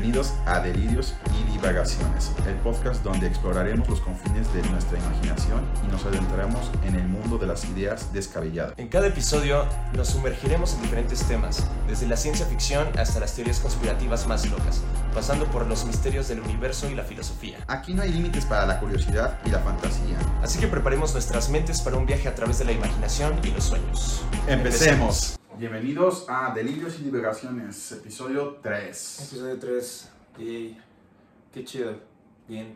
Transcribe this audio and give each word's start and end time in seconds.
Bienvenidos 0.00 0.32
a 0.46 0.60
Delirios 0.60 1.14
y 1.38 1.52
Divagaciones, 1.52 2.32
el 2.46 2.54
podcast 2.54 3.04
donde 3.04 3.26
exploraremos 3.26 3.86
los 3.86 4.00
confines 4.00 4.50
de 4.54 4.62
nuestra 4.70 4.98
imaginación 4.98 5.60
y 5.86 5.92
nos 5.92 6.06
adentraremos 6.06 6.70
en 6.86 6.94
el 6.94 7.06
mundo 7.06 7.36
de 7.36 7.46
las 7.46 7.66
ideas 7.66 8.10
descabelladas. 8.10 8.72
En 8.78 8.88
cada 8.88 9.08
episodio 9.08 9.66
nos 9.94 10.08
sumergiremos 10.08 10.72
en 10.72 10.80
diferentes 10.80 11.22
temas, 11.24 11.66
desde 11.86 12.06
la 12.06 12.16
ciencia 12.16 12.46
ficción 12.46 12.88
hasta 12.98 13.20
las 13.20 13.34
teorías 13.34 13.60
conspirativas 13.60 14.26
más 14.26 14.50
locas, 14.50 14.80
pasando 15.14 15.44
por 15.44 15.66
los 15.66 15.84
misterios 15.84 16.28
del 16.28 16.40
universo 16.40 16.88
y 16.88 16.94
la 16.94 17.04
filosofía. 17.04 17.58
Aquí 17.66 17.92
no 17.92 18.00
hay 18.00 18.10
límites 18.10 18.46
para 18.46 18.64
la 18.64 18.80
curiosidad 18.80 19.38
y 19.44 19.50
la 19.50 19.58
fantasía. 19.58 20.16
Así 20.42 20.58
que 20.58 20.66
preparemos 20.66 21.12
nuestras 21.12 21.50
mentes 21.50 21.82
para 21.82 21.98
un 21.98 22.06
viaje 22.06 22.26
a 22.26 22.34
través 22.34 22.58
de 22.58 22.64
la 22.64 22.72
imaginación 22.72 23.38
y 23.44 23.48
los 23.48 23.64
sueños. 23.64 24.22
Empecemos. 24.46 25.39
Bienvenidos 25.60 26.24
a 26.26 26.54
Delirios 26.54 26.98
y 27.00 27.02
Divagaciones, 27.04 27.92
episodio 27.92 28.56
3. 28.62 29.28
Episodio 29.28 29.58
3. 29.58 30.12
Y 30.38 30.78
qué 31.52 31.64
chido. 31.66 31.92
Bien. 32.48 32.72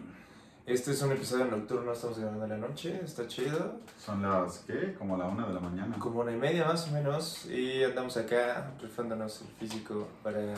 Este 0.67 0.91
es 0.91 1.01
un 1.01 1.13
episodio 1.13 1.47
nocturno, 1.47 1.93
estamos 1.95 2.19
grabando 2.19 2.45
en 2.45 2.51
la 2.51 2.59
noche, 2.59 3.01
está 3.03 3.27
chido. 3.27 3.81
Son 3.99 4.21
las, 4.21 4.59
¿qué? 4.67 4.93
Como 4.99 5.17
la 5.17 5.25
una 5.25 5.47
de 5.47 5.55
la 5.55 5.61
mañana. 5.61 5.99
Como 5.99 6.21
una 6.21 6.33
y 6.33 6.37
media 6.37 6.67
más 6.67 6.87
o 6.87 6.91
menos. 6.93 7.47
Y 7.47 7.83
andamos 7.83 8.19
acá 8.19 8.71
rifándonos 8.79 9.41
el 9.41 9.49
físico 9.67 10.07
para, 10.23 10.55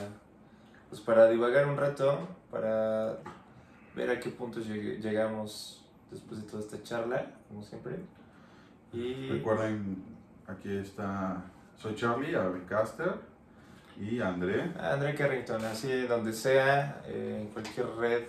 pues 0.91 1.01
para 1.03 1.29
divagar 1.29 1.69
un 1.69 1.77
rato, 1.77 2.27
para 2.51 3.19
ver 3.95 4.11
a 4.11 4.19
qué 4.19 4.31
puntos 4.31 4.67
lleg- 4.67 4.99
llegamos 4.99 5.85
después 6.11 6.41
de 6.43 6.49
toda 6.49 6.61
esta 6.61 6.83
charla, 6.83 7.25
como 7.47 7.63
siempre. 7.63 8.01
Y 8.93 9.29
Recuerden, 9.29 10.03
aquí 10.49 10.77
está, 10.77 11.45
soy 11.77 11.95
Charlie, 11.95 12.35
Caster 12.69 13.15
y 13.99 14.21
André. 14.21 14.73
André 14.79 15.15
Carrington, 15.15 15.65
así 15.65 16.03
donde 16.03 16.33
sea, 16.33 17.03
eh, 17.07 17.39
en 17.43 17.49
cualquier 17.49 17.87
red, 17.97 18.23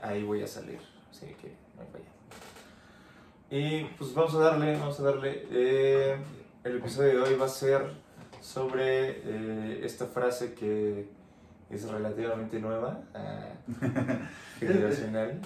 ahí 0.00 0.22
voy 0.22 0.42
a 0.42 0.46
salir. 0.46 0.80
Así 1.10 1.26
que 1.40 1.54
no 1.76 1.82
hay 1.82 1.88
falla. 1.92 2.04
Y 3.50 3.84
pues 3.96 4.14
vamos 4.14 4.34
a 4.34 4.38
darle, 4.38 4.76
vamos 4.78 4.98
a 4.98 5.02
darle. 5.02 5.46
eh, 5.50 6.16
el 6.64 6.76
episodio 6.76 7.22
de 7.24 7.30
hoy 7.30 7.34
va 7.36 7.46
a 7.46 7.48
ser 7.48 7.90
sobre 8.40 9.20
eh, 9.24 9.80
esta 9.84 10.06
frase 10.06 10.54
que 10.54 11.08
es 11.70 11.88
relativamente 11.88 12.58
nueva, 12.60 13.00
ah, 13.14 13.48
generacional. 14.58 15.40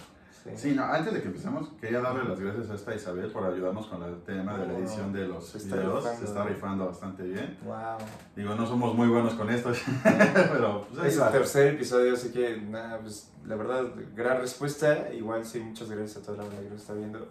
Sí. 0.54 0.70
Sí, 0.70 0.74
no, 0.74 0.84
antes 0.84 1.12
de 1.12 1.20
que 1.22 1.28
empecemos, 1.28 1.68
quería 1.80 2.00
darle 2.00 2.24
las 2.24 2.38
gracias 2.38 2.70
a 2.70 2.74
esta 2.74 2.94
Isabel 2.94 3.30
por 3.30 3.44
ayudarnos 3.44 3.86
con 3.86 4.02
el 4.02 4.22
tema 4.22 4.56
de 4.56 4.66
la 4.66 4.78
edición 4.78 5.12
de 5.12 5.26
los 5.26 5.48
Se 5.48 5.58
está 5.58 5.76
videos. 5.76 5.96
rifando. 6.04 6.18
Se 6.18 6.24
está 6.24 6.44
rifando 6.44 6.86
bastante 6.86 7.22
bien. 7.24 7.58
Wow. 7.64 7.98
Digo, 8.34 8.54
no 8.54 8.66
somos 8.66 8.94
muy 8.94 9.08
buenos 9.08 9.34
con 9.34 9.50
esto, 9.50 9.72
pero 10.02 10.86
pues 10.88 11.00
ahí 11.00 11.08
Es 11.08 11.18
el 11.18 11.30
tercer 11.30 11.74
episodio, 11.74 12.14
así 12.14 12.30
que 12.30 12.60
nada, 12.60 12.98
pues 13.00 13.30
la 13.46 13.56
verdad, 13.56 13.84
gran 14.14 14.38
respuesta. 14.40 15.12
Igual 15.12 15.44
sí, 15.44 15.60
muchas 15.60 15.90
gracias 15.90 16.18
a 16.18 16.22
toda 16.26 16.38
la 16.38 16.44
banda 16.44 16.62
que 16.62 16.70
nos 16.70 16.80
está 16.80 16.94
viendo. 16.94 17.28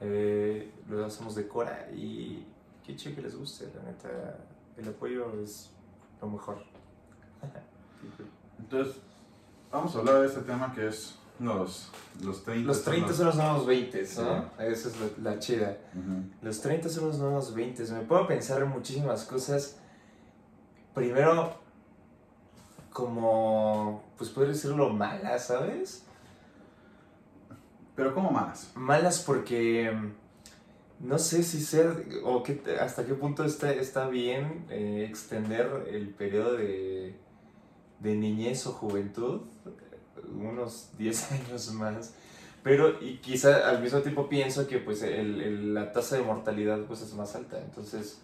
Eh, 0.00 0.72
lo 0.88 1.04
hacemos 1.04 1.34
de 1.34 1.46
Cora 1.46 1.88
y 1.94 2.46
qué 2.84 2.96
chido 2.96 3.16
que 3.16 3.22
les 3.22 3.36
guste, 3.36 3.70
la 3.74 3.82
neta. 3.90 4.08
El 4.76 4.88
apoyo 4.88 5.32
es 5.42 5.70
lo 6.20 6.28
mejor. 6.28 6.62
Entonces, 8.58 8.96
vamos 9.70 9.94
a 9.94 9.98
hablar 9.98 10.20
de 10.20 10.26
este 10.26 10.40
tema 10.40 10.72
que 10.74 10.88
es 10.88 11.18
los, 11.40 11.90
los 12.22 12.44
30. 12.44 12.66
Los 12.66 12.84
30 12.84 13.12
son 13.14 13.26
los 13.26 13.36
nuevos 13.36 13.66
20, 13.66 13.98
¿no? 14.02 14.06
Sí. 14.06 14.22
Esa 14.58 14.88
es 14.88 14.94
la, 15.00 15.32
la 15.32 15.38
chida. 15.38 15.78
Ujú. 15.94 16.22
Los 16.42 16.60
30 16.60 16.88
son 16.88 17.08
los 17.08 17.18
nuevos 17.18 17.54
20. 17.54 17.82
Me 17.92 18.00
puedo 18.00 18.26
pensar 18.26 18.62
en 18.62 18.68
muchísimas 18.68 19.24
cosas. 19.24 19.78
Primero, 20.94 21.54
como, 22.92 24.04
pues 24.18 24.28
puede 24.30 24.48
decirlo 24.48 24.90
malas, 24.90 25.46
¿sabes? 25.46 26.04
Pero 27.96 28.14
¿cómo 28.14 28.30
más? 28.30 28.72
Malas 28.74 29.20
porque 29.20 29.90
mm, 29.90 31.08
no 31.08 31.18
sé 31.18 31.42
si 31.42 31.60
ser 31.60 32.06
o 32.24 32.42
qué, 32.42 32.60
hasta 32.80 33.06
qué 33.06 33.14
punto 33.14 33.44
está, 33.44 33.72
está 33.72 34.08
bien 34.08 34.66
eh, 34.68 35.06
extender 35.08 35.86
el 35.90 36.10
periodo 36.10 36.54
de, 36.54 37.16
de 38.00 38.14
niñez 38.16 38.66
o 38.66 38.72
juventud 38.72 39.42
unos 40.34 40.90
10 40.98 41.32
años 41.32 41.72
más. 41.74 42.12
Pero 42.62 43.02
y 43.02 43.16
quizá 43.18 43.68
al 43.70 43.80
mismo 43.82 44.00
tiempo 44.00 44.28
pienso 44.28 44.66
que 44.66 44.78
pues 44.78 45.02
el, 45.02 45.40
el- 45.40 45.74
la 45.74 45.92
tasa 45.92 46.16
de 46.16 46.22
mortalidad 46.22 46.78
pues 46.86 47.00
es 47.02 47.14
más 47.14 47.34
alta. 47.34 47.58
Entonces, 47.58 48.18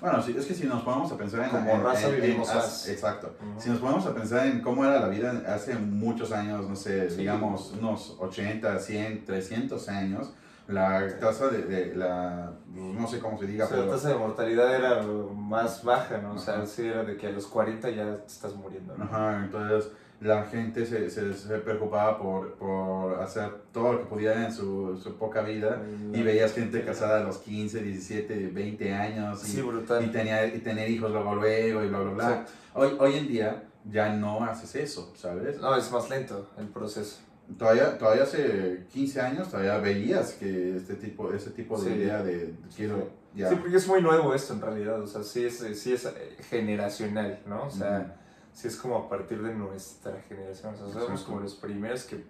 Bueno, 0.00 0.22
sí, 0.22 0.34
es 0.38 0.46
que 0.46 0.54
si 0.54 0.64
nos 0.64 0.82
ponemos 0.82 1.12
a 1.12 1.18
pensar 1.18 1.44
en... 1.44 1.50
Como 1.50 1.70
en- 1.74 1.82
raza 1.84 2.08
en- 2.08 2.14
en- 2.14 2.20
vivimos 2.22 2.48
as- 2.48 2.56
más. 2.56 2.88
Exacto. 2.88 3.36
Ujú. 3.38 3.60
Si 3.60 3.68
nos 3.68 3.80
ponemos 3.80 4.06
a 4.06 4.14
pensar 4.14 4.46
en 4.46 4.62
cómo 4.62 4.82
era 4.82 4.98
la 4.98 5.08
vida 5.08 5.42
hace 5.46 5.74
muchos 5.74 6.32
años, 6.32 6.66
no 6.66 6.74
sé, 6.74 7.10
Sí. 7.10 7.16
digamos 7.18 7.72
unos 7.78 8.16
80, 8.18 8.78
100, 8.78 9.26
300 9.26 9.88
años, 9.90 10.32
la 10.70 11.18
tasa 11.18 11.48
de, 11.48 11.62
de 11.62 11.94
la... 11.96 12.52
no 12.74 13.06
sé 13.06 13.18
cómo 13.18 13.38
se 13.38 13.46
diga, 13.46 13.64
o 13.64 13.68
sea, 13.68 13.76
la 13.78 13.82
pero... 13.84 13.94
tasa 13.96 14.08
de 14.10 14.14
mortalidad 14.16 14.74
era 14.74 15.02
más 15.34 15.82
baja, 15.84 16.18
¿no? 16.18 16.34
O 16.34 16.38
sea, 16.38 16.54
Ajá. 16.54 16.66
sí 16.66 16.86
era 16.86 17.02
de 17.04 17.16
que 17.16 17.26
a 17.26 17.30
los 17.30 17.46
40 17.46 17.90
ya 17.90 18.16
te 18.16 18.26
estás 18.26 18.54
muriendo, 18.54 18.96
¿no? 18.96 19.04
Ajá, 19.04 19.42
entonces 19.44 19.90
la 20.20 20.44
gente 20.44 20.84
se, 20.84 21.08
se, 21.08 21.32
se 21.32 21.58
preocupaba 21.60 22.18
por, 22.18 22.52
por 22.56 23.20
hacer 23.22 23.50
todo 23.72 23.94
lo 23.94 23.98
que 24.00 24.04
pudiera 24.04 24.44
en 24.44 24.52
su, 24.52 24.98
su 25.02 25.16
poca 25.16 25.40
vida 25.40 25.80
y 26.12 26.22
veías 26.22 26.52
gente 26.52 26.84
casada 26.84 27.20
a 27.20 27.24
los 27.24 27.38
15, 27.38 27.80
17, 27.82 28.48
20 28.48 28.92
años 28.94 29.42
y, 29.48 29.52
Sí, 29.52 29.62
brutal. 29.62 30.04
y, 30.04 30.08
tenía, 30.08 30.44
y 30.46 30.58
tener 30.58 30.90
hijos 30.90 31.10
luego 31.10 31.34
luego 31.36 31.82
y 31.82 31.88
bla 31.88 32.00
bla 32.00 32.12
bla. 32.12 32.46
Hoy, 32.74 32.96
hoy 32.98 33.14
en 33.16 33.28
día 33.28 33.62
ya 33.90 34.14
no 34.14 34.44
haces 34.44 34.74
eso, 34.74 35.10
¿sabes? 35.16 35.58
No, 35.58 35.74
es 35.74 35.90
más 35.90 36.10
lento 36.10 36.50
el 36.58 36.68
proceso. 36.68 37.20
Todavía, 37.58 37.98
todavía 37.98 38.22
hace 38.22 38.86
15 38.92 39.20
años 39.20 39.50
todavía 39.50 39.78
veías 39.78 40.32
que 40.32 40.76
este 40.76 40.94
tipo, 40.94 41.32
ese 41.32 41.50
tipo 41.50 41.80
de 41.80 41.90
Sí. 41.90 41.96
idea 41.96 42.22
de 42.22 42.54
quiero 42.76 43.10
ya. 43.34 43.48
Sí, 43.48 43.56
porque 43.60 43.76
es 43.76 43.86
muy 43.86 44.02
nuevo 44.02 44.34
esto 44.34 44.54
en 44.54 44.60
realidad, 44.60 45.00
o 45.00 45.06
sea, 45.06 45.22
sí 45.22 45.44
es, 45.44 45.58
sí 45.78 45.92
es 45.92 46.04
eh, 46.04 46.36
generacional, 46.48 47.40
¿no? 47.46 47.66
O 47.66 47.70
sea, 47.70 48.00
Ujú. 48.00 48.12
sí 48.52 48.68
es 48.68 48.76
como 48.76 48.96
a 48.96 49.08
partir 49.08 49.42
de 49.42 49.54
nuestra 49.54 50.20
generación, 50.22 50.74
o 50.74 50.76
sea, 50.76 50.86
somos 50.86 51.02
Exacto. 51.08 51.26
como 51.26 51.40
los 51.40 51.54
primeros 51.54 52.04
que, 52.04 52.24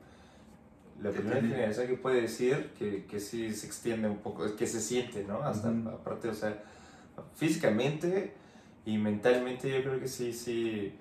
la 1.00 1.10
primera 1.10 1.40
generación 1.40 1.86
que 1.86 1.94
puede 1.94 2.20
decir 2.22 2.72
que, 2.78 3.06
que 3.06 3.18
sí 3.20 3.54
se 3.54 3.66
extiende 3.66 4.08
un 4.08 4.18
poco, 4.18 4.54
que 4.54 4.66
se 4.66 4.80
siente, 4.80 5.24
¿no? 5.24 5.42
Hasta 5.42 5.68
aparte, 5.68 6.28
o 6.28 6.34
sea, 6.34 6.62
físicamente 7.34 8.34
y 8.84 8.98
mentalmente 8.98 9.70
yo 9.70 9.82
creo 9.82 10.00
que 10.00 10.08
sí, 10.08 10.32
sí 10.32 10.94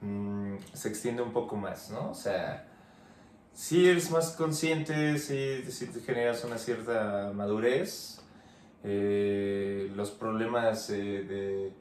mm, 0.00 0.56
se 0.72 0.88
extiende 0.88 1.22
un 1.22 1.32
poco 1.32 1.56
más, 1.56 1.90
¿no? 1.90 2.10
O 2.10 2.14
sea, 2.14 2.66
sí 3.54 3.88
eres 3.88 4.10
más 4.10 4.32
consciente, 4.32 5.18
sí, 5.18 5.64
sí 5.70 5.86
te 5.88 6.00
generas 6.00 6.44
una 6.44 6.58
cierta 6.58 7.32
madurez. 7.34 8.20
eh, 8.84 9.90
los 9.96 10.10
problemas 10.12 10.90
eh, 10.90 10.94
de, 11.24 11.72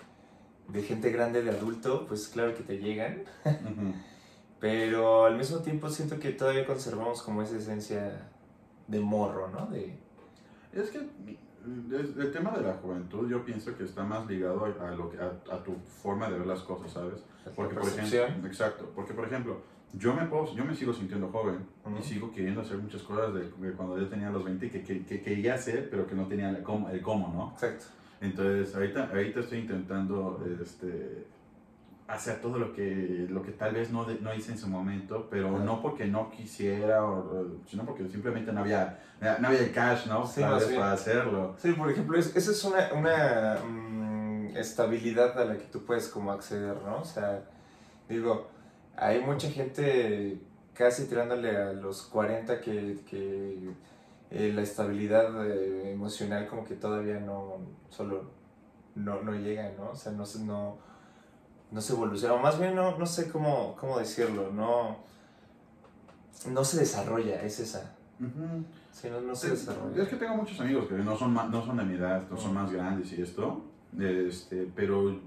de 0.69 0.83
gente 0.83 1.11
grande, 1.11 1.43
de 1.43 1.51
adulto, 1.51 2.05
pues 2.07 2.29
claro 2.29 2.55
que 2.55 2.63
te 2.63 2.79
llegan. 2.79 3.23
Pero 4.59 5.25
al 5.25 5.37
mismo 5.37 5.59
tiempo 5.59 5.89
siento 5.89 6.19
que 6.19 6.31
todavía 6.31 6.65
conservamos 6.65 7.21
como 7.23 7.41
esa 7.41 7.57
esencia 7.57 8.31
de 8.87 8.99
morro, 9.01 9.49
¿no? 9.49 9.67
De, 9.67 9.99
Es 10.73 10.89
que 10.91 10.99
el 10.99 12.31
tema 12.33 12.51
de 12.51 12.61
la 12.63 12.75
juventud 12.75 13.29
yo 13.29 13.45
pienso 13.45 13.75
que 13.77 13.83
está 13.83 14.03
más 14.03 14.25
ligado 14.27 14.65
a, 14.65 14.91
lo 14.91 15.09
que, 15.09 15.17
a, 15.19 15.33
a 15.51 15.63
tu 15.63 15.75
forma 16.01 16.29
de 16.29 16.37
ver 16.39 16.47
las 16.47 16.61
cosas, 16.61 16.91
¿sabes? 16.93 17.23
Porque, 17.55 17.75
por 17.75 17.83
percepción. 17.83 18.29
ejemplo, 18.29 18.47
exacto, 18.47 18.91
porque 18.95 19.13
por 19.13 19.25
ejemplo, 19.25 19.61
yo 19.93 20.13
me, 20.13 20.25
puedo, 20.25 20.53
yo 20.55 20.65
me 20.65 20.75
sigo 20.75 20.91
sintiendo 20.93 21.29
joven 21.29 21.65
Ujú. 21.85 21.97
y 21.99 22.03
sigo 22.03 22.31
queriendo 22.31 22.61
hacer 22.61 22.77
muchas 22.77 23.01
cosas 23.03 23.33
de, 23.33 23.41
de 23.51 23.73
cuando 23.73 23.97
yo 23.97 24.07
tenía 24.09 24.29
los 24.29 24.43
20 24.43 24.69
que, 24.69 24.83
que, 24.83 25.05
que 25.05 25.21
quería 25.21 25.53
hacer, 25.55 25.89
pero 25.89 26.07
que 26.07 26.15
no 26.15 26.27
tenía 26.27 26.49
el 26.49 26.63
cómo, 26.63 26.89
el 26.89 27.01
cómo, 27.01 27.27
¿no? 27.33 27.51
Exacto. 27.53 27.85
Entonces, 28.21 28.73
ahorita, 28.73 29.09
ahorita 29.11 29.41
estoy 29.41 29.59
intentando 29.59 30.43
este, 30.63 31.27
hacer 32.07 32.41
todo 32.41 32.57
lo 32.57 32.73
que, 32.73 33.27
lo 33.29 33.41
que 33.43 33.51
tal 33.51 33.73
vez 33.75 33.91
no, 33.91 34.05
de- 34.05 34.19
no 34.19 34.33
hice 34.33 34.53
en 34.53 34.57
su 34.57 34.67
momento, 34.67 35.27
pero 35.29 35.59
no 35.59 35.81
porque 35.81 36.05
no 36.05 36.31
quisiera, 36.31 37.05
o, 37.05 37.47
sino 37.67 37.85
porque 37.85 38.07
simplemente 38.07 38.51
no 38.51 38.61
había, 38.61 38.99
no 39.39 39.47
había 39.47 39.59
el 39.59 39.71
cash, 39.73 40.07
¿no? 40.07 40.25
Sí, 40.25 40.41
bien. 40.41 40.79
para 40.79 40.93
hacerlo. 40.93 41.55
Sí, 41.59 41.71
por 41.73 41.89
ejemplo, 41.91 42.17
es- 42.17 42.35
esa 42.35 42.51
es 42.51 42.63
una, 42.63 42.89
una 42.93 43.57
mm, 43.63 44.57
estabilidad 44.57 45.37
a 45.39 45.45
la 45.45 45.57
que 45.57 45.65
tú 45.65 45.83
puedes 45.85 46.07
como 46.07 46.31
acceder, 46.31 46.77
¿no? 46.85 47.01
O 47.01 47.05
sea, 47.05 47.43
digo, 48.07 48.47
hay 48.95 49.21
mucha 49.21 49.49
gente 49.49 50.39
casi 50.73 51.05
tirándole 51.05 51.55
a 51.55 51.73
los 51.73 52.03
40 52.03 52.61
que, 52.61 52.99
que 53.09 53.71
eh, 54.31 54.51
la 54.53 54.61
estabilidad 54.61 55.47
eh, 55.47 55.91
emocional 55.91 56.47
como 56.47 56.63
que 56.63 56.75
todavía 56.75 57.19
no, 57.19 57.57
solo 57.89 58.31
no, 58.95 59.21
no 59.21 59.33
llega, 59.35 59.71
¿no? 59.77 59.91
O 59.91 59.95
sea, 59.95 60.11
no 60.11 60.25
se, 60.25 60.39
no, 60.39 60.77
no 61.71 61.81
se 61.81 61.93
evoluciona, 61.93 62.35
o 62.35 62.39
más 62.39 62.59
bien 62.59 62.75
no, 62.75 62.97
no 62.97 63.05
sé 63.05 63.31
cómo, 63.31 63.75
cómo 63.79 63.99
decirlo, 63.99 64.51
no, 64.51 64.97
no 66.49 66.63
se 66.63 66.79
desarrolla, 66.79 67.41
es 67.41 67.59
esa. 67.59 67.95
Sí, 68.91 69.09
no, 69.09 69.21
no 69.21 69.35
se 69.35 69.51
desarrolla. 69.51 70.03
Es 70.03 70.09
que 70.09 70.15
tengo 70.15 70.35
muchos 70.35 70.59
amigos 70.59 70.87
que 70.87 70.95
no 70.95 71.17
son, 71.17 71.33
no 71.33 71.65
son 71.65 71.77
de 71.77 71.83
mi 71.83 71.95
edad, 71.95 72.23
no 72.29 72.37
son 72.37 72.53
más 72.53 72.71
grandes 72.71 73.11
y 73.13 73.21
esto, 73.21 73.65
este, 73.99 74.71
pero 74.75 75.19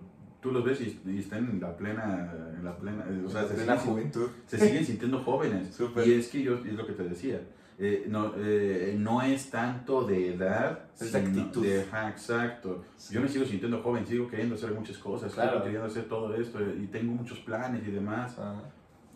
tú 0.46 0.52
los 0.52 0.64
ves 0.64 0.80
y, 0.80 1.00
y 1.06 1.18
están 1.18 1.50
en 1.50 1.60
la 1.60 1.76
plena, 1.76 2.32
en 2.56 2.64
la 2.64 2.76
plena, 2.76 3.04
eh, 3.10 3.22
o 3.26 3.28
sea, 3.28 3.42
se 3.48 3.56
siguen, 3.56 3.76
juventud. 3.78 4.28
se 4.46 4.58
siguen 4.58 4.84
sintiendo 4.84 5.18
jóvenes. 5.20 5.76
Y 6.06 6.12
es 6.12 6.28
que 6.28 6.42
yo, 6.42 6.54
es 6.64 6.72
lo 6.74 6.86
que 6.86 6.92
te 6.92 7.02
decía, 7.02 7.40
eh, 7.78 8.06
no, 8.08 8.32
eh, 8.38 8.94
no 8.96 9.22
es 9.22 9.50
tanto 9.50 10.06
de 10.06 10.34
edad, 10.34 10.84
Es 11.00 11.12
actitud. 11.14 11.66
de- 11.66 11.82
ajá, 11.82 12.10
exacto. 12.10 12.84
Yo 13.10 13.20
me 13.20 13.28
sigo 13.28 13.44
sintiendo 13.44 13.82
joven, 13.82 14.06
sigo 14.06 14.28
queriendo 14.28 14.54
hacer 14.54 14.70
muchas 14.72 14.98
cosas, 14.98 15.34
Claro. 15.34 15.50
sigo 15.52 15.62
queriendo 15.64 15.86
hacer 15.88 16.04
todo 16.04 16.32
esto 16.36 16.58
y 16.62 16.86
tengo 16.86 17.12
muchos 17.12 17.40
planes 17.40 17.82
y 17.86 17.90
demás. 17.90 18.38
Ajá. 18.38 18.62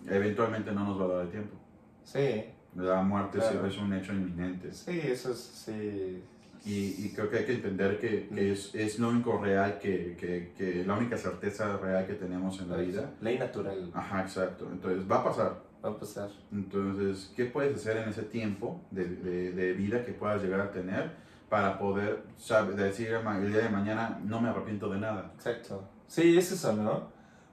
Eventualmente 0.08 0.72
no 0.72 0.84
nos 0.84 1.00
va 1.00 1.04
a 1.04 1.08
dar 1.08 1.24
el 1.26 1.30
tiempo. 1.30 1.56
Sí, 2.02 2.44
La 2.76 3.02
muerte 3.02 3.38
Claro. 3.38 3.66
es 3.66 3.78
un 3.78 3.92
hecho 3.92 4.12
inminente. 4.12 4.72
sí, 4.72 5.00
eso 5.04 5.30
es, 5.32 5.38
sí. 5.38 6.22
Y, 6.64 7.06
y 7.06 7.12
creo 7.14 7.30
que 7.30 7.38
hay 7.38 7.46
que 7.46 7.54
entender 7.54 7.98
que, 7.98 8.28
que 8.28 8.52
es, 8.52 8.74
es 8.74 8.98
lo 8.98 9.08
único 9.08 9.38
real, 9.38 9.78
que, 9.78 10.14
que, 10.18 10.52
que 10.58 10.84
la 10.84 10.94
única 10.94 11.16
certeza 11.16 11.78
real 11.78 12.06
que 12.06 12.12
tenemos 12.14 12.60
en 12.60 12.68
la 12.68 12.76
vida. 12.76 13.10
Ley 13.22 13.38
natural 13.38 13.90
Ajá, 13.94 14.20
exacto. 14.22 14.68
Entonces 14.70 15.10
va 15.10 15.20
a 15.20 15.24
pasar. 15.24 15.62
va 15.82 15.88
a 15.90 15.98
pasar. 15.98 16.28
Entonces, 16.52 17.32
¿qué 17.34 17.46
puedes 17.46 17.74
hacer 17.76 17.96
en 17.96 18.10
ese 18.10 18.22
tiempo 18.24 18.80
de, 18.90 19.06
de, 19.06 19.52
de 19.52 19.72
vida 19.72 20.04
que 20.04 20.12
puedas 20.12 20.42
llegar 20.42 20.60
a 20.60 20.70
tener 20.70 21.12
para 21.48 21.78
poder 21.78 22.22
sabe, 22.36 22.74
decir 22.74 23.08
"Ma- 23.24 23.38
el 23.38 23.50
día 23.50 23.62
de 23.62 23.68
mañana 23.70 24.20
no 24.22 24.40
me 24.40 24.50
arrepiento 24.50 24.90
de 24.90 24.98
nada? 25.00 25.32
Exacto. 25.36 25.82
Sí, 26.08 26.36
es 26.36 26.52
eso, 26.52 26.74
¿no? 26.74 27.08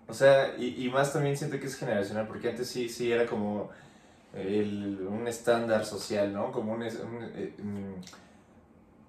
O 0.10 0.14
sea, 0.14 0.56
y, 0.58 0.86
y 0.86 0.90
más 0.90 1.14
también 1.14 1.36
siento 1.38 1.60
que 1.60 1.68
es 1.68 1.76
generacional, 1.78 2.28
porque 2.28 2.50
antes 2.50 2.68
sí, 2.68 2.90
sí 2.90 3.12
era 3.12 3.26
como 3.26 3.70
el- 4.34 5.08
un 5.10 5.28
estándar 5.28 5.86
social, 5.86 6.34
¿no? 6.34 6.52
Como 6.52 6.74
un, 6.74 6.84
eh, 6.84 7.54
mm, 7.58 7.94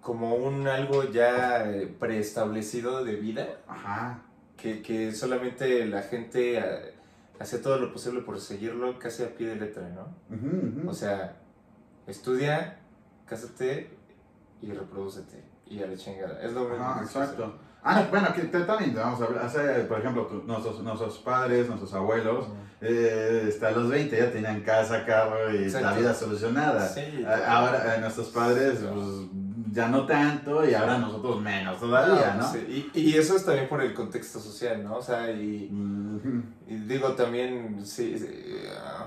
como 0.01 0.35
un 0.37 0.67
algo 0.69 1.05
ya 1.05 1.65
eh, 1.71 1.87
preestablecido 1.99 3.05
de 3.05 3.17
vida, 3.17 3.47
Ajá, 3.67 4.23
que, 4.57 4.81
que 4.83 5.13
solamente 5.13 5.85
la 5.87 6.03
gente 6.03 6.59
eh, 6.59 6.95
hacía 7.39 7.61
todo 7.63 7.79
lo 7.79 7.93
posible 7.93 8.21
por 8.23 8.41
seguirlo 8.41 8.99
casi 8.99 9.23
a 9.25 9.35
pie 9.35 9.49
de 9.49 9.57
letra, 9.57 9.89
¿no? 9.91 10.89
O 10.89 10.95
sea, 10.95 11.37
estudia, 12.07 12.79
cásate 13.27 13.91
y 14.63 14.73
reproducete. 14.73 15.45
Y 15.67 15.83
a 15.83 15.87
la 15.87 15.97
chingada. 15.97 16.41
Es 16.43 16.53
lo 16.53 16.67
se 16.67 16.83
hace. 16.83 17.05
exacto. 17.05 17.59
Ah, 17.83 18.07
bueno, 18.11 18.33
que 18.35 18.43
te- 18.43 18.61
también 18.65 18.95
vamos 18.95 19.21
a 19.21 19.25
hablar, 19.27 19.87
por 19.87 19.99
ejemplo, 20.01 20.27
tu- 20.27 20.43
nuestros, 20.45 20.81
nuestros 20.83 21.19
padres, 21.19 21.69
nuestros 21.69 21.93
abuelos, 21.95 22.47
eh, 22.81 23.45
hasta 23.49 23.71
los 23.71 23.89
20 23.91 24.17
ya 24.17 24.33
tenían 24.33 24.63
casa, 24.63 25.05
carro 25.05 25.51
y 25.55 25.69
la 25.71 25.93
vida 25.93 26.13
solucionada. 26.15 26.89
Sí, 26.89 27.25
Ahora 27.47 27.95
eh, 27.97 28.01
nuestros 28.01 28.29
padres 28.31 28.79
pues, 28.81 29.07
ya 29.79 29.89
no 29.89 30.05
tanto 30.07 30.69
y 30.69 30.75
ahora 30.75 30.99
nosotros 30.99 31.41
menos 31.41 31.79
todavía, 31.79 32.35
¿no? 32.35 32.53
Sí, 32.53 32.91
Y, 32.95 33.01
y 33.01 33.15
eso 33.17 33.37
es 33.37 33.45
también 33.45 33.69
por 33.69 33.81
el 33.81 33.95
contexto 33.95 34.41
social, 34.41 34.83
¿no? 34.83 34.97
O 34.97 35.03
sea, 35.03 35.31
y, 35.31 35.71
y 36.67 36.75
digo 36.87 37.13
también, 37.13 37.79
sí, 37.85 38.19
sí, 38.19 38.27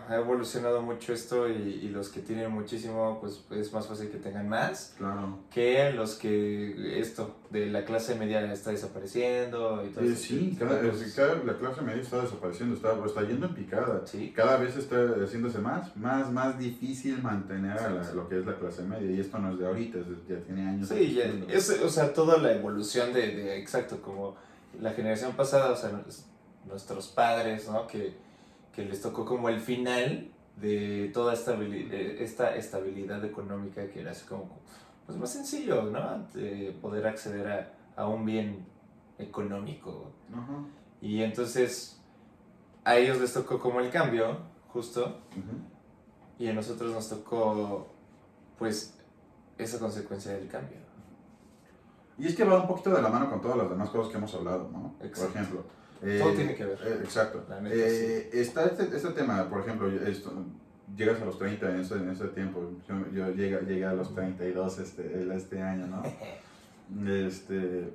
ha 0.10 0.16
evolucionado 0.16 0.82
mucho 0.82 1.14
esto 1.14 1.50
y, 1.50 1.54
y 1.84 1.90
los 1.90 2.10
que 2.10 2.22
tienen 2.22 2.52
muchísimo, 2.52 3.18
pues 3.20 3.44
es 3.52 3.72
más 3.74 3.86
fácil 3.88 4.10
que 4.10 4.18
tengan 4.18 4.48
más 4.48 4.94
Claro. 4.98 5.40
que 5.52 5.92
los 5.92 6.16
que 6.16 7.00
esto 7.00 7.36
de 7.52 7.66
la 7.68 7.84
clase 7.84 8.16
media 8.16 8.52
está 8.54 8.72
desapareciendo 8.72 9.84
y 9.86 9.90
todo 9.90 10.04
Eh, 10.06 10.14
eso. 10.14 10.24
sí, 10.24 10.56
cada, 10.58 10.80
es- 10.82 11.14
cada- 11.14 11.36
la 11.44 11.58
clase 11.58 11.82
media 11.82 12.02
está 12.02 12.22
desapareciendo, 12.22 12.76
está, 12.76 12.94
está 13.06 13.22
yendo 13.24 13.48
en 13.48 13.54
picada. 13.56 14.02
Sí, 14.08 14.32
Cada 14.36 14.58
vez 14.58 14.78
está 14.78 14.96
haciéndose 15.22 15.60
más, 15.60 15.96
más, 15.98 16.32
más 16.32 16.58
difícil 16.58 17.22
mantener 17.22 17.78
a 17.78 17.90
la- 17.90 18.14
lo 18.14 18.30
que 18.30 18.40
es 18.40 18.46
la 18.46 18.56
clase 18.58 18.84
media. 18.84 19.12
Y 19.12 19.20
esto 19.20 19.38
no 19.40 19.52
es 19.52 19.60
de 19.60 19.68
ahorita, 19.68 20.00
es 20.00 20.06
ya 20.30 20.38
tiene 20.40 20.68
años. 20.70 20.88
sí, 20.88 21.14
ya, 21.14 21.26
es, 21.54 21.70
o 21.84 21.90
sea, 21.90 22.14
toda 22.14 22.38
la 22.38 22.54
evolución 22.54 23.12
de, 23.14 23.28
de, 23.36 23.58
exacto, 23.58 24.02
como 24.02 24.36
la 24.80 24.92
generación 24.94 25.34
pasada, 25.34 25.72
o 25.72 25.76
sea, 25.76 25.92
nuestros 26.68 27.08
padres, 27.10 27.68
¿no? 27.68 27.86
Que, 27.88 28.14
que 28.74 28.86
les 28.86 29.02
tocó 29.02 29.26
como 29.26 29.50
el 29.50 29.60
final 29.60 30.28
de 30.56 31.10
toda 31.14 31.34
esta, 31.34 31.54
eh, 31.60 32.18
esta 32.22 32.56
estabilidad 32.56 33.24
económica 33.26 33.88
que 33.88 34.02
era 34.02 34.12
así 34.12 34.26
como, 34.26 34.60
pues 35.06 35.18
más 35.18 35.32
sencillo, 35.32 35.84
¿no? 35.84 36.28
De 36.34 36.76
poder 36.82 37.06
acceder 37.08 37.48
a, 37.96 38.02
a 38.02 38.08
un 38.08 38.26
bien 38.26 38.66
económico. 39.18 40.12
Y 41.02 41.22
entonces 41.24 42.00
a 42.84 42.96
ellos 42.98 43.20
les 43.20 43.34
tocó 43.34 43.60
como 43.60 43.80
el 43.80 43.90
cambio, 43.90 44.38
justo, 44.70 45.20
y 46.40 46.48
a 46.48 46.54
nosotros 46.54 46.92
nos 46.94 47.10
tocó, 47.10 47.88
pues, 48.58 48.98
esa 49.58 49.78
consecuencia 49.80 50.32
del 50.34 50.48
cambio. 50.48 50.78
Y 52.18 52.28
es 52.28 52.36
que 52.36 52.44
va 52.44 52.62
un 52.62 52.68
poquito 52.68 52.92
de 52.92 53.02
la 53.02 53.10
mano 53.10 53.30
con 53.30 53.42
todas 53.42 53.58
las 53.58 53.70
demás 53.70 53.90
cosas 53.90 54.12
que 54.12 54.18
hemos 54.18 54.34
hablado, 54.36 54.70
¿no? 54.72 54.96
Exacto. 55.02 55.34
Por 55.34 55.42
ejemplo. 55.42 55.64
Todo 56.20 56.34
tiene 56.34 56.56
que 56.56 56.66
ver. 56.66 56.80
eh, 56.84 57.00
exacto. 57.04 57.46
Neta, 57.48 57.62
Eh, 57.76 58.30
Está 58.34 58.66
este, 58.66 58.96
este 58.96 59.10
tema, 59.12 59.48
por 59.50 59.62
ejemplo, 59.62 59.88
esto, 59.88 60.34
llegas 60.98 61.22
a 61.22 61.26
los 61.26 61.38
30 61.38 61.72
en 61.72 61.80
ese, 61.82 61.96
en 61.96 62.10
ese 62.10 62.28
tiempo. 62.30 62.72
Yo, 62.88 62.96
yo 63.14 63.32
llegué, 63.36 63.60
llegué 63.68 63.86
a 63.86 63.94
los 63.94 64.14
32 64.14 64.80
este, 64.80 65.28
este 65.36 65.62
año, 65.62 65.88
¿no? 65.88 66.04
Este, 67.08 67.94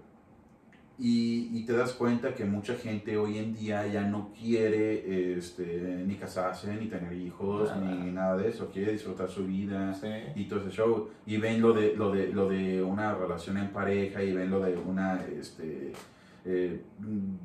y, 0.98 1.50
y 1.58 1.66
te 1.66 1.74
das 1.74 1.92
cuenta 1.92 2.34
que 2.34 2.46
mucha 2.46 2.74
gente 2.76 3.18
hoy 3.18 3.36
en 3.36 3.52
día 3.54 3.86
ya 3.86 4.00
no 4.08 4.30
quiere 4.32 5.36
este, 5.36 6.02
ni 6.06 6.14
casarse, 6.14 6.74
ni 6.74 6.86
tener 6.86 7.12
hijos, 7.12 7.68
Nada. 7.68 7.94
ni 7.94 8.10
nada 8.10 8.36
de 8.38 8.48
eso. 8.48 8.70
Quiere 8.72 8.92
disfrutar 8.92 9.28
su 9.28 9.46
vida 9.46 9.92
Sí. 9.92 10.08
y 10.34 10.44
todo 10.48 10.60
ese 10.60 10.70
show. 10.70 11.10
Y 11.26 11.36
ven 11.36 11.60
lo 11.60 11.74
de, 11.74 11.94
lo 11.94 12.10
de, 12.10 12.28
lo 12.28 12.48
de 12.48 12.82
una 12.82 13.14
relación 13.14 13.58
en 13.58 13.68
pareja 13.68 14.22
y 14.22 14.32
ven 14.32 14.50
lo 14.50 14.60
de 14.60 14.74
una... 14.78 15.20
Este, 15.38 15.92
eh, 16.46 16.80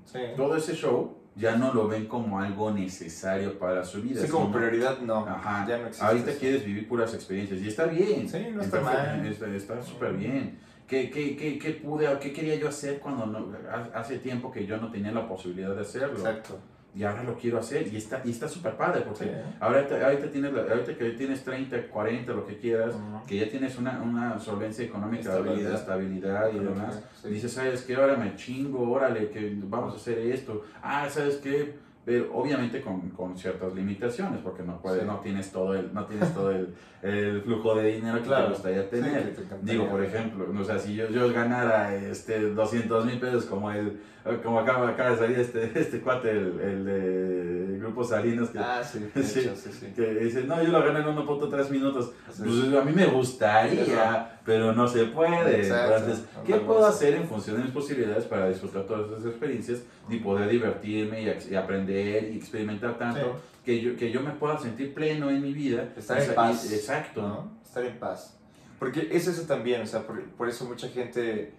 Sí. 0.05 0.19
todo 0.37 0.55
ese 0.55 0.73
show 0.73 1.17
ya 1.35 1.55
no 1.55 1.73
lo 1.73 1.87
ven 1.87 2.05
como 2.07 2.39
algo 2.39 2.71
necesario 2.71 3.57
para 3.57 3.83
su 3.85 4.01
vida. 4.01 4.21
Sí, 4.21 4.27
como 4.27 4.51
prioridad 4.51 4.99
no. 4.99 5.25
Ajá. 5.25 5.65
Ya 5.67 5.77
no 5.77 5.87
existe. 5.87 6.05
Ahorita 6.05 6.31
eso. 6.31 6.39
quieres 6.39 6.65
vivir 6.65 6.87
puras 6.87 7.13
experiencias 7.13 7.61
y 7.61 7.67
está 7.67 7.85
bien. 7.85 8.27
Sí, 8.29 8.47
no 8.53 8.61
está 8.61 8.81
mal. 8.81 9.25
Está 9.25 9.47
está 9.47 9.81
súper 9.81 10.13
bien. 10.13 10.59
¿Qué, 10.87 11.09
qué, 11.09 11.37
qué, 11.37 11.57
qué 11.57 11.71
pude, 11.71 12.05
qué 12.19 12.33
quería 12.33 12.55
yo 12.55 12.67
hacer 12.67 12.99
cuando 12.99 13.25
no, 13.25 13.53
ha- 13.71 13.97
hace 13.97 14.19
tiempo 14.19 14.51
que 14.51 14.65
yo 14.65 14.75
no 14.75 14.91
tenía 14.91 15.13
la 15.13 15.25
posibilidad 15.25 15.73
de 15.73 15.81
hacerlo? 15.81 16.17
Exacto. 16.17 16.59
Y 16.93 17.03
ahora 17.03 17.23
lo 17.23 17.37
quiero 17.37 17.57
hacer 17.57 17.87
y 17.87 17.95
está 17.95 18.21
y 18.25 18.31
está 18.31 18.49
súper 18.49 18.75
padre 18.75 19.01
porque 19.01 19.23
Sí. 19.23 19.29
ahorita, 19.61 20.05
ahorita, 20.05 20.29
tienes 20.29 20.51
la- 20.51 20.63
ahorita 20.63 20.93
que 20.97 21.11
tienes 21.11 21.41
30, 21.43 21.87
40, 21.87 22.33
lo 22.33 22.45
que 22.45 22.57
quieras, 22.57 22.95
que 23.25 23.37
ya 23.37 23.49
tienes 23.49 23.77
una, 23.77 24.01
una 24.01 24.37
solvencia 24.37 24.83
económica, 24.83 25.21
Estabilidad. 25.29 25.73
estabilidad 25.73 26.53
y 26.53 26.59
demás. 26.59 27.01
Sí. 27.21 27.29
Dices, 27.29 27.53
¿sabes 27.53 27.83
qué? 27.83 27.95
Ahora 27.95 28.17
me 28.17 28.35
chingo, 28.35 28.91
órale, 28.91 29.29
que 29.29 29.53
vamos 29.63 29.93
a 29.93 29.95
hacer 29.95 30.17
esto. 30.19 30.63
Ah, 30.83 31.07
¿sabes 31.09 31.37
qué? 31.37 31.75
Pero 32.03 32.33
obviamente 32.33 32.81
con, 32.81 33.09
con 33.11 33.37
ciertas 33.37 33.75
limitaciones, 33.75 34.39
porque 34.41 34.63
no 34.63 34.81
puedes, 34.81 35.01
Sí. 35.01 35.07
no 35.07 35.19
tienes 35.19 35.51
todo 35.51 35.75
el, 35.75 35.93
no 35.93 36.05
tienes 36.05 36.33
todo 36.33 36.49
el, 36.51 36.73
el 37.03 37.41
flujo 37.43 37.75
de 37.75 37.93
dinero 37.93 38.17
que 38.17 38.23
Claro. 38.23 38.45
te 38.45 38.51
gustaría 38.53 38.89
tener. 38.89 39.35
que 39.35 39.41
te. 39.43 39.55
Digo, 39.61 39.87
por 39.87 40.03
ejemplo, 40.03 40.47
o 40.59 40.63
sea, 40.63 40.79
si 40.79 40.95
yo, 40.95 41.07
yo 41.09 41.31
ganara 41.31 41.93
este 41.95 42.39
200 42.49 43.05
mil 43.05 43.19
pesos 43.19 43.45
como 43.45 43.71
el 43.71 43.99
como 44.43 44.59
acaba, 44.59 44.89
acaba 44.89 45.11
de 45.11 45.17
salir 45.17 45.39
este, 45.39 45.71
este 45.79 45.99
cuate, 46.01 46.29
el, 46.31 46.59
el 46.59 46.85
de 46.85 47.60
Grupo 47.81 48.03
Salinas, 48.03 48.49
que, 48.49 48.59
Ah, 48.59 48.83
sí, 48.83 48.99
de 49.15 49.23
Sí. 49.23 49.39
hecho, 49.39 49.55
sí, 49.55 49.69
sí. 49.77 49.87
que 49.95 50.01
dice, 50.15 50.43
no, 50.43 50.61
yo 50.63 50.69
lo 50.69 50.83
gané 50.83 50.99
en 50.99 51.05
1.3 51.07 51.69
minutos. 51.69 52.11
Pues 52.25 52.73
a 52.73 52.83
mí 52.83 52.91
me 52.93 53.05
gustaría, 53.07 54.39
pero 54.45 54.73
no 54.73 54.87
se 54.87 55.05
puede. 55.05 55.61
Exacto. 55.61 55.97
Entonces, 55.97 56.25
¿qué 56.45 56.55
puedo 56.55 56.85
hacer 56.85 57.15
en 57.15 57.27
función 57.27 57.57
de 57.57 57.63
mis 57.63 57.71
posibilidades 57.71 58.25
para 58.25 58.47
disfrutar 58.49 58.83
todas 58.83 59.11
esas 59.11 59.25
experiencias 59.25 59.79
y 60.09 60.17
poder 60.17 60.49
divertirme 60.49 61.23
y, 61.23 61.55
aprender 61.55 62.31
y 62.31 62.37
experimentar 62.37 62.97
tanto 62.97 63.39
que, 63.65 63.81
yo, 63.81 63.95
que 63.95 64.11
yo 64.11 64.21
me 64.21 64.31
pueda 64.31 64.57
sentir 64.57 64.93
pleno 64.93 65.29
en 65.29 65.41
mi 65.41 65.53
vida? 65.53 65.89
Estar 65.97 66.21
en 66.21 66.33
paz. 66.35 66.69
y- 66.71 66.75
Exacto. 66.75 67.21
¿no? 67.21 67.51
Estar 67.65 67.83
en 67.85 67.97
paz. 67.99 68.37
Porque 68.79 69.09
es 69.11 69.27
eso 69.27 69.43
también, 69.43 69.81
o 69.81 69.85
sea, 69.85 70.01
por, 70.05 70.23
por 70.31 70.49
eso 70.49 70.65
mucha 70.65 70.87
gente 70.87 71.53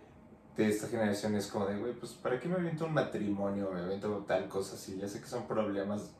de 0.57 0.69
esta 0.69 0.87
generación 0.89 1.35
es 1.35 1.47
como 1.47 1.67
de, 1.67 1.79
güey, 1.79 1.93
pues 1.95 2.13
¿para 2.13 2.39
qué 2.39 2.49
me 2.49 2.57
aviento 2.57 2.85
un 2.87 2.93
matrimonio? 2.95 3.71
Me 3.73 3.81
aviento 3.81 4.25
tal 4.29 4.49
cosa 4.49 4.75
así. 4.75 4.99
Ya 5.01 5.09
sé 5.09 5.21
que 5.21 5.27
son 5.27 5.47
problemas 5.47 6.13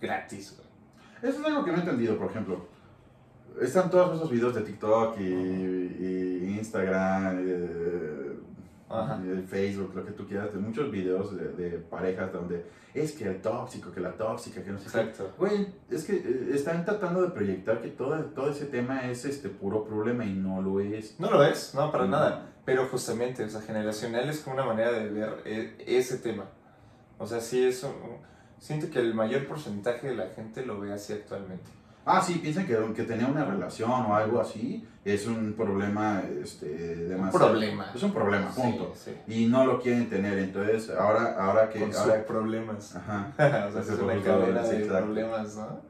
gratis, 0.00 0.56
güey. 0.56 0.66
Eso 1.30 1.40
es 1.40 1.46
algo 1.46 1.64
que 1.64 1.70
no 1.72 1.78
he 1.78 1.80
entendido, 1.80 2.16
por 2.18 2.30
ejemplo. 2.30 2.66
Están 3.60 3.90
todos 3.90 4.16
esos 4.16 4.30
videos 4.30 4.54
de 4.54 4.60
TikTok 4.62 5.18
y, 5.18 5.24
y 5.24 6.56
Instagram, 6.58 7.38
eh, 7.40 8.36
Ajá. 8.88 9.18
y 9.24 9.42
Facebook, 9.46 9.92
lo 9.94 10.04
que 10.04 10.12
tú 10.12 10.26
quieras, 10.26 10.52
de 10.52 10.58
muchos 10.58 10.90
videos 10.90 11.34
de, 11.36 11.48
de 11.52 11.78
parejas 11.78 12.32
donde 12.32 12.66
es 12.92 13.12
que 13.12 13.24
el 13.24 13.40
tóxico, 13.40 13.90
que 13.92 14.00
la 14.00 14.12
tóxica, 14.12 14.62
que 14.62 14.70
no 14.72 14.78
sé 14.78 14.84
qué. 14.92 15.00
Exacto. 15.00 15.32
Güey, 15.38 15.68
es 15.90 16.04
que 16.04 16.16
eh, 16.16 16.50
están 16.52 16.84
tratando 16.84 17.22
de 17.22 17.30
proyectar 17.30 17.80
que 17.80 17.88
todo, 17.88 18.16
todo 18.26 18.50
ese 18.50 18.66
tema 18.66 19.08
es 19.08 19.24
este 19.24 19.48
puro 19.48 19.84
problema 19.84 20.24
y 20.26 20.34
no 20.34 20.60
lo 20.60 20.80
es. 20.80 21.18
No 21.18 21.30
lo 21.30 21.42
es, 21.42 21.74
no, 21.74 21.90
para 21.90 22.04
Mm. 22.04 22.10
nada. 22.10 22.52
Pero 22.66 22.86
justamente, 22.88 23.42
o 23.44 23.48
sea, 23.48 23.62
generacional 23.62 24.28
es 24.28 24.40
como 24.40 24.56
una 24.56 24.66
manera 24.66 24.92
de 24.92 25.08
ver 25.08 25.40
e- 25.46 25.76
ese 25.86 26.18
tema. 26.18 26.44
O 27.16 27.26
sea, 27.26 27.40
sí 27.40 27.64
es 27.64 27.82
un- 27.82 27.90
un- 27.92 28.36
Siento 28.58 28.90
que 28.90 28.98
el 28.98 29.14
mayor 29.14 29.46
porcentaje 29.46 30.08
de 30.08 30.14
la 30.16 30.28
gente 30.34 30.64
lo 30.64 30.80
ve 30.80 30.90
así 30.92 31.12
actualmente. 31.12 31.70
Ah, 32.06 32.22
sí, 32.22 32.34
piensan 32.38 32.66
que, 32.66 32.76
que 32.94 33.02
tenía 33.02 33.26
una 33.26 33.44
relación 33.44 33.90
o 33.90 34.14
algo 34.14 34.40
así 34.40 34.86
es 35.04 35.26
un 35.26 35.52
problema 35.54 36.22
este, 36.42 36.66
demasiado. 36.68 37.46
Un 37.46 37.50
problema. 37.52 37.92
Es 37.94 38.02
un 38.02 38.12
problema, 38.12 38.50
punto. 38.50 38.92
Sí, 38.94 39.12
Y 39.26 39.46
no 39.46 39.66
lo 39.66 39.80
quieren 39.80 40.08
tener, 40.08 40.38
entonces 40.38 40.88
ahora, 40.90 41.34
ahora 41.38 41.68
que... 41.68 41.80
Con 41.80 41.94
ahora, 41.94 42.24
problemas. 42.24 42.96
Ajá. 42.96 43.32
o 43.68 43.72
sea, 43.72 43.80
es 43.82 44.00
una 44.00 44.22
cadena 44.22 44.64
sí, 44.64 44.76
de 44.78 44.86
problemas, 44.86 45.56
¿no? 45.56 45.80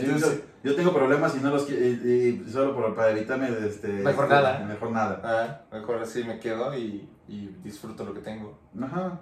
Sí, 0.00 0.06
Entonces, 0.06 0.42
yo, 0.62 0.70
yo 0.70 0.76
tengo 0.76 0.92
problemas 0.92 1.36
y 1.36 1.40
no 1.40 1.50
los 1.50 1.64
quiero, 1.64 1.84
y, 1.84 2.44
y 2.46 2.50
solo 2.50 2.74
por, 2.74 2.94
para 2.94 3.10
evitarme 3.10 3.50
de 3.50 3.68
este... 3.68 3.88
Mejor 3.88 4.24
este, 4.24 4.34
nada. 4.34 4.58
Mejor 4.60 4.90
nada. 4.90 5.20
ah, 5.24 5.74
mejor 5.76 6.02
así 6.02 6.24
me 6.24 6.38
quedo 6.38 6.76
y, 6.76 7.08
y 7.28 7.46
disfruto 7.62 8.04
lo 8.04 8.12
que 8.14 8.20
tengo. 8.20 8.58
Ajá. 8.80 9.20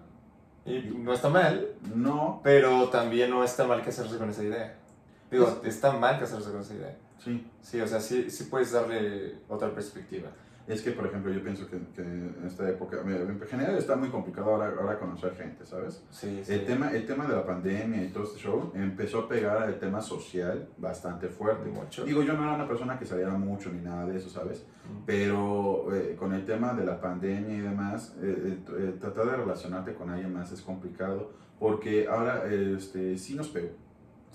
Y 0.64 0.80
no 0.96 1.12
está 1.12 1.28
mal, 1.28 1.68
No, 1.94 2.40
pero 2.44 2.88
también 2.88 3.30
no 3.30 3.42
está 3.42 3.64
mal 3.64 3.82
casarse 3.82 4.16
con 4.16 4.30
esa 4.30 4.44
idea. 4.44 4.76
Digo, 5.30 5.60
está 5.64 5.92
mal 5.92 6.18
casarse 6.20 6.50
con 6.50 6.60
esa 6.60 6.74
idea. 6.74 6.96
sí. 7.18 7.46
Sí, 7.60 7.80
o 7.80 7.86
sea, 7.86 8.00
sí, 8.00 8.30
sí 8.30 8.44
puedes 8.44 8.72
darle 8.72 9.36
otra 9.48 9.70
perspectiva. 9.74 10.28
Es 10.66 10.80
que, 10.82 10.92
por 10.92 11.06
ejemplo, 11.06 11.32
yo 11.32 11.42
pienso 11.42 11.66
que, 11.68 11.76
que 11.94 12.02
en 12.02 12.44
esta 12.46 12.68
época, 12.68 12.98
en 13.04 13.40
general 13.48 13.76
está 13.76 13.96
muy 13.96 14.08
complicado 14.10 14.50
ahora, 14.50 14.72
ahora 14.80 14.98
conocer 14.98 15.34
gente, 15.34 15.64
¿sabes? 15.66 16.04
Sí, 16.10 16.40
sí. 16.44 16.52
El 16.52 16.64
tema, 16.66 16.92
el 16.92 17.04
tema 17.04 17.26
de 17.26 17.34
la 17.34 17.44
pandemia 17.44 18.02
y 18.04 18.08
todo 18.08 18.24
este 18.24 18.38
show 18.38 18.70
empezó 18.74 19.20
a 19.20 19.28
pegar 19.28 19.68
el 19.68 19.78
tema 19.78 20.00
social 20.00 20.68
bastante 20.78 21.28
fuerte. 21.28 21.68
Mucho. 21.68 22.04
Digo, 22.04 22.22
yo 22.22 22.34
no 22.34 22.44
era 22.44 22.54
una 22.54 22.68
persona 22.68 22.98
que 22.98 23.04
saliera 23.04 23.32
mucho 23.32 23.70
ni 23.72 23.80
nada 23.80 24.06
de 24.06 24.16
eso, 24.18 24.30
¿sabes? 24.30 24.64
Mm. 24.84 25.04
Pero 25.04 25.92
eh, 25.94 26.14
con 26.16 26.32
el 26.32 26.44
tema 26.44 26.74
de 26.74 26.84
la 26.84 27.00
pandemia 27.00 27.56
y 27.56 27.60
demás, 27.60 28.16
eh, 28.22 28.58
eh, 28.68 28.72
eh, 28.78 28.94
tratar 29.00 29.26
de 29.26 29.36
relacionarte 29.38 29.94
con 29.94 30.10
alguien 30.10 30.32
más 30.32 30.52
es 30.52 30.62
complicado 30.62 31.32
porque 31.58 32.08
ahora 32.08 32.44
este, 32.50 33.16
sí 33.18 33.34
nos 33.34 33.48
pegó, 33.48 33.68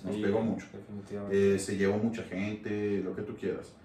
nos 0.04 0.16
Sí, 0.16 0.22
pegó 0.22 0.42
mucho. 0.42 0.66
Definitivamente. 0.72 1.56
Eh, 1.56 1.60
se 1.60 1.76
llevó 1.76 1.98
mucha 1.98 2.24
gente, 2.24 3.02
lo 3.04 3.14
que 3.16 3.22
tú 3.22 3.36
quieras. 3.36 3.76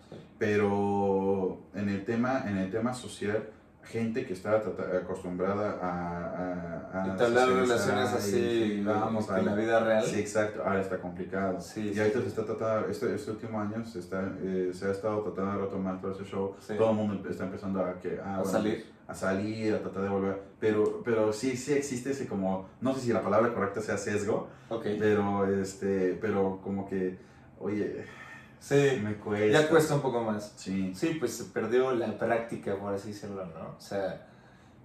Pero 0.42 1.58
en 1.72 1.88
el 1.88 2.04
tema, 2.04 2.42
en 2.48 2.58
el 2.58 2.68
tema 2.68 2.92
social, 2.94 3.48
gente 3.84 4.26
que 4.26 4.32
estaba 4.32 4.58
acostumbrada 5.00 5.78
a... 5.80 6.98
a, 6.98 7.02
a 7.02 7.06
Entablar 7.12 7.48
relaciones 7.48 8.08
así 8.12 8.38
y 8.80 8.84
vamos 8.84 9.28
en 9.30 9.46
la 9.46 9.54
vida 9.54 9.78
real. 9.78 10.04
Sí, 10.04 10.18
exacto, 10.18 10.64
ahora 10.64 10.80
está 10.80 10.98
complicado. 10.98 11.60
Sí, 11.60 11.90
y 11.90 11.94
sí, 11.94 12.00
ahorita 12.00 12.22
se 12.22 12.26
está 12.26 12.44
tratando, 12.44 12.88
este, 12.88 13.14
este 13.14 13.30
último 13.30 13.60
año 13.60 13.84
se, 13.84 14.00
está, 14.00 14.20
eh, 14.42 14.70
se 14.74 14.86
ha 14.88 14.90
estado 14.90 15.22
tratando 15.22 15.52
de 15.52 15.64
retomar 15.66 16.00
todo 16.00 16.10
ese 16.10 16.24
show. 16.24 16.56
Sí. 16.58 16.74
Todo 16.76 16.90
el 16.90 16.96
mundo 16.96 17.28
está 17.30 17.44
empezando 17.44 17.84
a, 17.84 18.00
que, 18.00 18.18
ah, 18.20 18.34
A 18.34 18.36
bueno, 18.38 18.50
salir. 18.50 18.84
a 19.06 19.14
salir, 19.14 19.74
a 19.74 19.78
tratar 19.80 20.02
de 20.02 20.08
volver. 20.08 20.42
Pero, 20.58 21.02
pero 21.04 21.32
sí, 21.32 21.56
sí 21.56 21.72
existe 21.72 22.10
ese 22.10 22.26
como, 22.26 22.68
no 22.80 22.92
sé 22.94 23.00
si 23.02 23.12
la 23.12 23.22
palabra 23.22 23.54
correcta 23.54 23.80
sea 23.80 23.96
sesgo, 23.96 24.48
Ok. 24.68 24.86
pero, 24.98 25.46
este, 25.60 26.18
pero 26.20 26.60
como 26.64 26.88
que, 26.88 27.16
oye, 27.60 28.04
Sí, 28.62 29.00
me 29.02 29.16
cuesta. 29.16 29.60
ya 29.60 29.68
cuesta 29.68 29.96
un 29.96 30.02
poco 30.02 30.22
más. 30.22 30.52
Sí, 30.54 30.94
Sí, 30.94 31.16
pues 31.18 31.36
se 31.36 31.44
perdió 31.46 31.90
la 31.92 32.16
práctica, 32.16 32.76
por 32.78 32.94
así 32.94 33.08
decirlo, 33.08 33.44
¿no? 33.46 33.74
O 33.76 33.80
sea, 33.80 34.28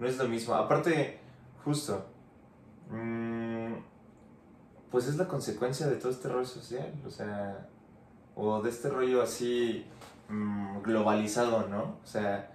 no 0.00 0.08
es 0.08 0.18
lo 0.18 0.26
mismo. 0.26 0.54
Aparte, 0.54 1.20
justo, 1.64 2.04
mm, 2.90 3.74
pues 4.90 5.06
es 5.06 5.16
la 5.16 5.28
consecuencia 5.28 5.86
de 5.86 5.94
todo 5.94 6.10
este 6.10 6.28
rollo 6.28 6.44
social, 6.44 6.92
o 7.06 7.10
sea, 7.10 7.68
o 8.34 8.60
de 8.60 8.70
este 8.70 8.88
rollo 8.88 9.22
así 9.22 9.86
mm, 10.28 10.82
globalizado, 10.82 11.68
¿no? 11.68 11.98
O 12.02 12.06
sea, 12.06 12.50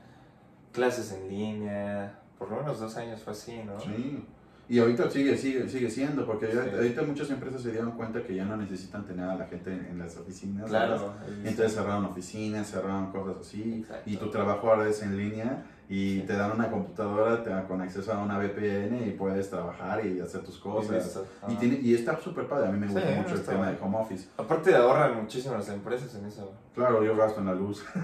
clases 0.73 1.13
en 1.13 1.29
línea, 1.29 2.19
por 2.37 2.49
lo 2.49 2.57
menos 2.57 2.81
dos 2.81 2.97
años 2.97 3.21
fue 3.23 3.31
así, 3.31 3.63
¿no? 3.63 3.79
sí. 3.79 4.25
Y 4.73 4.79
ahorita 4.79 5.07
sigue, 5.11 5.37
sigue, 5.37 5.69
sigue 5.69 5.87
siendo, 5.89 6.25
porque 6.25 6.47
Sí. 6.51 6.57
ahorita 6.57 7.03
muchas 7.03 7.29
empresas 7.29 7.61
se 7.61 7.71
dieron 7.71 7.91
cuenta 7.91 8.23
que 8.23 8.33
ya 8.33 8.43
no 8.45 8.57
necesitan 8.57 9.05
tener 9.05 9.29
a 9.29 9.35
la 9.35 9.45
gente 9.45 9.71
en, 9.71 9.85
en 9.85 9.99
las 9.99 10.17
oficinas. 10.17 10.67
Claro. 10.67 11.13
Y 11.43 11.47
Entonces 11.49 11.75
cerraron 11.75 12.05
oficinas, 12.05 12.71
cerraron 12.71 13.11
cosas 13.11 13.37
así, 13.41 13.81
Exacto. 13.81 14.09
y 14.09 14.17
tu 14.17 14.31
trabajo 14.31 14.71
ahora 14.71 14.89
es 14.89 15.01
en 15.03 15.15
línea 15.15 15.63
y 15.87 16.21
te 16.21 16.33
dan 16.33 16.53
una 16.53 16.71
computadora 16.71 17.43
te 17.43 17.51
con 17.67 17.81
acceso 17.81 18.11
a 18.13 18.17
una 18.23 18.39
VPN 18.39 19.05
y 19.05 19.11
puedes 19.11 19.47
trabajar 19.51 20.03
y 20.07 20.19
hacer 20.19 20.41
tus 20.41 20.57
cosas. 20.57 21.19
Y, 21.47 21.53
tiene, 21.55 21.79
y 21.79 21.93
está 21.93 22.17
súper 22.19 22.47
padre, 22.47 22.69
a 22.69 22.71
mí 22.71 22.79
me 22.79 22.87
Sí, 22.87 22.93
gusta 22.95 23.09
mucho 23.11 23.35
el 23.35 23.43
tema 23.43 23.65
bien. 23.65 23.75
de 23.75 23.81
home 23.83 23.97
office. 23.99 24.27
Aparte 24.37 24.75
ahorran 24.75 25.21
muchísimo 25.21 25.53
las 25.55 25.69
empresas 25.69 26.15
en 26.15 26.25
eso. 26.25 26.51
Claro, 26.73 27.03
yo 27.03 27.15
gasto 27.15 27.41
en 27.41 27.45
la 27.45 27.53
luz. 27.53 27.83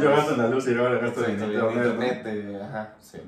Yo 0.00 0.10
gasto 0.10 0.32
en 0.32 0.38
la 0.38 0.48
luz 0.48 0.66
y 0.66 0.74
ahora 0.74 0.98
gasto 0.98 1.24
en 1.24 1.32
internet. 1.40 2.24
de- 2.24 2.62
ajá, 2.62 2.94
sí. 3.00 3.18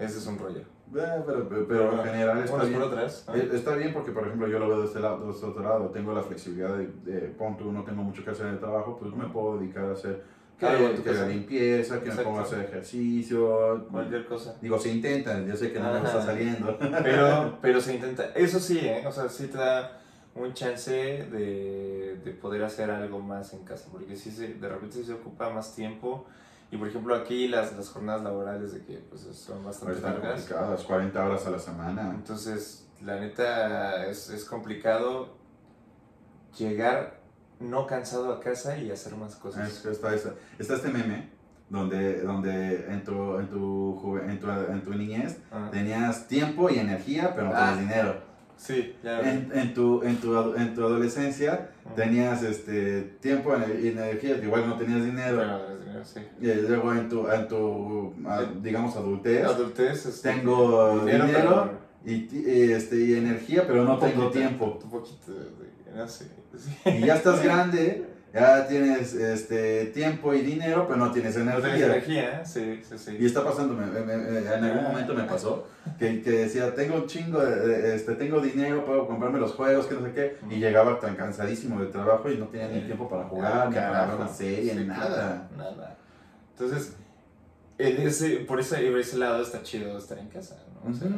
Ese 0.00 0.18
es 0.18 0.26
un 0.26 0.36
rollo. 0.38 0.62
Eh, 0.94 1.22
pero, 1.26 1.48
pero, 1.48 1.66
pero 1.68 1.92
en 1.92 2.04
general 2.04 2.38
está 2.38 2.64
bien. 2.64 2.78
¿no? 2.80 3.34
Eh, 3.34 3.50
Está 3.52 3.76
bien 3.76 3.92
porque, 3.92 4.12
por 4.12 4.26
ejemplo, 4.26 4.46
yo 4.48 4.58
lo 4.58 4.68
veo 4.68 4.80
de 4.80 4.86
este 4.86 5.00
lado, 5.00 5.24
de 5.24 5.32
este 5.32 5.46
otro 5.46 5.62
lado. 5.62 5.90
Tengo 5.90 6.12
la 6.12 6.22
flexibilidad 6.22 6.76
de, 6.76 6.88
de 7.04 7.28
pon 7.28 7.56
tú, 7.56 7.72
no 7.72 7.82
tengo 7.84 8.02
mucho 8.02 8.24
que 8.24 8.30
hacer 8.30 8.46
en 8.46 8.52
el 8.54 8.58
trabajo, 8.58 8.98
pues 9.00 9.14
me 9.14 9.26
puedo 9.26 9.58
dedicar 9.58 9.84
a 9.84 9.92
hacer 9.92 10.22
que, 10.58 10.66
Algo 10.66 10.88
la 11.04 11.26
limpieza, 11.26 11.98
que 11.98 12.06
me 12.06 12.10
Exacto. 12.10 12.28
ponga 12.28 12.40
a 12.40 12.44
hacer 12.44 12.60
ejercicio. 12.60 13.86
Cualquier 13.90 14.26
cosa. 14.26 14.56
Digo, 14.60 14.78
se 14.78 14.90
intentan, 14.90 15.46
yo 15.46 15.56
sé 15.56 15.72
que 15.72 15.80
no 15.80 15.92
me 15.92 15.98
está 15.98 16.22
saliendo. 16.22 16.78
Pero, 16.78 17.58
pero 17.62 17.80
se 17.80 17.94
intenta. 17.94 18.26
Eso 18.34 18.60
sí, 18.60 18.78
¿eh? 18.78 19.02
O 19.06 19.10
sea, 19.10 19.28
sí 19.28 19.48
te 19.48 19.58
da 19.58 19.98
un 20.34 20.52
chance 20.54 20.92
de, 20.92 22.20
de 22.24 22.30
poder 22.32 22.62
hacer 22.62 22.90
algo 22.90 23.18
más 23.18 23.52
en 23.54 23.64
casa. 23.64 23.88
Porque 23.90 24.14
sí 24.16 24.30
se, 24.30 24.54
de 24.54 24.68
repente 24.68 25.02
se 25.02 25.12
ocupa 25.12 25.50
más 25.50 25.74
tiempo. 25.74 26.26
Y 26.72 26.76
por 26.78 26.88
ejemplo, 26.88 27.14
aquí 27.14 27.46
las, 27.48 27.76
las 27.76 27.88
jornadas 27.90 28.22
laborales 28.22 28.72
de 28.72 28.82
que 28.82 28.94
pues, 29.10 29.20
son 29.32 29.62
bastante 29.64 29.94
Están 29.96 30.14
largas. 30.14 30.40
complicadas, 30.40 30.82
40 30.82 31.24
horas 31.26 31.46
a 31.46 31.50
la 31.50 31.58
semana. 31.58 32.10
Entonces, 32.14 32.88
la 33.04 33.20
neta 33.20 34.06
es, 34.06 34.30
es 34.30 34.44
complicado 34.44 35.36
llegar 36.58 37.20
no 37.60 37.86
cansado 37.86 38.32
a 38.32 38.40
casa 38.40 38.76
y 38.78 38.90
hacer 38.90 39.14
más 39.16 39.36
cosas. 39.36 39.68
Es 39.70 39.78
que 39.80 39.90
está, 39.90 40.14
está, 40.14 40.34
está 40.58 40.74
este 40.74 40.88
meme 40.88 41.28
donde, 41.68 42.20
donde 42.22 42.86
en, 42.90 43.04
tu, 43.04 43.38
en, 43.38 43.48
tu, 43.48 43.98
juve- 44.02 44.24
en, 44.28 44.40
tu, 44.40 44.50
en 44.50 44.82
tu 44.82 44.94
niñez 44.94 45.38
Ah, 45.50 45.68
tenías 45.70 46.26
tiempo 46.26 46.68
y 46.70 46.78
energía, 46.78 47.32
pero 47.34 47.48
no 47.48 47.52
Ah. 47.54 47.70
tenías 47.74 47.80
dinero. 47.80 48.14
sí, 48.56 48.96
ya. 49.02 49.20
En, 49.20 49.50
en, 49.54 49.74
tu, 49.74 50.02
en, 50.02 50.16
tu, 50.18 50.54
en 50.54 50.74
tu 50.74 50.84
adolescencia 50.84 51.70
tenías 51.96 52.42
este, 52.42 53.02
tiempo 53.20 53.54
y 53.80 53.88
energía, 53.88 54.36
igual 54.38 54.68
no 54.68 54.76
tenías 54.76 55.04
dinero. 55.04 55.36
pero, 55.38 55.71
dinero, 55.92 56.04
sí. 56.04 56.20
Y 56.40 56.46
luego 56.46 56.92
en 56.92 57.08
tu, 57.08 57.28
en 57.28 57.48
tu 57.48 58.14
ah, 58.26 58.44
digamos, 58.62 58.96
adultez, 58.96 59.44
Adultez, 59.44 60.06
este, 60.06 60.32
tengo 60.32 61.00
dinero, 61.04 61.26
pero- 61.32 61.92
y, 62.04 62.72
este, 62.72 62.96
y 62.96 63.14
energía, 63.14 63.64
pero 63.66 63.84
no 63.84 63.98
tengo 63.98 64.30
tiempo. 64.30 64.78
Un 64.82 64.90
poquito 64.90 65.32
de, 65.32 65.96
no 65.96 66.08
sé, 66.08 66.26
sí. 66.56 66.90
Y 66.90 67.06
ya 67.06 67.14
estás 67.16 67.42
grande, 67.42 68.06
ya 68.32 68.66
tienes 68.66 69.12
este, 69.14 69.86
tiempo 69.86 70.32
y 70.34 70.40
dinero, 70.40 70.86
pero 70.86 70.98
no 70.98 71.12
tienes 71.12 71.36
No 71.36 71.44
tienes 71.60 71.64
energía. 71.82 71.86
energía, 71.86 72.44
sí, 72.44 72.80
sí, 72.88 72.96
sí. 72.98 73.16
Y 73.20 73.26
está 73.26 73.44
pasando, 73.44 73.74
me- 73.74 73.86
me- 73.86 74.16
me- 74.16 74.38
en 74.38 74.64
algún 74.64 74.84
momento 74.84 75.12
me 75.14 75.24
pasó, 75.24 75.66
que, 75.98 76.22
que 76.22 76.30
decía, 76.30 76.74
tengo 76.74 76.96
un 76.96 77.06
chingo, 77.06 77.40
de, 77.44 77.94
este, 77.94 78.14
tengo 78.14 78.40
dinero, 78.40 78.84
puedo 78.86 79.06
comprarme 79.06 79.38
los 79.38 79.52
juegos, 79.54 79.86
que 79.86 79.94
no 79.94 80.06
sé 80.06 80.12
qué, 80.12 80.36
y 80.50 80.56
llegaba 80.60 80.98
tan 80.98 81.14
cansadísimo 81.16 81.78
del 81.80 81.90
trabajo 81.90 82.30
y 82.30 82.38
no 82.38 82.46
tenía 82.46 82.68
ni 82.68 82.80
tiempo 82.82 83.08
para 83.08 83.24
jugar, 83.24 83.68
ni 83.68 83.74
para 83.74 84.06
ver 84.06 84.16
una 84.16 84.28
serie, 84.28 84.74
ni 84.74 84.84
nada. 84.86 85.48
nada. 85.56 85.96
Entonces, 86.52 86.94
en 87.78 88.06
ese, 88.06 88.36
por 88.40 88.60
ese, 88.60 88.76
por 88.90 88.98
ese 89.00 89.18
lado 89.18 89.42
está 89.42 89.62
chido 89.62 89.98
estar 89.98 90.18
en 90.18 90.28
casa, 90.28 90.56
¿no? 90.84 90.90
O 90.90 90.94
sea. 90.94 91.08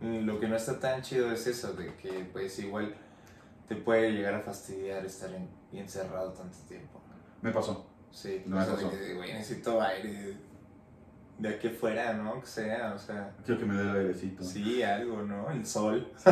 Lo 0.00 0.38
que 0.38 0.48
no 0.48 0.56
está 0.56 0.78
tan 0.78 1.00
chido 1.00 1.30
es 1.32 1.46
eso, 1.46 1.72
de 1.72 1.94
que 1.94 2.26
pues 2.32 2.58
igual 2.58 2.94
te 3.68 3.74
puede 3.76 4.10
llegar 4.12 4.34
a 4.34 4.40
fastidiar 4.40 5.02
estar 5.06 5.30
en- 5.32 5.48
encerrado 5.78 6.30
tanto 6.32 6.56
tiempo. 6.68 7.00
Me 7.42 7.50
pasó. 7.52 7.86
Sí, 8.10 8.42
No 8.46 8.56
me 8.56 8.64
de 8.64 8.70
pasó. 8.72 8.90
que, 8.90 9.14
güey, 9.14 9.32
necesito 9.32 9.80
aire 9.82 10.36
de 11.38 11.48
aquí 11.48 11.66
afuera, 11.68 12.14
¿no? 12.14 12.40
Que 12.40 12.46
sea, 12.46 12.92
o 12.94 12.98
sea, 12.98 13.34
Quiero 13.44 13.60
que 13.60 13.66
me 13.66 13.74
dé 13.74 13.82
el 13.82 13.90
airecito. 13.96 14.42
sí, 14.44 14.82
algo, 14.82 15.22
¿no? 15.22 15.50
El 15.50 15.66
sol. 15.66 16.10
Sí. 16.18 16.30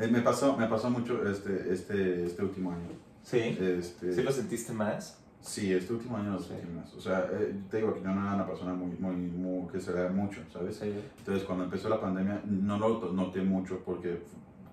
Eh, 0.00 0.08
me 0.08 0.22
pasó, 0.22 0.56
me 0.56 0.66
pasó 0.66 0.90
mucho 0.90 1.24
este, 1.30 1.72
este, 1.72 2.24
este 2.26 2.42
último 2.42 2.72
año. 2.72 2.88
Sí. 3.22 3.38
Este, 3.60 4.12
¿Sí 4.12 4.22
lo 4.24 4.32
sentiste 4.32 4.72
más? 4.72 5.20
Sí, 5.40 5.72
este 5.72 5.92
último 5.92 6.16
año 6.16 6.32
lo 6.32 6.38
Sí. 6.40 6.48
sentí 6.48 6.66
más. 6.72 6.92
O 6.94 7.00
sea, 7.00 7.28
eh, 7.32 7.54
te 7.70 7.76
digo 7.76 7.94
que 7.94 8.00
yo 8.02 8.08
no 8.08 8.20
era 8.26 8.34
una 8.34 8.46
persona 8.46 8.72
muy, 8.72 8.90
muy, 8.98 9.14
muy 9.14 9.68
que 9.70 9.78
se 9.80 9.92
vea 9.92 10.08
mucho, 10.08 10.40
¿sabes? 10.52 10.76
Sí. 10.78 10.92
Entonces, 11.18 11.44
cuando 11.44 11.64
empezó 11.64 11.88
la 11.88 12.00
pandemia, 12.00 12.42
no 12.44 12.76
lo 12.78 13.12
noté 13.12 13.42
mucho 13.42 13.82
porque 13.84 14.20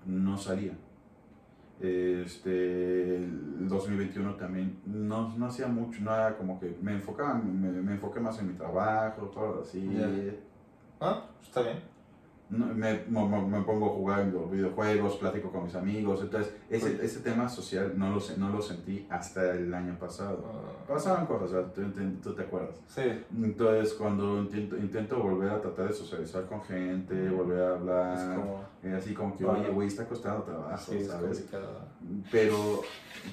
no 0.06 0.36
salía. 0.36 0.72
Este, 1.82 3.16
el 3.16 3.68
2021 3.68 4.36
también 4.36 4.80
no, 4.86 5.36
no 5.36 5.46
hacía 5.46 5.66
mucho, 5.66 6.00
nada 6.02 6.36
como 6.36 6.60
que 6.60 6.76
me 6.80 6.92
enfocaba, 6.92 7.34
me, 7.34 7.70
me 7.72 7.92
enfoqué 7.92 8.20
más 8.20 8.38
en 8.38 8.48
mi 8.48 8.54
trabajo, 8.54 9.22
todo 9.26 9.62
así. 9.62 9.92
Ya. 9.92 10.08
Ah, 11.00 11.24
está 11.42 11.62
bien. 11.62 11.91
Me, 12.58 13.02
me, 13.08 13.46
me 13.46 13.60
pongo 13.62 13.86
a 13.86 13.94
jugar 13.94 14.30
videojuegos, 14.50 15.16
platico 15.16 15.50
con 15.50 15.64
mis 15.64 15.74
amigos, 15.74 16.20
entonces 16.22 16.52
ese, 16.68 17.02
ese 17.02 17.20
tema 17.20 17.48
social 17.48 17.94
no 17.96 18.10
lo, 18.10 18.20
no 18.36 18.50
lo 18.50 18.60
sentí 18.60 19.06
hasta 19.08 19.52
el 19.52 19.72
año 19.72 19.98
pasado. 19.98 20.44
Ah, 20.52 20.84
Pasaban 20.86 21.26
cosas, 21.26 21.50
o 21.50 21.52
sea, 21.52 21.72
tú, 21.72 21.82
tú- 22.22 22.34
te 22.34 22.42
acuerdas. 22.42 22.76
sí, 22.86 23.02
Entonces, 23.34 23.94
cuando 23.94 24.40
intento, 24.42 24.76
intento 24.76 25.18
volver 25.22 25.50
a 25.50 25.60
tratar 25.60 25.88
de 25.88 25.94
socializar 25.94 26.44
con 26.46 26.62
gente, 26.62 27.30
volver 27.30 27.60
a 27.62 27.64
es 27.74 27.78
hablar, 27.80 28.34
como... 28.36 28.64
eh, 28.82 28.94
así 28.96 29.14
como 29.14 29.36
que, 29.36 29.44
oye, 29.46 29.68
güey, 29.70 29.88
está 29.88 30.04
costando 30.06 30.42
trabajo, 30.42 30.92
Sí, 30.92 30.98
es 30.98 31.06
¿sabes? 31.08 31.46
Pero 32.30 32.82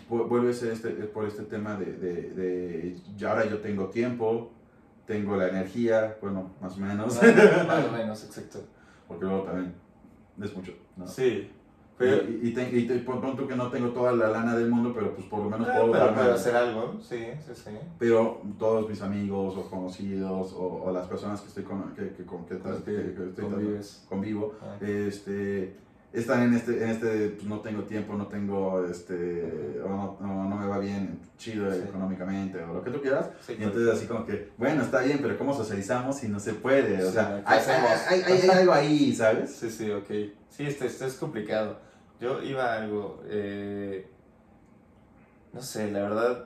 vu- 0.10 0.28
vuelve 0.28 0.52
a 0.52 0.54
ser 0.54 0.72
este, 0.72 0.90
por 0.92 1.26
este 1.26 1.44
tema 1.44 1.76
de, 1.76 1.86
de, 1.94 2.14
de, 2.32 2.98
ya 3.18 3.32
ahora 3.32 3.46
yo 3.46 3.58
tengo 3.60 3.88
tiempo, 3.88 4.52
tengo 5.06 5.36
la 5.36 5.50
energía, 5.50 6.18
bueno, 6.22 6.52
más 6.62 6.78
o 6.78 6.80
menos, 6.82 7.16
más 7.68 7.86
o 7.86 7.92
menos, 7.92 8.24
exacto. 8.24 8.60
Porque 9.10 9.26
luego 9.26 9.42
también 9.44 9.74
es 10.42 10.56
mucho, 10.56 10.72
¿no? 10.96 11.06
Sí, 11.06 11.52
pero... 11.98 12.24
y, 12.30 12.40
y, 12.48 12.54
te- 12.54 12.78
y 12.78 12.88
te- 12.88 13.00
pon 13.00 13.20
pon 13.20 13.36
tú 13.36 13.46
que 13.46 13.58
no 13.58 13.70
tengo 13.70 13.90
toda 13.90 14.14
la 14.14 14.30
lana 14.30 14.56
del 14.56 14.70
mundo, 14.70 14.94
pero 14.96 15.14
pues 15.14 15.28
por 15.28 15.40
lo 15.44 15.50
menos 15.50 15.68
Ah, 15.68 15.74
puedo 15.80 15.92
pero 15.92 16.14
puedo 16.16 16.34
hacer 16.34 16.56
algo, 16.56 16.98
sí, 17.02 17.26
sí, 17.46 17.52
sí. 17.54 17.72
Pero 17.98 18.42
todos 18.58 18.88
mis 18.88 19.02
amigos 19.02 19.58
o 19.58 19.70
conocidos 19.70 20.54
o, 20.54 20.84
o 20.86 20.92
las 20.94 21.08
personas 21.08 21.42
que 21.42 21.48
estoy 21.50 21.64
con 21.66 21.94
que, 21.94 22.14
que, 22.14 22.24
con 22.24 22.46
que, 22.46 22.58
que- 22.58 23.28
estoy 23.28 23.44
convives. 23.44 24.06
convivo, 24.08 24.54
Ah. 24.62 24.78
este, 24.80 25.76
están 26.12 26.42
en 26.42 26.54
este, 26.56 26.84
en 26.84 26.90
este 26.90 27.30
pues, 27.30 27.44
no 27.48 27.60
tengo 27.60 27.84
tiempo, 27.84 28.14
no 28.16 28.28
tengo, 28.28 28.84
este, 28.86 29.80
o 29.84 29.88
no, 29.90 30.18
no, 30.20 30.50
no 30.50 30.56
me 30.56 30.66
va 30.68 30.80
bien 30.80 31.20
chido 31.38 31.72
Sí. 31.72 31.82
económicamente 31.88 32.64
o 32.64 32.74
lo 32.74 32.84
que 32.84 32.90
tú 32.92 33.02
quieras. 33.02 33.30
Sí, 33.46 33.56
Y 33.60 33.64
entonces 33.64 33.96
así 33.96 34.08
como 34.08 34.26
que, 34.26 34.50
bueno, 34.58 34.82
está 34.84 35.02
bien, 35.02 35.20
pero 35.22 35.38
¿cómo 35.38 35.54
socializamos 35.54 36.18
si 36.18 36.28
no 36.28 36.40
se 36.40 36.54
puede? 36.54 37.04
O 37.04 37.08
Sí, 37.08 37.14
sea, 37.14 37.44
¿qué 37.46 37.54
hay, 37.54 37.62
hay, 38.10 38.22
hay, 38.24 38.42
hay 38.42 38.50
algo 38.50 38.74
ahí, 38.74 39.16
¿sabes? 39.16 39.52
Sí, 39.56 39.70
sí, 39.70 39.92
ok. 39.92 40.10
Sí, 40.50 40.64
esto, 40.66 40.86
esto 40.86 41.06
es 41.06 41.14
complicado. 41.14 41.80
Yo 42.20 42.42
iba 42.42 42.74
a 42.74 42.82
algo, 42.82 43.22
eh, 43.28 44.08
no 45.54 45.62
sé, 45.62 45.92
la 45.92 46.02
verdad, 46.02 46.46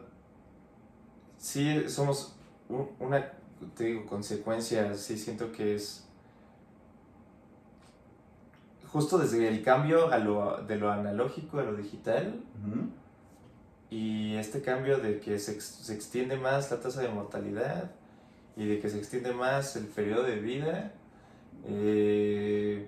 sí 1.37 1.83
somos 1.89 2.35
un- 2.69 2.89
una, 2.99 3.31
te 3.75 3.85
digo, 3.85 4.05
consecuencia, 4.05 4.93
sí 4.95 5.17
siento 5.17 5.51
que 5.51 5.75
es 5.75 6.02
justo 8.93 9.17
desde 9.17 9.47
el 9.49 9.61
cambio 9.63 10.11
a 10.11 10.19
lo, 10.19 10.61
de 10.63 10.75
lo 10.77 10.91
analógico 10.91 11.59
a 11.59 11.63
lo 11.63 11.75
digital 11.75 12.39
y 13.89 14.35
este 14.35 14.61
cambio 14.61 14.99
de 14.99 15.19
que 15.19 15.37
se, 15.39 15.59
se 15.59 15.93
extiende 15.93 16.37
más 16.37 16.71
la 16.71 16.79
tasa 16.79 17.01
de 17.01 17.09
mortalidad 17.09 17.91
y 18.55 18.65
de 18.67 18.79
que 18.79 18.89
se 18.89 18.97
extiende 18.99 19.33
más 19.33 19.75
el 19.75 19.85
periodo 19.87 20.23
de 20.23 20.35
vida, 20.39 20.93
eh, 21.65 22.87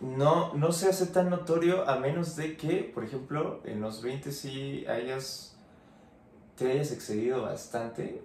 no, 0.00 0.54
no 0.54 0.72
se 0.72 0.88
hace 0.88 1.06
tan 1.06 1.30
notorio 1.30 1.88
a 1.88 1.98
menos 1.98 2.36
de 2.36 2.56
que, 2.56 2.90
por 2.94 3.04
ejemplo, 3.04 3.60
en 3.64 3.80
los 3.80 4.02
20 4.02 4.30
sí 4.32 4.84
hayas, 4.86 5.56
te 6.56 6.70
hayas 6.72 6.92
excedido 6.92 7.42
bastante 7.42 8.22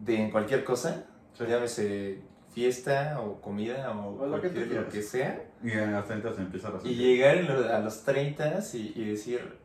de 0.00 0.16
en 0.22 0.30
cualquier 0.30 0.64
cosa, 0.64 1.04
Sí. 1.34 1.44
llámese 1.46 2.20
fiesta 2.50 3.20
o 3.20 3.40
comida 3.40 3.90
o, 3.92 4.20
O 4.22 4.26
lo 4.26 4.40
que 4.40 4.48
lo 4.50 4.88
que 4.88 5.02
sea. 5.02 5.44
Y 5.62 5.70
en 5.70 5.92
las 5.92 6.06
30 6.06 6.32
se 6.34 6.40
empieza 6.42 6.68
a 6.68 6.72
Y 6.84 6.94
llegar 6.94 7.36
en 7.36 7.46
lo- 7.46 7.74
a 7.74 7.78
los 7.80 8.02
30 8.04 8.58
y, 8.74 8.92
y 8.96 9.04
decir, 9.10 9.58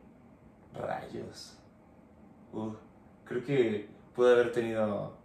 rayos. 0.74 1.56
Uh, 2.52 2.72
creo 3.24 3.44
que 3.44 3.88
pude 4.14 4.32
haber 4.32 4.52
tenido 4.52 5.16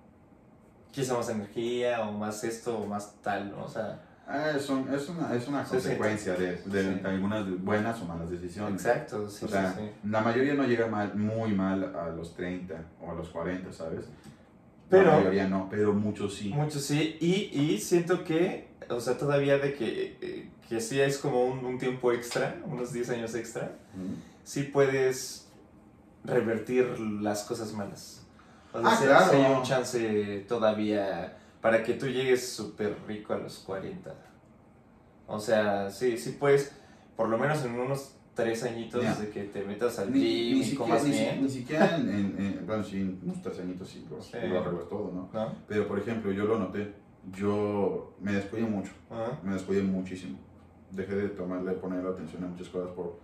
quizá 0.92 1.16
más 1.16 1.30
energía 1.30 2.02
o 2.08 2.12
más 2.12 2.44
esto 2.44 2.80
o 2.80 2.86
más 2.88 3.16
tal, 3.22 3.52
¿no? 3.52 3.66
O 3.66 3.68
sea, 3.68 4.06
Ah, 4.32 4.52
es, 4.56 4.70
un- 4.70 4.88
es 4.94 5.10
una, 5.10 5.34
es 5.34 5.48
una 5.48 5.64
Sí, 5.64 5.70
sí. 5.70 5.72
consecuencia 5.72 6.34
de, 6.36 6.58
de 6.58 6.84
Sí. 6.84 7.02
algunas 7.04 7.50
buenas 7.64 8.00
o 8.00 8.06
malas 8.06 8.30
decisiones. 8.30 8.86
exacto, 8.86 9.28
sí, 9.28 9.46
O 9.46 9.48
sí, 9.48 9.54
sea, 9.54 9.74
sí. 9.74 9.90
la 10.08 10.22
mayoría 10.22 10.54
no 10.54 10.66
llega 10.66 10.86
mal, 10.86 11.16
muy 11.16 11.52
mal 11.56 11.96
a 11.96 12.10
los 12.10 12.36
30 12.36 12.76
o 13.02 13.10
a 13.12 13.16
los 13.16 13.30
40, 13.30 13.72
¿sabes? 13.74 14.06
Pero- 14.90 15.12
la 15.12 15.18
mayoría 15.18 15.48
no, 15.48 15.68
pero 15.70 15.94
muchos 15.94 16.36
sí. 16.36 16.50
Mucho 16.50 16.80
sí, 16.80 17.18
y, 17.20 17.60
y 17.60 17.80
siento 17.80 18.24
que, 18.24 18.70
o 18.90 19.00
sea, 19.00 19.18
todavía 19.18 19.58
de 19.58 19.74
que, 19.76 20.50
que 20.68 20.82
sí 20.82 21.00
es 21.00 21.18
como 21.20 21.46
un, 21.46 21.64
un 21.66 21.78
tiempo 21.78 22.12
extra, 22.12 22.62
unos 22.66 22.92
10 22.94 23.10
años 23.12 23.36
extra, 23.36 23.78
sí 24.44 24.64
puedes 24.64 25.48
revertir 26.24 27.00
las 27.00 27.44
cosas 27.44 27.74
malas. 27.74 28.26
O 28.74 28.82
sea, 28.82 28.90
Ah, 28.92 28.98
claro. 29.02 29.32
sí 29.32 29.36
hay 29.38 29.54
un 29.54 29.64
chance 29.64 30.46
todavía 30.48 31.38
para 31.62 31.84
que 31.84 31.94
tú 31.94 32.08
llegues 32.08 32.50
súper 32.52 32.96
rico 33.08 33.34
a 33.34 33.38
los 33.38 33.60
40. 33.60 34.14
O 35.28 35.40
sea, 35.40 35.90
sí, 35.92 36.18
sí 36.18 36.32
puedes, 36.40 36.72
por 37.16 37.30
lo 37.30 37.38
menos 37.38 37.64
en 37.64 37.80
unos 37.80 38.16
tres 38.44 38.64
añitos 38.64 39.02
Ya. 39.04 39.16
de 39.16 39.30
que 39.30 39.44
te 39.44 39.64
metas 39.64 40.00
al 40.00 40.12
Ni, 40.14 40.20
gym 40.20 40.54
ni 40.56 40.60
y 40.60 40.64
siquiera, 40.64 40.86
comas 40.86 41.04
ni, 41.04 41.12
bien, 41.12 41.42
ni 41.44 41.50
siquiera 41.50 41.96
en, 41.98 42.10
en- 42.10 42.36
en- 42.40 42.66
bueno, 42.68 42.84
sí, 42.84 43.20
unos 43.24 43.42
tres 43.42 43.60
añitos 43.60 43.90
sí, 43.90 44.06
lo, 44.10 44.22
Sí. 44.22 44.32
lo 44.50 44.60
arreglas 44.60 44.88
todo, 44.90 45.12
¿no? 45.14 45.30
¿no? 45.34 45.56
Pero, 45.68 45.88
por 45.88 46.00
ejemplo, 46.00 46.32
yo 46.32 46.46
lo 46.46 46.58
noté, 46.60 46.94
yo 47.38 48.16
me 48.22 48.32
descuidé 48.34 48.66
mucho, 48.66 48.92
me 49.44 49.54
descuidé 49.54 49.82
muchísimo. 49.84 50.38
Dejé 50.92 51.16
de 51.16 51.30
tomarle, 51.30 51.74
poner 51.74 52.06
atención 52.06 52.44
a 52.44 52.48
muchas 52.48 52.70
cosas 52.70 52.90
por, 52.96 53.20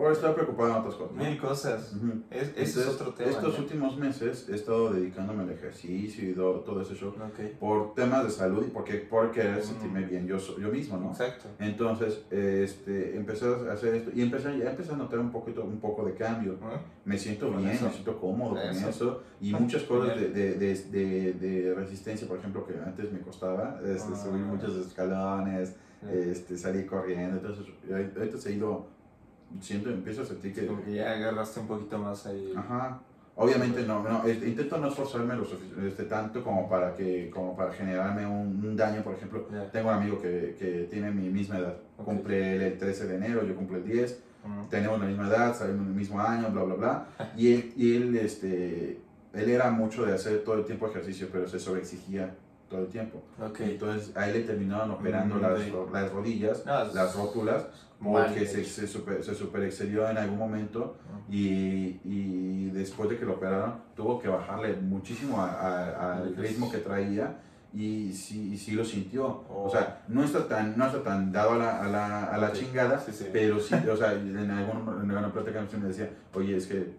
por 0.00 0.12
estar 0.12 0.34
preocupado 0.34 0.70
en 0.70 0.76
otras 0.76 0.94
cosas, 0.94 1.14
¿no? 1.14 1.22
Mil 1.24 1.38
cosas. 1.38 1.92
Ujú. 1.94 2.06
Es, 2.30 2.40
ese 2.42 2.48
Entonces, 2.48 2.76
es 2.78 2.88
otro 2.88 3.12
tema. 3.12 3.30
Estos 3.30 3.52
¿no? 3.58 3.64
últimos 3.64 3.96
meses 3.98 4.48
he 4.48 4.54
estado 4.54 4.94
dedicándome 4.94 5.42
al 5.42 5.50
ejercicio 5.50 6.24
y 6.26 6.32
do- 6.32 6.60
todo 6.60 6.80
ese 6.80 6.94
show 6.94 7.10
Ok, 7.10 7.58
por 7.60 7.94
temas 7.94 8.24
de 8.24 8.30
salud 8.30 8.64
y 8.66 8.70
porque 8.70 8.94
por 8.94 9.30
querer 9.30 9.58
Mm. 9.58 9.62
sentirme 9.62 10.06
bien 10.06 10.26
yo, 10.26 10.38
yo 10.38 10.68
mismo, 10.70 10.96
¿no? 10.96 11.10
exacto. 11.10 11.48
Entonces, 11.58 12.22
este, 12.30 13.14
empecé 13.14 13.44
a 13.44 13.72
hacer 13.74 13.94
esto 13.96 14.10
y 14.14 14.22
empecé, 14.22 14.56
ya 14.58 14.70
empecé 14.70 14.92
a 14.94 14.96
notar 14.96 15.18
un 15.18 15.30
poquito, 15.30 15.64
un 15.64 15.78
poco 15.80 16.06
de 16.06 16.14
cambio. 16.14 16.56
Me 17.04 17.18
siento 17.18 17.50
bien, 17.50 17.68
eso. 17.68 17.84
me 17.84 17.92
siento 17.92 18.18
cómodo 18.18 18.56
Eso. 18.58 18.80
con 18.80 18.88
eso 18.90 19.22
y 19.38 19.52
Ah, 19.54 19.58
muchas 19.60 19.82
cosas 19.82 20.18
de, 20.18 20.30
de, 20.30 20.54
de, 20.54 21.32
de 21.34 21.74
resistencia, 21.74 22.26
por 22.26 22.38
ejemplo, 22.38 22.66
que 22.66 22.72
antes 22.78 23.12
me 23.12 23.20
costaba, 23.20 23.78
este, 23.84 24.14
Ah. 24.14 24.16
subir 24.16 24.40
muchos 24.44 24.74
escalones, 24.76 25.76
este, 26.10 26.56
salir 26.56 26.86
corriendo, 26.86 27.36
entonces 27.36 27.66
ahorita 28.16 28.38
se 28.38 28.48
ha 28.48 28.52
ido, 28.52 28.86
siento, 29.60 29.90
empiezo 29.90 30.22
a 30.22 30.26
sentir 30.26 30.54
que... 30.54 30.66
Como 30.66 30.82
que 30.84 30.94
ya 30.94 31.12
agarraste 31.12 31.60
un 31.60 31.66
poquito 31.66 31.98
más 31.98 32.26
ahí. 32.26 32.52
Ajá. 32.56 33.00
Obviamente 33.36 33.84
no, 33.84 34.02
no 34.02 34.28
intento 34.28 34.76
no 34.76 34.88
esforzarme 34.88 35.34
lo 35.34 35.46
este, 35.86 36.04
tanto 36.04 36.44
como 36.44 36.68
para 36.68 36.94
que 36.94 37.30
como 37.30 37.56
para 37.56 37.72
generarme 37.72 38.26
un, 38.26 38.62
un 38.62 38.76
daño, 38.76 39.02
por 39.02 39.14
ejemplo. 39.14 39.46
Ya. 39.50 39.70
Tengo 39.70 39.88
un 39.88 39.94
amigo 39.94 40.20
que, 40.20 40.56
que 40.58 40.88
tiene 40.90 41.10
mi 41.10 41.30
misma 41.30 41.58
edad. 41.58 41.76
Ok. 41.96 42.04
Cumple 42.04 42.56
el, 42.56 42.62
el 42.62 42.78
13 42.78 43.06
de 43.06 43.16
enero, 43.16 43.44
yo 43.46 43.54
cumplo 43.54 43.78
el 43.78 43.84
10. 43.84 44.20
Mm. 44.44 44.68
Tenemos 44.68 45.00
la 45.00 45.06
misma 45.06 45.28
edad, 45.28 45.54
salimos 45.56 45.86
el 45.86 45.94
mismo 45.94 46.20
año, 46.20 46.50
bla, 46.50 46.64
bla, 46.64 46.74
bla. 46.74 47.06
Y 47.36 47.54
él, 47.54 47.72
y 47.76 47.96
él, 47.96 48.16
este, 48.16 49.00
él 49.32 49.48
era 49.50 49.70
mucho 49.70 50.04
de 50.04 50.12
hacer 50.12 50.44
todo 50.44 50.56
el 50.56 50.64
tiempo 50.66 50.88
ejercicio, 50.88 51.28
pero 51.32 51.48
se 51.48 51.58
sobreexigía 51.58 52.34
todo 52.68 52.80
el 52.80 52.88
tiempo. 52.88 53.22
Ok. 53.42 53.60
Entonces 53.60 54.14
a 54.16 54.28
él 54.28 54.34
le 54.34 54.40
terminaron 54.42 54.90
operando 54.90 55.36
Mm, 55.36 55.40
las, 55.40 55.60
sí. 55.60 55.72
las 55.92 56.12
rodillas, 56.12 56.66
No, 56.66 56.84
las 56.92 57.14
rótulas, 57.16 57.66
mal 58.00 58.26
porque 58.26 58.46
se, 58.46 58.64
se, 58.64 58.86
super, 58.86 59.22
se 59.22 59.34
superexcedió 59.34 60.08
en 60.08 60.16
algún 60.18 60.38
momento 60.38 60.96
y, 61.28 62.00
y 62.04 62.70
después 62.72 63.10
de 63.10 63.18
que 63.18 63.24
lo 63.24 63.34
operaron 63.34 63.74
tuvo 63.94 64.18
que 64.18 64.28
bajarle 64.28 64.74
muchísimo 64.76 65.40
a- 65.40 65.50
a- 65.50 66.16
al 66.16 66.34
ritmo 66.36 66.70
que 66.70 66.78
traía 66.78 67.36
y 67.72 68.12
sí, 68.12 68.52
y 68.54 68.58
sí 68.58 68.72
lo 68.72 68.84
sintió. 68.84 69.44
Oh. 69.48 69.64
O 69.66 69.70
sea, 69.70 70.02
no 70.08 70.24
está 70.24 70.48
tan, 70.48 70.76
no 70.76 70.86
está 70.86 71.02
tan 71.04 71.30
dado 71.30 71.52
a 71.52 71.56
la, 71.58 71.84
a 71.84 71.88
la, 71.88 72.24
a 72.24 72.38
la 72.38 72.48
Ok. 72.48 72.54
chingada, 72.54 72.98
Sí, 72.98 73.12
sí. 73.12 73.26
pero 73.32 73.60
sí, 73.60 73.74
o 73.92 73.96
sea, 73.96 74.12
en, 74.14 74.50
algún, 74.50 74.88
en 75.04 75.10
alguna 75.10 75.32
plática 75.32 75.64
me 75.80 75.88
decía, 75.88 76.10
oye, 76.34 76.56
es 76.56 76.66
que 76.66 76.92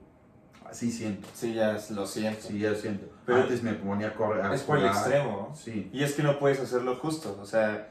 sí 0.71 0.89
siento, 0.91 1.27
Sí, 1.33 1.53
ya 1.55 1.77
lo 1.93 2.05
siento. 2.07 2.41
sí 2.47 2.59
ya 2.59 2.73
siento. 2.75 3.07
Pero 3.25 3.41
Antes 3.41 3.61
me 3.63 3.73
ponía 3.73 4.07
a 4.09 4.13
correr. 4.13 4.45
es 4.53 4.61
por 4.63 4.77
el 4.77 4.85
extremo. 4.85 5.47
¿no? 5.49 5.55
Sí. 5.55 5.89
Y 5.91 6.03
es 6.03 6.13
que 6.13 6.23
no 6.23 6.39
puedes 6.39 6.59
hacerlo 6.61 6.95
justo. 6.95 7.37
O 7.41 7.45
sea, 7.45 7.89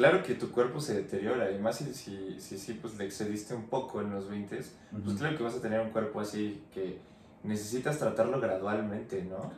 claro 0.00 0.22
que 0.22 0.34
tu 0.34 0.50
cuerpo 0.50 0.80
se 0.80 0.94
deteriora. 0.94 1.50
Y 1.50 1.58
más 1.58 1.76
si, 1.76 1.92
si, 1.94 2.40
si, 2.40 2.58
si, 2.58 2.72
pues, 2.74 2.96
le 2.98 3.04
excediste 3.04 3.54
un 3.54 3.66
poco 3.68 4.00
en 4.00 4.10
los 4.10 4.28
20 4.28 4.56
pues 4.56 4.72
Ujú. 5.06 5.16
claro 5.16 5.36
que 5.36 5.42
vas 5.44 5.54
a 5.56 5.60
tener 5.60 5.80
un 5.80 5.90
cuerpo 5.90 6.20
así 6.20 6.62
que 6.74 6.98
necesitas 7.44 7.98
tratarlo 7.98 8.40
gradualmente, 8.40 9.22
¿no? 9.24 9.52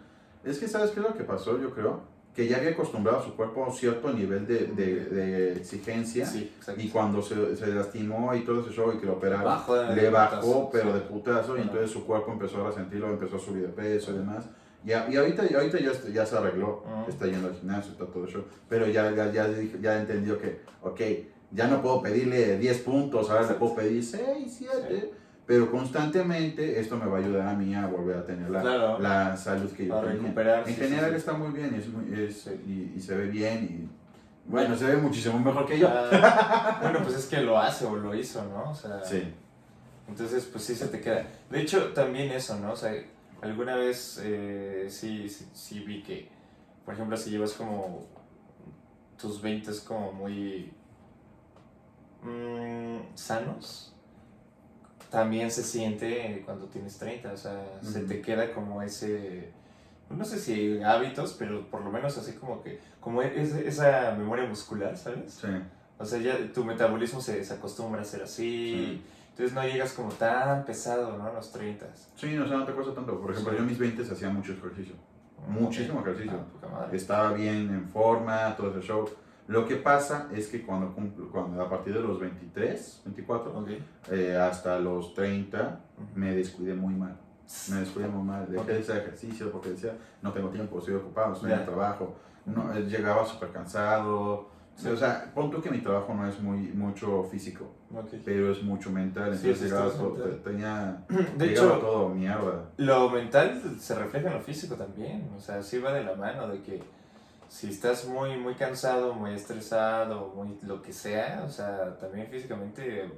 Es 0.45 0.59
que, 0.59 0.67
¿sabes 0.69 0.91
qué 0.91 1.01
es 1.01 1.07
lo 1.07 1.15
que 1.15 1.25
pasó? 1.25 1.61
Yo 1.61 1.71
creo 1.73 2.01
que 2.35 2.49
ya 2.49 2.57
había 2.57 2.71
acostumbrado 2.71 3.19
a 3.21 3.25
su 3.25 3.37
cuerpo 3.37 3.63
a 3.63 3.69
un 3.69 3.75
cierto 3.75 4.13
nivel 4.13 4.47
de, 4.47 4.67
de, 4.69 5.05
de 5.05 5.53
exigencia. 5.53 6.27
Sí. 6.27 6.51
Y 6.77 6.89
cuando 6.89 7.23
se, 7.23 7.55
se 7.57 7.67
lastimó 7.69 8.35
y 8.35 8.41
todo 8.41 8.63
ese 8.63 8.71
show 8.71 8.93
y 8.93 8.99
que 8.99 9.07
lo 9.07 9.13
operaron, 9.15 9.45
Bajo 9.45 9.77
le 9.77 10.11
bajó, 10.11 10.41
putazo, 10.41 10.71
pero 10.73 10.87
sí. 10.87 10.93
de 10.95 11.01
putazo, 11.01 11.59
y 11.59 11.61
entonces 11.61 11.91
su 11.91 12.05
cuerpo 12.05 12.33
empezó 12.33 12.65
a 12.65 12.69
resentirlo, 12.71 13.11
empezó 13.11 13.37
a 13.37 13.39
subir 13.39 13.63
de 13.63 13.69
peso 13.69 14.13
y 14.13 14.19
demás. 14.19 14.47
Y, 14.85 14.93
a- 14.93 15.09
y 15.11 15.17
ahorita, 15.17 15.45
y 15.51 15.55
ahorita 15.55 15.79
ya, 15.79 15.93
ya 16.13 16.27
se 16.27 16.37
arregló, 16.37 16.85
Ajá. 16.87 17.05
está 17.09 17.27
yendo 17.27 17.49
al 17.49 17.55
gimnasio, 17.55 17.93
está 17.93 18.07
todo 18.07 18.27
eso, 18.27 18.45
pero 18.69 18.87
ya, 18.89 19.11
ya, 19.15 19.31
ya, 19.31 19.47
ya 19.81 20.01
entendió 20.01 20.39
que, 20.39 20.61
ok, 20.83 21.01
ya 21.53 21.69
no 21.69 21.81
puedo 21.83 22.03
pedirle 22.03 22.59
10 22.59 22.79
puntos, 22.81 23.31
ahora 23.31 23.47
le 23.47 23.55
puedo 23.55 23.75
pedir 23.77 24.05
6, 24.05 24.55
7, 24.59 25.13
pero 25.47 25.71
constantemente 25.71 26.81
esto 26.81 26.97
me 26.97 27.07
va 27.07 27.19
a 27.19 27.21
ayudar 27.21 27.47
a 27.49 27.55
mí 27.55 27.75
a 27.75 27.87
volver 27.87 28.17
a 28.17 28.25
tener 28.27 28.51
la, 28.51 28.61
Claro. 28.63 28.99
la 28.99 29.37
salud 29.37 29.71
que 29.73 29.87
yo 29.87 30.01
recuperar. 30.03 30.61
En 30.69 30.75
sí, 30.75 30.81
general 30.81 31.05
sí, 31.07 31.11
sí. 31.11 31.17
está 31.17 31.33
muy 31.35 31.51
bien 31.53 31.73
y, 31.75 31.79
es 31.79 31.89
muy- 31.89 32.21
es- 32.25 32.47
y, 32.67 32.93
y 32.97 33.01
se 33.01 33.15
ve 33.17 33.27
bien 33.27 33.91
Bueno, 34.45 34.77
se 34.77 34.87
ve 34.87 34.97
muchísimo 34.97 35.39
mejor 35.39 35.65
que 35.67 35.79
yo. 35.79 35.89
Ah, 35.89 36.79
bueno, 36.83 36.99
pues 37.05 37.15
es 37.17 37.27
que 37.27 37.41
lo 37.41 37.57
hace 37.59 37.85
o 37.87 37.95
lo 37.95 38.13
hizo, 38.13 38.45
¿no? 38.47 38.71
O 38.71 38.75
sea, 38.75 39.05
Sí. 39.05 39.23
entonces 40.09 40.45
pues 40.51 40.65
sí 40.65 40.75
se 40.75 40.89
te 40.89 41.01
queda. 41.01 41.25
De 41.49 41.61
hecho, 41.61 41.93
también 41.93 42.31
eso, 42.33 42.59
¿no? 42.59 42.73
O 42.73 42.77
sea, 42.77 42.93
alguna 43.43 43.77
vez 43.77 44.21
eh, 44.23 44.87
sí, 44.89 45.29
sí, 45.29 45.47
sí 45.53 45.81
vi 45.81 46.03
que, 46.03 46.29
por 46.85 46.95
ejemplo, 46.95 47.17
si 47.17 47.31
llevas 47.31 47.53
como 47.53 48.07
tus 49.21 49.43
20 49.43 49.71
como 49.87 50.13
muy 50.13 50.73
mm, 52.23 53.15
sanos, 53.15 53.95
también 55.11 55.51
se 55.51 55.63
siente 55.63 56.43
cuando 56.47 56.67
tienes 56.67 56.97
30, 56.99 57.33
o 57.33 57.37
sea, 57.37 57.79
se 57.83 58.01
te 58.01 58.23
queda 58.23 58.55
como 58.55 58.81
ese, 58.81 59.51
no 60.09 60.25
sé 60.25 60.39
si 60.39 60.83
hábitos, 60.83 61.35
pero 61.39 61.69
por 61.69 61.83
lo 61.83 61.91
menos 61.91 62.17
así 62.17 62.33
como 62.33 62.63
que, 62.63 62.81
como 63.01 63.21
es, 63.23 63.53
esa 63.53 64.15
memoria 64.17 64.47
muscular, 64.47 64.97
¿sabes? 64.97 65.35
Sí. 65.35 65.49
O 65.99 66.05
sea, 66.05 66.19
ya 66.19 66.53
tu 66.53 66.65
metabolismo 66.65 67.21
se, 67.21 67.45
se 67.45 67.55
acostumbra 67.55 68.01
a 68.01 68.05
ser 68.05 68.23
así, 68.23 69.03
entonces 69.33 69.55
no 69.55 69.63
llegas 69.65 69.93
como 69.95 70.11
tan 70.13 70.65
pesado, 70.65 71.17
¿no? 71.17 71.27
A 71.27 71.33
los 71.33 71.51
30. 71.53 71.87
Sí, 72.17 72.35
no, 72.35 72.45
o 72.45 72.49
sea, 72.49 72.59
no 72.59 72.65
te 72.67 72.73
cuesta 72.73 72.95
tanto. 72.95 73.19
Por 73.21 73.31
ejemplo, 73.33 73.53
Sí. 73.53 73.57
yo 73.59 73.63
en 73.63 73.69
mis 73.69 73.79
20 73.79 74.03
hacía 74.03 74.29
mucho 74.31 74.53
ejercicio. 74.53 74.95
Muchísimo 75.49 76.01
ejercicio. 76.01 76.39
Ah. 76.63 76.87
Estaba 76.93 77.33
bien 77.33 77.71
en 77.71 77.89
forma, 77.89 78.55
todo 78.57 78.71
ese 78.71 78.87
show. 78.87 79.09
Lo 79.49 79.67
que 79.67 79.77
pasa 79.77 80.29
es 80.33 80.47
que 80.49 80.65
cuando, 80.65 80.95
cumplo, 80.95 81.29
cuando 81.31 81.61
a 81.63 81.69
partir 81.69 81.95
de 81.95 82.01
los 82.01 82.21
23, 82.21 83.03
24, 83.07 83.59
Ok. 83.59 83.69
eh, 84.13 84.37
hasta 84.37 84.79
los 84.79 85.15
30, 85.15 85.81
Ujú. 85.97 86.07
me 86.15 86.35
descuidé 86.35 86.75
muy 86.75 86.95
mal. 86.95 87.17
Me 87.71 87.81
descuidé 87.81 88.07
muy 88.09 88.23
mal. 88.23 88.47
Dejé 88.49 88.61
Ok. 88.63 88.67
de 88.69 88.79
hacer 88.79 88.97
ejercicio 88.99 89.51
porque 89.51 89.71
decía, 89.71 89.95
no 90.23 90.33
tengo 90.33 90.49
tiempo, 90.51 90.79
estoy 90.79 90.95
ocupado, 90.95 91.33
estoy 91.33 91.51
en 91.51 91.57
Ya. 91.57 91.63
el 91.65 91.69
trabajo. 91.69 92.15
No, 92.47 92.73
eh, 92.75 92.83
llegaba 92.83 93.25
súper 93.27 93.51
cansado. 93.51 94.49
Sí. 94.77 94.89
O 94.89 94.97
sea, 94.97 95.31
pon 95.35 95.51
tú 95.51 95.61
que 95.61 95.71
mi 95.71 95.79
trabajo 95.79 96.15
no 96.15 96.27
es 96.27 96.41
muy, 96.41 96.59
mucho 96.73 97.23
físico, 97.25 97.67
Ok. 97.95 98.15
pero 98.25 98.51
es 98.53 98.63
mucho 98.63 98.91
mental. 98.91 99.37
Sí, 99.37 99.49
Entonces 99.49 99.59
sí, 99.59 99.65
llegaba 99.75 99.91
todo, 99.91 100.13
tenía, 100.43 101.05
De 101.37 101.47
llegaba 101.47 101.69
hecho, 101.75 101.79
todo 101.79 102.09
mierda. 102.09 102.65
lo 102.79 103.11
mental 103.11 103.61
se 103.79 103.95
refleja 103.95 104.29
en 104.29 104.35
lo 104.35 104.41
físico 104.41 104.75
también. 104.75 105.31
O 105.37 105.41
sea, 105.41 105.63
sí 105.63 105.79
va 105.79 105.93
de 105.93 106.03
la 106.05 106.15
mano 106.17 106.49
de 106.49 106.61
que 106.63 106.83
si 107.49 107.69
estás 107.69 108.07
muy, 108.09 108.37
muy 108.39 108.55
cansado, 108.55 109.13
muy 109.15 109.33
estresado, 109.35 110.33
muy 110.35 110.59
lo 110.63 110.81
que 110.81 110.93
sea, 110.93 111.43
o 111.47 111.51
sea, 111.51 111.97
también 111.99 112.27
físicamente 112.29 113.11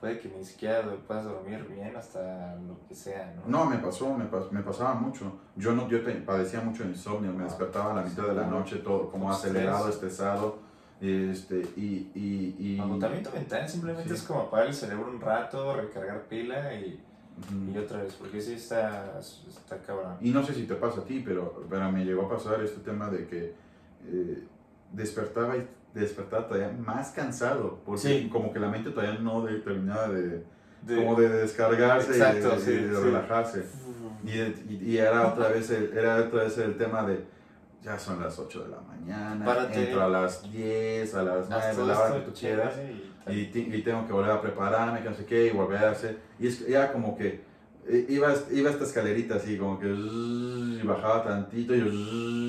puede 0.00 0.18
que 0.20 0.28
ni 0.28 0.44
siquiera 0.44 0.82
puedas 1.06 1.24
dormir 1.24 1.66
bien 1.68 1.94
hasta 1.96 2.54
lo 2.56 2.76
que 2.88 2.94
sea, 2.94 3.34
¿no? 3.36 3.42
No, 3.64 3.64
me 3.68 3.78
pasó, 3.78 4.14
me, 4.14 4.30
pas- 4.30 4.50
me 4.50 4.62
pasaba 4.62 4.94
mucho. 4.94 5.32
Yo 5.56 5.72
no, 5.72 5.88
yo 5.88 6.02
te- 6.02 6.12
padecía 6.12 6.60
mucho 6.60 6.84
de 6.84 6.90
insomnio, 6.90 7.32
me 7.32 7.42
Ah, 7.42 7.46
despertaba 7.46 7.92
a 7.92 7.94
la 7.96 8.02
mitad 8.02 8.24
de 8.24 8.34
la 8.34 8.44
sí. 8.44 8.50
noche, 8.50 8.76
todo 8.76 9.10
como 9.10 9.30
acelerado, 9.30 9.88
estresado, 9.88 10.69
este, 11.00 11.62
y, 11.76 12.10
y, 12.14 12.56
y, 12.58 12.78
Agotamiento 12.80 13.30
mental 13.32 13.68
simplemente 13.68 14.08
Sí. 14.10 14.14
es 14.14 14.22
como 14.22 14.40
apagar 14.40 14.66
el 14.66 14.74
cerebro 14.74 15.10
un 15.10 15.20
rato, 15.20 15.74
recargar 15.74 16.22
pila 16.28 16.74
y, 16.74 17.00
y 17.72 17.78
otra 17.78 18.02
vez, 18.02 18.14
porque 18.14 18.40
sí 18.40 18.52
está, 18.54 19.18
está 19.18 19.78
cabrón. 19.78 20.16
Y 20.20 20.30
no 20.30 20.42
sé 20.44 20.52
si 20.54 20.64
te 20.64 20.74
pasa 20.74 21.00
a 21.00 21.04
ti, 21.04 21.22
pero, 21.24 21.64
pero 21.70 21.90
me 21.90 22.04
llegó 22.04 22.26
a 22.26 22.28
pasar 22.28 22.62
este 22.62 22.80
tema 22.80 23.08
de 23.08 23.26
que 23.26 23.54
eh, 24.08 24.42
despertaba 24.92 25.56
y 25.56 25.66
despertaba 25.94 26.46
todavía 26.46 26.70
más 26.78 27.10
cansado, 27.12 27.80
porque 27.86 28.00
Sí. 28.02 28.28
como 28.30 28.52
que 28.52 28.58
la 28.60 28.68
mente 28.68 28.90
todavía 28.90 29.18
no 29.20 29.42
de- 29.42 29.58
terminaba 29.60 30.08
de, 30.08 30.44
De- 30.82 30.96
como 30.96 31.18
de 31.18 31.28
descargarse 31.28 32.10
Exacto, 32.12 32.48
y 32.48 32.50
de, 32.56 32.60
sí, 32.60 32.72
de 32.72 33.00
relajarse. 33.00 33.64
Y, 34.24 34.30
y, 34.72 34.82
y 34.86 34.98
era 34.98 35.28
otra 35.28 35.48
vez 35.48 35.70
el, 35.70 35.96
era 35.96 36.16
otra 36.16 36.44
vez 36.44 36.58
el 36.58 36.76
tema 36.76 37.04
de 37.06 37.24
ya 37.82 37.98
son 37.98 38.20
las 38.22 38.38
8 38.38 38.64
de 38.64 38.68
la 38.70 38.80
mañana, 38.80 39.44
Párate. 39.44 39.84
entro 39.84 40.02
a 40.02 40.08
las 40.08 40.42
10, 40.50 41.14
a 41.14 41.22
las 41.22 41.48
9, 41.48 41.64
Haz 41.64 41.76
todo 41.76 41.86
la 41.86 41.98
hora 41.98 42.10
que 42.12 42.18
esto, 42.18 42.30
tú 42.32 42.38
quieras, 42.40 42.74
chévere, 42.74 43.10
y- 43.28 43.76
y, 43.76 43.82
tengo 43.82 44.06
que 44.06 44.12
volver 44.12 44.30
a 44.32 44.40
prepararme, 44.40 45.02
que 45.02 45.10
no 45.10 45.14
sé 45.14 45.24
qué, 45.24 45.46
y 45.46 45.50
volver 45.50 45.84
a 45.84 45.90
hacer. 45.90 46.18
Y 46.38 46.46
es, 46.48 46.62
era 46.68 46.92
como 46.92 47.16
que 47.16 47.42
eh, 47.88 48.06
iba, 48.08 48.32
iba 48.52 48.70
esta 48.70 48.84
escalerita 48.84 49.36
así, 49.36 49.56
como 49.56 49.78
que 49.78 49.86
y 49.88 50.82
bajaba 50.86 51.24
tantito, 51.24 51.74
y, 51.74 51.78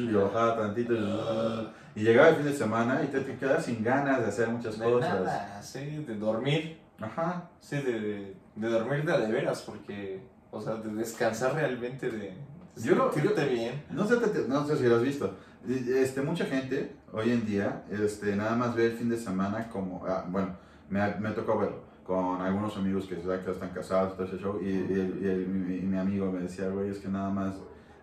y 0.10 0.13
bajaba 0.13 0.58
tantito, 0.58 0.94
y, 0.94 2.02
llegaba 2.04 2.30
el 2.30 2.36
fin 2.36 2.46
de 2.46 2.54
semana 2.54 3.02
y 3.04 3.08
te, 3.08 3.22
te 3.22 3.36
quedas 3.38 3.65
sin 3.65 3.84
ganas 3.84 4.20
de 4.22 4.28
hacer 4.28 4.50
muchas 4.50 4.78
De 4.80 4.86
cosas. 4.86 5.24
nada, 5.24 5.62
sí, 5.63 6.04
de 6.08 6.15
dormir, 6.15 6.80
Ajá. 7.00 7.50
sí, 7.60 7.78
de, 7.78 8.00
de, 8.00 8.36
de 8.56 8.70
dormir 8.70 9.06
de 9.06 9.13
a 9.13 9.17
de 9.17 9.32
veras, 9.32 9.62
porque, 9.62 10.22
o 10.52 10.62
sea, 10.62 10.76
de 10.76 10.94
descansar 10.94 11.54
realmente, 11.56 12.10
de 12.10 12.34
Yo 12.77 12.95
lo- 12.95 13.12
bien. 13.45 13.84
No 13.91 14.05
sé, 14.05 14.15
no 14.47 14.65
sé 14.65 14.77
si 14.77 14.84
lo 14.88 14.95
has 14.97 15.03
visto. 15.03 15.36
Este, 15.67 16.21
mucha 16.21 16.45
gente 16.45 16.95
hoy 17.13 17.31
en 17.31 17.45
día 17.45 17.84
este, 17.91 18.36
nada 18.36 18.55
más 18.55 18.75
ve 18.75 18.88
el 18.88 18.93
fin 18.93 19.10
de 19.10 19.17
semana 19.17 19.69
como, 19.69 20.03
ah, 20.07 20.25
bueno, 20.27 20.55
me, 20.89 21.15
me 21.15 21.31
tocó 21.31 21.60
verlo 21.60 21.91
con 22.03 22.41
algunos 22.41 22.75
amigos 22.77 23.05
que 23.05 23.21
ya 23.21 23.43
que 23.43 23.51
están 23.51 23.69
casados, 23.69 24.15
todo 24.17 24.25
ese 24.25 24.38
show, 24.39 24.60
y, 24.62 24.69
y 24.69 24.71
el- 24.99 25.19
y 25.21 25.27
el- 25.29 25.47
mi, 25.47 25.75
y 25.77 25.81
mi 25.81 25.97
amigo 25.97 26.31
me 26.31 26.41
decía, 26.41 26.67
güey, 26.69 26.89
es 26.89 26.97
que 26.97 27.07
nada 27.07 27.29
más, 27.29 27.53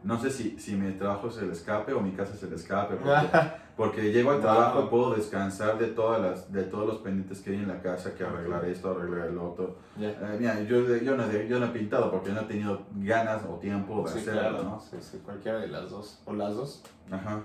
no 0.04 0.18
sé 0.20 0.30
si, 0.30 0.58
si 0.58 0.76
mi 0.76 0.92
trabajo 0.92 1.28
es 1.28 1.38
el 1.38 1.50
escape 1.50 1.92
o 1.92 2.00
mi 2.00 2.12
casa 2.12 2.34
es 2.34 2.42
el 2.44 2.52
escape, 2.52 2.94
porque, 2.94 3.10
porque 3.78 4.12
llego 4.12 4.30
al 4.32 4.36
Wow. 4.38 4.42
trabajo 4.44 4.82
y 4.82 4.86
puedo 4.90 5.14
descansar 5.14 5.78
de, 5.78 5.86
todas 5.86 6.20
las, 6.20 6.52
de 6.52 6.64
todos 6.64 6.86
los 6.86 6.96
pendientes 6.98 7.40
que 7.40 7.50
hay 7.50 7.56
en 7.56 7.68
la 7.68 7.80
casa, 7.80 8.12
que 8.14 8.24
arreglar 8.24 8.64
esto, 8.66 8.90
arreglar 8.90 9.28
el 9.28 9.38
otro. 9.38 9.76
Eh, 9.98 10.14
mira, 10.38 10.60
yo, 10.64 10.84
yo, 10.96 11.16
no, 11.16 11.32
yo 11.32 11.58
no 11.60 11.66
he 11.66 11.68
pintado 11.70 12.10
porque 12.10 12.30
no 12.32 12.40
he 12.40 12.44
tenido 12.44 12.82
ganas 12.96 13.42
o 13.48 13.54
tiempo 13.54 14.02
de 14.04 14.12
Sí, 14.12 14.18
hacerlo, 14.18 14.40
claro, 14.40 14.62
¿no? 14.64 14.80
sí, 14.80 14.96
sí, 15.00 15.18
cualquiera 15.24 15.58
de 15.60 15.68
las 15.68 15.88
dos, 15.90 16.20
o 16.26 16.34
las 16.34 16.54
dos. 16.56 16.82
Ajá. 17.10 17.40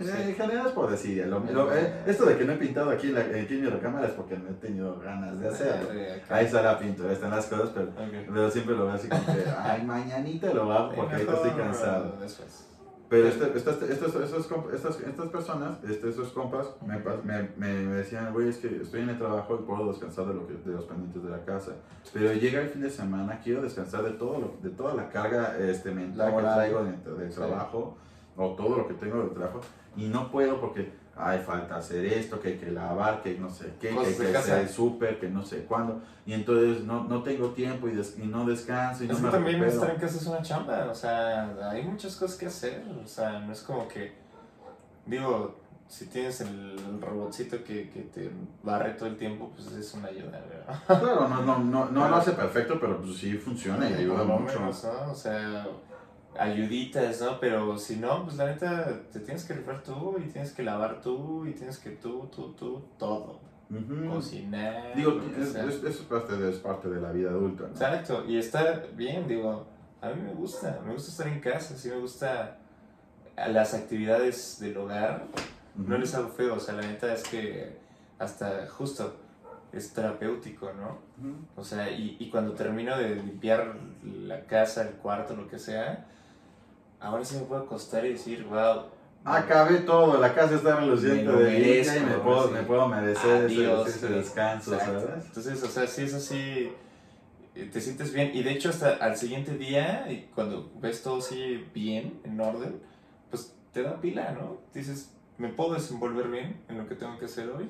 Sí. 0.00 0.06
Eh, 0.08 0.28
En 0.30 0.34
general 0.34 0.66
es 0.66 0.72
por 0.72 0.90
decir, 0.90 1.26
lo- 1.26 1.40
lo- 1.40 1.74
eh, 1.74 2.04
esto 2.06 2.24
de 2.24 2.38
que 2.38 2.44
no 2.46 2.52
he 2.52 2.56
pintado 2.56 2.88
aquí 2.88 3.08
en, 3.08 3.14
la, 3.16 3.20
aquí 3.20 3.54
en 3.56 3.60
mi 3.60 3.66
recámara 3.68 4.06
es 4.06 4.12
porque 4.14 4.38
no 4.38 4.48
he 4.48 4.54
tenido 4.54 4.98
ganas 4.98 5.38
de 5.38 5.46
hacerlo. 5.48 5.90
De 5.90 6.12
acá. 6.14 6.36
Ahí 6.36 6.46
está 6.46 6.62
la 6.62 6.78
pintura, 6.78 7.12
están 7.12 7.30
las 7.32 7.44
cosas, 7.48 7.68
pero, 7.74 7.88
pero 8.32 8.50
siempre 8.50 8.74
lo 8.76 8.86
veo 8.86 8.94
así 8.94 9.08
como 9.10 9.26
que, 9.26 9.44
ay, 9.58 9.82
mañanita 9.84 10.54
lo 10.54 10.72
hago 10.72 10.94
porque 10.94 11.16
ahorita 11.16 11.34
estoy 11.34 11.50
cansado. 11.50 12.16
Después. 12.18 12.66
Pero 13.10 13.26
este, 13.26 13.44
estas, 13.58 13.82
estas, 13.82 14.14
estas, 14.14 14.32
estas, 14.72 15.00
estas 15.00 15.26
personas, 15.30 15.82
este, 15.82 16.08
estos 16.08 16.28
compas, 16.28 16.68
me, 16.86 16.96
me, 17.24 17.48
me, 17.56 17.96
decían, 17.96 18.32
güey, 18.32 18.48
es 18.48 18.58
que 18.58 18.68
estoy 18.80 19.00
en 19.00 19.08
el 19.08 19.18
trabajo 19.18 19.58
y 19.60 19.66
puedo 19.66 19.88
descansar 19.88 20.26
de, 20.26 20.34
lo 20.34 20.46
que, 20.46 20.54
de 20.54 20.72
los 20.72 20.84
pendientes 20.84 21.20
de 21.20 21.28
la 21.28 21.44
casa. 21.44 21.72
Pero 22.12 22.32
llega 22.32 22.60
el 22.62 22.68
fin 22.68 22.82
de 22.82 22.90
semana, 22.90 23.40
quiero 23.42 23.62
descansar 23.62 24.04
de, 24.04 24.12
todo 24.12 24.38
lo, 24.38 24.54
de 24.62 24.70
toda 24.76 24.94
la 24.94 25.08
carga 25.10 25.58
este, 25.58 25.90
mental 25.90 26.36
que 26.36 26.40
traigo 26.40 26.84
de, 26.84 27.24
de 27.24 27.30
Sí. 27.32 27.36
trabajo, 27.36 27.96
o 28.36 28.54
todo 28.54 28.76
lo 28.78 28.86
que 28.86 28.94
tengo 28.94 29.24
de 29.24 29.30
trabajo, 29.30 29.60
y 29.96 30.06
no 30.06 30.30
puedo 30.30 30.60
porque, 30.60 30.92
ay, 31.16 31.40
falta 31.40 31.76
hacer 31.76 32.04
esto, 32.06 32.40
que 32.40 32.48
hay 32.48 32.56
que 32.58 32.70
lavar, 32.70 33.22
que 33.22 33.38
no 33.38 33.50
sé 33.50 33.74
qué, 33.80 33.90
que 33.90 33.98
hay 34.06 34.14
que 34.14 34.36
hacer 34.36 34.58
el 34.60 34.68
súper, 34.68 35.18
que 35.20 35.28
no 35.28 35.44
sé 35.44 35.64
cuándo, 35.64 36.00
y 36.24 36.32
entonces 36.32 36.84
no, 36.84 37.04
no 37.04 37.22
tengo 37.22 37.50
tiempo 37.50 37.88
y, 37.88 37.92
des- 37.92 38.18
y 38.18 38.26
no 38.26 38.46
descanso 38.46 39.04
y 39.04 39.08
no 39.08 39.12
Es 39.14 39.18
que 39.20 39.24
me 39.26 39.30
también 39.30 39.60
recupero. 39.60 39.80
estar 39.82 39.94
en 39.94 40.00
casa 40.00 40.16
es 40.16 40.26
una 40.26 40.42
chamba, 40.42 40.86
o 40.90 40.94
sea, 40.94 41.70
hay 41.70 41.82
muchas 41.82 42.16
cosas 42.16 42.36
que 42.38 42.46
hacer, 42.46 42.84
o 43.04 43.06
sea, 43.06 43.40
no 43.40 43.52
es 43.52 43.60
como 43.60 43.86
que, 43.88 44.12
digo, 45.06 45.56
si 45.88 46.06
tienes 46.06 46.40
el, 46.40 46.78
robotcito 47.00 47.64
que, 47.64 47.90
que 47.90 48.02
te 48.02 48.30
barre 48.62 48.90
todo 48.92 49.08
el 49.08 49.16
tiempo, 49.16 49.50
pues 49.54 49.72
es 49.72 49.92
una 49.94 50.08
ayuda, 50.08 50.40
¿verdad? 50.48 50.80
Claro, 50.86 51.28
no, 51.28 51.42
no, 51.42 51.58
no, 51.58 51.90
no 51.90 52.08
lo 52.08 52.16
hace 52.16 52.32
perfecto, 52.32 52.78
pero 52.80 53.00
pues 53.00 53.16
sí 53.16 53.32
funciona 53.34 53.90
y 53.90 53.94
ayuda 53.94 54.22
mucho. 54.22 54.60
menos, 54.60 54.84
¿no? 54.84 55.10
O 55.10 55.14
sea, 55.14 55.66
ayuditas, 56.38 57.20
¿no? 57.20 57.40
Pero 57.40 57.76
si 57.78 57.96
no, 57.96 58.24
pues 58.24 58.36
la 58.36 58.46
neta, 58.46 59.00
te 59.12 59.20
tienes 59.20 59.44
que 59.44 59.54
rifar 59.54 59.82
tú 59.82 60.16
y 60.18 60.28
tienes 60.28 60.52
que 60.52 60.62
lavar 60.62 61.00
tú 61.00 61.46
y 61.46 61.52
tienes 61.52 61.78
que 61.78 61.90
tú, 61.90 62.28
tú, 62.34 62.52
tú, 62.52 62.82
todo. 62.98 63.40
Ujú. 63.70 64.14
Cocinar, 64.14 64.96
Digo, 64.96 65.20
que 65.20 65.40
es, 65.40 65.96
parte 65.98 66.36
de, 66.36 66.50
es 66.50 66.56
parte 66.56 66.88
de 66.88 67.00
la 67.00 67.12
vida 67.12 67.30
adulta, 67.30 67.64
¿no? 67.64 67.70
Exacto, 67.70 68.24
y 68.26 68.36
está 68.36 68.82
bien, 68.96 69.28
digo, 69.28 69.64
a 70.00 70.08
mí 70.08 70.20
me 70.22 70.34
gusta, 70.34 70.80
me 70.84 70.92
gusta 70.92 71.10
estar 71.10 71.28
en 71.28 71.40
casa, 71.40 71.76
sí 71.76 71.88
me 71.88 71.96
gusta 71.96 72.58
las 73.36 73.74
actividades 73.74 74.58
del 74.60 74.76
hogar, 74.76 75.26
no 75.76 75.96
les 75.96 76.14
hago 76.16 76.30
feo, 76.30 76.56
o 76.56 76.60
sea, 76.60 76.74
la 76.74 76.82
neta 76.82 77.12
es 77.14 77.22
que 77.22 77.78
hasta 78.18 78.66
justo 78.66 79.14
es 79.72 79.92
terapéutico, 79.92 80.72
¿no? 80.72 80.98
O 81.54 81.62
sea, 81.62 81.90
y, 81.90 82.16
y 82.18 82.28
cuando 82.28 82.54
termino 82.54 82.98
de 82.98 83.14
limpiar 83.14 83.76
la 84.02 84.46
casa, 84.46 84.82
el 84.82 84.94
cuarto, 84.96 85.36
lo 85.36 85.46
que 85.46 85.60
sea, 85.60 86.06
ahora 87.00 87.24
sí 87.24 87.36
me 87.36 87.42
puedo 87.42 87.62
acostar 87.62 88.04
y 88.06 88.12
decir, 88.12 88.44
wow, 88.44 88.84
Acabé 89.22 89.80
todo, 89.80 90.18
la 90.18 90.32
casa 90.34 90.54
está 90.54 90.76
reluciente 90.76 91.24
Me 91.24 91.42
de 91.42 91.50
limpia 91.60 91.96
y 91.96 92.00
merezco, 92.00 92.06
me 92.06 92.14
puedo, 92.24 92.48
sí. 92.48 92.54
me 92.54 92.62
puedo 92.62 92.88
merecer 92.88 93.44
ese, 93.44 93.54
Adiós, 93.66 93.88
ese 93.88 94.06
sí. 94.06 94.12
descanso, 94.14 94.74
Exacto. 94.74 95.00
¿sabes? 95.00 95.24
Entonces, 95.26 95.62
o 95.62 95.66
sea, 95.68 95.86
si 95.86 96.02
es 96.04 96.14
así, 96.14 96.72
eh, 97.54 97.70
te 97.70 97.80
sientes 97.82 98.14
bien. 98.14 98.30
Y 98.32 98.42
de 98.42 98.52
hecho, 98.52 98.70
hasta 98.70 98.94
al 98.94 99.18
siguiente 99.18 99.58
día, 99.58 100.10
y 100.10 100.30
cuando 100.34 100.72
ves 100.80 101.02
todo 101.02 101.18
así 101.18 101.66
bien, 101.74 102.18
en 102.24 102.40
orden, 102.40 102.80
pues 103.28 103.54
te 103.74 103.82
da 103.82 104.00
pila, 104.00 104.32
¿no? 104.32 104.56
Dices, 104.72 105.12
me 105.36 105.50
puedo 105.50 105.74
desenvolver 105.74 106.28
bien 106.28 106.62
en 106.70 106.78
lo 106.78 106.88
que 106.88 106.94
tengo 106.94 107.18
que 107.18 107.26
hacer 107.26 107.50
hoy. 107.50 107.68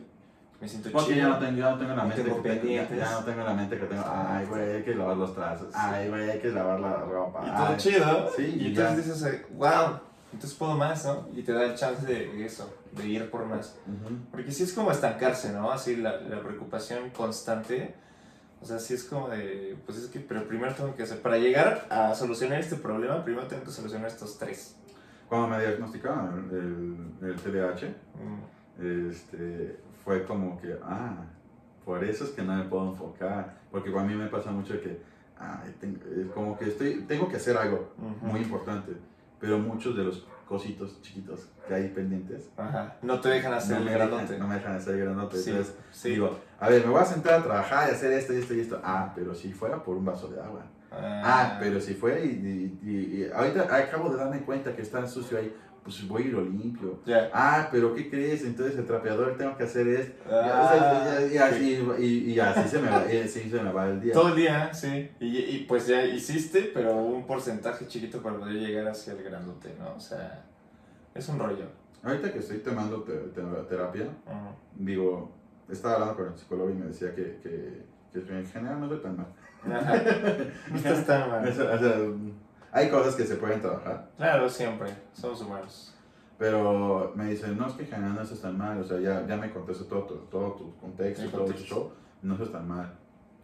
Me 0.61 0.69
siento 0.69 0.91
Porque 0.93 1.15
chido. 1.15 1.23
ya 1.23 1.29
no 1.29 1.39
tengo, 1.39 1.59
ya 1.59 1.71
no 1.71 1.79
tengo 1.79 1.91
en 1.93 1.97
la 1.97 2.05
mente 2.05 2.23
tengo 2.23 2.43
que 2.43 2.49
tengo, 2.51 2.55
ya, 2.55 2.61
pendientes. 2.61 2.99
ya 2.99 3.11
no 3.13 3.25
tengo 3.25 3.41
en 3.41 3.47
la 3.47 3.55
mente 3.55 3.79
que 3.79 3.87
tengo, 3.87 4.05
ay, 4.07 4.47
güey, 4.47 4.71
hay 4.73 4.83
que 4.83 4.95
lavar 4.95 5.17
los 5.17 5.35
trazos, 5.35 5.69
ay, 5.75 6.09
güey, 6.09 6.31
hay 6.31 6.39
que 6.39 6.49
lavar 6.49 6.81
la 6.81 6.97
ropa. 6.97 7.41
Y 7.47 7.51
todo 7.51 7.67
ay. 7.67 7.77
chido. 7.79 8.31
Sí, 8.37 8.43
y 8.43 8.63
y 8.65 8.67
entonces 8.69 9.07
ya. 9.07 9.13
dices, 9.13 9.47
wow, 9.53 10.01
entonces 10.33 10.59
puedo 10.59 10.77
más, 10.77 11.05
¿no? 11.07 11.29
Y 11.35 11.43
te 11.43 11.53
da 11.53 11.65
el 11.65 11.75
chance 11.75 12.05
de 12.07 12.45
eso, 12.45 12.73
de 12.93 13.07
ir 13.07 13.31
por 13.31 13.47
más. 13.47 13.77
Porque 14.31 14.53
sí 14.53 14.65
es 14.65 14.73
como 14.75 14.93
estancarse, 14.93 15.53
¿no? 15.53 15.73
Así 15.73 15.97
la, 15.97 16.21
la 16.21 16.41
preocupación 16.43 17.11
constante. 17.11 17.95
O 18.63 18.67
sea, 18.67 18.79
sí 18.79 18.93
es 18.93 19.05
como 19.05 19.31
de, 19.31 19.79
pues 19.87 19.97
es 19.97 20.09
que, 20.09 20.21
pero 20.21 20.47
primero 20.47 20.75
tengo 20.75 20.95
que 20.95 21.05
hacer, 21.05 21.23
para 21.23 21.39
llegar 21.39 21.87
a 21.89 22.15
solucionar 22.15 22.61
este 22.61 22.77
problema, 22.77 23.25
primero 23.25 23.47
tengo 23.47 23.65
que 23.65 23.71
solucionar 23.71 24.09
estos 24.09 24.37
tres. 24.39 24.77
Cuando 25.31 25.49
me 25.49 25.59
diagnosticaron 25.65 26.51
el, 27.23 27.29
el, 27.31 27.37
TDAH, 27.37 27.87
mm. 27.87 29.09
este, 29.11 29.81
fue 30.05 30.25
como 30.25 30.61
que, 30.61 30.77
ah, 30.83 31.25
por 31.85 32.05
eso 32.05 32.25
es 32.25 32.31
que 32.31 32.43
no 32.43 32.57
me 32.57 32.65
puedo 32.65 32.91
enfocar. 32.91 33.61
Porque 33.71 33.97
a 33.97 34.03
mí 34.03 34.15
me 34.15 34.27
pasa 34.27 34.51
mucho 34.51 34.81
que, 34.81 35.01
ah, 35.39 35.63
como 36.35 36.59
que 36.59 36.67
estoy, 36.67 37.05
tengo 37.09 37.29
que 37.29 37.37
hacer 37.37 37.57
algo 37.57 37.93
muy 38.23 38.41
importante 38.41 38.93
pero 39.41 39.59
muchos 39.59 39.97
de 39.97 40.05
los 40.05 40.27
cositos 40.47 41.01
chiquitos 41.01 41.49
que 41.67 41.75
hay 41.75 41.89
pendientes. 41.89 42.51
Ajá. 42.57 42.97
No 43.03 43.21
te 43.21 43.31
dejan 43.31 43.55
hacer 43.55 43.79
el 43.79 43.89
grandote. 43.89 44.39
no 44.39 44.47
me 44.47 44.57
dejan 44.57 44.77
hacer 44.77 44.95
el 44.97 45.05
grandote. 45.05 45.39
Entonces 45.39 45.75
digo, 46.05 46.39
a 46.59 46.69
ver, 46.69 46.85
me 46.85 46.93
voy 46.93 47.01
a 47.01 47.05
sentar 47.05 47.41
a 47.41 47.43
trabajar 47.43 47.89
y 47.89 47.93
hacer 47.93 48.13
esto 48.13 48.35
y 48.35 48.37
esto 48.37 48.55
y 48.55 48.61
esto. 48.61 48.81
Ah, 48.85 49.13
pero 49.15 49.35
si 49.35 49.53
fuera 49.53 49.83
por 49.83 49.97
un 49.97 50.05
vaso 50.05 50.29
de 50.29 50.41
agua. 50.41 50.67
Ah, 50.93 51.23
ah 51.25 51.57
pero 51.61 51.81
si 51.81 51.95
fuera 51.95 52.21
y, 52.21 52.79
y, 52.83 53.31
ahorita 53.33 53.75
acabo 53.75 54.11
de 54.11 54.17
darme 54.17 54.41
cuenta 54.41 54.75
que 54.75 54.83
está 54.83 55.07
sucio 55.07 55.39
ahí 55.39 55.55
pues 55.83 56.07
voy 56.07 56.23
y 56.23 56.29
lo 56.29 56.43
limpio. 56.43 57.01
Ah, 57.33 57.69
pero 57.71 57.95
¿qué 57.95 58.11
crees? 58.11 58.45
Entonces 58.45 58.79
el 58.79 58.87
trapeador 58.87 59.37
tengo 59.37 59.57
que 59.57 59.65
hacer 59.65 59.89
esto. 59.89 60.23
Ah, 60.31 61.19
y, 61.33 61.37
así, 61.37 61.79
y, 61.99 62.39
así, 62.39 62.69
se 62.69 62.79
me 62.81 62.91
va, 62.91 63.05
se 63.09 63.63
me 63.63 63.73
va 63.73 63.89
el 63.89 64.01
día. 64.01 64.13
Todo 64.13 64.29
el 64.29 64.37
día, 64.37 64.73
sí. 64.75 65.11
Y, 65.21 65.59
pues 65.65 65.87
ya 65.87 66.05
hiciste, 66.05 66.71
pero 66.75 66.95
un 66.97 67.27
porcentaje 67.27 67.87
chiquito 67.87 68.23
para 68.23 68.39
poder 68.39 68.55
llegar 68.55 68.89
hacia 68.89 69.15
el 69.15 69.23
grandote, 69.23 69.75
¿no? 69.79 69.95
O 69.97 70.01
sea, 70.01 70.45
es 71.15 71.29
un 71.29 71.39
rollo. 71.39 71.67
Ahorita 72.03 72.33
que 72.33 72.39
estoy 72.39 72.59
tomando 72.59 73.03
terapia, 73.69 74.09
digo, 74.75 75.33
estaba 75.69 75.95
hablando 75.95 76.17
con 76.17 76.27
el 76.33 76.39
psicólogo 76.39 76.71
y 76.71 76.75
me 76.75 76.87
decía 76.87 77.15
que, 77.15 77.39
que, 77.43 77.85
que 78.13 78.39
en 78.39 78.47
general 78.47 78.81
no 78.81 78.87
estoy 78.87 79.01
tan 79.01 79.17
mal. 79.17 79.27
no 80.71 80.77
estás 80.77 81.07
tan 81.07 81.31
mal. 81.31 81.49
o 81.49 81.53
sea, 81.53 81.99
hay 82.73 82.89
cosas 82.89 83.15
que 83.15 83.25
se 83.25 83.37
pueden 83.37 83.61
trabajar. 83.61 84.09
Claro, 84.17 84.49
siempre. 84.49 84.91
Somos 85.13 85.41
humanos. 85.43 85.95
Pero 86.39 87.13
me 87.15 87.31
dicen, 87.31 87.59
no, 87.59 87.67
es 87.67 87.75
que 87.75 87.85
general 87.85 88.15
no 88.15 88.23
es 88.23 88.41
tan 88.41 88.57
mal. 88.57 88.81
O 88.81 88.85
sea, 88.85 88.99
ya, 88.99 89.27
ya 89.27 89.37
me 89.37 89.51
contaste 89.51 89.85
todo, 89.85 90.03
todo, 90.03 90.19
todo 90.31 90.53
tu 90.53 90.77
contexto, 90.77 91.29
todo 91.29 91.45
tu 91.47 91.53
show. 91.63 91.91
No 92.23 92.35
es 92.35 92.53
tan 92.53 92.67
mal. 92.67 92.95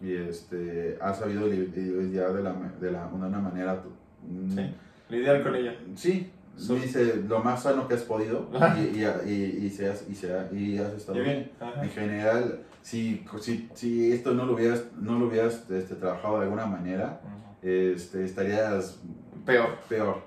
Y 0.01 0.15
este, 0.15 0.99
has 1.01 1.19
sabido 1.19 1.47
lidiar 1.47 2.33
de, 2.33 2.43
la, 2.43 2.55
de 2.81 2.91
la, 2.91 3.07
una, 3.07 3.29
manera... 3.39 3.83
Mm, 4.23 4.51
sí, 4.51 4.75
lidiar 5.09 5.43
con 5.43 5.55
ella. 5.55 5.75
Sí, 5.95 6.31
me 6.69 6.75
dice 6.77 7.23
lo 7.29 7.41
más 7.41 7.63
sano 7.63 7.87
que 7.87 7.95
has 7.95 8.03
podido 8.03 8.49
y, 8.77 8.99
y, 8.99 9.05
y, 9.27 9.67
y, 9.67 9.71
seas, 9.71 10.05
y, 10.09 10.15
sea, 10.15 10.49
y 10.53 10.79
has 10.79 10.93
estado 10.93 11.19
bien. 11.21 11.51
En 11.83 11.91
general, 11.91 12.61
si, 12.83 13.25
si, 13.41 13.69
si, 13.75 14.13
esto 14.13 14.33
no 14.33 14.47
lo 14.47 14.55
hubieras, 14.55 14.85
no 14.99 15.19
lo 15.19 15.27
hubieras 15.27 15.69
este, 15.71 15.97
trabajado 15.97 16.39
de 16.39 16.45
alguna 16.45 16.67
manera, 16.67 17.21
este, 17.67 18.25
estarías 18.25 18.99
peor. 19.45 19.79
Peor. 19.89 20.23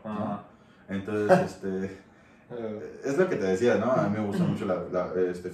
Entonces, 0.88 1.39
este, 1.45 1.97
es 3.06 3.17
lo 3.17 3.30
que 3.30 3.36
te 3.36 3.45
decía, 3.45 3.75
¿no? 3.75 3.91
A 3.91 4.10
mí 4.10 4.17
me 4.17 4.25
gusta 4.25 4.43
mucho 4.43 4.65
la, 4.65 4.84
la, 4.91 5.13
este, 5.21 5.49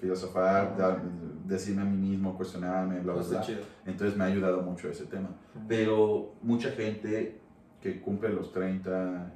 filosofar, 0.00 0.76
decirme 1.46 1.82
a 1.82 1.84
mí 1.84 2.10
mismo, 2.10 2.36
cuestionarme, 2.36 3.00
bla, 3.00 3.14
bla, 3.14 3.22
bla. 3.22 3.44
Entonces 3.86 4.16
me 4.16 4.24
ha 4.24 4.26
ayudado 4.28 4.62
mucho 4.62 4.88
ese 4.88 5.06
tema. 5.06 5.28
Pero 5.66 6.34
mucha 6.42 6.70
gente 6.70 7.40
que 7.82 8.00
cumple 8.00 8.28
los 8.30 8.52
30 8.52 9.32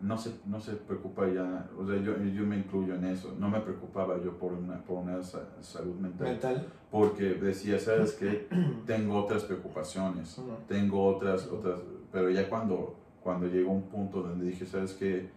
no 0.00 0.18
se, 0.18 0.32
no 0.46 0.60
se 0.60 0.72
preocupa 0.72 1.26
ya, 1.28 1.68
o 1.78 1.86
sea, 1.86 1.96
yo, 1.96 2.16
yo 2.18 2.44
me 2.44 2.58
incluyo 2.58 2.94
en 2.94 3.04
eso, 3.06 3.34
no 3.38 3.48
me 3.48 3.60
preocupaba 3.60 4.22
yo 4.22 4.36
por 4.38 4.52
una, 4.52 4.78
por 4.82 4.98
una 4.98 5.22
salud 5.22 5.94
mental, 5.96 6.28
mental. 6.28 6.66
Porque 6.90 7.34
decía, 7.34 7.78
sabes 7.78 8.12
que 8.12 8.48
tengo 8.86 9.16
otras 9.16 9.44
preocupaciones, 9.44 10.36
tengo 10.68 11.04
otras, 11.06 11.46
otras, 11.46 11.80
pero 12.12 12.30
ya 12.30 12.48
cuando, 12.48 12.96
cuando 13.22 13.46
llegó 13.46 13.72
un 13.72 13.84
punto 13.84 14.22
donde 14.22 14.46
dije, 14.46 14.66
sabes 14.66 14.92
que, 14.92 15.30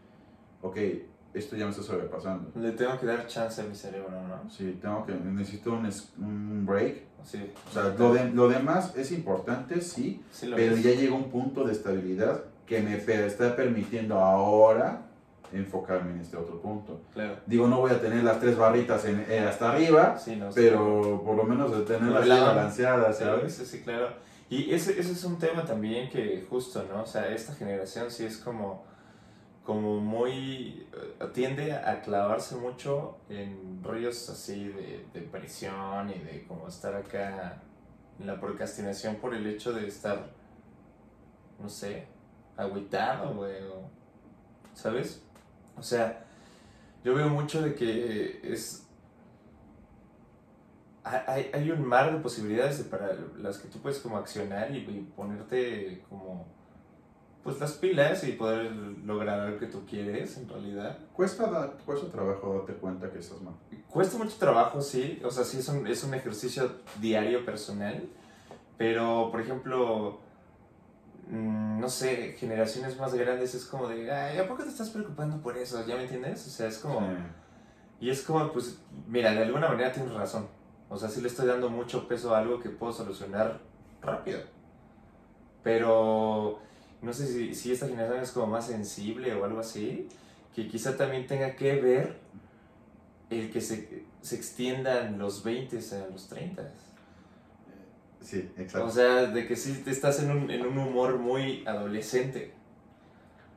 ok, 0.61 0.77
esto 1.33 1.55
ya 1.55 1.65
me 1.65 1.71
está 1.71 1.83
sobrepasando. 1.83 2.51
Le 2.59 2.71
tengo 2.71 2.99
que 2.99 3.05
dar 3.05 3.27
chance 3.27 3.61
a 3.61 3.65
mi 3.65 3.75
cerebro, 3.75 4.11
¿no? 4.27 4.49
Sí, 4.49 4.77
tengo 4.81 5.05
que, 5.05 5.13
necesito 5.13 5.73
un, 5.73 5.89
un 6.17 6.65
break. 6.65 7.09
Sí. 7.23 7.51
O 7.69 7.73
sea, 7.73 7.95
lo, 7.97 8.13
de, 8.13 8.29
lo 8.31 8.47
demás 8.47 8.95
es 8.95 9.11
importante, 9.11 9.81
sí, 9.81 10.21
pero 10.41 10.75
ya 10.77 10.91
llegó 10.91 11.17
un 11.17 11.29
punto 11.29 11.65
de 11.65 11.73
estabilidad 11.73 12.43
que 12.69 12.81
me 12.81 12.95
está 12.95 13.55
permitiendo 13.55 14.19
ahora 14.19 15.01
enfocarme 15.51 16.11
en 16.11 16.19
este 16.19 16.37
otro 16.37 16.61
punto. 16.61 17.01
Digo, 17.47 17.67
no 17.67 17.79
voy 17.79 17.89
a 17.89 17.99
tener 17.99 18.23
las 18.23 18.39
tres 18.39 18.55
barritas 18.55 19.03
en, 19.05 19.25
eh, 19.27 19.39
hasta 19.39 19.71
arriba, 19.71 20.15
pero 20.53 21.23
por 21.25 21.35
lo 21.35 21.43
menos 21.43 21.75
de 21.75 21.83
tenerlas 21.83 22.29
balanceadas, 22.29 23.17
¿sabes? 23.17 23.55
Sí, 23.55 23.65
sí, 23.65 23.81
claro. 23.81 24.13
Y 24.51 24.71
ese, 24.71 24.99
ese 24.99 25.13
es 25.13 25.23
un 25.23 25.39
tema 25.39 25.65
también 25.65 26.11
que 26.11 26.45
justo, 26.47 26.85
¿no? 26.91 27.01
O 27.01 27.05
sea, 27.07 27.27
esta 27.33 27.53
generación 27.55 28.11
sí 28.11 28.25
es 28.25 28.37
como, 28.37 28.83
como 29.63 29.99
muy, 29.99 30.87
eh, 30.93 31.25
tiende 31.33 31.73
a 31.73 32.01
clavarse 32.01 32.55
mucho 32.55 33.17
en 33.29 33.81
rollos 33.83 34.29
así 34.29 34.67
de, 34.67 35.05
de 35.11 35.21
presión 35.21 36.11
y 36.11 36.19
de 36.19 36.45
como 36.47 36.67
estar 36.67 36.95
acá 36.95 37.63
en 38.19 38.27
la 38.27 38.39
procrastinación 38.39 39.15
por 39.15 39.33
el 39.33 39.47
hecho 39.47 39.73
de 39.73 39.87
estar, 39.87 40.29
no 41.59 41.69
sé, 41.69 42.07
agüitado, 42.59 43.33
güey, 43.33 43.55
¿sabes? 44.73 45.23
O 45.77 45.83
sea, 45.83 46.25
yo 47.03 47.15
veo 47.15 47.29
mucho 47.29 47.61
de 47.61 47.73
que 47.73 48.41
es... 48.43 48.85
Hay, 51.03 51.49
hay 51.53 51.71
un 51.71 51.83
mar 51.85 52.13
de 52.13 52.19
posibilidades 52.19 52.81
para 52.83 53.13
las 53.37 53.57
que 53.57 53.67
tú 53.69 53.79
puedes 53.79 53.99
como 53.99 54.17
accionar 54.17 54.75
y, 54.75 54.81
ponerte 55.15 56.03
como 56.07 56.45
pues 57.41 57.59
las 57.59 57.71
pilas 57.71 58.23
y 58.25 58.33
poder 58.33 58.71
lograr 59.05 59.49
lo 59.49 59.57
que 59.57 59.65
tú 59.65 59.85
quieres 59.85 60.37
en 60.37 60.47
realidad. 60.47 60.99
¿Cuesta, 61.13 61.71
cuesta 61.85 62.11
trabajo 62.11 62.53
darte 62.57 62.73
cuenta 62.73 63.09
que 63.09 63.19
estás 63.19 63.41
mal? 63.41 63.55
Cuesta 63.89 64.17
mucho 64.17 64.37
trabajo, 64.37 64.81
sí. 64.81 65.19
O 65.23 65.31
sea, 65.31 65.45
sí 65.45 65.59
es 65.59 65.69
un, 65.69 65.87
es 65.87 66.03
un 66.03 66.13
ejercicio 66.13 66.69
diario 66.99 67.45
personal. 67.45 68.07
Pero, 68.77 69.29
por 69.31 69.41
ejemplo, 69.41 70.19
no 71.29 71.87
sé, 71.89 72.35
generaciones 72.37 72.97
más 72.97 73.13
grandes 73.13 73.53
es 73.53 73.65
como 73.65 73.87
de, 73.87 74.11
ay, 74.11 74.37
¿a 74.37 74.47
poco 74.47 74.63
te 74.63 74.69
estás 74.69 74.89
preocupando 74.89 75.41
por 75.41 75.57
eso? 75.57 75.85
¿Ya 75.85 75.95
me 75.95 76.03
entiendes? 76.03 76.45
O 76.47 76.49
sea, 76.49 76.67
es 76.67 76.79
como... 76.79 77.01
Y 78.01 78.09
es 78.09 78.23
como, 78.23 78.51
pues, 78.51 78.79
mira, 79.07 79.31
de 79.31 79.43
alguna 79.43 79.67
manera 79.67 79.91
tienes 79.91 80.13
razón. 80.13 80.47
O 80.89 80.97
sea, 80.97 81.09
sí 81.09 81.21
le 81.21 81.27
estoy 81.27 81.47
dando 81.47 81.69
mucho 81.69 82.07
peso 82.07 82.33
a 82.33 82.39
algo 82.39 82.59
que 82.59 82.69
puedo 82.69 82.91
solucionar 82.93 83.59
rápido. 84.01 84.39
Pero 85.61 86.59
no 87.01 87.13
sé 87.13 87.27
si, 87.27 87.53
si 87.53 87.71
esta 87.71 87.87
generación 87.87 88.21
es 88.21 88.31
como 88.31 88.47
más 88.47 88.67
sensible 88.67 89.33
o 89.35 89.45
algo 89.45 89.59
así, 89.59 90.07
que 90.55 90.67
quizá 90.67 90.97
también 90.97 91.27
tenga 91.27 91.55
que 91.55 91.79
ver 91.79 92.17
el 93.29 93.51
que 93.51 93.61
se, 93.61 94.05
se 94.21 94.35
extiendan 94.35 95.19
los 95.19 95.43
20 95.43 95.77
a 95.77 96.11
los 96.11 96.27
30. 96.27 96.63
Sí, 98.21 98.51
exacto. 98.57 98.87
O 98.87 98.91
sea, 98.91 99.25
de 99.27 99.47
que 99.47 99.55
sí 99.55 99.83
estás 99.85 100.21
en 100.21 100.31
un, 100.31 100.51
en 100.51 100.65
un 100.65 100.77
humor 100.77 101.17
muy 101.17 101.65
adolescente. 101.65 102.53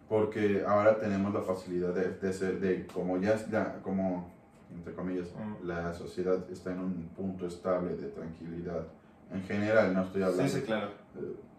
Porque 0.08 0.62
ahora 0.66 0.98
tenemos 0.98 1.32
la 1.32 1.40
facilidad 1.40 1.94
de, 1.94 2.10
de 2.10 2.32
ser, 2.32 2.60
de 2.60 2.86
como 2.86 3.18
ya, 3.18 3.36
ya 3.50 3.80
como, 3.82 4.30
entre 4.74 4.94
comillas, 4.94 5.28
mm. 5.28 5.66
la 5.66 5.92
sociedad 5.94 6.38
está 6.50 6.72
en 6.72 6.80
un 6.80 7.08
punto 7.16 7.46
estable 7.46 7.96
de 7.96 8.08
tranquilidad. 8.08 8.86
En 9.32 9.42
general, 9.44 9.94
no 9.94 10.02
estoy 10.02 10.22
hablando. 10.22 10.52
Sí, 10.52 10.60
sí, 10.60 10.66
claro. 10.66 10.90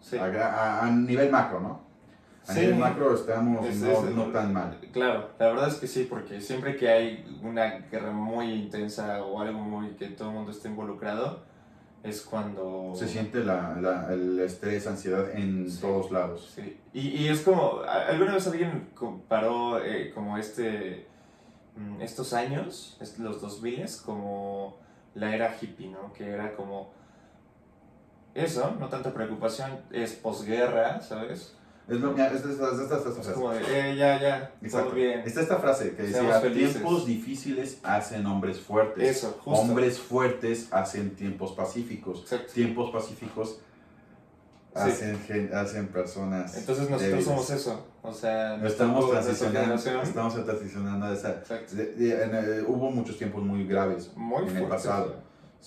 Sí. 0.00 0.18
A, 0.18 0.84
a, 0.84 0.90
nivel 0.90 1.30
macro, 1.30 1.60
¿no? 1.60 1.80
A 2.46 2.54
nivel 2.54 2.76
macro 2.76 3.14
estamos 3.14 3.74
no, 3.76 4.02
no, 4.10 4.24
tan 4.26 4.52
mal. 4.52 4.78
Claro, 4.92 5.30
la 5.38 5.46
verdad 5.46 5.68
es 5.68 5.76
que 5.76 5.86
sí, 5.86 6.06
porque 6.08 6.40
siempre 6.40 6.76
que 6.76 6.88
hay 6.88 7.40
una 7.42 7.78
guerra 7.90 8.12
muy 8.12 8.52
intensa 8.52 9.24
o 9.24 9.40
algo 9.40 9.60
muy 9.60 9.90
que 9.92 10.08
todo 10.08 10.28
el 10.28 10.34
mundo 10.34 10.50
esté 10.50 10.68
involucrado, 10.68 11.42
es 12.04 12.20
cuando... 12.20 12.92
Se 12.94 13.08
siente 13.08 13.42
la, 13.42 13.76
la, 13.80 14.12
el 14.12 14.38
estrés, 14.38 14.86
ansiedad 14.86 15.30
en 15.34 15.66
todos 15.80 16.10
lados. 16.10 16.52
Sí. 16.54 16.78
Y, 16.92 17.08
y, 17.08 17.28
es 17.28 17.40
como, 17.40 17.80
alguna 17.80 18.34
vez 18.34 18.46
alguien 18.46 18.90
comparó 18.94 19.82
eh, 19.82 20.12
como 20.14 20.36
este, 20.36 21.06
mm, 21.76 22.02
estos 22.02 22.34
años, 22.34 22.98
los 23.18 23.40
2000 23.40 23.86
como 24.04 24.76
la 25.14 25.34
era 25.34 25.56
hippie, 25.58 25.88
¿no? 25.88 26.12
Que 26.12 26.28
era 26.28 26.54
como 26.54 26.92
eso, 28.34 28.76
no 28.78 28.88
tanta 28.88 29.14
preocupación, 29.14 29.80
es 29.90 30.12
posguerra, 30.12 31.00
¿sabes? 31.00 31.56
Es 31.86 32.00
lo 32.00 32.16
es, 32.16 32.32
es, 32.32 32.44
es, 32.46 33.26
como 33.34 33.50
de, 33.52 33.60
eh, 33.60 33.96
ya, 33.96 34.18
ya, 34.18 34.52
todo 34.70 34.90
bien. 34.92 35.20
Está 35.20 35.42
esta 35.42 35.56
frase 35.58 35.94
que 35.94 36.04
decía, 36.04 36.40
tiempos 36.40 37.04
difíciles 37.04 37.78
hacen 37.82 38.24
hombres 38.24 38.58
fuertes. 38.58 39.18
Eso, 39.18 39.38
justo. 39.44 39.60
Hombres 39.60 39.98
fuertes 39.98 40.68
hacen 40.70 41.14
tiempos 41.14 41.52
pacíficos. 41.52 42.24
Tiempos 42.54 42.90
pacíficos 42.90 43.60
hacen, 44.74 45.18
gen- 45.26 45.54
hacen 45.54 45.88
personas. 45.88 46.56
Entonces 46.56 46.84
nosotros 46.88 47.02
débiles. 47.02 47.24
somos 47.26 47.50
eso. 47.50 47.86
O 48.02 48.12
sea, 48.12 48.56
estamos 48.66 49.10
transicionando, 49.10 49.74
estamos 49.74 50.44
transicionando 50.44 51.06
a 51.06 51.12
esa. 51.12 51.30
Exacto. 51.32 51.76
de- 51.76 51.92
de- 51.94 52.22
en, 52.24 52.30
eh, 52.34 52.64
hubo 52.66 52.90
muchos 52.90 53.18
tiempos 53.18 53.42
muy 53.42 53.66
graves 53.66 54.10
Muy 54.16 54.42
en 54.44 54.48
el 54.48 54.56
fuerte, 54.56 54.68
pasado. 54.68 55.14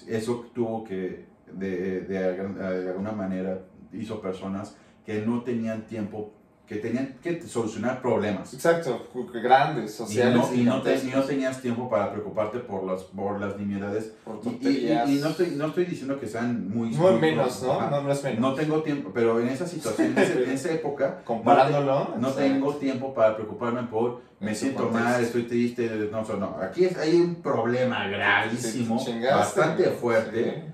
Eso 0.08 0.49
tuvo 0.53 0.84
que, 0.84 1.25
de, 1.51 2.01
de, 2.01 2.19
de 2.19 2.89
alguna 2.89 3.12
manera, 3.12 3.62
hizo 3.93 4.19
personas 4.21 4.75
que 5.08 5.22
no 5.26 5.41
tenían 5.41 5.84
tiempo, 5.88 6.34
que 6.67 6.76
tenían 6.76 7.15
que 7.24 7.41
solucionar 7.41 8.02
problemas. 8.02 8.54
Exacto, 8.54 9.08
grandes, 9.41 9.93
Y 9.93 9.96
sociales. 9.96 10.36
no, 10.36 10.54
y 10.54 10.63
no, 10.63 10.82
te- 10.82 10.89
y 10.91 10.96
no 10.96 11.00
gigantescos, 11.00 11.28
tenías 11.28 11.62
tiempo 11.62 11.89
para 11.89 12.12
preocuparte 12.12 12.60
por 12.60 12.84
las, 12.84 13.04
por 13.04 13.39
las 13.39 13.58
nimiedades. 13.58 14.12
por 14.26 14.41
Y, 14.60 14.65
y- 14.89 15.20
no, 15.22 15.30
estoy, 15.30 15.52
no 15.52 15.67
estoy 15.67 15.86
diciendo 15.86 16.20
que 16.20 16.28
sean 16.28 16.67
muy... 16.70 16.89
Muy- 16.89 17.13
menos, 17.22 17.63
¿no? 17.63 17.89
No, 17.89 18.02
no 18.02 18.12
es 18.12 18.22
menos. 18.22 18.41
No 18.41 18.54
tengo 18.54 18.84
tiempo, 18.84 19.12
pero 19.13 19.39
en 19.39 19.48
esa 19.48 19.65
situación, 19.65 20.08
en, 20.12 20.17
ese- 20.17 20.43
en 20.43 20.52
esa 20.52 20.74
época, 20.74 21.22
Comparándolo. 21.24 22.15
no 22.20 22.32
tengo 22.34 22.76
tiempo 22.76 23.13
para 23.13 23.38
preocuparme 23.38 23.84
por 23.84 24.22
me 24.41 24.54
siento 24.54 24.84
contexto. 24.84 25.10
mal, 25.10 25.24
estoy 25.24 25.43
triste, 25.43 25.89
no, 26.12 26.22
no, 26.24 26.36
no. 26.36 26.58
Aquí 26.62 26.84
es- 26.84 26.98
hay 26.98 27.15
un 27.15 27.36
problema 27.36 28.10
gravísimo, 28.10 29.02
bastante 29.32 29.86
fuerte, 29.91 30.65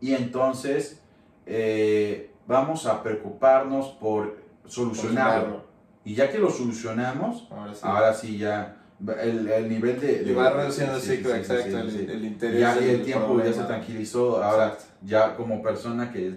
Sí. 0.00 0.06
y 0.06 0.14
entonces 0.14 1.00
eh, 1.44 2.29
vamos 2.50 2.84
a 2.86 3.02
preocuparnos 3.02 3.86
por 4.00 4.36
solucionarlo. 4.66 5.64
Y 6.04 6.14
ya 6.14 6.30
que 6.30 6.38
lo 6.38 6.50
solucionamos, 6.50 7.46
Ahora 7.50 7.74
sí. 7.74 7.80
ahora 7.82 8.14
sí 8.14 8.38
ya 8.38 8.76
el, 9.22 9.48
el 9.48 9.68
nivel 9.68 10.00
de... 10.00 10.12
y 10.22 10.24
de- 10.26 10.34
va 10.34 10.50
reduciendo 10.50 10.96
el 10.96 11.00
ciclo, 11.02 11.34
exacto, 11.34 11.78
el, 11.78 12.24
interés. 12.24 12.60
Ya, 12.60 12.78
y 12.80 12.88
el 12.90 13.02
tiempo 13.04 13.36
ya 13.38 13.44
se 13.44 13.50
problema. 13.52 13.66
tranquilizó, 13.68 14.42
ahora 14.42 14.66
Exacto. 14.68 14.84
ya 15.02 15.36
como 15.36 15.62
persona 15.62 16.10
que, 16.12 16.36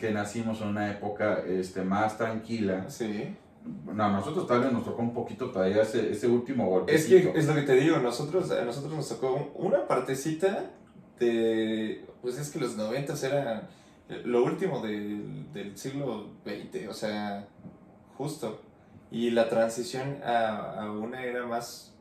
que 0.00 0.10
nacimos 0.10 0.60
en 0.60 0.68
una 0.68 0.90
época 0.90 1.38
este, 1.46 1.82
más 1.82 2.18
tranquila, 2.18 2.84
Sí. 2.88 3.34
no, 3.94 4.04
a 4.04 4.10
nosotros 4.10 4.46
tal 4.46 4.60
vez 4.62 4.72
nos 4.72 4.84
tocó 4.84 5.00
un 5.02 5.14
poquito 5.14 5.50
todavía 5.50 5.82
ese, 5.82 6.10
ese 6.12 6.26
último 6.26 6.66
golpe. 6.68 6.94
Es 6.94 7.06
que 7.06 7.32
es 7.34 7.46
lo 7.46 7.54
que 7.54 7.62
te 7.62 7.74
digo, 7.74 7.98
nosotros, 7.98 8.50
a 8.50 8.64
nosotros 8.64 8.92
nos 8.94 9.08
tocó 9.08 9.52
un- 9.56 9.66
una 9.68 9.86
partecita 9.86 10.70
de. 11.18 12.04
Pues 12.20 12.38
es 12.38 12.50
que 12.50 12.58
los 12.60 12.76
90 12.76 13.14
eran 13.26 13.62
lo 14.24 14.44
último 14.44 14.80
del, 14.80 15.52
del 15.52 15.76
siglo 15.76 16.30
XX, 16.44 16.88
o 16.88 16.94
sea, 16.94 17.46
justo. 18.16 18.60
Y 19.10 19.30
la 19.30 19.48
transición 19.48 20.18
a, 20.24 20.82
a 20.82 20.90
una 20.90 21.22
era 21.22 21.46
más. 21.46 21.94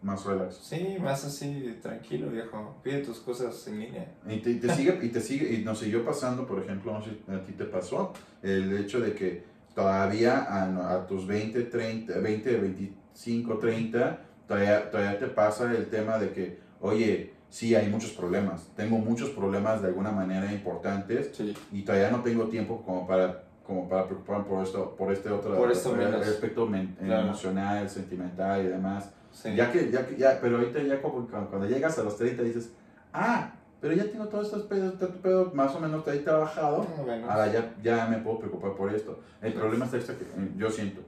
Más 0.00 0.24
relax. 0.24 0.56
Sí, 0.58 0.96
más 1.00 1.24
así, 1.24 1.78
tranquilo, 1.82 2.30
viejo. 2.30 2.76
Pide 2.84 2.98
tus 2.98 3.18
cosas 3.18 3.66
en 3.66 3.80
línea. 3.80 4.06
Y 4.28 4.36
te, 4.38 4.50
y 4.50 4.60
te 4.60 4.72
sigue, 4.72 4.98
y 5.02 5.08
te 5.08 5.20
sigue, 5.20 5.52
y 5.54 5.64
nos 5.64 5.80
siguió 5.80 6.04
pasando, 6.04 6.46
por 6.46 6.62
ejemplo, 6.62 6.92
no 6.92 7.02
sé 7.02 7.10
si 7.10 7.32
a 7.32 7.42
ti 7.42 7.52
te 7.52 7.64
pasó, 7.64 8.12
el 8.42 8.76
hecho 8.78 9.00
de 9.00 9.14
que 9.14 9.44
todavía 9.74 10.44
a, 10.44 10.94
a 10.94 11.06
tus 11.06 11.26
20, 11.26 11.62
30, 11.64 12.18
20, 12.18 12.56
25, 12.58 13.58
30, 13.58 14.20
todavía, 14.46 14.90
todavía 14.90 15.18
te 15.18 15.26
pasa 15.26 15.72
el 15.74 15.88
tema 15.88 16.18
de 16.18 16.32
que, 16.32 16.58
oye, 16.80 17.37
sí, 17.50 17.74
hay 17.74 17.88
muchos 17.88 18.10
problemas, 18.12 18.68
tengo 18.76 18.98
muchos 18.98 19.30
problemas 19.30 19.82
de 19.82 19.88
alguna 19.88 20.10
manera 20.12 20.52
importantes 20.52 21.30
Sí. 21.34 21.54
y 21.72 21.82
todavía 21.82 22.10
no 22.10 22.22
tengo 22.22 22.44
tiempo 22.48 22.82
como 22.84 23.06
para 23.06 23.44
como 23.66 23.86
para 23.86 24.06
preocuparme 24.06 24.44
por 24.44 24.62
esto 24.64 24.94
por 24.96 25.12
este 25.12 25.28
otro 25.30 25.54
Por 25.54 25.70
aspecto 25.70 26.66
men- 26.66 26.96
Claro. 27.04 27.24
emocional 27.26 27.88
sentimental 27.90 28.64
y 28.64 28.68
demás 28.68 29.10
sí. 29.30 29.54
ya 29.54 29.70
que, 29.70 29.90
ya 29.90 30.06
que, 30.06 30.16
ya, 30.16 30.38
pero 30.40 30.56
ahorita 30.56 30.82
ya 30.82 31.02
como 31.02 31.26
cuando, 31.26 31.66
llegas 31.68 31.98
a 31.98 32.02
los 32.02 32.16
30 32.16 32.42
dices, 32.44 32.72
ah, 33.12 33.52
pero 33.80 33.92
ya 33.94 34.04
tengo 34.10 34.26
todos 34.26 34.46
estos 34.46 34.62
pedos, 34.64 34.94
pedo 35.22 35.52
más 35.54 35.74
o 35.74 35.80
menos 35.80 36.06
ahí 36.08 36.20
trabajado, 36.20 36.86
menos. 37.06 37.28
ahora 37.30 37.52
ya, 37.52 37.74
ya 37.82 38.06
me 38.06 38.16
puedo 38.18 38.38
preocupar 38.40 38.72
por 38.74 38.92
esto. 38.92 39.20
El 39.42 39.52
problema 39.52 39.84
está 39.84 39.98
este 39.98 40.14
que 40.16 40.24
eh, 40.24 40.52
yo 40.56 40.70
siento, 40.70 41.02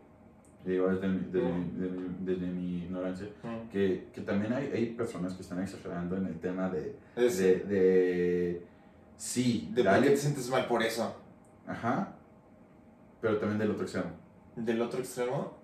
digo 0.65 0.89
desde 0.89 1.09
mi, 1.09 1.19
desde, 1.31 1.53
mi- 1.53 1.71
desde 1.79 1.97
mi- 1.97 2.17
desde 2.21 2.47
mi 2.47 2.79
ignorancia, 2.85 3.29
Mm. 3.43 3.69
que, 3.71 4.09
que 4.13 4.21
también 4.21 4.53
hay, 4.53 4.71
hay 4.73 4.87
personas 4.95 5.35
que 5.35 5.43
están 5.43 5.61
exagerando 5.63 6.17
en 6.17 6.27
el 6.27 6.39
tema 6.39 6.69
de, 6.69 6.97
Es- 7.17 7.39
de, 7.39 7.57
de 7.61 8.67
sí, 9.17 9.71
de 9.73 9.85
por 9.85 10.03
qué 10.03 10.11
te 10.11 10.17
sientes 10.17 10.51
mal 10.51 10.67
por 10.67 10.83
eso. 10.83 11.17
ajá, 11.67 12.15
pero 13.21 13.39
también 13.39 13.59
del 13.59 13.71
otro 13.71 13.85
extremo. 13.85 14.11
Del 14.57 14.81
otro 14.83 15.01
extremo, 15.01 15.59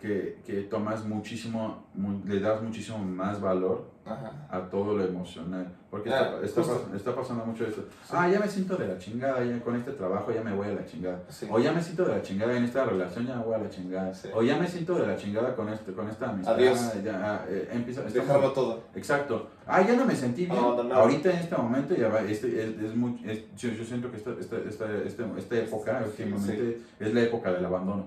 Que, 0.00 0.40
que 0.44 0.62
tomas 0.62 1.04
muchísimo, 1.06 1.86
mu- 1.94 2.24
le 2.26 2.40
das 2.40 2.60
muchísimo 2.60 2.98
más 2.98 3.40
valor 3.40 3.88
ajá. 4.04 4.32
a 4.50 4.60
todo 4.70 4.96
lo 4.96 5.04
emocional. 5.04 5.66
Porque 5.90 6.10
Ah, 6.10 6.38
está, 6.42 6.60
está, 6.62 6.96
está 6.96 7.14
pasando 7.14 7.44
mucho 7.44 7.66
esto. 7.66 7.82
Sí. 8.04 8.12
Ah, 8.12 8.28
ya 8.28 8.40
me 8.40 8.48
siento 8.48 8.76
de 8.76 8.88
la 8.88 8.98
chingada, 8.98 9.44
ya 9.44 9.60
con 9.60 9.76
este 9.76 9.92
trabajo 9.92 10.32
ya 10.32 10.42
me 10.42 10.52
voy 10.54 10.68
a 10.68 10.72
la 10.72 10.84
chingada. 10.86 11.20
Sí. 11.28 11.46
O 11.50 11.58
ya 11.58 11.72
me 11.72 11.82
siento 11.82 12.04
de 12.04 12.16
la 12.16 12.22
chingada 12.22 12.56
en 12.56 12.64
esta 12.64 12.84
relación, 12.84 13.26
ya 13.26 13.36
me 13.36 13.44
voy 13.44 13.54
a 13.54 13.58
la 13.58 13.68
chingada. 13.70 14.14
Sí. 14.14 14.28
O 14.34 14.42
ya 14.42 14.56
me 14.56 14.66
siento 14.66 14.94
de 14.94 15.06
la 15.06 15.16
chingada 15.16 15.54
con, 15.54 15.68
este, 15.68 15.92
con 15.92 16.08
esta 16.08 16.30
amistad. 16.30 16.54
Adiós. 16.54 17.02
Ya, 17.04 17.20
ah, 17.22 17.44
eh, 17.48 17.68
empieza, 17.72 18.02
Dejarlo 18.02 18.52
todo. 18.52 18.82
Exacto. 18.94 19.50
Ah, 19.66 19.82
ya 19.82 19.94
no 19.94 20.04
me 20.04 20.16
sentí 20.16 20.46
bien. 20.46 20.56
No, 20.60 20.74
no, 20.76 20.82
no. 20.84 20.94
Ahorita 20.94 21.30
en 21.30 21.36
este 21.38 21.56
momento 21.56 21.94
ya 21.94 22.08
va, 22.08 22.20
este, 22.22 22.48
es, 22.62 22.78
es 22.80 22.96
muy, 22.96 23.20
es- 23.24 23.44
yo, 23.56 23.70
yo 23.70 23.84
siento 23.84 24.10
que 24.10 24.16
esta, 24.16 24.30
esta, 24.40 24.56
esta, 24.58 24.86
esta, 25.04 25.24
esta 25.38 25.56
época 25.56 26.02
últimamente 26.04 26.80
es 26.98 27.14
la 27.14 27.20
época 27.22 27.52
del 27.52 27.64
abandono. 27.64 28.06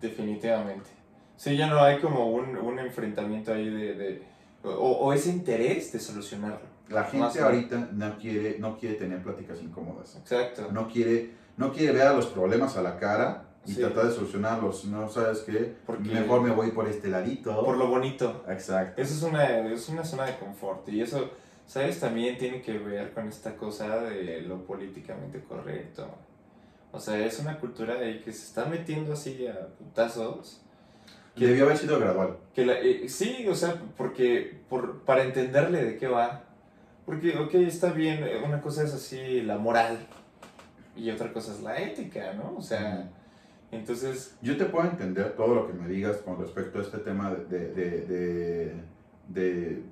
Definitivamente. 0.00 0.90
Sí, 1.36 1.56
ya 1.56 1.66
no 1.66 1.80
hay 1.80 1.98
como 1.98 2.28
un, 2.30 2.56
un 2.56 2.78
enfrentamiento 2.78 3.52
ahí 3.52 3.68
de... 3.68 3.94
de- 3.94 4.33
o, 4.64 4.70
o 4.70 5.12
ese 5.12 5.30
interés 5.30 5.92
de 5.92 6.00
solucionarlo. 6.00 6.60
La 6.88 7.02
Más 7.02 7.10
gente 7.10 7.26
menos. 7.26 7.38
ahorita 7.40 7.88
no 7.92 8.18
quiere, 8.18 8.58
no 8.58 8.76
quiere 8.78 8.96
tener 8.96 9.22
pláticas 9.22 9.60
incómodas. 9.62 10.16
Exacto. 10.16 10.68
no 10.72 10.88
quiere, 10.88 11.30
no 11.56 11.72
quiere 11.72 11.92
ver 11.92 12.06
a 12.08 12.12
los 12.12 12.26
problemas 12.26 12.76
a 12.76 12.82
la 12.82 12.98
cara 12.98 13.44
y 13.66 13.72
Sí. 13.72 13.80
tratar 13.80 14.06
de 14.08 14.12
solucionarlos. 14.14 14.84
No 14.84 15.08
sabes 15.08 15.38
qué, 15.40 15.74
Porque- 15.86 16.10
mejor 16.10 16.42
me 16.42 16.50
voy 16.50 16.70
por 16.72 16.86
este 16.86 17.08
ladito. 17.08 17.64
Por 17.64 17.78
lo 17.78 17.88
bonito. 17.88 18.44
Exacto. 18.48 19.00
Eso 19.00 19.14
es 19.14 19.22
una, 19.22 19.60
es 19.72 19.88
una 19.88 20.04
zona 20.04 20.24
de 20.26 20.36
confort. 20.38 20.86
Y 20.90 21.00
eso, 21.00 21.30
¿sabes? 21.66 21.98
También 22.00 22.36
tiene 22.36 22.60
que 22.60 22.76
ver 22.78 23.12
con 23.14 23.26
esta 23.28 23.56
cosa 23.56 23.96
de 24.02 24.42
lo 24.42 24.64
políticamente 24.66 25.42
correcto. 25.42 26.06
O 26.92 27.00
sea, 27.00 27.18
es 27.24 27.38
una 27.40 27.58
cultura 27.58 27.94
ahí 27.98 28.20
que 28.22 28.32
se 28.32 28.44
está 28.44 28.66
metiendo 28.66 29.14
así 29.14 29.46
a 29.46 29.68
putazos. 29.78 30.60
Que 31.34 31.46
debió 31.48 31.64
haber 31.64 31.76
sido 31.78 31.98
gradual. 31.98 32.36
Que 32.54 32.64
la, 32.64 32.74
eh, 32.80 33.08
sí, 33.08 33.46
o 33.48 33.54
sea, 33.54 33.80
porque 33.96 34.60
por, 34.68 35.00
para 35.02 35.24
entenderle 35.24 35.84
de 35.84 35.96
qué 35.96 36.06
va. 36.08 36.44
Porque, 37.06 37.36
ok, 37.36 37.54
está 37.54 37.90
bien, 37.92 38.22
eh, 38.24 38.40
una 38.44 38.60
cosa 38.60 38.84
es 38.84 38.94
así 38.94 39.42
la 39.42 39.58
moral 39.58 39.98
y 40.96 41.10
otra 41.10 41.32
cosa 41.32 41.52
es 41.52 41.60
la 41.60 41.76
ética, 41.78 42.32
¿no? 42.34 42.54
O 42.56 42.62
sea, 42.62 43.10
entonces, 43.72 44.36
Yo 44.40 44.56
te 44.56 44.64
puedo 44.66 44.88
entender 44.88 45.32
todo 45.34 45.54
lo 45.54 45.66
que 45.66 45.72
me 45.72 45.88
digas 45.88 46.18
con 46.18 46.38
respecto 46.38 46.78
a 46.78 46.82
este 46.82 46.98
tema 46.98 47.34
de, 47.34 47.44
de, 47.44 47.68
de, 47.74 48.00
de, 48.06 48.74
de- 49.28 49.82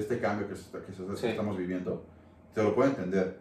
este 0.00 0.18
cambio 0.18 0.48
que, 0.48 0.54
que 0.54 0.86
que 0.86 1.16
Sí. 1.16 1.26
estamos 1.26 1.58
viviendo. 1.58 2.04
Te 2.54 2.62
lo 2.62 2.74
puedo 2.74 2.88
entender. 2.88 3.38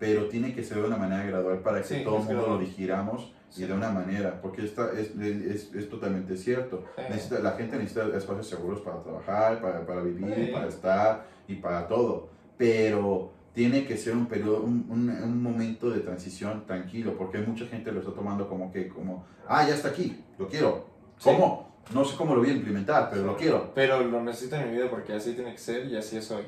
Pero 0.00 0.24
tiene 0.26 0.52
que 0.52 0.64
ser 0.64 0.78
de 0.78 0.84
una 0.88 0.96
manera 0.96 1.22
gradual 1.24 1.58
para 1.60 1.80
que 1.82 1.86
Sí, 1.86 2.02
todo 2.04 2.16
el 2.18 2.24
mundo 2.24 2.46
lo 2.48 2.58
digiramos 2.58 3.32
Sí. 3.50 3.62
y 3.62 3.66
de 3.66 3.74
una 3.74 3.90
manera. 3.90 4.40
Porque 4.40 4.64
esta 4.64 4.92
es, 4.98 5.10
es, 5.20 5.72
es 5.74 5.88
totalmente 5.90 6.36
cierto. 6.36 6.84
Sí. 6.96 7.02
Necesita- 7.10 7.38
la 7.40 7.52
gente 7.52 7.76
necesita 7.76 8.06
espacios 8.16 8.48
seguros 8.48 8.80
para 8.80 9.02
trabajar, 9.02 9.60
para, 9.60 9.86
para 9.86 10.02
vivir, 10.02 10.50
para 10.52 10.66
estar 10.68 11.26
y 11.46 11.54
para 11.56 11.86
todo. 11.86 12.28
Pero 12.56 13.30
tiene 13.52 13.84
que 13.84 13.96
ser 13.96 14.14
un 14.14 14.26
periodo, 14.26 14.62
un, 14.62 14.86
un, 14.88 15.10
un 15.10 15.42
momento 15.42 15.90
de 15.90 16.00
transición 16.00 16.64
tranquilo, 16.66 17.14
porque 17.18 17.38
mucha 17.38 17.66
gente 17.66 17.90
lo 17.92 18.00
está 18.00 18.12
tomando 18.12 18.48
como 18.48 18.70
que, 18.72 18.88
como, 18.88 19.24
ah, 19.48 19.66
ya 19.66 19.74
está 19.74 19.88
aquí, 19.88 20.22
lo 20.38 20.46
quiero. 20.48 20.86
¿Cómo? 21.22 21.68
No 21.92 22.04
sé 22.04 22.16
cómo 22.16 22.34
lo 22.36 22.40
voy 22.42 22.50
a 22.50 22.54
implementar, 22.54 23.10
pero 23.10 23.24
lo 23.24 23.36
quiero. 23.36 23.72
pero 23.74 24.02
lo 24.04 24.22
necesito 24.22 24.54
en 24.56 24.70
mi 24.70 24.76
vida 24.76 24.88
porque 24.88 25.12
así 25.14 25.32
tiene 25.34 25.50
que 25.52 25.58
ser 25.58 25.86
y 25.86 25.96
así 25.96 26.16
es 26.18 26.30
hoy. 26.30 26.44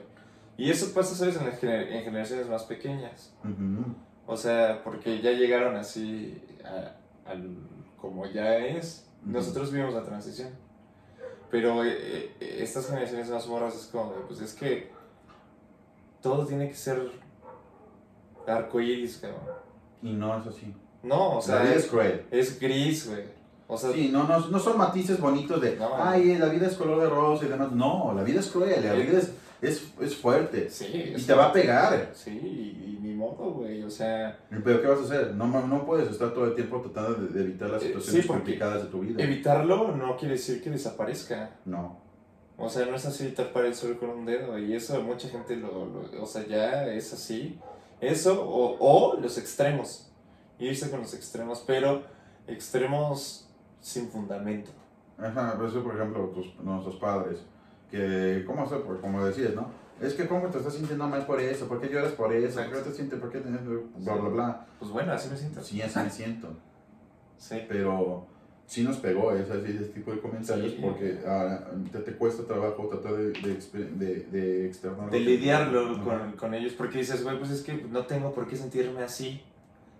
Y 0.57 0.71
eso 0.71 0.93
pasa, 0.95 1.15
¿sabes? 1.15 1.37
En, 1.37 1.47
las 1.47 1.61
gener- 1.61 1.89
en 1.93 2.05
generaciones 2.05 2.49
más 2.49 2.65
pequeñas. 2.65 3.33
O 4.27 4.37
sea, 4.37 4.83
porque 4.85 5.21
ya 5.21 5.31
llegaron 5.33 5.77
así 5.77 6.43
a- 6.65 6.95
como 8.01 8.27
ya 8.27 8.57
es. 8.59 9.09
Nosotros 9.25 9.71
vivimos 9.73 9.95
la 9.95 10.03
transición. 10.05 10.51
Pero 11.51 11.85
eh, 11.85 12.35
eh, 12.41 12.59
estas 12.61 12.87
generaciones 12.87 13.29
más 13.31 13.47
morras 13.47 13.75
es 13.77 13.87
como, 13.87 14.13
pues 14.27 14.41
es 14.41 14.55
que 14.55 14.91
todo 16.23 16.47
tiene 16.47 16.69
que 16.69 16.75
ser 16.75 17.11
arcoíris, 18.47 19.19
cabrón. 19.19 19.41
Y 20.03 20.13
no 20.13 20.37
es 20.41 20.47
así. 20.47 20.75
No, 21.03 21.37
o 21.39 21.43
sea, 21.43 21.57
la 21.57 21.63
vida 21.63 21.75
es 21.75 21.85
es, 21.85 21.91
cruel. 21.91 22.27
es 22.31 22.61
gris, 22.61 23.09
güey. 23.09 23.25
O 23.69 23.77
sea, 23.77 23.93
Sí, 23.93 24.11
no, 24.13 24.25
no, 24.25 24.39
no 24.49 24.59
son 24.59 24.77
matices 24.79 25.19
bonitos 25.21 25.61
de, 25.61 25.77
No. 25.77 25.91
ay, 25.97 26.37
la 26.37 26.47
vida 26.49 26.67
es 26.67 26.77
color 26.77 27.01
de 27.01 27.09
rosa 27.09 27.45
y 27.45 27.49
demás. 27.49 27.73
No, 27.73 28.13
la 28.15 28.23
vida 28.23 28.41
es 28.41 28.49
cruel, 28.49 28.85
la 28.85 28.95
Sí. 28.95 29.03
vida 29.03 29.19
es, 29.19 29.33
es, 29.63 29.95
es 30.01 30.15
fuerte. 30.17 30.69
sí. 30.69 30.87
Y 31.13 31.15
es- 31.15 31.27
te 31.27 31.33
va 31.33 31.47
a 31.47 31.53
pegar. 31.53 32.11
Sí, 32.13 32.31
y, 32.31 32.97
y 32.97 32.99
ni 33.01 33.15
modo, 33.15 33.53
güey. 33.53 33.83
O 33.85 33.91
sea, 33.91 34.39
Pero 34.51 34.83
¿qué 34.83 34.87
vas 34.89 35.01
a 35.01 35.05
hacer? 35.05 35.35
No, 35.35 35.47
no 35.67 35.87
puedes 35.87 36.11
estar 36.11 36.35
todo 36.35 36.45
el 36.47 36.55
tiempo 36.55 36.81
tratando 36.83 37.15
de, 37.27 37.29
de 37.29 37.41
evitar 37.45 37.71
las 37.71 37.83
Eh, 37.83 37.87
situaciones 37.87 38.23
sí, 38.23 38.29
complicadas 38.29 38.83
de 38.83 38.89
tu 38.91 39.01
vida. 39.01 39.23
evitarlo 39.23 39.97
no 39.97 40.17
quiere 40.19 40.35
decir 40.35 40.63
que 40.63 40.69
desaparezca. 40.71 41.57
No. 41.65 42.01
O 42.59 42.69
sea, 42.69 42.85
no 42.87 42.95
es 42.95 43.07
así 43.07 43.29
tapar 43.31 43.65
el 43.65 43.75
sol 43.75 43.97
con 43.99 44.11
un 44.11 44.27
dedo. 44.27 44.59
Y 44.59 44.75
eso 44.75 45.01
mucha 45.03 45.29
gente 45.29 45.57
lo, 45.57 45.87
lo- 45.87 46.23
o 46.23 46.27
sea, 46.27 46.47
ya 46.47 46.87
es 46.93 47.13
así. 47.13 47.59
Eso 48.01 48.45
o, 48.45 48.77
o 48.81 49.21
los 49.21 49.39
extremos. 49.39 50.09
irse 50.59 50.91
con 50.91 51.01
los 51.01 51.15
extremos, 51.15 51.63
pero 51.67 52.03
extremos 52.47 53.49
sin 53.81 54.09
fundamento. 54.09 54.71
Ajá, 55.19 55.57
por 55.57 55.67
eso, 55.67 55.83
por 55.83 55.95
ejemplo, 55.97 56.27
tus, 56.29 56.55
nuestros 56.63 56.97
padres, 56.97 57.45
que, 57.93 58.43
¿cómo 58.47 58.65
hacer? 58.65 58.81
Pues, 58.81 58.99
como 59.01 59.25
decías, 59.25 59.55
¿no? 59.55 59.71
Es 60.01 60.15
que, 60.15 60.27
¿cómo 60.27 60.49
te 60.49 60.59
estás 60.59 60.75
sintiendo 60.75 61.07
mal 61.07 61.25
por 61.27 61.39
eso? 61.41 61.69
¿Por 61.69 61.81
qué 61.81 61.89
lloras 61.89 62.13
por 62.13 62.33
eso? 62.33 62.61
¿Por 62.65 62.73
qué 62.73 62.79
te 62.81 62.93
sientes? 62.93 63.21
¿Por 63.21 63.31
qué 63.31 63.39
tienes 63.39 63.61
bla, 63.65 64.15
bla, 64.15 64.29
bla? 64.31 64.67
Pues 64.81 64.91
bueno, 64.91 65.13
así 65.13 65.29
me 65.31 65.37
siento. 65.37 65.63
Sí, 65.63 65.81
así 65.81 65.99
me 66.01 66.11
siento. 66.11 66.49
Sí. 67.39 67.59
Pero 67.69 68.27
sí 68.67 68.83
nos 68.83 68.97
pegó 68.97 69.33
ese, 69.33 69.53
ese 69.69 69.85
tipo 69.91 70.11
de 70.13 70.21
comentarios 70.21 70.73
Sí. 70.73 70.79
porque 70.83 71.21
ah, 71.27 71.71
te, 71.93 71.99
te 72.01 72.13
cuesta 72.17 72.43
trabajo 72.45 72.89
tratar 72.89 73.13
de, 73.15 73.31
de, 73.33 73.85
de, 73.97 74.21
de 74.33 74.67
externar. 74.67 75.09
de 75.11 75.21
lidiarlo 75.21 76.03
con, 76.03 76.33
con 76.33 76.55
ellos, 76.55 76.73
porque 76.73 76.99
dices, 76.99 77.23
güey, 77.23 77.39
pues 77.39 77.51
es 77.51 77.63
que 77.63 77.75
no 77.75 78.05
tengo 78.07 78.33
por 78.33 78.49
qué 78.49 78.57
sentirme 78.57 79.03
así. 79.03 79.41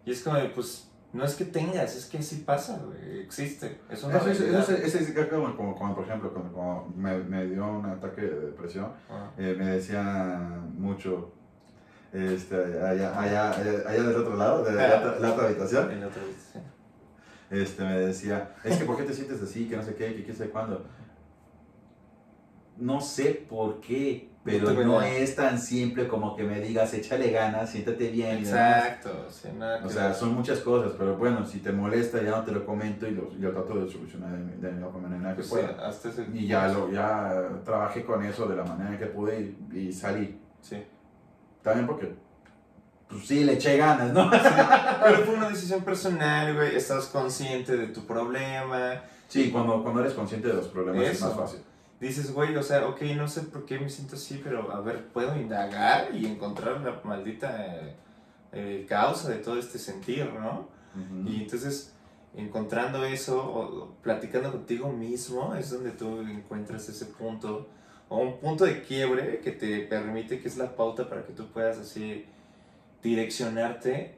Y 0.05 0.11
es 0.11 0.23
como, 0.23 0.37
pues, 0.55 0.91
no 1.13 1.25
es 1.25 1.35
que 1.35 1.45
tengas, 1.45 1.95
es 1.95 2.07
que 2.07 2.19
así 2.19 2.37
pasa, 2.37 2.79
güey, 2.85 3.21
existe. 3.21 3.81
Es 3.91 4.03
una 4.03 4.17
Eso 4.17 4.31
eso 4.31 4.73
es, 4.73 4.95
ese 4.95 5.21
es 5.21 5.29
como, 5.29 5.55
como, 5.57 5.75
como, 5.77 5.95
por 5.95 6.05
ejemplo, 6.05 6.33
cuando, 6.33 6.89
me, 6.97 7.19
me 7.19 7.47
dio 7.47 7.67
un 7.67 7.85
ataque 7.87 8.23
de 8.23 8.41
depresión, 8.47 8.93
Ah, 9.11 9.31
eh, 9.37 9.55
me 9.59 9.67
decían 9.67 10.81
mucho, 10.81 11.33
este, 12.13 12.57
allá, 12.57 13.19
allá, 13.21 13.51
allá, 13.53 13.89
allá 13.89 14.03
del 14.03 14.17
otro 14.17 14.37
lado, 14.37 14.65
de 14.65 14.73
la, 14.73 14.99
otra- 14.99 15.19
la 15.19 15.33
otra 15.33 15.47
habitación, 15.47 15.91
en 15.93 16.05
otra 16.05 16.23
vez, 16.23 16.37
sí. 16.53 16.59
este, 17.51 17.85
me 17.85 17.99
decía, 18.01 18.55
es 18.65 18.79
que 18.79 18.85
¿por 18.87 18.97
qué 18.97 19.03
te 19.05 19.13
sientes 19.15 19.43
así? 19.43 19.69
Que 19.69 19.77
no 19.77 19.83
sé 19.83 19.95
qué, 19.95 20.15
que 20.15 20.25
qué 20.25 20.33
sé 20.35 20.49
cuándo. 20.49 20.85
No 22.79 23.01
sé 23.03 23.47
por 23.49 23.81
qué, 23.81 24.31
pero 24.45 24.73
No 24.85 25.01
es 25.03 25.37
tan 25.37 25.59
simple 25.59 26.09
como 26.09 26.35
que 26.35 26.43
me 26.43 26.61
digas, 26.61 26.93
échale 26.95 27.31
ganas, 27.31 27.71
siéntate 27.71 28.09
bien. 28.11 28.39
Exacto, 28.39 29.27
sí, 29.31 29.49
nada 29.57 29.81
O 29.85 29.89
sea, 29.89 30.07
ver. 30.09 30.15
son 30.17 30.35
muchas 30.35 30.59
cosas, 30.61 30.93
pero 30.99 31.17
bueno, 31.17 31.47
si 31.47 31.61
te 31.61 31.71
molesta 31.71 32.21
ya 32.23 32.31
no 32.33 32.43
te 32.45 32.51
lo 32.51 32.67
comento 32.67 33.07
y 33.07 33.13
lo, 33.13 33.33
yo 33.39 33.53
trato 33.53 33.85
de 33.85 33.91
solucionar 33.91 34.31
de, 34.37 34.57
de 34.57 34.73
la 34.73 34.87
mejor 34.87 35.01
manera 35.03 35.31
que 35.31 35.43
Pues 35.43 35.49
pueda. 35.49 35.91
Y 36.35 36.47
ya, 36.49 36.69
lo, 36.69 36.91
ya 36.91 37.49
trabajé 37.65 38.05
con 38.05 38.25
eso 38.25 38.47
de 38.49 38.57
la 38.57 38.65
manera 38.65 38.99
que 38.99 39.07
pude 39.07 39.55
y, 39.73 39.79
y 39.79 39.93
salí. 39.93 40.41
Sí. 40.61 40.83
También 41.63 41.87
porque, 41.87 42.13
pues 43.09 43.25
sí, 43.27 43.45
le 43.45 43.53
eché 43.53 43.77
ganas, 43.77 44.13
¿no? 44.13 44.29
Pero 44.31 45.19
fue 45.25 45.35
una 45.37 45.49
decisión 45.51 45.83
personal, 45.85 46.55
güey, 46.57 46.75
estás 46.75 47.07
consciente 47.07 47.77
de 47.77 47.87
tu 47.89 48.05
problema, 48.07 49.03
Sí, 49.29 49.51
cuando, 49.51 49.83
cuando 49.83 50.01
eres 50.01 50.13
consciente 50.13 50.49
de 50.49 50.55
los 50.55 50.67
problemas 50.69 51.05
es 51.05 51.13
Eso. 51.13 51.29
más 51.29 51.37
fácil. 51.37 51.61
Dices, 52.03 52.33
güey, 52.33 52.57
o 52.57 52.63
sea, 52.63 52.87
ok, 52.89 53.01
no 53.17 53.29
sé 53.29 53.43
por 53.43 53.65
qué 53.65 53.79
me 53.79 53.89
siento 53.89 54.17
así, 54.17 54.41
pero 54.43 54.73
a 54.73 54.81
ver, 54.81 55.07
puedo 55.09 55.37
indagar 55.37 56.15
y 56.15 56.27
encontrar 56.27 56.81
la 56.81 57.01
maldita 57.05 57.65
eh, 57.65 57.97
eh, 58.53 58.87
causa 58.89 59.29
de 59.29 59.37
todo 59.37 59.57
este 59.57 59.79
sentir, 59.79 60.31
¿no? 60.33 60.69
Y 61.25 61.43
entonces, 61.43 61.95
encontrando 62.37 63.03
eso, 63.07 63.43
o, 63.43 63.85
o 63.85 63.95
platicando 64.03 64.53
contigo 64.53 64.93
mismo, 64.93 65.55
es 65.55 65.71
donde 65.71 65.93
tú 65.93 66.21
encuentras 66.21 66.87
ese 66.89 67.07
punto, 67.07 67.69
o 68.11 68.19
un 68.19 68.39
punto 68.39 68.65
de 68.65 68.83
quiebre 68.83 69.41
que 69.41 69.53
te 69.53 69.81
permite, 69.87 70.41
que 70.41 70.49
es 70.49 70.59
la 70.59 70.77
pauta 70.77 71.09
para 71.09 71.25
que 71.25 71.33
tú 71.33 71.47
puedas 71.47 71.79
así 71.79 72.27
direccionarte 73.03 74.17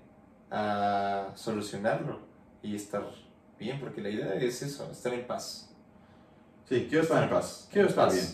a 0.51 1.33
solucionarlo 1.35 2.21
y 2.63 2.75
estar 2.75 3.05
bien, 3.59 3.79
porque 3.79 4.01
la 4.01 4.09
idea 4.09 4.35
es 4.35 4.63
eso, 4.63 4.91
estar 4.91 5.13
en 5.13 5.27
paz. 5.27 5.74
Sí, 6.69 6.87
quiero 6.89 7.03
estar 7.05 7.23
en 7.25 7.31
paz. 7.31 7.69
Quiero 7.73 7.89
estar 7.89 8.11
bien. 8.13 8.25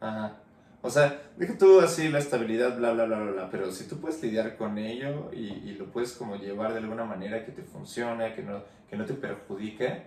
Ajá. 0.00 0.36
O 0.82 0.90
sea, 0.90 1.22
deja 1.38 1.56
tú 1.56 1.80
así 1.80 2.08
la 2.10 2.18
estabilidad, 2.18 2.76
bla, 2.76 2.92
bla, 2.92 3.06
bla, 3.06 3.18
bla, 3.20 3.32
bla, 3.32 3.50
pero 3.50 3.72
si 3.72 3.88
tú 3.88 3.96
puedes 4.00 4.22
lidiar 4.22 4.56
con 4.56 4.76
ello 4.76 5.30
y, 5.32 5.46
y 5.48 5.74
lo 5.78 5.86
puedes 5.86 6.12
como 6.12 6.36
llevar 6.36 6.72
de 6.72 6.78
alguna 6.80 7.04
manera 7.04 7.44
que 7.44 7.52
te 7.52 7.62
funcione, 7.62 8.34
que 8.34 8.42
no, 8.42 8.62
que 8.90 8.96
no 8.96 9.06
te 9.06 9.14
perjudique, 9.14 10.02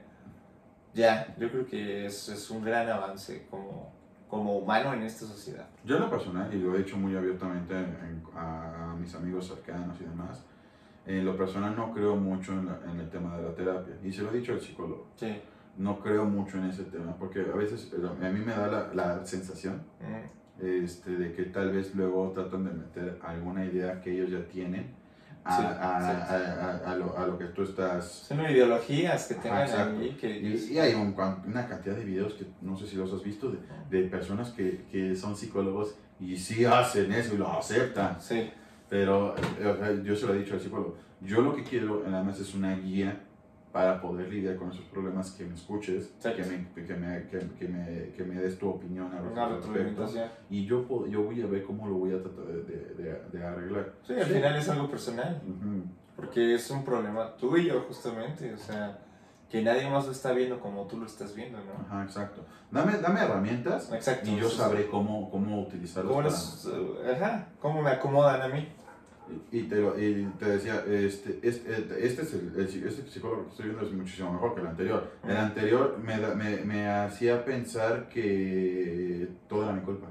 ya, 0.93 1.35
yo 1.39 1.49
creo 1.51 1.65
que 1.65 2.05
es, 2.05 2.29
es 2.29 2.49
un 2.51 2.63
gran 2.63 2.87
avance 2.89 3.47
como, 3.49 3.91
como 4.29 4.57
humano 4.59 4.93
en 4.93 5.01
esta 5.03 5.25
sociedad. 5.25 5.65
Yo 5.83 5.95
en 5.95 6.03
lo 6.03 6.09
personal, 6.11 6.53
y 6.53 6.57
lo 6.59 6.75
he 6.75 6.81
hecho 6.81 6.95
muy 6.97 7.15
abiertamente 7.15 7.73
en- 7.75 8.23
a, 8.35 8.91
a 8.91 8.95
mis 8.95 9.13
amigos 9.15 9.47
cercanos 9.47 9.97
y 9.99 10.03
demás, 10.03 10.43
en 11.07 11.25
lo 11.25 11.35
personal 11.35 11.75
no 11.75 11.91
creo 11.91 12.15
mucho 12.15 12.51
en, 12.53 12.67
la- 12.67 12.79
en 12.91 12.99
el 12.99 13.09
tema 13.09 13.35
de 13.37 13.43
la 13.43 13.55
terapia. 13.55 13.95
Y 14.03 14.11
se 14.11 14.21
lo 14.21 14.31
he 14.31 14.37
dicho 14.37 14.53
al 14.53 14.61
psicólogo. 14.61 15.07
Sí. 15.15 15.41
No 15.77 15.99
creo 15.99 16.25
mucho 16.25 16.57
en 16.57 16.65
ese 16.65 16.83
tema, 16.85 17.15
porque 17.17 17.41
a 17.41 17.55
veces 17.55 17.91
eh, 17.93 18.05
a 18.05 18.29
mí 18.29 18.39
me 18.39 18.51
da 18.51 18.67
la, 18.67 18.93
la 18.93 19.25
sensación 19.25 19.83
Mm, 20.01 20.65
este, 20.65 21.11
de 21.11 21.33
que 21.33 21.43
tal 21.43 21.71
vez 21.71 21.93
luego 21.93 22.31
tratan 22.31 22.65
de 22.65 22.71
meter 22.71 23.19
alguna 23.23 23.63
idea 23.63 24.01
que 24.01 24.11
ellos 24.11 24.31
ya 24.31 24.43
tienen 24.47 24.95
a, 25.45 25.55
Sí, 25.55 25.63
a, 25.63 25.99
sí, 26.01 26.07
sí. 26.27 26.89
a- 26.89 26.95
lo, 26.95 27.17
a 27.17 27.27
lo 27.27 27.37
que 27.37 27.45
tú 27.45 27.61
estás... 27.61 28.05
Son 28.27 28.41
ideologías 28.41 29.27
que 29.27 29.35
tengan 29.35 29.69
ahí 30.01 30.17
que... 30.19 30.39
Y, 30.39 30.73
y 30.73 30.79
hay 30.79 30.93
un 30.95 31.15
una 31.45 31.67
cantidad 31.67 31.95
de 31.95 32.03
videos 32.03 32.33
que 32.33 32.47
no 32.61 32.75
sé 32.75 32.87
si 32.87 32.95
los 32.95 33.13
has 33.13 33.23
visto 33.23 33.51
de, 33.51 33.59
de 33.91 34.07
personas 34.09 34.49
que, 34.49 34.85
que 34.91 35.15
son 35.15 35.35
psicólogos 35.37 35.95
y 36.19 36.35
sí 36.37 36.65
hacen 36.65 37.11
eso 37.11 37.35
y 37.35 37.37
lo 37.37 37.47
aceptan. 37.51 38.19
Sí, 38.19 38.49
Pero 38.89 39.35
eh, 39.59 39.67
o 39.67 39.77
sea, 39.77 40.03
yo 40.03 40.15
se 40.15 40.25
lo 40.25 40.33
he 40.33 40.39
dicho 40.39 40.55
al 40.55 40.59
psicólogo. 40.59 40.97
Yo 41.21 41.41
lo 41.41 41.55
que 41.55 41.63
quiero 41.63 42.03
nada 42.07 42.23
más 42.23 42.39
es 42.39 42.53
una 42.55 42.75
guía 42.75 43.21
para 43.77 44.01
poder 44.01 44.27
lidiar 44.27 44.55
con 44.55 44.71
esos 44.71 44.85
problemas, 44.85 45.29
que 45.33 45.45
me 45.45 45.53
escuches, 45.53 46.11
que 46.19 46.29
me, 46.43 46.67
que, 46.87 46.95
me, 46.95 47.27
que, 47.27 47.37
que 47.59 47.67
me, 47.67 48.09
que 48.11 48.23
me 48.23 48.41
des 48.41 48.57
tu 48.57 48.67
opinión 48.69 49.05
una 49.05 49.19
respecto. 49.21 49.49
retroalimentación. 49.55 50.29
Y 50.49 50.65
yo, 50.65 51.05
yo 51.07 51.21
voy 51.21 51.43
a 51.43 51.45
ver 51.45 51.61
cómo 51.63 51.87
lo 51.87 51.93
voy 51.93 52.11
a 52.11 52.19
tratar 52.19 52.45
de, 52.45 53.21
de, 53.31 53.45
arreglar. 53.45 53.93
Sí, 54.01 54.13
al 54.13 54.25
final 54.25 54.55
es 54.55 54.67
algo 54.69 54.89
personal. 54.89 55.39
Porque 56.15 56.55
es 56.55 56.71
un 56.71 56.83
problema 56.83 57.35
tuyo, 57.37 57.85
justamente. 57.87 58.51
O 58.51 58.57
sea, 58.57 58.97
que 59.47 59.61
nadie 59.61 59.87
más 59.87 60.07
lo 60.07 60.11
está 60.11 60.31
viendo 60.31 60.59
como 60.59 60.87
tú 60.87 60.97
lo 60.97 61.05
estás 61.05 61.35
viendo, 61.35 61.59
¿no? 61.59 61.85
Ajá, 61.87 62.03
exacto. 62.03 62.43
Dame, 62.71 62.97
dame 62.97 63.21
herramientas 63.21 63.93
Exacto. 63.93 64.27
y 64.29 64.37
yo 64.37 64.49
sabré 64.49 64.87
cómo, 64.87 65.29
cómo 65.29 65.61
utilizarlos. 65.61 66.11
¿Cómo, 66.11 66.23
para- 66.23 66.33
les- 66.35 66.65
uh, 66.65 66.95
ajá, 67.13 67.47
¿Cómo 67.61 67.83
me 67.83 67.91
acomodan 67.91 68.41
a 68.41 68.47
mí? 68.47 68.67
Y 69.51 69.63
te, 69.63 69.75
lo- 69.77 69.99
y 69.99 70.25
te 70.39 70.45
decía, 70.45 70.83
este, 70.87 71.39
este, 71.41 71.71
este, 72.05 72.21
es 72.21 72.33
el, 72.33 72.53
el 72.55 72.65
este 72.65 73.09
psicólogo 73.09 73.43
que 73.45 73.49
estoy 73.51 73.65
viendo 73.67 73.85
es 73.85 73.91
muchísimo 73.93 74.31
mejor 74.33 74.55
que 74.55 74.61
el 74.61 74.67
anterior. 74.67 75.11
El 75.27 75.37
anterior 75.37 75.99
me, 76.03 76.17
me, 76.35 76.57
me 76.63 76.87
hacía 76.89 77.43
pensar 77.43 78.07
que 78.09 79.27
todo 79.49 79.63
era 79.63 79.73
mi 79.73 79.81
culpa. 79.81 80.07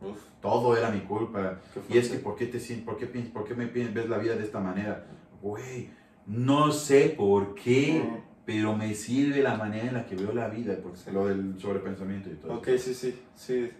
Uf, 0.00 0.18
Todo 0.40 0.76
era 0.76 0.90
mi 0.90 1.00
culpa. 1.00 1.60
Y 1.88 1.98
es 1.98 2.08
que. 2.08 2.18
¿por 2.18 2.36
qué, 2.36 2.46
te, 2.46 2.58
por 2.84 2.96
qué, 2.96 3.06
por 3.06 3.44
qué 3.44 3.54
me 3.54 3.66
ves 3.66 4.08
la 4.08 4.18
vida 4.18 4.36
de 4.36 4.44
esta 4.44 4.60
manera? 4.60 5.06
Güey, 5.42 5.90
no 6.26 6.70
sé 6.72 7.14
por 7.16 7.54
qué, 7.54 8.02
pero 8.46 8.76
me 8.76 8.94
sirve 8.94 9.42
la 9.42 9.56
manera 9.56 9.88
en 9.88 9.94
la 9.94 10.06
que 10.06 10.14
veo 10.14 10.32
la 10.32 10.48
vida, 10.48 10.76
porque 10.82 10.98
Sí. 10.98 11.10
lo 11.10 11.26
del 11.26 11.58
sobrepensamiento 11.58 12.30
y 12.30 12.34
todo. 12.34 12.54
Ok, 12.58 12.68
sí, 12.78 12.94
sí, 12.94 13.18
sí. 13.34 13.70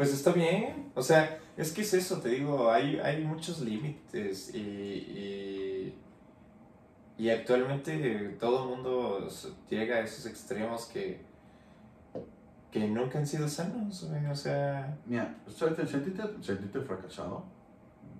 Pues 0.00 0.14
está 0.14 0.32
bien. 0.32 0.90
O 0.94 1.02
sea, 1.02 1.38
es 1.58 1.72
que 1.72 1.82
es 1.82 1.92
eso, 1.92 2.22
te 2.22 2.30
digo, 2.30 2.70
hay, 2.72 2.98
hay 3.00 3.22
muchos 3.22 3.60
límites 3.60 4.50
y, 4.54 4.58
y, 4.58 5.94
y 7.18 7.28
actualmente 7.28 8.34
todo 8.40 8.62
el 8.62 8.70
mundo 8.70 9.28
llega 9.68 9.96
a 9.96 10.00
esos 10.00 10.24
extremos 10.24 10.86
que, 10.86 11.20
que 12.72 12.88
nunca 12.88 13.18
han 13.18 13.26
sido 13.26 13.46
sanos. 13.46 14.02
O 14.30 14.34
sea, 14.34 14.96
Mira, 15.04 15.36
¿sabes? 15.54 15.90
sentirte, 15.90 16.22
sentirte 16.40 16.80
fracasado, 16.80 17.44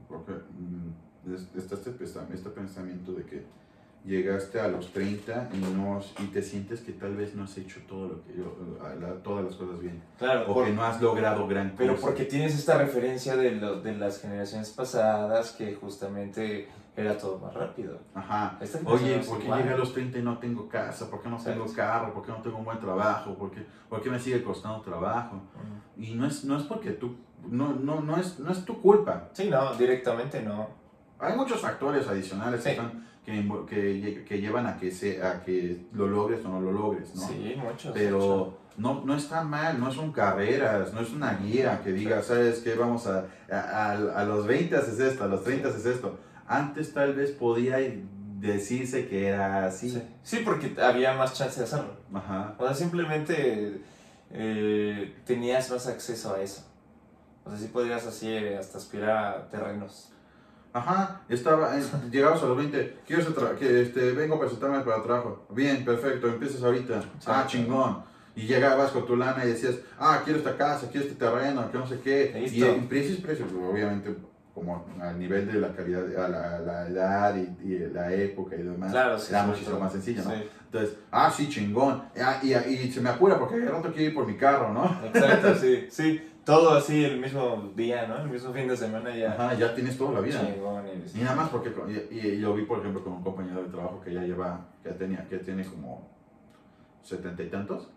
porque 0.07 0.33
mm, 0.33 1.35
es- 1.35 1.49
está 1.57 1.77
este, 1.77 1.93
este 2.05 2.51
pensamiento 2.51 3.13
de 3.15 3.25
que 3.25 3.43
llegaste 4.05 4.59
a 4.61 4.69
los 4.69 4.93
30 4.93 5.51
y, 5.53 5.59
no, 5.59 6.01
y 6.21 6.27
te 6.29 6.43
sientes 6.43 6.81
que 6.81 6.93
tal 6.93 7.17
vez 7.17 7.35
no 7.35 7.45
has 7.45 7.57
hecho 7.59 7.81
todo 7.89 8.09
lo 8.09 8.25
que 8.25 8.35
yo, 8.35 8.57
la- 8.99 9.23
todas 9.23 9.45
las 9.45 9.55
cosas 9.57 9.79
bien, 9.81 10.03
claro, 10.19 10.51
o 10.51 10.55
por- 10.55 10.65
que 10.65 10.73
no 10.73 10.83
has 10.85 11.01
logrado 11.03 11.47
gran 11.47 11.75
pero 11.77 11.95
cosa. 11.95 12.07
porque 12.07 12.25
tienes 12.25 12.55
esta 12.55 12.79
referencia 12.79 13.37
de, 13.37 13.53
lo- 13.53 13.81
de 13.81 13.95
las 13.97 14.21
generaciones 14.21 14.71
pasadas 14.71 15.53
que 15.53 15.75
justamente 15.75 16.69
era 16.97 17.17
todo 17.17 17.39
más 17.39 17.55
rápido. 17.55 17.99
Ajá. 18.15 18.59
Oye, 18.85 19.19
¿por 19.21 19.39
qué 19.39 19.47
llegué 19.49 19.71
a 19.71 19.77
los 19.77 19.93
30 19.93 20.19
y 20.19 20.23
no 20.23 20.39
tengo 20.39 20.69
casa? 20.69 21.09
¿Por 21.09 21.23
qué 21.23 21.29
no 21.29 21.37
tengo 21.43 21.67
carro? 21.73 22.13
¿Por 22.13 22.25
qué 22.25 22.33
no 22.33 22.43
tengo 22.43 22.59
un 22.59 22.65
buen 22.65 22.81
trabajo? 22.81 23.35
¿Por 23.37 23.51
qué, 23.53 23.65
por 23.89 24.03
qué 24.03 24.11
me 24.11 24.19
sigue 24.19 24.43
costando 24.43 24.81
trabajo? 24.83 25.41
Y 25.97 26.15
no 26.15 26.27
es, 26.27 26.45
no 26.45 26.57
es 26.59 26.65
porque 26.65 26.91
tú, 26.93 27.17
no, 27.49 27.73
no, 27.75 28.01
no, 28.01 28.17
es, 28.17 28.39
no 28.41 28.51
es 28.51 28.65
tu 28.65 28.81
culpa. 28.83 29.29
Sí, 29.35 29.49
no, 29.49 29.75
directamente 29.77 30.43
no. 30.43 30.69
Hay 31.19 31.37
muchos 31.37 31.61
factores 31.61 32.07
adicionales 32.09 32.61
que, 32.63 32.71
Sí. 32.71 32.77
están- 32.77 33.07
que, 33.25 33.47
que, 33.69 34.25
que 34.25 34.41
llevan 34.41 34.67
a 34.67 34.77
que, 34.79 34.91
se, 34.91 35.23
a 35.23 35.43
que 35.43 35.87
lo 35.93 36.07
logres 36.09 36.45
o 36.45 36.49
no 36.49 36.61
lo 36.61 36.73
logres, 36.73 37.15
¿no? 37.15 37.27
Sí, 37.29 37.55
muchos. 37.57 37.93
Pero 37.93 38.59
no, 38.77 39.05
no 39.05 39.15
está 39.17 39.43
mal, 39.43 39.79
no 39.79 39.93
son 39.93 40.11
carreras, 40.13 40.93
no 40.95 41.01
es 41.01 41.11
una 41.11 41.35
guía 41.35 41.81
que 41.85 41.93
diga, 41.93 42.23
¿sabes 42.23 42.61
qué? 42.61 42.75
Vamos 42.75 43.07
a, 43.07 43.27
a, 43.51 43.93
a- 43.93 44.25
los 44.25 44.47
20 44.47 44.75
haces 44.77 44.99
esto, 45.01 45.25
a 45.25 45.27
los 45.29 45.45
30 45.45 45.69
haces 45.69 45.87
esto. 45.87 46.19
Antes 46.47 46.93
tal 46.95 47.15
vez 47.15 47.31
podía 47.33 47.77
decirse 48.41 49.07
que 49.07 49.27
era 49.29 49.67
así. 49.67 49.91
Sí. 49.91 50.03
Sí, 50.23 50.43
porque 50.45 50.75
había 50.81 51.15
más 51.15 51.35
chance 51.35 51.61
de 51.61 51.65
hacerlo. 51.65 51.93
Ajá. 52.15 52.55
O 52.59 52.65
sea, 52.65 52.75
simplemente 52.75 53.81
eh, 54.33 55.15
tenías 55.27 55.71
más 55.71 55.87
acceso 55.87 56.35
a 56.35 56.41
eso. 56.41 56.63
O 57.45 57.51
sea, 57.51 57.59
sí 57.59 57.69
podrías 57.69 58.07
así 58.07 58.29
eh, 58.29 58.57
hasta 58.57 58.79
aspirar 58.79 59.35
a 59.37 59.49
terrenos. 59.51 60.13
Ajá, 60.73 61.23
estaba, 61.29 61.77
eh, 61.77 61.83
llegabas 62.13 62.43
a 62.43 62.47
los 62.47 62.57
20, 62.57 62.99
quiero 63.07 63.25
que 63.59 63.83
este, 63.83 64.13
vengo 64.13 64.37
a 64.37 64.41
presentarme 64.41 64.81
para 64.81 65.03
trabajo. 65.03 65.47
Bien, 65.51 65.85
perfecto, 65.85 66.29
empiezas 66.29 66.63
ahorita. 66.63 67.03
Ah, 67.27 67.45
chingón. 67.47 68.05
Y 68.37 68.43
llegabas 68.47 68.93
con 68.93 69.05
tu 69.05 69.17
lana 69.17 69.45
y 69.45 69.49
decías, 69.49 69.77
ah, 69.99 70.21
quiero 70.25 70.39
esta 70.39 70.57
casa, 70.57 70.89
quiero 70.91 71.07
este 71.09 71.19
terreno, 71.19 71.71
que 71.73 71.79
no 71.79 71.87
sé 71.87 71.99
qué. 72.01 72.33
Y 72.37 72.49
Listo. 72.51 72.67
en 72.67 72.89
precios, 72.89 73.19
precios, 73.19 73.49
obviamente, 73.53 74.15
como 74.55 74.87
al 75.01 75.19
nivel 75.19 75.51
de 75.51 75.59
la 75.61 75.73
calidad, 75.75 76.05
a 76.25 76.29
la, 76.29 76.59
la 76.61 76.87
edad 76.89 77.35
y, 77.37 77.67
y 77.69 77.79
la 77.93 78.13
época 78.13 78.55
y 78.55 78.63
demás, 78.63 78.93
Claro, 78.93 79.19
sí. 79.19 79.27
era 79.31 79.43
muchísimo 79.45 79.81
más 79.81 79.91
sencillo, 79.93 80.23
¿no? 80.23 80.31
Sí, 80.31 80.43
Entonces, 80.67 80.97
ah, 81.11 81.33
sí, 81.37 81.49
chingón. 81.49 82.05
Ah, 82.23 82.39
y, 82.43 82.53
y 82.55 82.93
se 82.93 83.01
me 83.01 83.11
apura 83.11 83.37
porque 83.41 83.57
de 83.59 83.69
rato 83.69 83.89
quiero 83.93 84.09
ir 84.11 84.15
por 84.15 84.27
mi 84.27 84.37
carro, 84.37 84.73
¿no? 84.73 84.85
exacto, 85.13 85.55
sí, 85.57 85.89
sí. 85.91 86.30
Todo 86.51 86.71
así 86.73 87.05
el 87.05 87.21
mismo 87.21 87.73
día, 87.77 88.07
¿no? 88.09 88.23
El 88.23 88.29
mismo 88.31 88.53
fin 88.53 88.67
de 88.69 88.77
semana 88.77 89.15
ya. 89.17 89.33
Ajá, 89.33 89.55
ya 89.55 89.75
tienes 89.75 89.97
toda 89.97 90.15
la 90.15 90.21
vida. 90.21 90.41
Chingón, 90.41 90.85
y- 90.87 91.19
Y 91.19 91.23
nada 91.23 91.37
más 91.37 91.49
porque, 91.51 91.73
y, 92.11 92.19
y 92.19 92.41
yo 92.41 92.55
vi, 92.55 92.65
por 92.65 92.81
ejemplo, 92.81 93.03
con 93.05 93.13
un 93.15 93.23
compañero 93.23 93.63
de 93.63 93.69
trabajo 93.69 94.01
que 94.05 94.13
ya 94.15 94.23
lleva, 94.23 94.61
que 94.83 94.91
tenía, 94.91 95.27
que 95.29 95.39
tiene 95.39 95.65
como 95.65 96.09
setenta 97.03 97.43
y 97.43 97.49
tantos, 97.49 97.89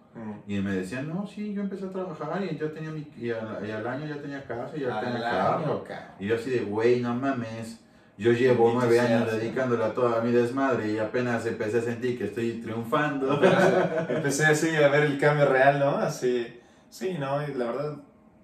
y 0.47 0.60
me 0.60 0.72
decían, 0.76 1.10
no, 1.10 1.26
sí, 1.26 1.54
yo 1.56 1.62
empecé 1.64 1.86
a 1.86 1.89
trabajar 1.91 2.43
y 2.43 2.56
ya 2.56 2.72
tenía 2.72 2.91
mi, 2.91 3.08
y 3.18 3.32
al, 3.32 3.68
y 3.68 3.72
al 3.72 3.86
año 3.88 4.06
ya 4.06 4.22
tenía 4.22 4.43
casa 4.45 4.72
y 4.78 4.82
ya 4.82 4.99
Al 4.99 5.06
tenía 5.06 5.22
carro. 5.30 5.84
Y 6.20 6.28
yo 6.28 6.36
así 6.36 6.51
de, 6.51 6.60
güey, 6.60 7.01
no 7.01 7.16
mames, 7.16 7.80
yo 8.20 8.32
llevo 8.32 8.72
nueve 8.76 8.99
años 8.99 9.28
sí. 9.32 9.38
dedicándole 9.38 9.84
a 9.84 9.93
toda 9.95 10.22
mi 10.22 10.32
desmadre 10.32 10.91
y 10.91 10.99
apenas 10.99 11.43
empecé 11.47 11.80
a 11.80 11.82
sentir 11.82 12.20
que 12.20 12.26
estoy 12.26 12.62
triunfando. 12.62 13.32
Apenas 13.34 13.72
Empecé 14.10 14.45
así 14.45 14.76
a 14.76 14.88
ver 14.89 15.04
el 15.06 15.18
cambio 15.18 15.47
real, 15.47 15.80
¿no? 15.80 15.97
Así, 15.97 16.60
sí, 16.91 17.18
no, 17.20 17.41
y 17.47 17.51
la 17.56 17.66
verdad 17.66 17.95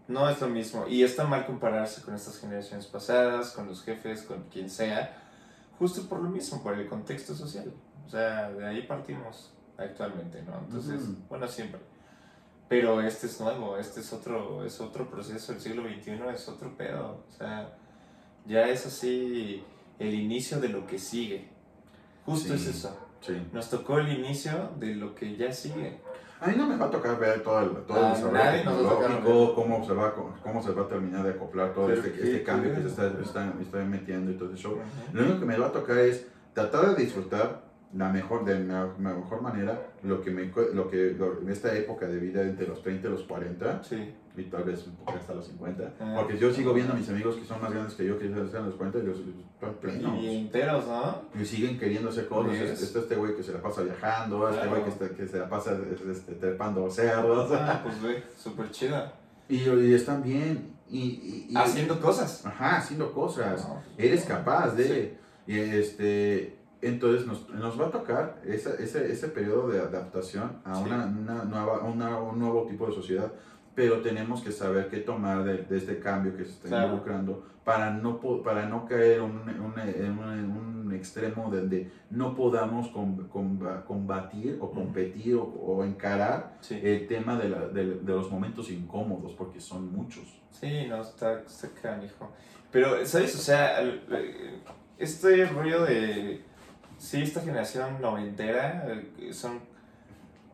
no 0.10 0.28
es 0.28 0.41
lo 0.41 0.49
mismo. 0.49 0.86
Y 0.88 1.03
está 1.03 1.24
mal 1.24 1.45
compararse 1.45 2.01
con 2.01 2.16
estas 2.16 2.39
generaciones 2.39 2.88
pasadas, 2.88 3.51
con 3.51 3.68
los 3.68 3.84
jefes, 3.84 4.24
con 4.24 4.43
quien 4.49 4.70
sea, 4.70 5.16
justo 5.78 6.10
por 6.10 6.20
lo 6.22 6.30
mismo, 6.30 6.62
por 6.62 6.74
el 6.74 6.88
contexto 6.89 7.34
social. 7.34 7.72
O 8.05 8.10
sea, 8.10 8.49
de 8.51 8.68
ahí 8.68 8.82
partimos 8.82 9.53
actualmente, 9.78 10.41
¿no? 10.41 10.57
Entonces, 10.57 11.01
bueno, 11.30 11.47
siempre. 11.47 11.80
Pero 12.68 13.01
este 13.01 13.28
es 13.28 13.39
nuevo, 13.39 13.78
este 13.78 13.99
es 14.01 14.12
otro, 14.12 14.66
es 14.66 14.82
otro 14.82 15.10
proceso, 15.10 15.53
el 15.53 15.62
siglo 15.62 15.84
XXI 15.84 16.20
es 16.34 16.47
otro 16.49 16.76
pedo. 16.76 17.24
O 17.28 17.32
sea, 17.32 17.78
ya 18.45 18.68
es 18.68 18.86
así 18.88 19.64
el 19.99 20.14
inicio 20.14 20.60
de 20.60 20.70
lo 20.70 20.86
que 20.88 20.97
sigue. 20.99 21.47
Justo 22.26 22.49
Sí. 22.49 22.64
es 22.64 22.68
eso. 22.68 22.97
Sí. 23.22 23.34
Nos 23.53 23.70
tocó 23.70 23.99
el 23.99 24.10
inicio 24.12 24.72
de 24.80 24.95
lo 24.95 25.14
que 25.14 25.36
ya 25.36 25.51
sigue. 25.51 25.99
A 26.42 26.48
mí 26.48 26.54
no 26.56 26.68
me 26.68 26.78
va 26.78 26.86
a 26.86 26.90
tocar 26.92 27.20
ver 27.20 27.42
todo 27.44 27.60
el, 27.60 27.70
todo 27.86 27.98
el 27.98 28.04
A 28.06 28.10
desarrollo 28.14 28.40
tecnológico, 28.58 29.56
cómo 29.56 29.86
se, 29.86 29.94
va, 29.94 30.14
cómo 30.42 30.64
se 30.64 30.72
va 30.72 30.82
a 30.84 30.88
terminar 30.88 31.24
de 31.24 31.32
acoplar 31.32 31.74
todo 31.74 31.92
este, 31.92 32.10
este 32.24 32.44
cambio 32.44 32.74
que 32.74 32.82
se 32.82 32.88
está, 32.88 33.08
está, 33.22 33.54
está 33.62 33.78
metiendo 33.84 34.32
y 34.32 34.36
todo 34.36 34.54
eso. 34.54 34.78
Lo 35.14 35.24
único 35.24 35.40
que 35.42 35.46
me 35.46 35.58
va 35.58 35.68
a 35.68 35.72
tocar 35.72 35.98
es 35.98 36.26
tratar 36.54 36.96
de 36.96 37.04
disfrutar 37.04 37.62
la 37.94 38.10
mejor, 38.10 38.46
de 38.46 38.60
la 38.64 38.86
mejor 38.98 39.42
manera 39.42 39.82
lo 40.04 40.22
que 40.22 40.30
me, 40.32 40.46
lo 40.74 40.90
que, 40.90 41.16
lo- 41.18 41.40
en 41.42 41.50
esta 41.50 41.76
época 41.76 42.08
de 42.08 42.20
vida 42.20 42.42
entre 42.44 42.68
los 42.68 42.82
30 42.84 43.08
y 43.08 43.12
los 43.12 43.24
40 43.24 43.84
Sí, 43.84 44.14
y 44.40 44.44
tal 44.50 44.64
vez 44.64 44.86
un 44.88 44.96
poco 44.96 45.14
hasta 45.18 45.34
los 45.34 45.46
50. 45.48 45.94
Ah. 46.00 46.16
Porque 46.20 46.38
yo 46.38 46.52
sigo 46.54 46.74
viendo 46.74 46.94
a 46.94 46.96
mis 46.96 47.10
amigos 47.10 47.36
que 47.36 47.46
son 47.46 47.62
más 47.62 47.72
grandes 47.72 47.94
que 47.96 48.06
yo, 48.06 48.18
que 48.18 48.30
ya 48.30 48.38
están 48.38 48.66
los 48.66 48.76
40 48.76 49.00
y 49.00 49.04
los 49.04 49.18
están 49.20 49.74
plenos. 49.82 50.22
y 50.24 50.38
enteros, 50.38 50.88
¿no? 50.88 51.22
Y 51.40 51.46
siguen 51.46 51.78
queriendo 51.78 52.10
hacer 52.10 52.28
cosas. 52.28 52.54
Yes. 52.54 52.62
Es- 52.72 52.82
Está 52.84 53.00
este 53.00 53.16
güey 53.16 53.36
que 53.36 53.44
se 53.44 53.54
la 53.54 53.62
pasa 53.62 53.82
viajando, 53.84 54.48
este 54.50 54.56
Claro. 54.62 54.70
güey 54.72 54.84
que, 54.84 54.90
está- 54.90 55.10
que 55.16 55.28
se 55.28 55.38
la 55.40 55.50
pasa 55.50 55.78
este, 56.10 56.34
trepando 56.34 56.90
cerros. 56.90 57.52
Ah, 57.54 57.82
pues 57.84 58.02
güey, 58.02 58.24
súper 58.38 58.72
chida. 58.72 59.14
Y, 59.48 59.58
y 59.70 59.94
están 59.94 60.22
bien. 60.24 60.76
Y, 60.90 61.00
y- 61.00 61.48
y- 61.50 61.56
Haciendo 61.56 62.00
cosas. 62.00 62.46
Ajá, 62.46 62.78
haciendo 62.78 63.12
cosas. 63.14 63.68
No, 63.68 63.82
Eres 63.98 64.26
capaz 64.26 64.72
de. 64.76 64.84
Sí. 64.86 65.14
Y 65.54 65.60
este, 65.60 66.58
entonces 66.82 67.26
nos, 67.28 67.50
nos 67.50 67.80
va 67.80 67.88
a 67.88 67.92
tocar 67.92 68.42
esa- 68.46 68.76
ese, 68.76 69.12
ese 69.12 69.28
periodo 69.28 69.68
de 69.70 69.80
adaptación 69.80 70.62
a 70.64 70.76
Sí. 70.76 70.84
una, 70.86 71.06
una 71.06 71.44
nueva, 71.44 71.80
una- 71.84 72.20
un 72.20 72.40
nuevo 72.40 72.66
tipo 72.68 72.88
de 72.88 72.94
sociedad, 72.94 73.32
pero 73.80 74.02
tenemos 74.02 74.42
que 74.42 74.52
saber 74.52 74.90
qué 74.90 74.98
tomar 74.98 75.42
de, 75.46 75.60
de 75.60 75.78
este 75.78 76.00
cambio 76.02 76.36
que 76.36 76.44
se 76.44 76.52
está 76.52 76.68
Claro. 76.68 76.88
involucrando 76.88 77.48
para 77.64 77.92
no, 77.92 78.20
para 78.44 78.66
no 78.68 78.86
caer 78.86 79.20
en 79.20 79.24
un, 79.24 79.50
un- 79.50 80.20
un- 80.20 80.86
un 80.88 80.94
extremo 80.94 81.50
donde 81.50 81.90
no 82.10 82.36
podamos 82.36 82.90
com- 82.90 83.30
comba- 83.30 83.86
combatir 83.86 84.58
o 84.60 84.70
competir 84.72 85.36
o, 85.36 85.44
o 85.44 85.86
encarar 85.86 86.58
Sí. 86.60 86.78
el 86.84 87.08
tema 87.08 87.38
de, 87.38 87.48
la- 87.48 87.68
de- 87.70 88.00
de 88.02 88.14
los 88.14 88.30
momentos 88.30 88.70
incómodos, 88.70 89.32
porque 89.36 89.62
son 89.62 89.94
muchos. 89.94 90.26
Sí, 90.52 90.86
no, 90.90 91.02
está, 91.02 91.40
está 91.40 91.70
canijo. 91.82 92.30
Pero, 92.72 93.06
¿sabes? 93.06 93.34
O 93.36 93.38
sea, 93.38 93.82
eh, 93.82 94.60
este 94.98 95.46
rollo 95.46 95.86
de. 95.86 96.42
Sí, 96.98 97.22
esta 97.22 97.40
generación 97.40 98.02
noventera 98.02 98.86
eh, 99.20 99.32
son. 99.32 99.60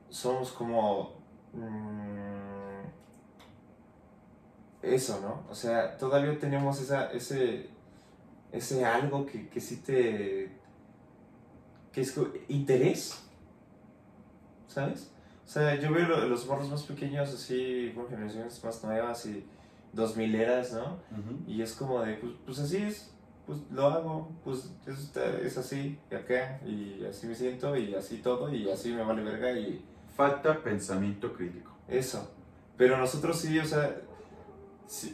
Somos 0.10 0.52
como. 0.52 1.16
mm, 1.54 2.05
eso, 4.86 5.20
¿no? 5.22 5.44
O 5.50 5.56
sea, 5.56 5.98
todavía 5.98 6.38
tenemos 6.40 6.80
esa, 6.82 7.12
ese. 7.12 7.70
Ese 8.52 8.86
algo 8.86 9.26
que, 9.26 9.50
que 9.50 9.60
sí 9.60 9.78
te. 9.78 10.50
que 11.92 12.02
es 12.02 12.16
interés. 12.48 13.22
¿Sabes? 14.68 15.12
O 15.46 15.48
sea, 15.48 15.76
yo 15.76 15.92
veo 15.94 16.08
lo- 16.08 16.28
los 16.28 16.46
morros 16.48 16.70
más 16.70 16.84
pequeños, 16.84 17.34
así, 17.34 17.92
con 17.96 18.08
generaciones 18.08 18.64
más 18.64 18.84
nuevas 18.84 19.26
y 19.26 19.46
dos 19.94 20.18
mileras, 20.18 20.74
¿no? 20.74 20.98
Y 21.48 21.62
es 21.62 21.74
como 21.74 22.02
de, 22.02 22.16
pues, 22.16 22.34
pues 22.46 22.60
así 22.60 22.78
es, 22.78 23.12
pues 23.46 23.60
lo 23.72 23.88
hago, 23.88 24.30
pues 24.44 24.72
es, 24.88 25.16
es 25.16 25.58
así, 25.58 25.98
y 26.12 26.16
acá, 26.16 26.60
y 26.66 27.06
así 27.06 27.28
me 27.28 27.36
siento, 27.36 27.76
y 27.78 27.94
así 27.96 28.18
todo, 28.18 28.54
y 28.54 28.70
así 28.70 28.92
me 28.92 29.04
vale 29.04 29.22
verga, 29.24 29.52
y 29.58 29.84
Falta 30.16 30.62
pensamiento 30.64 31.34
crítico. 31.34 31.72
eso. 31.88 32.32
Pero 32.78 32.98
nosotros 32.98 33.38
sí, 33.40 33.58
o 33.60 33.66
sea, 33.66 33.96
sí- 34.88 35.14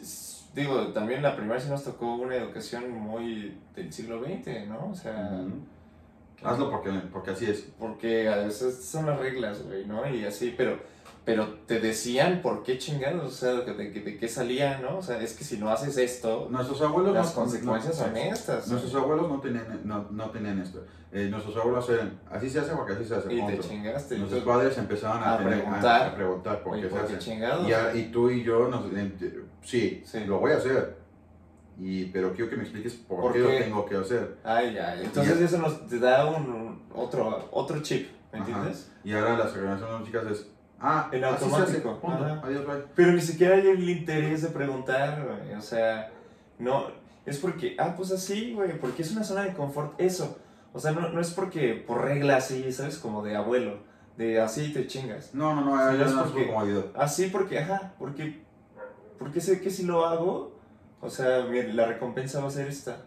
digo, 0.54 0.88
también 0.88 1.22
la 1.22 1.36
primera 1.36 1.60
sí 1.60 1.68
nos 1.68 1.84
tocó 1.84 2.14
una 2.14 2.36
educación 2.36 2.90
muy 2.90 3.58
del 3.74 3.92
siglo 3.92 4.22
XX, 4.22 4.66
¿no? 4.68 4.88
O 4.90 4.94
sea, 4.94 5.30
Ujú. 5.46 6.48
Hazlo 6.48 6.70
porque, 6.70 6.90
porque 7.12 7.30
así 7.30 7.46
es. 7.46 7.68
porque 7.78 8.28
a 8.28 8.36
veces 8.36 8.84
son 8.84 9.06
las 9.06 9.18
reglas, 9.18 9.62
güey, 9.64 9.86
¿no? 9.86 10.08
Y 10.12 10.24
así, 10.24 10.52
pero, 10.56 10.76
pero 11.24 11.46
te 11.66 11.78
decían 11.78 12.40
por 12.42 12.64
qué 12.64 12.78
chingados, 12.78 13.24
o 13.24 13.30
sea, 13.30 13.52
de, 13.52 13.74
de, 13.74 13.90
de 14.00 14.18
qué 14.18 14.26
salía, 14.28 14.78
¿no? 14.80 14.98
O 14.98 15.02
sea, 15.02 15.20
es 15.22 15.34
que 15.34 15.44
si 15.44 15.56
no 15.58 15.70
haces 15.70 15.96
esto, 15.98 16.48
Nuestros 16.50 16.82
abuelos 16.82 17.14
las 17.14 17.28
no- 17.28 17.42
consecuencias 17.42 17.96
no- 17.96 18.04
son 18.06 18.16
estas. 18.16 18.66
Nuestros 18.68 18.92
abuelos 18.96 19.28
no 19.28 19.40
tenían, 19.40 19.80
no, 19.84 20.06
no 20.10 20.30
tenían 20.30 20.58
esto. 20.60 20.84
Eh, 21.12 21.28
nuestros 21.30 21.56
abuelos 21.56 21.88
eran, 21.90 22.18
así 22.30 22.50
se 22.50 22.58
hace 22.58 22.74
porque 22.74 22.94
así 22.94 23.04
se 23.04 23.14
hace. 23.14 23.32
Y 23.32 23.46
te 23.46 23.60
chingaste. 23.60 24.18
Nuestros 24.18 24.42
padres 24.42 24.76
empezaban 24.78 25.22
a, 25.22 25.34
a 25.34 25.38
tener- 25.38 25.52
a- 25.54 25.62
preguntar. 25.62 26.02
a 26.08 26.14
preguntar 26.16 26.62
por 26.64 26.74
qué 26.74 26.82
se 26.82 26.88
¿por 26.88 27.06
qué 27.06 27.16
hace. 27.46 27.98
Y, 27.98 28.00
y 28.00 28.04
tú 28.10 28.30
y 28.30 28.42
yo, 28.42 28.66
nos, 28.66 28.84
eh, 28.92 29.44
sí, 29.62 30.02
Sí. 30.04 30.24
lo 30.26 30.38
voy 30.40 30.52
a 30.52 30.56
hacer. 30.56 30.96
Y, 31.80 32.04
pero 32.06 32.32
quiero 32.34 32.50
que 32.50 32.56
me 32.56 32.62
expliques 32.62 32.92
por, 32.94 33.20
¿Por 33.22 33.32
qué, 33.32 33.38
lo 33.38 33.48
qué? 33.48 33.60
tengo 33.60 33.86
que 33.86 33.96
hacer. 33.96 34.36
Ay, 34.44 34.76
ay. 34.76 35.02
Entonces 35.04 35.40
eso 35.40 35.58
nos 35.58 35.86
te 35.86 35.98
da 35.98 36.26
un, 36.26 36.44
un- 36.52 36.82
otro, 36.94 37.48
otro 37.50 37.80
chip, 37.82 38.08
¿me 38.32 38.38
Ajá. 38.40 38.48
entiendes? 38.48 38.90
Y 39.04 39.12
ahora 39.14 39.36
las 39.38 39.52
chicas 40.04 40.24
es, 40.30 40.46
ah, 40.78 41.08
En 41.12 41.24
hace, 41.24 41.44
automático. 41.44 42.00
Ajá. 42.06 42.40
adiós, 42.44 42.66
bye. 42.66 42.84
Pero 42.94 43.12
ni 43.12 43.20
siquiera 43.22 43.56
hay 43.56 43.66
el 43.68 43.88
interés 43.88 44.42
de 44.42 44.48
preguntar, 44.48 45.24
güey. 45.26 45.54
O 45.56 45.62
sea, 45.62 46.10
no. 46.58 46.86
Es 47.24 47.38
porque, 47.38 47.76
ah, 47.78 47.94
pues 47.96 48.12
así, 48.12 48.52
güey. 48.52 48.78
Porque 48.78 49.02
es 49.02 49.12
una 49.12 49.24
zona 49.24 49.42
de 49.44 49.54
confort. 49.54 49.98
Eso. 49.98 50.38
O 50.74 50.78
sea, 50.80 50.92
no, 50.92 51.08
no 51.08 51.20
es 51.20 51.30
porque 51.30 51.74
por 51.74 52.02
regla 52.02 52.36
así, 52.36 52.70
¿sabes? 52.72 52.98
Como 52.98 53.22
de 53.22 53.34
abuelo. 53.36 53.78
De 54.16 54.40
así 54.40 54.72
te 54.72 54.86
chingas. 54.86 55.34
No, 55.34 55.54
no, 55.54 55.62
no, 55.64 55.76
ya 55.96 56.04
es 56.04 56.12
no 56.12 56.24
es 56.24 56.30
porque-. 56.30 56.90
Así 56.96 57.26
porque, 57.28 57.58
ajá. 57.60 57.94
Porque, 57.98 58.42
porque 59.22 59.40
sé 59.40 59.60
que 59.60 59.70
si 59.70 59.84
lo 59.84 60.06
hago, 60.06 60.52
o 61.00 61.08
sea, 61.10 61.38
la 61.44 61.86
recompensa 61.86 62.40
va 62.40 62.48
a 62.48 62.50
ser 62.50 62.68
esta. 62.68 62.98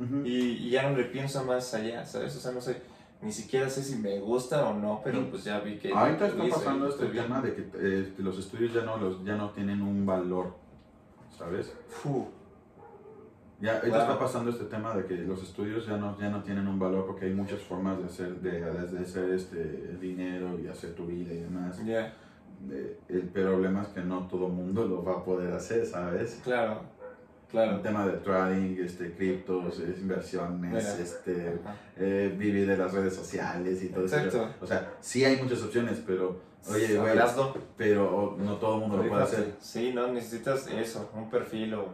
Ujú. 0.00 0.24
Y, 0.24 0.52
y 0.66 0.70
ya 0.70 0.88
no 0.88 0.96
le 0.96 1.04
pienso 1.04 1.44
más 1.44 1.74
allá, 1.74 2.04
¿sabes? 2.06 2.36
O 2.36 2.40
sea, 2.40 2.52
no 2.52 2.60
sé. 2.60 2.80
Ni 3.20 3.32
siquiera 3.32 3.68
sé 3.68 3.82
si 3.82 3.96
me 3.96 4.20
gusta 4.20 4.68
o 4.68 4.74
no, 4.74 5.00
pero 5.02 5.28
pues 5.28 5.42
ya 5.42 5.58
vi 5.58 5.76
que. 5.76 5.92
Ahorita 5.92 6.28
está 6.28 6.48
pasando 6.48 6.88
este 6.88 7.06
tema 7.06 7.40
de 7.42 7.52
que 7.54 7.68
eh, 7.74 8.14
los 8.18 8.38
estudios 8.38 8.72
ya 8.72 8.82
no, 8.82 8.96
los, 8.96 9.24
ya 9.24 9.34
no 9.36 9.50
tienen 9.50 9.82
un 9.82 10.06
valor, 10.06 10.54
¿sabes? 11.36 11.72
Fu, 11.88 12.28
Ya 13.60 13.78
ahorita 13.78 13.96
Wow. 13.96 14.06
está 14.06 14.18
pasando 14.20 14.50
este 14.52 14.64
tema 14.66 14.94
de 14.94 15.04
que 15.06 15.14
los 15.16 15.42
estudios 15.42 15.84
ya 15.84 15.96
no, 15.96 16.16
ya 16.20 16.28
no 16.30 16.44
tienen 16.44 16.68
un 16.68 16.78
valor 16.78 17.06
porque 17.06 17.24
hay 17.26 17.34
muchas 17.34 17.60
formas 17.60 17.98
de 17.98 18.04
hacer, 18.04 18.36
de, 18.40 18.60
de 18.60 18.98
hacer 19.00 19.30
este 19.32 19.96
dinero 20.00 20.56
y 20.60 20.68
hacer 20.68 20.94
tu 20.94 21.06
vida 21.06 21.34
y 21.34 21.38
demás. 21.38 21.84
ya, 21.84 22.06
Eh, 22.06 22.12
el 23.08 23.22
problema 23.28 23.82
es 23.82 23.88
que 23.88 24.00
no 24.00 24.26
todo 24.28 24.48
mundo 24.48 24.86
lo 24.86 25.02
va 25.04 25.12
a 25.18 25.24
poder 25.24 25.52
hacer, 25.52 25.86
¿sabes? 25.86 26.40
claro, 26.44 26.80
El 27.46 27.50
claro. 27.50 27.80
tema 27.80 28.06
de 28.06 28.18
trading, 28.18 28.76
este, 28.84 29.12
criptos, 29.14 29.78
es- 29.80 29.98
inversiones, 30.00 30.70
Mira. 30.70 30.98
este, 30.98 31.58
eh, 31.96 32.34
vivir 32.36 32.66
de 32.66 32.76
las 32.76 32.92
redes 32.92 33.14
sociales 33.14 33.82
y 33.82 33.88
todo 33.88 34.04
eso. 34.04 34.48
O 34.60 34.66
sea, 34.66 34.92
sí 35.00 35.24
hay 35.24 35.40
muchas 35.42 35.62
opciones, 35.62 36.02
pero, 36.06 36.40
oye, 36.70 36.98
güey, 36.98 37.18
pero 37.76 38.36
no 38.38 38.56
todo 38.56 38.74
el 38.74 38.80
mundo 38.82 38.96
lo 39.02 39.08
puede 39.08 39.22
hacer. 39.22 39.54
Sí, 39.60 39.92
no, 39.94 40.12
necesitas 40.12 40.66
eso, 40.68 41.10
un 41.14 41.30
perfil 41.30 41.74
o 41.74 41.86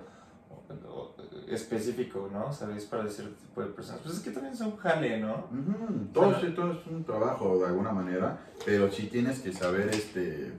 específico, 1.49 2.29
¿no? 2.33 2.53
¿Sabes? 2.53 2.85
Para 2.87 3.09
cierto 3.09 3.35
tipo 3.35 3.61
de 3.63 3.69
personas. 3.69 4.01
Pues 4.03 4.17
es 4.17 4.21
que 4.23 4.31
también 4.31 4.55
es 4.55 4.61
un 4.61 4.77
jale, 4.77 5.21
¿no? 5.21 5.47
Todo, 6.13 6.41
sí, 6.41 6.49
todo 6.55 6.73
es 6.73 6.87
un 6.87 7.05
trabajo 7.05 7.59
de 7.59 7.67
alguna 7.67 7.93
manera, 7.93 8.39
pero 8.65 8.91
sí 8.91 9.07
tienes 9.09 9.41
que 9.41 9.53
saber 9.53 9.89
este. 9.89 10.53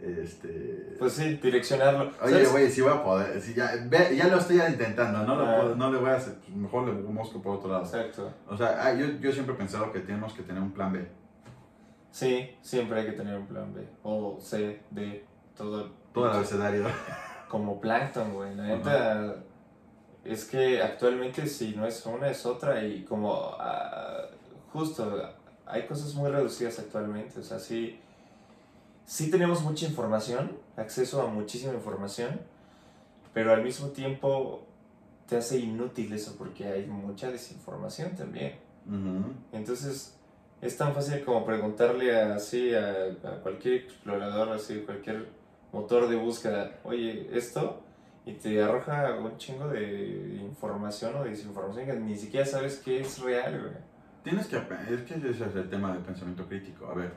Este. 0.00 0.96
Pues 0.98 1.12
sí, 1.14 1.36
direccionarlo. 1.42 2.10
Oye, 2.22 2.44
güey, 2.46 2.70
sí 2.70 2.82
voy 2.82 2.92
a 2.92 3.02
poder. 3.02 3.40
sí, 3.40 3.54
ya, 3.54 3.70
ve- 3.86 4.14
ya 4.16 4.28
lo 4.28 4.38
estoy 4.38 4.60
intentando, 4.60 5.22
no, 5.22 5.34
lo 5.36 5.46
Ah. 5.48 5.56
puedo- 5.56 5.76
no 5.76 5.90
le 5.90 5.98
voy 5.98 6.10
a 6.10 6.16
hacer. 6.16 6.34
Mejor 6.54 6.86
le 6.86 6.92
busco 6.92 7.40
por 7.40 7.56
otro 7.56 7.70
lado. 7.70 7.84
Exacto. 7.84 8.30
O 8.48 8.56
sea, 8.56 8.84
ah, 8.84 8.92
yo, 8.92 9.06
yo 9.20 9.32
siempre 9.32 9.54
he 9.54 9.58
pensado 9.58 9.90
que 9.92 10.00
tenemos 10.00 10.34
que 10.34 10.42
tener 10.42 10.60
un 10.62 10.72
plan 10.72 10.92
B. 10.92 11.06
Sí, 12.10 12.50
siempre 12.60 13.00
hay 13.00 13.06
que 13.06 13.12
tener 13.12 13.38
un 13.38 13.46
plan 13.46 13.72
B. 13.72 13.86
O 14.02 14.38
C, 14.40 14.80
D, 14.90 15.24
todo. 15.56 15.90
Todo 16.12 16.26
el 16.30 16.36
abecedario. 16.36 16.84
Como 17.48 17.80
Plankton, 17.80 18.34
güey. 18.34 18.54
La 18.56 18.62
neta. 18.64 19.36
Es 20.24 20.46
que 20.46 20.80
actualmente 20.82 21.46
si 21.46 21.74
no 21.74 21.86
es 21.86 22.04
una 22.06 22.30
es 22.30 22.46
otra 22.46 22.84
y 22.84 23.04
como 23.04 23.34
ah, 23.58 24.26
justo 24.72 25.22
hay 25.66 25.86
cosas 25.86 26.14
muy 26.14 26.30
reducidas 26.30 26.78
actualmente, 26.78 27.40
o 27.40 27.42
sea, 27.42 27.58
sí, 27.58 27.98
sí 29.04 29.30
tenemos 29.30 29.62
mucha 29.62 29.86
información, 29.86 30.58
acceso 30.76 31.22
a 31.22 31.26
muchísima 31.26 31.74
información, 31.74 32.40
pero 33.32 33.52
al 33.52 33.62
mismo 33.62 33.88
tiempo 33.88 34.66
te 35.26 35.36
hace 35.36 35.58
inútil 35.58 36.12
eso 36.12 36.36
porque 36.36 36.66
hay 36.66 36.86
mucha 36.86 37.30
desinformación 37.30 38.14
también. 38.14 38.54
Entonces 39.52 40.14
es 40.60 40.76
tan 40.76 40.94
fácil 40.94 41.24
como 41.24 41.44
preguntarle 41.44 42.14
así 42.16 42.74
a, 42.74 43.16
a 43.24 43.40
cualquier 43.42 43.74
explorador, 43.74 44.50
así 44.50 44.80
cualquier 44.80 45.28
motor 45.72 46.08
de 46.08 46.16
búsqueda, 46.16 46.78
oye, 46.84 47.28
esto, 47.32 47.83
y 48.26 48.32
te 48.32 48.62
arroja 48.62 49.16
un 49.18 49.36
chingo 49.36 49.68
de 49.68 50.38
información 50.42 51.14
o 51.16 51.24
desinformación 51.24 51.86
que 51.86 51.92
ni 51.94 52.16
siquiera 52.16 52.46
sabes 52.46 52.80
qué 52.84 53.00
es 53.00 53.18
real, 53.20 53.60
güey. 53.60 53.74
Tienes 54.22 54.46
que 54.46 54.56
es 54.56 55.02
que 55.02 55.14
ese 55.30 55.30
es 55.46 55.54
el 55.56 55.68
tema 55.68 55.92
del 55.92 56.02
pensamiento 56.02 56.46
crítico. 56.46 56.86
A 56.86 56.94
ver, 56.94 57.12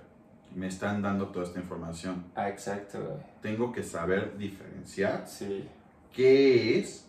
me 0.54 0.68
están 0.68 1.02
dando 1.02 1.28
toda 1.30 1.46
esta 1.46 1.60
información. 1.60 2.26
Ah, 2.36 2.50
exacto, 2.50 3.00
güey. 3.00 3.18
Tengo 3.42 3.72
que 3.72 3.84
saber 3.84 4.38
diferenciar 4.38 5.26
Sí, 5.28 5.66
qué 6.14 6.80
es, 6.80 7.08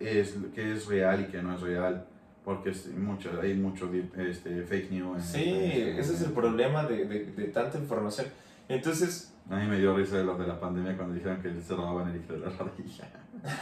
es 0.00 0.34
qué 0.54 0.72
es 0.72 0.86
real 0.86 1.22
y 1.22 1.24
qué 1.26 1.42
no 1.42 1.54
es 1.54 1.60
real. 1.62 2.06
Porque 2.44 2.70
es 2.70 2.86
mucho, 2.88 3.30
hay 3.40 3.54
mucho 3.54 3.90
este, 4.18 4.62
fake 4.64 4.90
news. 4.90 5.16
en- 5.16 5.22
sí, 5.22 5.48
en- 5.80 5.98
ese 5.98 6.12
es 6.12 6.20
el 6.20 6.32
problema 6.32 6.84
de, 6.84 7.06
de, 7.06 7.24
de 7.24 7.44
tanta 7.44 7.78
información. 7.78 8.26
Entonces, 8.68 9.32
A 9.50 9.56
mí 9.56 9.66
me 9.66 9.78
dio 9.78 9.94
risa 9.94 10.16
de 10.16 10.24
los 10.24 10.38
de 10.38 10.46
la 10.46 10.58
pandemia 10.58 10.96
cuando 10.96 11.14
dijeron 11.14 11.40
que 11.42 11.60
se 11.60 11.74
robaban 11.74 12.08
el 12.08 12.14
líquido 12.14 12.40
de 12.40 12.46
la 12.46 12.52
rodilla. 12.56 13.10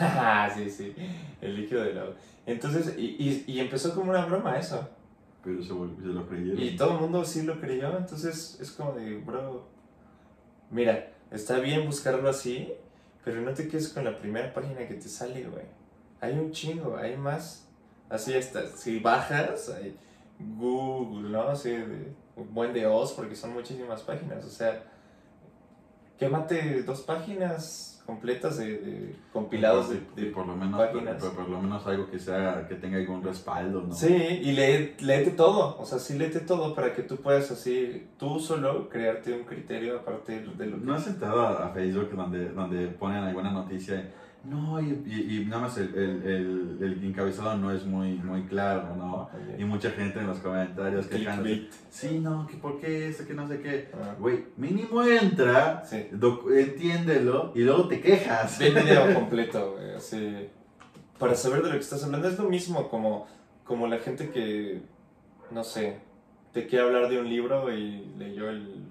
ah, 0.01 0.51
sí, 0.55 0.71
sí, 0.71 0.95
el 1.41 1.57
líquido 1.57 1.83
del 1.83 1.99
agua. 1.99 2.15
Entonces, 2.47 2.95
y, 2.97 3.17
y, 3.19 3.45
y 3.47 3.61
empezó 3.61 3.95
como 3.95 4.11
una 4.11 4.25
broma 4.27 4.57
eso. 4.59 4.89
Pero 5.43 5.61
se, 5.61 5.69
se 5.69 6.07
lo 6.09 6.29
creyeron. 6.29 6.63
Y 6.63 6.77
todo 6.77 6.95
el 6.95 7.01
mundo 7.01 7.25
sí 7.25 7.43
lo 7.43 7.61
creyó, 7.61 7.97
entonces 7.97 8.59
es 8.61 8.71
como 8.71 8.93
de, 8.93 9.19
bro, 9.19 9.67
mira, 10.71 11.11
está 11.33 11.59
bien 11.59 11.85
buscarlo 11.85 12.29
así, 12.29 12.73
pero 13.25 13.41
no 13.41 13.53
te 13.53 13.67
quedes 13.67 13.89
con 13.89 14.05
la 14.05 14.17
primera 14.19 14.55
página 14.55 14.87
que 14.87 14.95
te 14.95 15.09
sale, 15.09 15.45
güey. 15.45 15.65
Hay 16.21 16.39
un 16.39 16.53
chingo, 16.53 16.97
hay 16.97 17.17
más. 17.17 17.69
Así 18.09 18.33
está, 18.35 18.67
si 18.69 19.01
bajas, 19.01 19.69
hay 19.71 19.97
Google, 20.39 21.31
¿no? 21.31 21.43
Así 21.43 21.71
de, 21.71 22.13
buen 22.37 22.73
de 22.73 22.87
Oz, 22.87 23.13
porque 23.15 23.35
son 23.35 23.53
muchísimas 23.53 24.03
páginas, 24.03 24.45
o 24.45 24.51
sea, 24.51 24.85
quémate 26.19 26.83
dos 26.83 27.01
páginas 27.03 28.03
completas 28.07 28.59
de, 28.59 28.79
de 28.79 29.17
compilados 29.33 29.91
de, 29.91 30.01
Y 30.17 30.25
de 30.27 30.31
por 30.33 30.47
lo 30.47 30.57
menos, 30.57 30.81
páginas. 30.81 31.17
pero 31.21 31.35
por 31.35 31.49
lo 31.49 31.61
menos 31.63 31.87
algo 31.87 32.11
que 32.11 32.19
sea 32.19 32.67
que 32.69 32.75
tenga 32.75 32.99
algún 32.99 33.23
respaldo, 33.23 33.83
¿no? 33.83 33.95
Sí, 33.95 34.13
y 34.13 34.53
lee, 34.53 34.97
léete 35.01 35.31
todo, 35.31 35.79
o 35.79 35.85
sea, 35.85 35.99
sí 36.01 36.19
léete 36.19 36.41
todo 36.41 36.75
para 36.75 36.93
que 36.93 37.03
tú 37.03 37.17
puedas 37.19 37.51
así, 37.53 38.09
tú 38.19 38.41
solo 38.41 38.89
crearte 38.89 39.33
un 39.33 39.45
criterio 39.45 40.01
a 40.01 40.05
partir 40.05 40.51
de 40.57 40.67
lo 40.67 40.79
que... 40.79 40.85
¿No 40.85 40.95
has 40.95 41.07
entrado 41.07 41.43
a, 41.43 41.67
a 41.67 41.71
Facebook 41.71 42.11
donde, 42.15 42.49
donde 42.49 42.89
ponen 42.89 43.23
alguna 43.23 43.53
noticia? 43.53 44.11
No, 44.45 44.81
y, 44.81 45.03
y, 45.07 45.37
y 45.43 45.45
nada 45.47 45.63
más 45.63 45.79
el, 45.79 45.95
el, 45.95 46.23
el, 46.27 46.79
el 46.81 47.05
encabezado 47.05 47.57
no 47.57 47.71
es 47.71 47.85
muy, 47.87 48.15
muy 48.15 48.43
claro, 48.43 48.97
¿no? 48.97 49.31
Y 49.57 49.65
mucha 49.65 49.91
gente 49.93 50.19
en 50.19 50.27
los 50.27 50.39
comentarios 50.39 51.07
quejándose. 51.07 51.69
Sí, 51.91 52.19
no, 52.19 52.47
que 52.49 52.57
por 52.57 52.81
qué 52.81 53.09
eso, 53.09 53.25
que 53.25 53.35
no 53.35 53.47
sé 53.47 53.61
qué. 53.61 53.89
Ah, 53.95 54.17
Güey, 54.19 54.47
mínimo 54.57 55.05
entra, 55.05 55.85
Sí. 55.85 56.09
entiéndelo 56.57 57.53
y 57.55 57.61
luego 57.61 57.87
te 57.87 58.01
quejas. 58.01 58.59
Ve 58.59 58.69
el 58.69 58.75
video 58.75 59.15
completo, 59.21 59.75
güey, 59.77 59.95
así, 59.95 60.49
para 61.19 61.35
saber 61.37 61.63
de 61.63 61.69
lo 61.69 61.75
que 61.75 61.81
estás 61.81 62.03
hablando. 62.03 62.27
Es 62.29 62.37
lo 62.39 62.49
mismo 62.49 62.89
como, 62.89 63.29
como 63.65 63.87
la 63.87 63.99
gente 63.99 64.31
que, 64.31 64.83
no 65.53 65.63
sé, 65.63 65.99
te 66.53 66.67
quiere 66.67 66.85
hablar 66.85 67.09
de 67.09 67.21
un 67.21 67.29
libro 67.29 67.73
y 67.73 68.07
leyó 68.19 68.51
el 68.51 68.87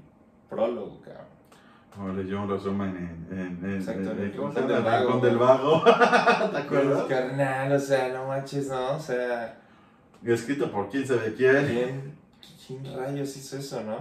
prólogo, 0.49 1.01
cabrón. 1.01 1.25
O 1.99 2.07
leyó 2.09 2.41
un 2.43 2.49
resumen 2.49 2.89
en, 3.31 3.37
en, 3.37 3.65
en, 3.65 3.75
Exacto, 3.75 4.11
en- 4.11 4.19
en 4.19 4.23
en- 4.25 4.31
¿cómo 4.37 4.53
se 4.53 4.61
Rincón 4.61 5.21
del 5.21 5.37
Vago, 5.37 5.83
del. 5.83 5.93
¿Te 6.51 6.57
acuerdas? 6.57 7.03
Carnal, 7.03 7.71
o 7.73 7.79
sea, 7.79 8.13
no 8.13 8.27
manches, 8.27 8.67
¿no? 8.69 8.95
O 8.95 8.99
sea, 8.99 9.57
Escrito 10.23 10.71
por 10.71 10.89
quién 10.89 11.05
sabe 11.05 11.33
quién. 11.33 11.65
¿quién, 11.65 12.81
quién 12.83 12.97
rayos 12.97 13.35
hizo 13.35 13.57
eso, 13.57 13.83
no? 13.83 13.97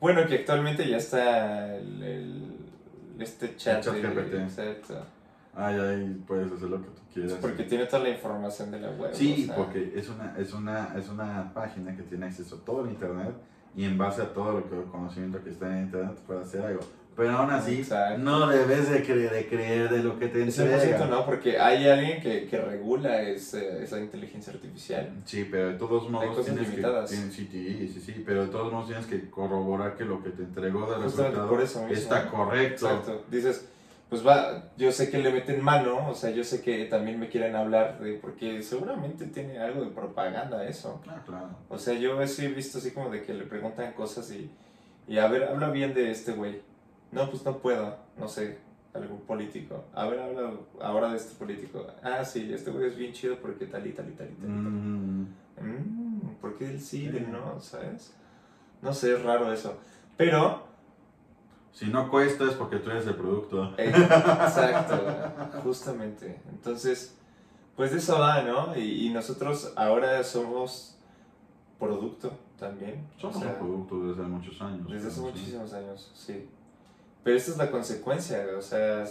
Bueno, 0.00 0.26
que 0.26 0.36
actualmente 0.36 0.88
ya 0.88 0.96
está 0.96 1.74
el, 1.76 2.02
el- 2.02 2.56
este 3.18 3.56
chat. 3.56 3.78
El 3.78 3.82
chat 4.02 4.14
GPT. 4.14 4.34
Exacto. 4.34 4.94
Ay, 5.54 5.74
ay, 5.78 6.22
puedes 6.26 6.52
hacer 6.52 6.68
lo 6.68 6.78
que 6.82 6.88
tú 6.88 7.00
quieras. 7.12 7.32
Porque 7.40 7.64
tiene 7.64 7.86
toda 7.86 8.02
la 8.02 8.10
información 8.10 8.70
de 8.70 8.80
la 8.80 8.90
web. 8.90 9.10
Sí, 9.14 9.42
o 9.42 9.46
sea, 9.46 9.56
porque 9.56 9.92
es 9.96 10.08
una, 10.08 10.34
es, 10.38 10.52
una, 10.52 10.94
es 10.98 11.08
una 11.08 11.52
página 11.54 11.96
que 11.96 12.02
tiene 12.02 12.26
acceso 12.26 12.56
a 12.56 12.64
todo 12.64 12.84
el 12.84 12.90
internet 12.90 13.34
y 13.76 13.84
en 13.84 13.98
base 13.98 14.22
a 14.22 14.32
todo 14.32 14.52
lo 14.52 14.68
que, 14.68 14.76
el 14.76 14.84
conocimiento 14.84 15.42
que 15.44 15.50
está 15.50 15.66
en 15.78 15.84
internet 15.84 16.16
puede 16.26 16.40
hacer 16.40 16.62
algo. 16.62 16.80
Pero 17.14 17.30
aún 17.30 17.50
así, 17.50 17.78
Exacto. 17.78 18.18
no 18.18 18.46
debes 18.46 18.90
de 18.90 19.02
creer, 19.02 19.30
de 19.32 19.46
creer 19.46 19.88
de 19.88 20.02
lo 20.02 20.18
que 20.18 20.28
te 20.28 20.44
100% 20.44 20.70
entrega. 20.82 21.06
no, 21.06 21.24
porque 21.24 21.58
hay 21.58 21.88
alguien 21.88 22.20
que, 22.20 22.46
que 22.46 22.58
regula 22.58 23.22
ese- 23.22 23.82
esa 23.82 23.98
inteligencia 23.98 24.52
artificial. 24.52 25.10
Sí, 25.24 25.48
pero 25.50 25.68
de 25.68 25.74
todos 25.78 26.10
modos 26.10 26.28
cosas 26.36 26.44
tienes 26.54 26.68
limitadas. 26.68 27.08
que... 27.10 27.16
sí, 27.16 27.48
sí, 27.50 28.00
sí, 28.04 28.22
pero 28.26 28.42
de 28.44 28.48
todos 28.50 28.70
modos 28.70 28.88
tienes 28.88 29.06
que 29.06 29.30
corroborar 29.30 29.96
que 29.96 30.04
lo 30.04 30.22
que 30.22 30.28
te 30.28 30.42
entregó 30.42 30.80
de 30.80 30.96
Justamente 31.04 31.40
resultado 31.40 31.90
está 31.90 32.28
correcto. 32.28 32.86
Exacto. 32.90 33.24
Dices, 33.30 33.66
pues 34.08 34.24
va, 34.26 34.70
yo 34.76 34.92
sé 34.92 35.10
que 35.10 35.18
le 35.18 35.32
meten 35.32 35.62
mano, 35.62 36.08
o 36.10 36.14
sea, 36.14 36.30
yo 36.30 36.44
sé 36.44 36.62
que 36.62 36.84
también 36.84 37.18
me 37.18 37.28
quieren 37.28 37.56
hablar 37.56 37.98
de, 38.00 38.14
porque 38.14 38.62
seguramente 38.62 39.26
tiene 39.26 39.58
algo 39.58 39.82
de 39.84 39.90
propaganda 39.90 40.64
eso. 40.66 41.00
Ah, 41.08 41.22
claro. 41.26 41.50
O 41.68 41.78
sea, 41.78 41.94
yo 41.94 42.24
sí 42.26 42.44
he 42.44 42.48
visto 42.48 42.78
así 42.78 42.92
como 42.92 43.10
de 43.10 43.22
que 43.22 43.34
le 43.34 43.44
preguntan 43.44 43.92
cosas 43.94 44.30
y, 44.30 44.50
y 45.08 45.18
a 45.18 45.26
ver, 45.28 45.44
habla 45.44 45.70
bien 45.70 45.92
de 45.94 46.10
este 46.10 46.32
güey. 46.32 46.60
No, 47.12 47.28
pues 47.30 47.44
no 47.44 47.58
puedo, 47.58 47.96
no 48.16 48.28
sé, 48.28 48.58
algún 48.94 49.20
político. 49.22 49.84
A 49.94 50.06
ver, 50.06 50.20
habla 50.20 50.52
ahora 50.80 51.10
de 51.10 51.16
este 51.16 51.34
político. 51.36 51.86
Ah, 52.02 52.24
sí, 52.24 52.52
este 52.52 52.70
güey 52.70 52.86
es 52.88 52.96
bien 52.96 53.12
chido 53.12 53.36
porque 53.40 53.66
tal 53.66 53.86
y 53.86 53.92
tal 53.92 54.08
y 54.08 54.12
tal 54.12 54.28
y 54.28 54.34
tal. 54.34 54.38
y 54.38 54.42
tal. 54.42 54.50
Mm, 54.50 55.26
Mm, 55.58 56.34
¿Por 56.40 56.58
qué 56.58 56.66
él 56.66 56.78
sí, 56.80 57.00
Sí. 57.00 57.06
él 57.06 57.32
no? 57.32 57.58
¿Sabes? 57.60 58.14
No 58.82 58.92
sé, 58.92 59.14
es 59.14 59.22
raro 59.22 59.50
eso. 59.52 59.78
Pero, 60.16 60.65
si 61.76 61.88
no 61.88 62.10
cuesta 62.10 62.44
es 62.44 62.54
porque 62.54 62.78
tú 62.78 62.88
eres 62.88 63.06
el 63.06 63.16
producto. 63.16 63.74
exacto, 63.76 64.98
justamente. 65.62 66.40
Entonces, 66.48 67.14
pues 67.76 67.90
de 67.90 67.98
eso 67.98 68.18
va, 68.18 68.40
¿no? 68.40 68.74
Y, 68.74 69.08
y 69.08 69.10
nosotros 69.10 69.74
ahora 69.76 70.24
somos 70.24 70.96
producto 71.78 72.32
también. 72.58 73.06
Somos 73.18 73.36
O 73.36 73.40
sea, 73.40 73.50
un 73.50 73.58
producto 73.58 74.08
desde 74.08 74.22
hace 74.22 74.30
muchos 74.30 74.62
años. 74.62 74.90
Desde 74.90 75.08
hace 75.08 75.16
sí. 75.16 75.20
muchísimos 75.20 75.74
años, 75.74 76.10
sí. 76.14 76.48
Pero 77.22 77.36
esta 77.36 77.50
es 77.50 77.58
la 77.58 77.70
consecuencia, 77.70 78.42
o 78.56 78.62
sea, 78.62 79.04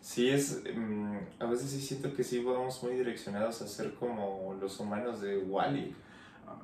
sí 0.00 0.28
es, 0.28 0.64
mm, 0.74 1.18
a 1.38 1.46
veces 1.46 1.70
sí 1.70 1.80
siento 1.80 2.12
que 2.12 2.24
sí 2.24 2.42
vamos 2.42 2.82
muy 2.82 2.96
direccionados 2.96 3.62
a 3.62 3.68
ser 3.68 3.94
como 3.94 4.56
los 4.60 4.80
humanos 4.80 5.20
de 5.20 5.38
Wally. 5.38 5.94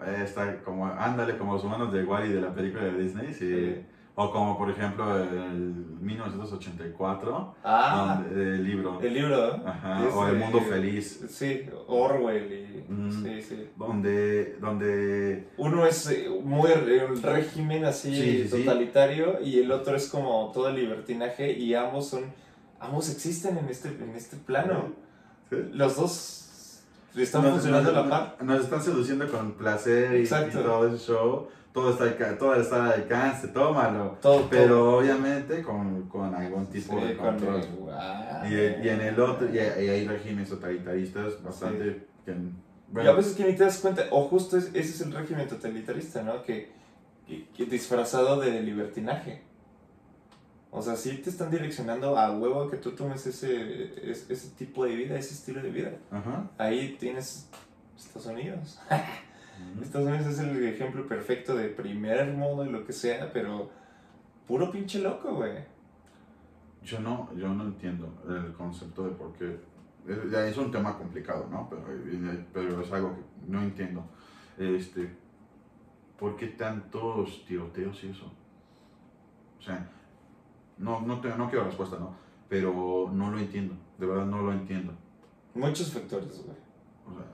Eh, 0.05 0.23
Está 0.25 0.61
como, 0.65 0.85
ándale, 0.87 1.39
como 1.39 1.53
los 1.53 1.63
humanos 1.63 1.93
de 1.93 2.03
Wally 2.03 2.33
de 2.33 2.41
la 2.41 2.53
película 2.53 2.87
de 2.87 2.99
Disney, 2.99 3.33
sí. 3.33 3.55
Sí. 3.55 3.94
O 4.17 4.31
como, 4.31 4.57
por 4.57 4.71
ejemplo, 4.71 5.19
el 5.19 5.75
1984, 6.01 7.55
Ah, 7.65 8.23
donde- 8.25 8.55
el 8.57 8.65
libro. 8.65 9.01
el 9.01 9.13
libro. 9.15 9.61
Ajá, 9.67 10.07
es 10.07 10.15
o 10.15 10.29
El 10.29 10.37
Mundo 10.37 10.61
Feliz, 10.61 11.25
Sí, 11.29 11.63
Orwell 11.89 12.53
y... 12.53 12.93
Mm. 12.93 13.11
Sí, 13.25 13.43
sí. 13.43 13.69
donde, 13.77 14.57
donde 14.61 15.49
Uno 15.57 15.87
es 15.87 16.09
eh, 16.11 16.29
muy 16.43 16.71
re- 16.71 17.07
un 17.07 17.21
régimen 17.23 17.85
así 17.87 18.45
Sí, 18.45 18.49
totalitario 18.51 19.41
y 19.43 19.59
el 19.61 19.73
otro 19.73 19.97
es 19.97 20.09
como 20.09 20.51
todo 20.53 20.69
el 20.69 20.77
libertinaje 20.77 21.53
y 21.53 21.75
ambos 21.75 22.09
son... 22.09 22.25
Ambos 22.81 23.11
existen 23.11 23.57
en 23.59 23.69
este, 23.69 23.89
en 23.89 24.11
este 24.15 24.37
plano. 24.37 24.93
Los 25.73 25.97
dos 25.97 26.83
están 27.17 27.43
nos- 27.43 27.53
funcionando 27.53 27.91
nos- 27.93 27.99
a 28.01 28.05
la 28.05 28.11
par. 28.11 28.45
Nos 28.45 28.61
están 28.63 28.83
seduciendo 28.83 29.27
con 29.29 29.53
placer 29.53 30.15
y, 30.21 30.25
y 30.25 30.51
todo 30.53 30.87
ese 30.89 30.99
show, 30.99 31.49
todo 31.75 31.91
está, 31.91 32.39
todo 32.39 32.55
está 32.55 32.87
al 32.87 32.93
alcance, 33.03 33.49
tómalo. 33.49 34.17
Todo, 34.23 34.49
Pero 34.49 34.97
obviamente 34.99 35.61
con, 35.61 36.09
con 36.09 36.35
algún 36.35 36.67
tipo 36.69 36.99
Sí, 36.99 37.07
de 37.09 37.17
con 37.17 37.27
control. 37.37 37.61
el-. 37.61 38.53
Y, 38.53 38.87
y 38.87 38.89
en 38.89 39.01
el 39.01 39.21
otro, 39.21 39.49
y, 39.53 39.57
y 39.57 39.59
hay 39.89 40.07
regímenes 40.09 40.49
totalitaristas 40.49 41.43
bastante 41.43 42.07
que, 42.25 42.31
y 42.33 42.53
bueno, 42.93 43.11
a 43.11 43.15
veces 43.15 43.35
que 43.35 43.45
ni 43.45 43.55
te 43.55 43.65
das 43.65 43.79
cuenta, 43.79 44.05
o 44.13 44.29
justo 44.29 44.57
es- 44.57 44.67
ese 44.69 44.79
es 44.81 45.01
el 45.01 45.13
régimen 45.13 45.49
totalitarista, 45.49 46.23
¿no? 46.23 46.43
Que, 46.45 46.71
que, 47.27 47.49
que 47.49 47.67
disfrazado 47.67 48.39
de 48.41 48.63
libertinaje. 48.63 49.43
O 50.71 50.81
sea, 50.83 50.95
sí 50.97 51.19
te 51.19 51.31
están 51.31 51.51
direccionando 51.51 52.17
a 52.19 52.31
huevo 52.37 52.69
que 52.71 52.77
tú 52.77 52.93
tomes 52.93 53.27
ese, 53.27 54.11
ese, 54.11 54.33
ese 54.33 54.49
tipo 54.51 54.85
de 54.85 54.95
vida, 54.95 55.17
ese 55.19 55.35
estilo 55.35 55.61
de 55.63 55.71
vida. 55.71 55.91
ajá. 56.11 56.51
Ahí 56.59 56.97
tienes 57.01 57.49
Estados 57.97 58.27
Unidos. 58.27 58.79
Estados 59.83 60.07
Unidos 60.09 60.27
es 60.27 60.39
el 60.41 60.65
ejemplo 60.65 61.07
perfecto 61.07 61.55
de 61.57 61.69
primer 61.69 62.33
mundo 62.33 62.65
y 62.65 62.71
lo 62.71 62.85
que 62.85 62.93
sea, 62.93 63.33
pero 63.33 63.71
puro 64.47 64.71
pinche 64.71 65.01
loco, 65.01 65.35
güey. 65.35 65.65
Yo 66.83 67.01
no, 67.01 67.31
yo 67.35 67.49
no 67.49 67.65
entiendo 67.65 68.23
el 68.29 68.53
concepto 68.53 69.05
de 69.05 69.11
por 69.13 69.33
qué. 69.35 69.59
Es, 70.07 70.31
ya 70.31 70.47
es 70.47 70.57
un 70.59 70.71
tema 70.71 70.99
complicado, 70.99 71.49
¿no? 71.51 71.69
Pero, 71.71 71.83
pero 72.53 72.81
es 72.83 72.93
algo 72.93 73.15
que 73.15 73.23
no 73.51 73.63
entiendo. 73.63 74.05
Este, 74.59 75.11
¿Por 76.19 76.37
qué 76.37 76.49
tantos 76.49 77.45
tiroteos 77.47 78.05
y 78.05 78.09
eso? 78.09 78.31
O 79.59 79.63
sea, 79.63 79.91
no, 80.79 81.01
no, 81.01 81.21
te- 81.21 81.35
no 81.37 81.49
quiero 81.49 81.65
respuesta, 81.65 81.97
¿no? 81.99 82.15
Pero 82.49 83.11
no 83.13 83.31
lo 83.31 83.39
entiendo. 83.39 83.75
De 83.99 84.07
verdad 84.07 84.27
no 84.27 84.43
lo 84.43 84.53
entiendo. 84.53 84.93
Muchos 85.55 85.93
factores, 85.93 86.45
güey. 86.45 86.57
O 87.07 87.15
sea, 87.19 87.25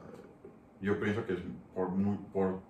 yo 0.81 0.99
pienso 0.99 1.25
que 1.27 1.35
es 1.35 1.41
por, 1.75 1.89
muy, 1.91 2.17
por 2.33 2.61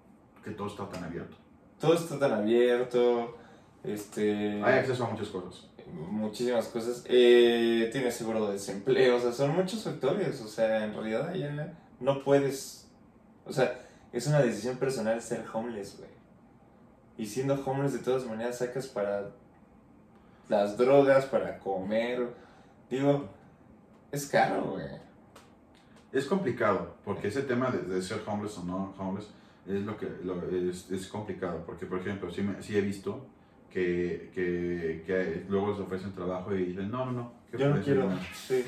que 0.45 0.51
todo 0.51 0.67
está 0.67 0.89
tan 0.89 1.05
abierto. 1.05 1.37
Todo 1.79 1.95
está 1.95 2.19
tan 2.19 2.33
abierto, 2.33 3.37
este... 3.85 4.63
Hay 4.63 4.79
acceso 4.81 5.05
a 5.05 5.11
muchas 5.11 5.29
cosas. 5.29 5.69
muchísimas 5.87 6.69
cosas. 6.69 7.05
Eh, 7.07 7.89
tienes 7.93 8.15
seguro 8.15 8.47
de 8.47 8.55
desempleo, 8.55 9.17
o 9.17 9.21
sea, 9.21 9.33
son 9.33 9.55
muchos 9.55 9.83
factores. 9.85 10.41
O 10.43 10.49
sea, 10.49 10.85
en 10.85 10.95
realidad 10.95 11.35
ya 11.35 11.75
no 12.01 12.23
puedes. 12.23 12.89
O 13.47 13.53
sea, 13.53 13.81
es 14.13 14.27
una 14.27 14.43
decisión 14.43 14.77
personal 14.77 15.21
ser 15.23 15.45
homeless, 15.53 15.99
güey. 15.99 16.11
Y 17.17 17.27
siendo 17.27 17.55
homeless, 17.55 17.93
de 17.93 17.99
todas 18.01 18.25
maneras, 18.25 18.59
sacas 18.59 18.87
para 18.87 19.31
las 20.49 20.77
drogas, 20.77 21.27
para 21.27 21.59
comer. 21.59 22.29
Digo, 22.91 23.29
es 24.11 24.27
caro, 24.27 24.73
güey. 24.73 25.10
Es 26.13 26.27
complicado, 26.27 26.97
porque 27.05 27.29
ese 27.29 27.43
tema 27.43 27.71
de, 27.71 27.83
de 27.83 28.03
ser 28.03 28.21
homeless 28.27 28.59
o 28.59 28.65
no 28.65 28.95
homeless 28.99 29.31
es 29.67 29.83
lo 29.85 29.97
que 29.97 30.07
lo- 30.25 30.43
es, 30.51 30.91
es 30.91 31.07
complicado, 31.07 31.63
porque 31.67 31.87
por 31.87 31.99
ejemplo, 32.01 32.31
sí, 32.33 32.43
me- 32.43 32.61
sí 32.63 32.77
he 32.77 32.81
visto 32.81 33.27
que, 33.71 34.31
que, 34.35 35.05
que 35.07 35.45
luego 35.49 35.71
les 35.71 35.79
ofrecen 35.81 36.13
trabajo 36.13 36.55
y 36.55 36.65
dicen, 36.65 36.91
no, 36.91 37.05
no, 37.07 37.13
no. 37.13 37.33
¿qué 37.53 37.59
Yo 37.59 37.69
no 37.75 37.81
quiero. 37.81 38.09
Sí. 38.35 38.65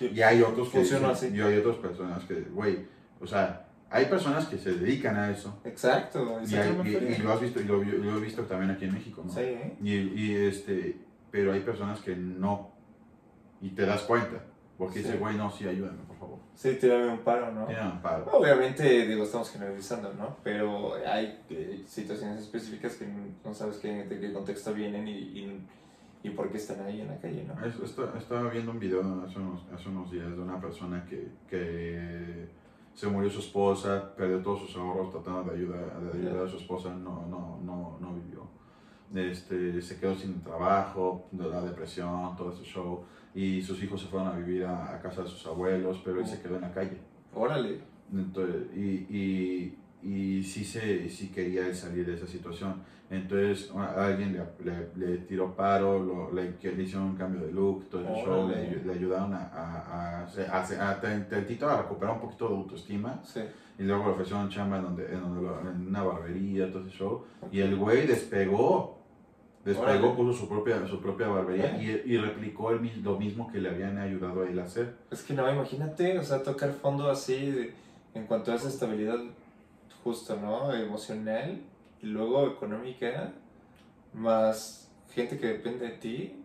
Y 0.00 0.20
hay 0.22 0.42
otros 0.42 0.68
que 0.70 0.84
sí, 0.84 0.94
así. 0.94 1.28
y 1.34 1.40
hay 1.40 1.58
otras 1.58 1.76
personas 1.76 2.22
que, 2.24 2.40
güey, 2.42 2.86
o 3.20 3.26
sea, 3.26 3.66
hay 3.90 4.06
personas 4.06 4.46
que 4.46 4.58
se 4.58 4.74
dedican 4.74 5.16
a 5.16 5.30
eso. 5.30 5.60
Exacto. 5.64 6.40
Y, 6.48 6.54
hay- 6.54 7.16
y- 7.18 7.22
lo 7.22 7.32
has 7.32 7.40
visto, 7.40 7.60
y 7.60 7.64
lo, 7.64 7.82
lo 7.82 8.18
he 8.18 8.20
visto 8.20 8.42
también 8.42 8.70
aquí 8.70 8.84
en 8.84 8.92
México, 8.94 9.22
¿no? 9.26 9.32
Sí, 9.32 9.40
¿eh? 9.40 9.76
Y, 9.82 9.92
y, 9.94 10.34
este, 10.34 10.96
pero 11.32 11.52
hay 11.52 11.60
personas 11.60 12.00
que 12.00 12.14
no. 12.14 12.70
Y 13.60 13.70
te 13.70 13.84
das 13.86 14.02
cuenta. 14.02 14.44
Porque 14.76 14.98
Sí. 15.00 15.04
dice, 15.04 15.18
güey, 15.18 15.36
no, 15.36 15.50
sí, 15.52 15.66
ayúdame, 15.68 15.98
por 16.08 16.16
favor. 16.18 16.33
Sí, 16.54 16.76
tírame 16.80 17.08
un 17.08 17.18
paro, 17.18 17.50
¿no? 17.52 17.66
Tiene 17.66 17.80
amparo. 17.82 18.26
Obviamente, 18.32 19.06
digo, 19.08 19.24
estamos 19.24 19.50
generalizando, 19.50 20.12
¿no? 20.14 20.36
Pero 20.44 20.94
hay 21.06 21.40
eh, 21.50 21.82
situaciones 21.86 22.40
específicas 22.42 22.94
que 22.94 23.06
no 23.44 23.52
sabes 23.52 23.78
qué, 23.78 24.04
de 24.04 24.20
qué 24.20 24.32
contexto 24.32 24.72
vienen 24.72 25.08
y, 25.08 25.12
y, 25.12 25.66
y 26.22 26.30
por 26.30 26.50
qué 26.50 26.58
están 26.58 26.80
ahí 26.86 27.00
en 27.00 27.08
la 27.08 27.18
calle, 27.18 27.44
¿no? 27.44 27.64
Es- 27.66 27.74
esta- 27.80 28.16
Estaba 28.16 28.48
viendo 28.50 28.70
un 28.70 28.78
video 28.78 29.00
hace 29.26 29.38
unos, 29.38 29.62
hace 29.74 29.88
unos 29.88 30.10
días 30.12 30.28
de 30.30 30.40
una 30.40 30.60
persona 30.60 31.04
que, 31.04 31.28
que 31.50 32.46
se 32.94 33.08
murió 33.08 33.28
su 33.30 33.40
esposa, 33.40 34.14
perdió 34.16 34.38
todos 34.40 34.60
sus 34.60 34.76
ahorros 34.76 35.10
tratando 35.10 35.50
de 35.50 35.56
ayudar, 35.58 36.00
de 36.00 36.18
ayudar 36.28 36.46
a 36.46 36.48
su 36.48 36.56
esposa, 36.58 36.90
no, 36.94 37.26
no, 37.26 37.58
no, 37.64 37.98
no 38.00 38.14
vivió. 38.14 38.44
Este, 39.14 39.82
se 39.82 39.98
quedó 39.98 40.14
sin 40.14 40.40
trabajo, 40.42 41.26
de 41.32 41.48
la 41.48 41.60
depresión, 41.60 42.36
todo 42.36 42.52
ese 42.52 42.62
show, 42.64 43.04
y 43.34 43.60
sus 43.62 43.82
hijos 43.82 44.00
se 44.00 44.06
fueron 44.08 44.28
a 44.28 44.36
vivir 44.36 44.64
a, 44.64 44.94
a 44.94 45.00
casa 45.00 45.22
de 45.22 45.28
sus 45.28 45.44
abuelos, 45.46 46.00
pero 46.04 46.20
él 46.20 46.26
se 46.26 46.40
quedó 46.40 46.56
en 46.56 46.62
la 46.62 46.72
calle. 46.72 46.98
Órale. 47.34 47.80
Entonces, 48.12 48.66
y, 48.76 48.80
y, 49.10 49.78
y 50.02 50.42
sí, 50.44 50.64
se, 50.64 51.08
sí 51.08 51.28
quería 51.28 51.66
él 51.66 51.74
salir 51.74 52.06
de 52.06 52.14
esa 52.14 52.26
situación. 52.26 52.82
Entonces 53.10 53.70
a- 53.74 54.06
alguien 54.06 54.32
le, 54.32 54.42
le, 54.64 54.88
le 54.96 55.18
tiró 55.18 55.54
paro, 55.54 56.02
lo- 56.02 56.32
le, 56.32 56.54
le 56.62 56.82
hicieron 56.82 57.08
un 57.10 57.16
cambio 57.16 57.40
de 57.44 57.52
look, 57.52 57.88
todo 57.90 58.02
ese 58.02 58.24
show, 58.24 58.48
le, 58.48 58.92
ayudaron 58.92 59.34
a, 59.34 59.46
a, 59.52 60.20
a, 60.24 60.90
a, 60.90 61.00
tantito 61.28 61.68
a 61.68 61.82
recuperar 61.82 62.14
un 62.14 62.20
poquito 62.20 62.48
de 62.48 62.54
autoestima. 62.54 63.20
Sí. 63.24 63.40
Y 63.78 63.82
luego 63.82 64.04
le 64.06 64.10
ofrecieron 64.12 64.48
chamba 64.48 64.76
en, 64.78 64.82
donde, 64.84 65.12
en, 65.12 65.20
donde 65.20 65.42
lo- 65.42 65.60
en 65.70 65.88
una 65.88 66.02
barbería, 66.02 66.70
todo 66.72 66.82
ese 66.86 66.96
show. 66.96 67.24
Y 67.50 67.60
el 67.60 67.76
güey 67.76 68.06
despegó. 68.06 69.03
Despegó, 69.64 69.82
Órale. 69.86 70.08
puso 70.10 70.32
su 70.40 70.48
propia, 70.48 70.86
su 70.86 71.00
propia 71.00 71.26
barbería 71.28 71.80
y, 71.82 72.12
y 72.12 72.18
replicó 72.18 72.70
el, 72.72 73.02
lo 73.02 73.18
mismo 73.18 73.50
que 73.50 73.58
le 73.60 73.70
habían 73.70 73.96
ayudado 73.98 74.42
a 74.42 74.48
él 74.48 74.58
a 74.58 74.64
hacer. 74.64 74.94
Es 75.10 75.22
que 75.22 75.32
no, 75.32 75.50
imagínate, 75.50 76.18
o 76.18 76.22
sea, 76.22 76.42
tocar 76.42 76.72
fondo 76.72 77.10
así 77.10 77.50
de- 77.50 77.72
en 78.14 78.26
cuanto 78.26 78.52
a 78.52 78.56
esa 78.56 78.68
estabilidad 78.68 79.18
justo, 80.02 80.36
¿no? 80.36 80.72
Emocional 80.74 81.60
y 82.02 82.06
luego 82.06 82.46
económica, 82.46 83.32
más 84.12 84.90
gente 85.14 85.38
que 85.38 85.46
depende 85.46 85.86
de 85.88 85.92
ti 85.96 86.36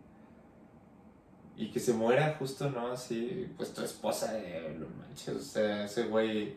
y 1.58 1.70
que 1.72 1.80
se 1.82 1.94
muera 1.94 2.36
justo, 2.40 2.70
¿no? 2.70 2.88
Así, 2.88 3.52
pues 3.58 3.74
tu 3.74 3.82
esposa, 3.84 4.32
eh, 4.40 4.78
no 4.80 4.86
manches, 4.98 5.36
o 5.36 5.40
sea, 5.42 5.84
ese 5.84 6.04
güey 6.08 6.54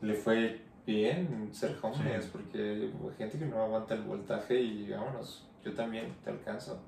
le 0.00 0.14
fue 0.14 0.60
bien 0.86 1.48
ser 1.52 1.76
homeless 1.82 2.24
Sí. 2.24 2.30
porque 2.32 2.90
hay 3.08 3.14
gente 3.16 3.38
que 3.38 3.46
no 3.46 3.62
aguanta 3.62 3.94
el 3.94 4.02
voltaje 4.02 4.60
y 4.60 4.90
vámonos, 4.90 5.48
yo 5.64 5.72
también 5.74 6.14
te 6.24 6.30
alcanzo. 6.30 6.80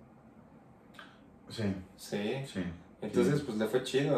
Sí, 1.49 1.65
Sí. 1.97 2.35
sí. 2.47 2.63
Entonces, 3.01 3.39
Sí. 3.41 3.45
pues 3.47 3.59
le 3.59 3.67
fue 3.67 3.83
chido. 3.83 4.17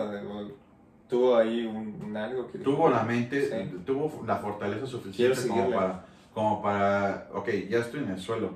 Tuvo 1.08 1.36
ahí 1.36 1.66
un, 1.66 2.00
un 2.02 2.16
algo 2.16 2.50
que. 2.50 2.58
tuvo 2.58 2.88
la 2.88 3.02
mente, 3.02 3.70
tuvo 3.84 4.24
la 4.26 4.36
fortaleza 4.36 4.86
suficiente 4.86 5.48
como 5.48 5.70
para, 5.70 6.06
como 6.32 6.62
para, 6.62 7.28
ok, 7.32 7.48
ya 7.68 7.78
estoy 7.78 8.02
en 8.04 8.10
el 8.10 8.18
suelo, 8.18 8.50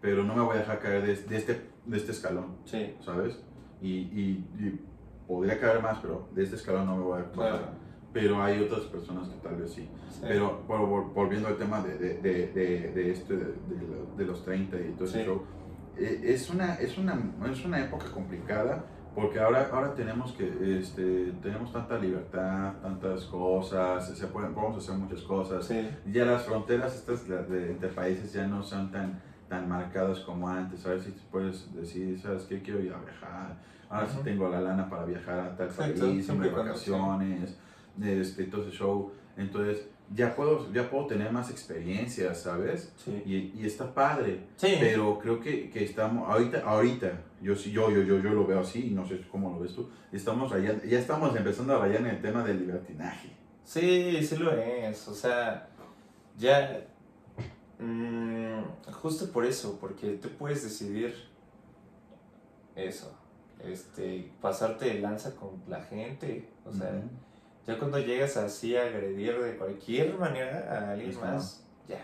pero 0.00 0.22
no 0.22 0.34
me 0.34 0.42
voy 0.42 0.56
a 0.56 0.60
dejar 0.60 0.78
caer 0.78 1.02
de, 1.06 1.16
de 1.16 1.36
este, 1.36 1.60
de 1.84 1.96
este 1.96 2.12
escalón, 2.12 2.56
Sí, 2.64 2.94
¿sabes? 3.04 3.38
Y, 3.80 3.88
y, 3.90 4.46
y 4.60 4.80
podría 5.26 5.58
caer 5.58 5.82
más, 5.82 5.98
pero 5.98 6.28
de 6.32 6.44
este 6.44 6.56
escalón 6.56 6.86
no 6.86 6.96
me 6.96 7.02
voy 7.02 7.20
a 7.20 7.24
claro. 7.30 7.58
Pero 8.12 8.42
hay 8.42 8.60
otras 8.60 8.82
personas 8.82 9.28
que 9.28 9.36
tal 9.36 9.56
vez 9.56 9.72
sí. 9.72 9.88
sí. 10.10 10.20
Pero 10.26 10.62
vol- 10.68 11.12
volviendo 11.14 11.48
al 11.48 11.56
tema 11.56 11.80
de, 11.82 11.96
de, 11.96 12.14
de, 12.18 12.92
de, 12.92 13.10
este, 13.10 13.34
de, 13.36 13.44
de 13.44 13.86
lo- 13.88 14.16
de 14.16 14.24
los 14.26 14.44
30 14.44 14.76
y 14.78 14.92
todo 14.92 15.08
Sí. 15.08 15.22
show, 15.24 15.42
eh, 15.96 16.20
es, 16.24 16.50
una, 16.50 16.74
es, 16.74 16.98
una, 16.98 17.18
es 17.50 17.64
una 17.64 17.80
época 17.84 18.06
complicada 18.12 18.84
porque 19.14 19.38
ahora, 19.40 19.68
ahora 19.72 19.94
tenemos 19.94 20.32
que 20.32 20.78
este, 20.78 21.32
tenemos 21.42 21.70
tanta 21.72 21.98
libertad, 21.98 22.74
tantas 22.82 23.24
cosas, 23.26 24.08
se 24.16 24.26
pueden, 24.26 24.54
podemos 24.54 24.82
hacer 24.82 24.98
muchas 24.98 25.20
cosas. 25.22 25.66
Sí, 25.66 25.86
Ya 26.10 26.24
las 26.24 26.42
fronteras 26.44 26.94
estas 26.96 27.26
de, 27.28 27.72
entre 27.72 27.88
países 27.88 28.32
ya 28.32 28.46
no 28.46 28.62
son 28.62 28.90
tan, 28.90 29.20
tan 29.48 29.68
marcadas 29.68 30.20
como 30.20 30.48
antes. 30.48 30.80
Si 30.80 31.10
te 31.12 31.20
puedes 31.30 31.74
decir, 31.74 32.18
¿sabes 32.20 32.44
qué? 32.44 32.62
Quiero 32.62 32.80
ir 32.80 32.92
a 32.92 33.00
viajar. 33.00 33.56
Ahora 33.90 34.06
sí 34.06 34.14
Ujú. 34.16 34.24
tengo 34.24 34.48
la 34.48 34.62
lana 34.62 34.88
para 34.88 35.04
viajar 35.04 35.38
a 35.40 35.56
tal 35.56 35.68
país, 35.68 36.26
irme 36.28 36.44
de 36.46 36.50
sí. 36.50 36.56
vacaciones, 36.56 37.58
este, 38.00 38.44
todo 38.44 38.62
ese 38.62 38.76
show. 38.76 39.12
Entonces, 39.36 39.88
ya 40.14 40.34
puedo, 40.34 40.70
ya 40.72 40.90
puedo 40.90 41.06
tener 41.06 41.32
más 41.32 41.50
experiencias, 41.50 42.42
¿sabes? 42.42 42.92
sí. 42.96 43.22
Y, 43.24 43.60
y 43.60 43.66
está 43.66 43.92
padre. 43.92 44.46
Sí, 44.56 44.76
Pero 44.78 45.18
creo 45.18 45.40
que, 45.40 45.70
que 45.70 45.84
estamos, 45.84 46.28
ahorita, 46.28 46.62
ahorita, 46.64 47.22
yo 47.40 47.56
sí, 47.56 47.72
yo, 47.72 47.90
yo, 47.90 48.02
yo, 48.02 48.18
yo 48.18 48.30
lo 48.30 48.46
veo 48.46 48.60
así, 48.60 48.88
y 48.88 48.90
no 48.90 49.06
sé 49.06 49.20
cómo 49.30 49.50
lo 49.50 49.60
ves 49.60 49.74
tú, 49.74 49.88
estamos 50.12 50.50
rayando, 50.50 50.84
ya 50.84 50.98
estamos 50.98 51.34
empezando 51.34 51.76
a 51.76 51.78
rayar 51.78 52.00
en 52.02 52.08
el 52.08 52.20
tema 52.20 52.44
del 52.44 52.60
libertinaje. 52.60 53.30
sí, 53.64 54.22
sí 54.22 54.36
lo 54.36 54.52
es. 54.52 55.08
O 55.08 55.14
sea, 55.14 55.68
ya. 56.36 56.84
mm, 57.78 58.92
justo 58.92 59.32
por 59.32 59.46
eso, 59.46 59.78
porque 59.80 60.12
tú 60.14 60.28
puedes 60.38 60.62
decidir 60.62 61.14
eso. 62.76 63.18
Este, 63.64 64.30
pasarte 64.40 64.86
de 64.86 65.00
lanza 65.00 65.36
con 65.36 65.62
la 65.68 65.82
gente. 65.82 66.48
O 66.66 66.72
sea. 66.72 67.02
Ya 67.66 67.78
cuando 67.78 67.98
llegas 67.98 68.36
así 68.36 68.76
a 68.76 68.82
agredir 68.82 69.38
de 69.40 69.56
cualquier 69.56 70.18
manera 70.18 70.66
a 70.88 70.92
alguien 70.92 71.18
más, 71.20 71.64
ya, 71.88 72.00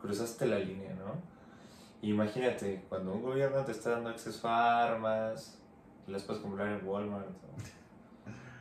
cruzaste 0.00 0.46
la 0.46 0.58
línea, 0.58 0.94
¿no? 0.94 1.14
Imagínate, 2.02 2.84
cuando 2.88 3.12
un 3.14 3.22
gobierno 3.22 3.64
te 3.64 3.72
está 3.72 3.90
dando 3.90 4.10
acceso 4.10 4.48
a 4.48 4.84
armas, 4.84 5.58
las 6.06 6.22
puedes 6.22 6.42
comprar 6.42 6.68
en 6.68 6.86
Walmart. 6.86 7.26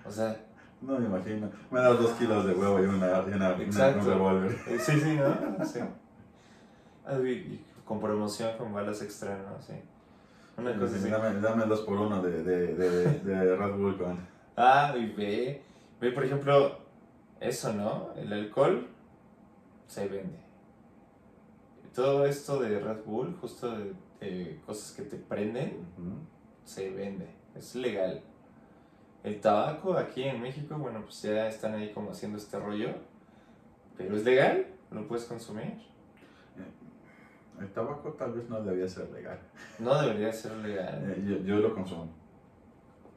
O, 0.05 0.09
o 0.09 0.11
sea, 0.11 0.35
No 0.81 0.97
me 0.99 1.05
imagino. 1.05 1.49
Me 1.71 1.79
das 1.79 1.99
dos 1.99 2.11
kilos 2.13 2.45
de 2.45 2.53
huevo 2.53 2.79
y 2.81 2.85
una, 2.85 3.07
y 3.07 3.33
una, 3.33 3.53
una- 3.53 3.63
Exacto. 3.63 3.99
un 3.99 4.05
revólver. 4.07 4.51
eh, 4.67 4.79
sí, 4.79 4.99
sí, 4.99 5.15
¿no? 5.17 5.65
Sí. 5.65 5.79
Ah, 7.05 7.17
con 7.85 7.99
promoción 7.99 8.57
con 8.57 8.73
balas 8.73 9.01
extra, 9.01 9.37
¿no? 9.37 9.61
Sí. 9.61 9.73
Una 10.57 10.75
cosa 10.79 10.95
así. 10.95 11.09
Dame, 11.09 11.39
dame 11.39 11.65
dos 11.65 11.81
por 11.81 11.99
uno 11.99 12.21
de, 12.21 12.41
de, 12.43 12.73
de, 12.75 13.19
de 13.19 13.55
Red 13.55 13.73
Bull 13.75 13.97
con. 13.97 14.17
Ah, 14.57 14.93
y 14.97 15.13
ve, 15.13 15.61
ve, 15.99 16.11
por 16.11 16.25
ejemplo, 16.25 16.79
eso, 17.39 17.73
¿no? 17.73 18.13
El 18.15 18.31
alcohol 18.33 18.87
se 19.87 20.07
vende. 20.07 20.39
Todo 21.93 22.25
esto 22.25 22.59
de 22.59 22.79
Red 22.79 23.03
Bull, 23.05 23.35
justo 23.39 23.77
de, 23.77 23.93
de 24.19 24.59
cosas 24.65 24.91
que 24.95 25.03
te 25.03 25.17
prenden, 25.17 25.85
se 26.65 26.89
vende. 26.89 27.27
Es 27.55 27.75
legal. 27.75 28.21
El 29.23 29.39
tabaco 29.39 29.97
aquí 29.97 30.23
en 30.23 30.41
México, 30.41 30.77
bueno, 30.77 31.01
pues 31.03 31.21
ya 31.21 31.47
están 31.47 31.73
ahí 31.75 31.91
como 31.93 32.11
haciendo 32.11 32.37
este 32.37 32.59
rollo. 32.59 32.89
Pero 33.97 34.15
es 34.17 34.23
legal, 34.23 34.67
lo 34.91 35.07
puedes 35.07 35.25
consumir. 35.25 35.77
El 37.59 37.71
tabaco 37.71 38.09
tal 38.13 38.33
vez 38.33 38.49
no 38.49 38.61
debía 38.61 38.87
ser 38.87 39.09
legal. 39.11 39.39
No 39.79 40.01
debería 40.01 40.31
ser 40.33 40.51
legal. 40.57 41.01
Eh, 41.09 41.23
yo, 41.25 41.37
yo 41.37 41.55
lo 41.57 41.73
consumo. 41.73 42.09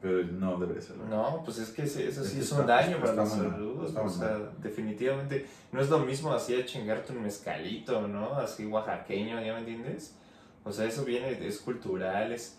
Pero 0.01 0.23
no 0.23 0.57
debería 0.57 0.81
ser 0.81 0.95
legal. 0.95 1.09
No, 1.09 1.41
pues 1.43 1.57
es 1.59 1.71
que 1.71 1.83
ese- 1.83 2.07
eso 2.07 2.23
sí 2.23 2.37
Es 2.39 2.45
es 2.45 2.51
un 2.53 2.61
está- 2.61 2.75
daño 2.77 2.97
para 2.99 3.09
está 3.11 3.23
la 3.23 3.29
salud. 3.29 3.85
está 3.85 4.01
O 4.01 4.09
sea, 4.09 4.39
definitivamente 4.61 5.45
no 5.73 5.81
es 5.81 5.89
lo 5.89 5.99
mismo 5.99 6.31
así 6.33 6.55
a 6.55 6.65
chingarte 6.65 7.11
un 7.11 7.21
mezcalito, 7.23 8.07
¿no? 8.07 8.35
Así 8.35 8.65
oaxaqueño, 8.65 9.41
¿ya 9.41 9.53
me 9.53 9.59
entiendes? 9.59 10.15
O 10.63 10.71
sea, 10.71 10.85
eso 10.85 11.03
viene, 11.03 11.45
es 11.45 11.59
cultural, 11.59 12.31
es, 12.31 12.57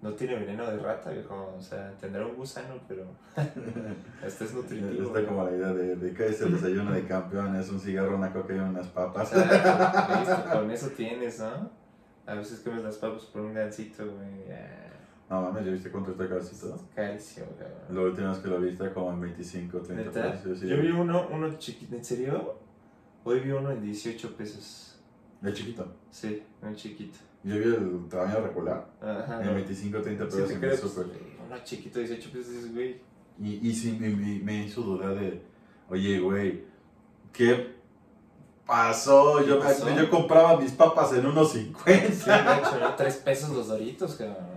no 0.00 0.12
tiene 0.14 0.36
veneno 0.36 0.66
de 0.70 0.78
rata, 0.78 1.10
viejo. 1.10 1.54
O 1.58 1.60
sea, 1.60 1.92
tendrá 2.00 2.26
un 2.26 2.34
gusano, 2.34 2.76
pero 2.88 3.04
este 4.26 4.44
es 4.44 4.54
nutritivo. 4.54 5.02
Está 5.16 5.26
como 5.28 5.44
la 5.44 5.50
idea 5.50 5.72
de, 5.74 5.96
de 5.96 6.14
que 6.14 6.26
es 6.28 6.40
el 6.40 6.52
desayuno 6.54 6.92
de 6.92 7.04
campeones, 7.06 7.68
un 7.68 7.80
cigarro, 7.80 8.16
una 8.16 8.32
coca 8.32 8.54
y 8.54 8.58
unas 8.58 8.86
papas. 8.88 9.32
Exacto, 9.34 10.18
listo, 10.20 10.50
con 10.50 10.70
eso 10.70 10.88
tienes, 10.96 11.40
¿no? 11.40 11.70
A 12.26 12.34
veces 12.36 12.60
comes 12.60 12.82
las 12.82 12.96
papas 12.96 13.24
por 13.24 13.42
un 13.42 13.52
gancito, 13.52 14.04
güey. 14.04 14.44
No 15.34 15.42
mames, 15.42 15.64
¿ya 15.66 15.72
viste 15.72 15.90
cuánto 15.90 16.12
está 16.12 16.28
casito? 16.28 16.78
Carísimo, 16.94 17.46
cabrón. 17.58 17.78
La 17.90 18.00
última 18.02 18.30
vez 18.30 18.38
que 18.38 18.48
lo 18.48 18.60
viste 18.60 18.92
como 18.92 19.10
en 19.12 19.20
25, 19.20 19.78
30 19.80 20.04
¿Neta? 20.04 20.32
pesos. 20.32 20.58
sí. 20.60 20.68
Yo 20.68 20.76
vi 20.80 20.88
uno, 20.90 21.26
uno 21.30 21.58
chiquito, 21.58 21.96
¿en 21.96 22.04
serio? 22.04 22.54
Hoy 23.24 23.40
vi 23.40 23.50
uno 23.50 23.70
en 23.72 23.82
18 23.82 24.36
pesos. 24.36 25.00
El 25.42 25.52
chiquito. 25.52 25.86
Sí, 26.10 26.42
un 26.62 26.74
chiquito. 26.76 27.18
Yo 27.42 27.56
vi 27.56 27.64
el 27.64 28.08
tamaño 28.08 28.40
regular. 28.42 28.86
Ajá. 29.00 29.42
En 29.42 29.54
25, 29.54 30.00
30 30.00 30.24
Sí, 30.24 30.30
pesos 30.36 30.48
te 30.48 30.54
en 30.54 30.64
el 30.64 30.78
pues, 30.78 30.96
Uno 30.96 31.56
chiquito, 31.64 31.98
18 31.98 32.30
pesos, 32.32 32.72
güey. 32.72 33.00
Y, 33.42 33.68
y 33.68 33.74
sí, 33.74 33.96
me, 34.00 34.08
me, 34.10 34.64
hizo 34.66 34.82
dudar 34.82 35.16
de, 35.18 35.42
oye, 35.90 36.20
güey, 36.20 36.62
¿qué 37.32 37.74
pasó? 38.64 39.44
Yo, 39.44 39.58
¿Qué 39.58 39.64
pasó? 39.64 39.90
yo 39.96 40.08
compraba 40.08 40.60
mis 40.60 40.70
papas 40.72 41.12
en 41.14 41.26
unos 41.26 41.50
Sí, 41.52 41.72
50. 41.84 42.44
gacho, 42.44 42.78
¿no? 42.78 42.94
3 42.94 43.16
pesos 43.16 43.50
los 43.50 43.66
doritos, 43.68 44.14
cabrón. 44.14 44.53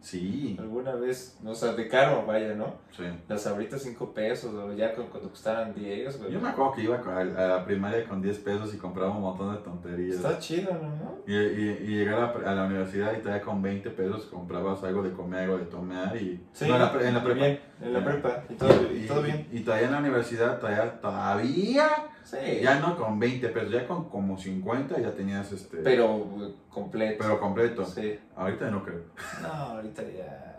Sí, 0.00 0.56
Alguna 0.58 0.94
vez, 0.94 1.38
o 1.44 1.54
sea, 1.54 1.72
de 1.74 1.86
caro, 1.86 2.24
vaya, 2.26 2.54
¿no? 2.54 2.74
sí. 2.96 3.04
Las 3.28 3.46
ahoritas 3.46 3.82
5 3.82 4.12
pesos, 4.14 4.54
o 4.54 4.72
ya 4.72 4.94
cu- 4.94 5.04
cuando 5.10 5.28
costaran 5.28 5.74
10, 5.74 6.18
güey. 6.18 6.32
Yo 6.32 6.40
me 6.40 6.48
acuerdo 6.48 6.72
que 6.72 6.82
iba 6.82 6.96
a 6.96 7.24
la 7.24 7.64
primaria 7.66 8.04
con 8.08 8.22
10 8.22 8.38
pesos 8.38 8.72
y 8.74 8.78
compraba 8.78 9.10
un 9.10 9.20
montón 9.20 9.54
de 9.54 9.60
tonterías. 9.62 10.16
Está 10.16 10.38
chido, 10.38 10.72
¿no? 10.72 11.18
Y, 11.26 11.34
y, 11.36 11.78
y 11.82 11.86
llegar 11.98 12.14
a, 12.18 12.38
la- 12.38 12.50
a 12.50 12.54
la 12.54 12.64
universidad 12.64 13.12
y 13.16 13.20
todavía 13.20 13.42
con 13.44 13.60
20 13.60 13.90
pesos 13.90 14.24
comprabas 14.26 14.82
algo 14.84 15.02
de 15.02 15.12
comer, 15.12 15.40
algo 15.44 15.58
de 15.58 15.66
tomar 15.66 16.16
y... 16.16 16.42
Sí, 16.52 16.66
No, 16.66 16.74
en 16.76 16.80
la, 16.80 17.08
en 17.08 17.14
la 17.14 17.22
prepa. 17.22 17.38
bien, 17.38 17.60
en 17.82 17.92
la 17.92 18.04
prepa, 18.04 18.44
y 18.48 18.54
todo, 18.54 18.70
y 18.94 19.06
todo 19.06 19.22
bien. 19.22 19.48
Y 19.52 19.60
todavía 19.60 19.86
en 19.86 19.92
la 19.92 19.98
universidad, 19.98 20.58
todavía, 20.58 21.00
todavía, 21.00 21.88
Sí, 22.30 22.60
ya 22.62 22.78
no 22.78 22.96
con 22.96 23.18
20 23.18 23.48
pesos, 23.48 23.72
ya 23.72 23.88
con 23.88 24.08
como 24.08 24.38
50 24.38 25.00
ya 25.00 25.12
tenías 25.12 25.50
este... 25.50 25.78
pero 25.78 26.18
güey, 26.18 26.54
completo. 26.68 27.16
pero 27.18 27.40
completo. 27.40 27.84
Sí. 27.84 28.18
Ahorita 28.36 28.70
no 28.70 28.84
creo. 28.84 29.02
No, 29.42 29.48
ahorita 29.48 30.02
ya. 30.02 30.56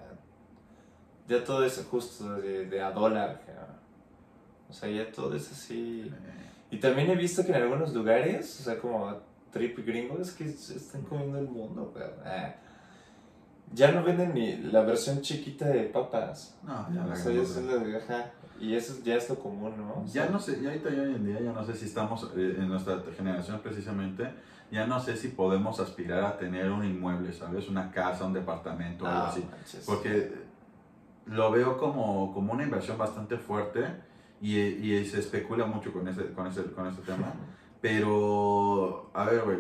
Ya 1.30 1.44
todo 1.46 1.64
es 1.64 1.88
justo 1.90 2.36
de, 2.42 2.66
de 2.66 2.82
a 2.82 2.92
dólar. 2.92 3.42
O 4.70 4.74
sea, 4.74 4.90
ya 4.90 5.10
todo 5.12 5.36
es 5.36 5.50
así. 5.50 6.12
Y 6.70 6.78
también 6.78 7.10
he 7.10 7.16
visto 7.16 7.44
que 7.46 7.52
en 7.52 7.62
algunos 7.62 7.94
lugares, 7.94 8.60
o 8.60 8.64
sea, 8.64 8.78
como 8.78 9.18
trip 9.52 9.86
gringo, 9.86 10.20
es 10.20 10.32
que 10.32 10.50
se 10.50 10.78
están 10.78 11.04
comiendo 11.04 11.40
el 11.40 11.48
mundo, 11.48 11.94
cabrón. 11.94 12.20
Ah. 12.26 12.56
Ya 13.74 13.92
no 13.92 14.04
venden 14.04 14.34
ni 14.34 14.58
la 14.58 14.82
versión 14.82 15.22
chiquita 15.22 15.66
de 15.68 15.84
papas. 15.84 16.58
No, 16.64 16.88
ya 16.94 17.06
O 17.06 17.16
sea, 17.16 17.32
ya 17.32 17.38
gama- 17.40 17.42
es 17.44 17.58
la 17.64 17.76
de 17.78 17.98
ajá. 17.98 18.32
Y 18.60 18.76
eso 18.76 18.96
ya 19.04 19.16
es 19.16 19.28
lo 19.30 19.36
común, 19.40 19.74
¿no? 19.78 20.04
O 20.04 20.08
sea, 20.08 20.26
Ya 20.26 20.32
no 20.32 20.40
sé, 20.40 20.62
ya 20.62 20.70
ahorita 20.70 20.90
ya 20.92 21.02
hoy 21.04 21.16
en 21.16 21.26
día 21.26 21.40
ya 21.42 21.52
no 21.52 21.64
sé 21.66 21.74
si 21.76 21.86
estamos 21.86 22.30
eh, 22.36 22.56
en 22.60 22.68
nuestra 22.68 23.02
generación 23.18 23.60
precisamente, 23.62 24.32
ya 24.72 24.86
no 24.86 25.00
sé 25.00 25.18
si 25.18 25.30
podemos 25.30 25.80
aspirar 25.80 26.24
a 26.24 26.38
tener 26.38 26.70
un 26.72 26.86
inmueble, 26.86 27.34
¿sabes? 27.34 27.68
Una 27.70 27.92
casa, 27.92 28.26
un 28.26 28.34
departamento, 28.34 29.06
algo 29.08 29.20
no, 29.20 29.26
así. 29.26 29.46
manches. 29.50 29.84
Porque 29.86 30.34
lo 31.26 31.50
veo 31.52 31.78
como, 31.78 32.34
como 32.34 32.54
una 32.54 32.64
inversión 32.64 32.98
bastante 32.98 33.38
fuerte 33.38 33.86
y, 34.42 34.58
y 34.60 35.06
se 35.06 35.20
especula 35.20 35.66
mucho 35.66 35.92
con 35.94 36.08
ese, 36.08 36.28
con 36.34 36.46
ese, 36.48 36.64
con 36.72 36.88
ese 36.88 37.02
tema. 37.02 37.34
Pero, 37.82 39.10
a 39.14 39.26
ver, 39.26 39.42
güey, 39.44 39.58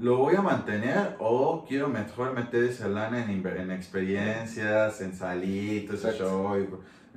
¿lo 0.00 0.16
voy 0.18 0.34
a 0.36 0.42
mantener 0.42 1.16
o 1.18 1.64
quiero 1.68 1.88
mejor 1.88 2.32
meter 2.34 2.64
esa 2.64 2.88
lana 2.88 3.24
en, 3.24 3.46
en 3.46 3.70
experiencias, 3.70 5.00
en 5.00 5.14
salir, 5.14 5.86
todo 5.86 5.96
ese 5.96 6.08
Exacto. 6.10 6.28
show? 6.30 6.58
y- 6.58 6.68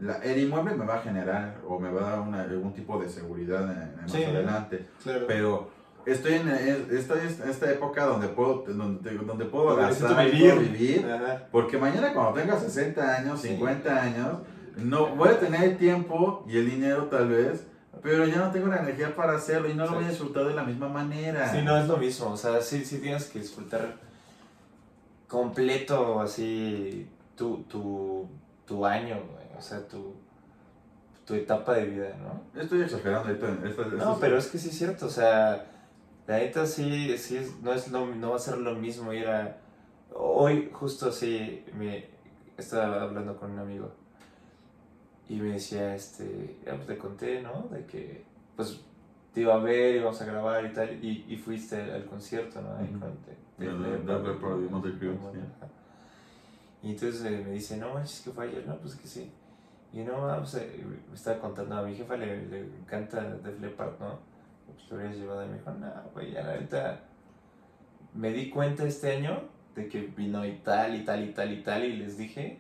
la- 0.06 0.18
el 0.18 0.40
inmueble 0.44 0.76
me 0.76 0.86
va 0.86 0.96
a 0.96 1.02
generar 1.02 1.56
o 1.66 1.80
me 1.80 1.90
va 1.90 2.06
a 2.08 2.10
dar 2.12 2.20
una- 2.20 2.42
algún 2.42 2.74
tipo 2.74 3.00
de 3.02 3.08
seguridad 3.08 3.64
en, 3.72 3.82
en 4.00 4.02
más 4.02 4.14
adelante. 4.14 4.86
Claro. 5.02 5.26
Pero 5.26 5.70
estoy 6.06 6.34
en 6.34 6.50
es- 6.50 6.92
esta, 6.92 7.16
esta 7.24 7.72
época 7.72 8.04
donde 8.06 8.28
puedo, 8.28 8.66
donde, 8.68 9.12
donde 9.12 9.46
puedo 9.46 9.74
gastar, 9.78 10.28
y 10.28 10.32
puedo 10.32 10.60
vivir. 10.60 10.78
vivir 10.78 11.06
porque 11.50 11.78
mañana 11.78 12.14
cuando 12.14 12.34
tenga 12.34 12.60
60 12.60 13.16
años, 13.16 13.40
Sí. 13.42 13.48
50 13.50 14.02
años, 14.04 14.40
no 14.76 15.16
voy 15.16 15.30
a 15.30 15.40
tener 15.40 15.64
el 15.64 15.78
tiempo 15.78 16.44
y 16.46 16.58
el 16.58 16.70
dinero 16.70 17.06
tal 17.06 17.30
vez, 17.30 17.66
pero 18.02 18.26
ya 18.26 18.38
no 18.38 18.52
tengo 18.52 18.68
la 18.68 18.78
energía 18.78 19.16
para 19.16 19.36
hacerlo 19.36 19.70
y 19.70 19.74
no 19.74 19.86
lo 19.86 19.96
voy 19.96 20.06
a 20.06 20.10
disfrutar 20.10 20.46
de 20.46 20.54
la 20.54 20.64
misma 20.64 20.88
manera. 20.90 21.52
Sí, 21.52 21.62
no 21.64 21.78
es 21.78 21.88
lo 21.88 21.98
mismo, 21.98 22.30
o 22.32 22.38
sea, 22.38 22.62
sí, 22.62 22.84
sí 22.86 23.00
tienes 23.00 23.26
que 23.26 23.40
disfrutar 23.40 23.96
completo 25.28 26.20
así 26.20 27.10
tu, 27.36 27.64
tu, 27.64 28.28
tu 28.66 28.86
año, 28.86 29.16
güey, 29.32 29.46
o 29.58 29.62
sea, 29.62 29.86
tu, 29.88 30.14
tu 31.26 31.34
etapa 31.34 31.74
de 31.74 31.86
vida, 31.86 32.16
¿no? 32.22 32.60
Estoy 32.62 32.82
exagerando 32.84 33.30
ahorita. 33.30 33.50
esto- 33.68 33.82
esto 33.84 33.96
No, 33.98 34.18
pero 34.20 34.38
es 34.38 34.48
que 34.48 34.58
sí 34.58 34.70
es 34.70 34.78
cierto, 34.78 35.08
o 35.08 35.10
sea, 35.10 35.66
la 36.28 36.38
neta 36.38 36.66
sí, 36.66 37.18
sí 37.18 37.38
es, 37.38 37.60
no, 37.62 37.74
es 37.74 37.88
lo, 37.92 38.06
no 38.16 38.32
va 38.32 38.36
a 38.36 38.40
ser 38.40 38.58
lo 38.58 38.76
mismo 38.76 39.12
ir 39.14 39.28
a... 39.28 39.58
Hoy 40.14 40.70
justo 40.72 41.10
así 41.10 41.66
me 41.78 42.08
estaba 42.58 43.02
hablando 43.02 43.36
con 43.38 43.52
un 43.52 43.60
amigo 43.60 43.92
y 45.28 45.36
me 45.36 45.54
decía, 45.54 45.96
este, 45.96 46.58
ya 46.66 46.76
pues 46.76 46.88
te 46.88 46.98
conté, 46.98 47.42
¿no? 47.42 47.68
De 47.72 47.86
que 47.86 48.24
pues 48.56 48.82
te 49.34 49.42
iba 49.42 49.56
a 49.56 49.60
ver, 49.60 49.96
íbamos 49.98 50.22
a 50.22 50.26
grabar 50.26 50.66
y 50.66 50.74
tal, 50.74 51.04
y, 51.04 51.26
y 51.28 51.38
fuiste 51.38 51.76
al, 51.76 51.92
al 51.92 52.06
concierto, 52.06 52.62
¿no? 52.62 52.76
Ahí 52.78 52.88
de-. 53.58 53.70
Y 56.84 56.92
entonces 56.92 57.26
eh, 57.26 57.44
me 57.46 57.52
dice, 57.54 57.78
no 57.78 57.94
manches, 57.94 58.22
que 58.22 58.32
fue 58.32 58.48
ayer, 58.48 58.66
no, 58.68 58.78
pues 58.78 58.96
que 58.96 59.08
sí. 59.08 59.32
Y 59.92 60.00
no, 60.04 60.30
ah, 60.30 60.38
pues, 60.40 60.56
eh, 60.56 60.84
me 61.10 61.16
estaba 61.16 61.40
contando, 61.40 61.78
a 61.78 61.84
mi 61.84 61.96
jefa 61.96 62.16
le, 62.16 62.46
le 62.48 62.60
encanta 62.60 63.22
Def 63.22 63.60
Leppard, 63.60 64.00
¿no? 64.00 64.20
Pues 64.66 64.90
lo 64.90 64.98
habrías 64.98 65.16
llevado 65.16 65.46
y 65.46 65.50
me 65.50 65.58
dijo, 65.58 65.72
no, 65.72 65.92
güey, 66.14 66.32
ya 66.32 66.52
ahorita 66.52 67.02
me 68.14 68.32
di 68.32 68.50
cuenta 68.50 68.86
este 68.86 69.12
año 69.18 69.42
de 69.76 69.90
que 69.90 70.02
vino 70.02 70.46
y 70.46 70.58
tal 70.60 70.96
y 70.96 71.04
tal 71.04 71.24
y 71.24 71.34
tal 71.34 71.52
y 71.52 71.64
tal 71.64 71.84
y 71.84 71.98
les 71.98 72.18
dije, 72.18 72.60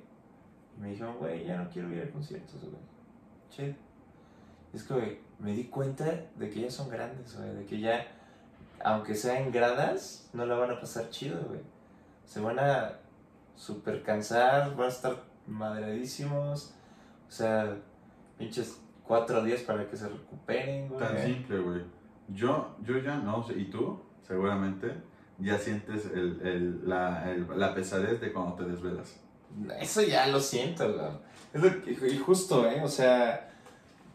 y 0.78 0.82
me 0.82 0.89
dijeron, 0.91 1.17
güey, 1.17 1.45
ya 1.45 1.57
no 1.61 1.69
quiero 1.69 1.91
ir 1.93 2.03
a 2.03 2.11
conciertos, 2.11 2.61
güey. 2.61 2.82
Chido. 3.49 3.73
Es 4.73 4.84
que, 4.84 4.93
güey, 4.93 5.19
me 5.39 5.53
di 5.53 5.65
cuenta 5.65 6.05
de 6.36 6.49
que 6.49 6.61
ya 6.61 6.69
son 6.71 6.89
grandes, 6.89 7.38
güey, 7.38 7.55
de 7.55 7.65
que 7.65 7.80
ya, 7.80 8.05
aunque 8.84 9.15
sean 9.15 9.51
gradas, 9.51 10.30
no 10.34 10.45
la 10.45 10.55
van 10.55 10.71
a 10.71 10.80
pasar 10.80 11.09
chido, 11.09 11.39
güey. 11.47 11.61
Se 12.26 12.39
van 12.41 12.59
a 12.59 12.93
super 13.55 14.03
cansar, 14.03 14.76
van 14.76 14.88
a 14.88 14.89
estar 14.89 15.15
madreadísimos, 15.47 16.73
o 17.28 17.32
sea, 17.32 17.78
pinches 18.38 18.82
cuatro 19.03 19.43
días 19.43 19.61
para 19.61 19.88
que 19.89 19.95
se 19.95 20.09
recuperen, 20.09 20.89
güey. 20.89 20.99
Tan 20.99 21.17
simple, 21.19 21.59
güey. 21.59 21.82
Yo, 22.30 22.76
yo 22.82 22.97
ya 22.97 23.15
no 23.17 23.45
y 23.55 23.65
tú, 23.65 23.99
seguramente, 24.23 24.91
ya 25.38 25.57
sientes 25.59 26.05
el, 26.13 26.41
el, 26.41 26.89
la, 26.89 27.30
el- 27.32 27.47
la 27.59 27.73
pesadez 27.76 28.19
de 28.19 28.34
cuando 28.34 28.55
te 28.55 28.63
desvelas. 28.65 29.21
Eso 29.80 30.01
ya 30.01 30.28
lo 30.28 30.39
siento, 30.39 30.91
güey. 30.93 31.08
Es 31.53 31.62
lo 31.62 31.82
que- 31.84 32.08
y 32.14 32.18
justo, 32.18 32.70
¿eh? 32.70 32.82
O 32.84 32.88
sea, 32.88 33.49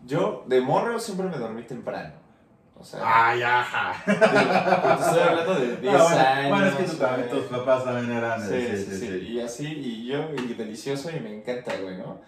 yo 0.07 0.45
de 0.47 0.61
morro 0.61 0.99
siempre 0.99 1.27
me 1.29 1.39
dormí 1.39 1.63
temprano. 1.63 2.15
O 2.79 2.85
sea, 2.85 3.01
¡Ay, 3.05 3.43
ajá! 3.43 3.93
estoy 4.07 5.21
hablando 5.21 5.55
de 5.55 5.77
10 5.77 5.95
Ah, 5.95 6.03
bueno, 6.03 6.21
años. 6.21 6.49
bueno, 6.51 6.67
es 6.67 6.75
que 6.77 6.85
tú 6.85 6.97
también, 6.97 7.29
tus 7.29 7.45
papás 7.45 7.85
también 7.85 8.11
eran. 8.17 8.41
Sí, 8.41 8.55
eh, 8.55 8.87
sí, 8.89 8.97
sí, 8.99 9.07
Y 9.33 9.41
así, 9.41 9.67
y 9.67 10.07
yo, 10.07 10.31
y 10.35 10.55
delicioso, 10.55 11.11
y 11.11 11.21
me 11.21 11.35
encanta, 11.37 11.77
güey, 11.83 11.99
¿no? 11.99 12.21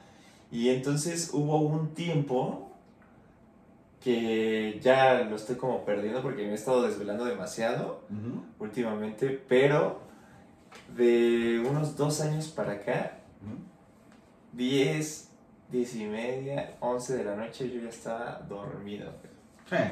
Y 0.51 0.69
entonces 0.69 1.31
hubo 1.33 1.59
un 1.61 1.95
tiempo 1.95 2.71
que 4.03 4.79
ya 4.83 5.21
lo 5.23 5.37
estoy 5.37 5.57
como 5.57 5.85
perdiendo 5.85 6.21
porque 6.23 6.43
me 6.45 6.51
he 6.51 6.55
estado 6.55 6.83
desvelando 6.83 7.25
demasiado 7.25 8.03
últimamente, 8.59 9.43
pero 9.49 10.01
de 10.97 11.65
unos 11.69 11.97
dos 11.97 12.21
años 12.21 12.49
para 12.49 12.73
acá, 12.73 13.19
ujú. 13.43 13.57
10, 14.53 15.31
10 15.71 15.95
y 15.97 16.05
media, 16.07 16.77
11 16.81 17.17
de 17.17 17.25
la 17.25 17.37
noche 17.37 17.71
yo 17.71 17.81
ya 17.81 17.89
estaba 17.89 18.41
dormido. 18.49 19.11
güey. 19.11 19.33
Sí. 19.83 19.89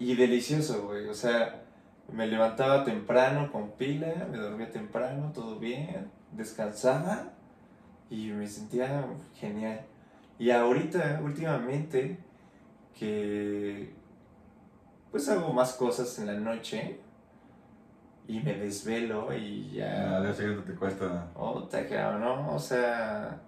Y 0.00 0.14
delicioso, 0.16 0.86
güey. 0.86 1.08
O 1.08 1.14
sea, 1.14 1.62
me 2.12 2.26
levantaba 2.26 2.84
temprano 2.84 3.50
con 3.52 3.72
pila, 3.72 4.26
me 4.30 4.38
dormía 4.38 4.70
temprano, 4.70 5.30
todo 5.32 5.58
bien, 5.58 6.10
descansaba 6.32 7.30
y 8.10 8.28
me 8.28 8.46
sentía 8.46 9.06
genial. 9.34 9.82
Y 10.38 10.50
ahorita, 10.50 11.20
últimamente, 11.22 12.18
que 12.98 13.92
pues 15.10 15.28
hago 15.28 15.52
más 15.52 15.72
cosas 15.74 16.18
en 16.18 16.26
la 16.26 16.34
noche 16.34 17.00
y 18.28 18.40
me 18.40 18.54
desvelo 18.54 19.34
y 19.34 19.70
ya... 19.72 20.18
Al 20.18 20.22
día 20.22 20.34
siguiente 20.34 20.70
te 20.70 20.78
cuesta. 20.78 21.30
Otra, 21.34 21.88
cabrón, 21.88 22.20
¿no? 22.20 22.54
O 22.54 22.58
sea, 22.58 23.40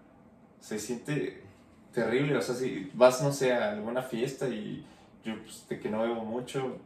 se 0.59 0.79
siente 0.79 1.45
terrible. 1.93 2.37
O 2.37 2.41
sea, 2.41 2.55
si 2.55 2.91
vas, 2.95 3.23
no 3.23 3.31
sé, 3.31 3.53
a 3.53 3.73
alguna 3.73 4.01
fiesta 4.01 4.49
y 4.49 4.85
yo, 5.23 5.35
pues, 5.43 5.69
de 5.69 5.79
que 5.79 5.91
no 5.91 6.01
bebo 6.01 6.25
mucho, 6.25 6.79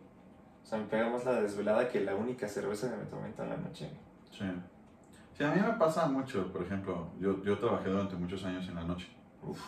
o 0.62 0.66
sea, 0.66 0.78
me 0.78 0.86
pega 0.86 1.08
más 1.08 1.24
la 1.24 1.40
desvelada 1.40 1.88
que 1.88 2.00
la 2.00 2.16
única 2.16 2.48
cerveza 2.48 2.90
que 2.90 2.96
me 2.96 3.04
tomé 3.04 3.28
en 3.28 3.32
toda 3.34 3.48
la 3.48 3.56
noche. 3.58 3.88
Sí. 4.32 4.44
Sí, 5.38 5.44
a 5.44 5.50
mí 5.50 5.60
me 5.60 5.74
pasa 5.74 6.06
mucho, 6.06 6.52
por 6.52 6.62
ejemplo, 6.62 7.08
yo, 7.20 7.42
yo 7.44 7.58
trabajé 7.58 7.90
durante 7.90 8.16
muchos 8.16 8.44
años 8.44 8.68
en 8.68 8.74
la 8.74 8.84
noche. 8.84 9.08
Uf, 9.42 9.60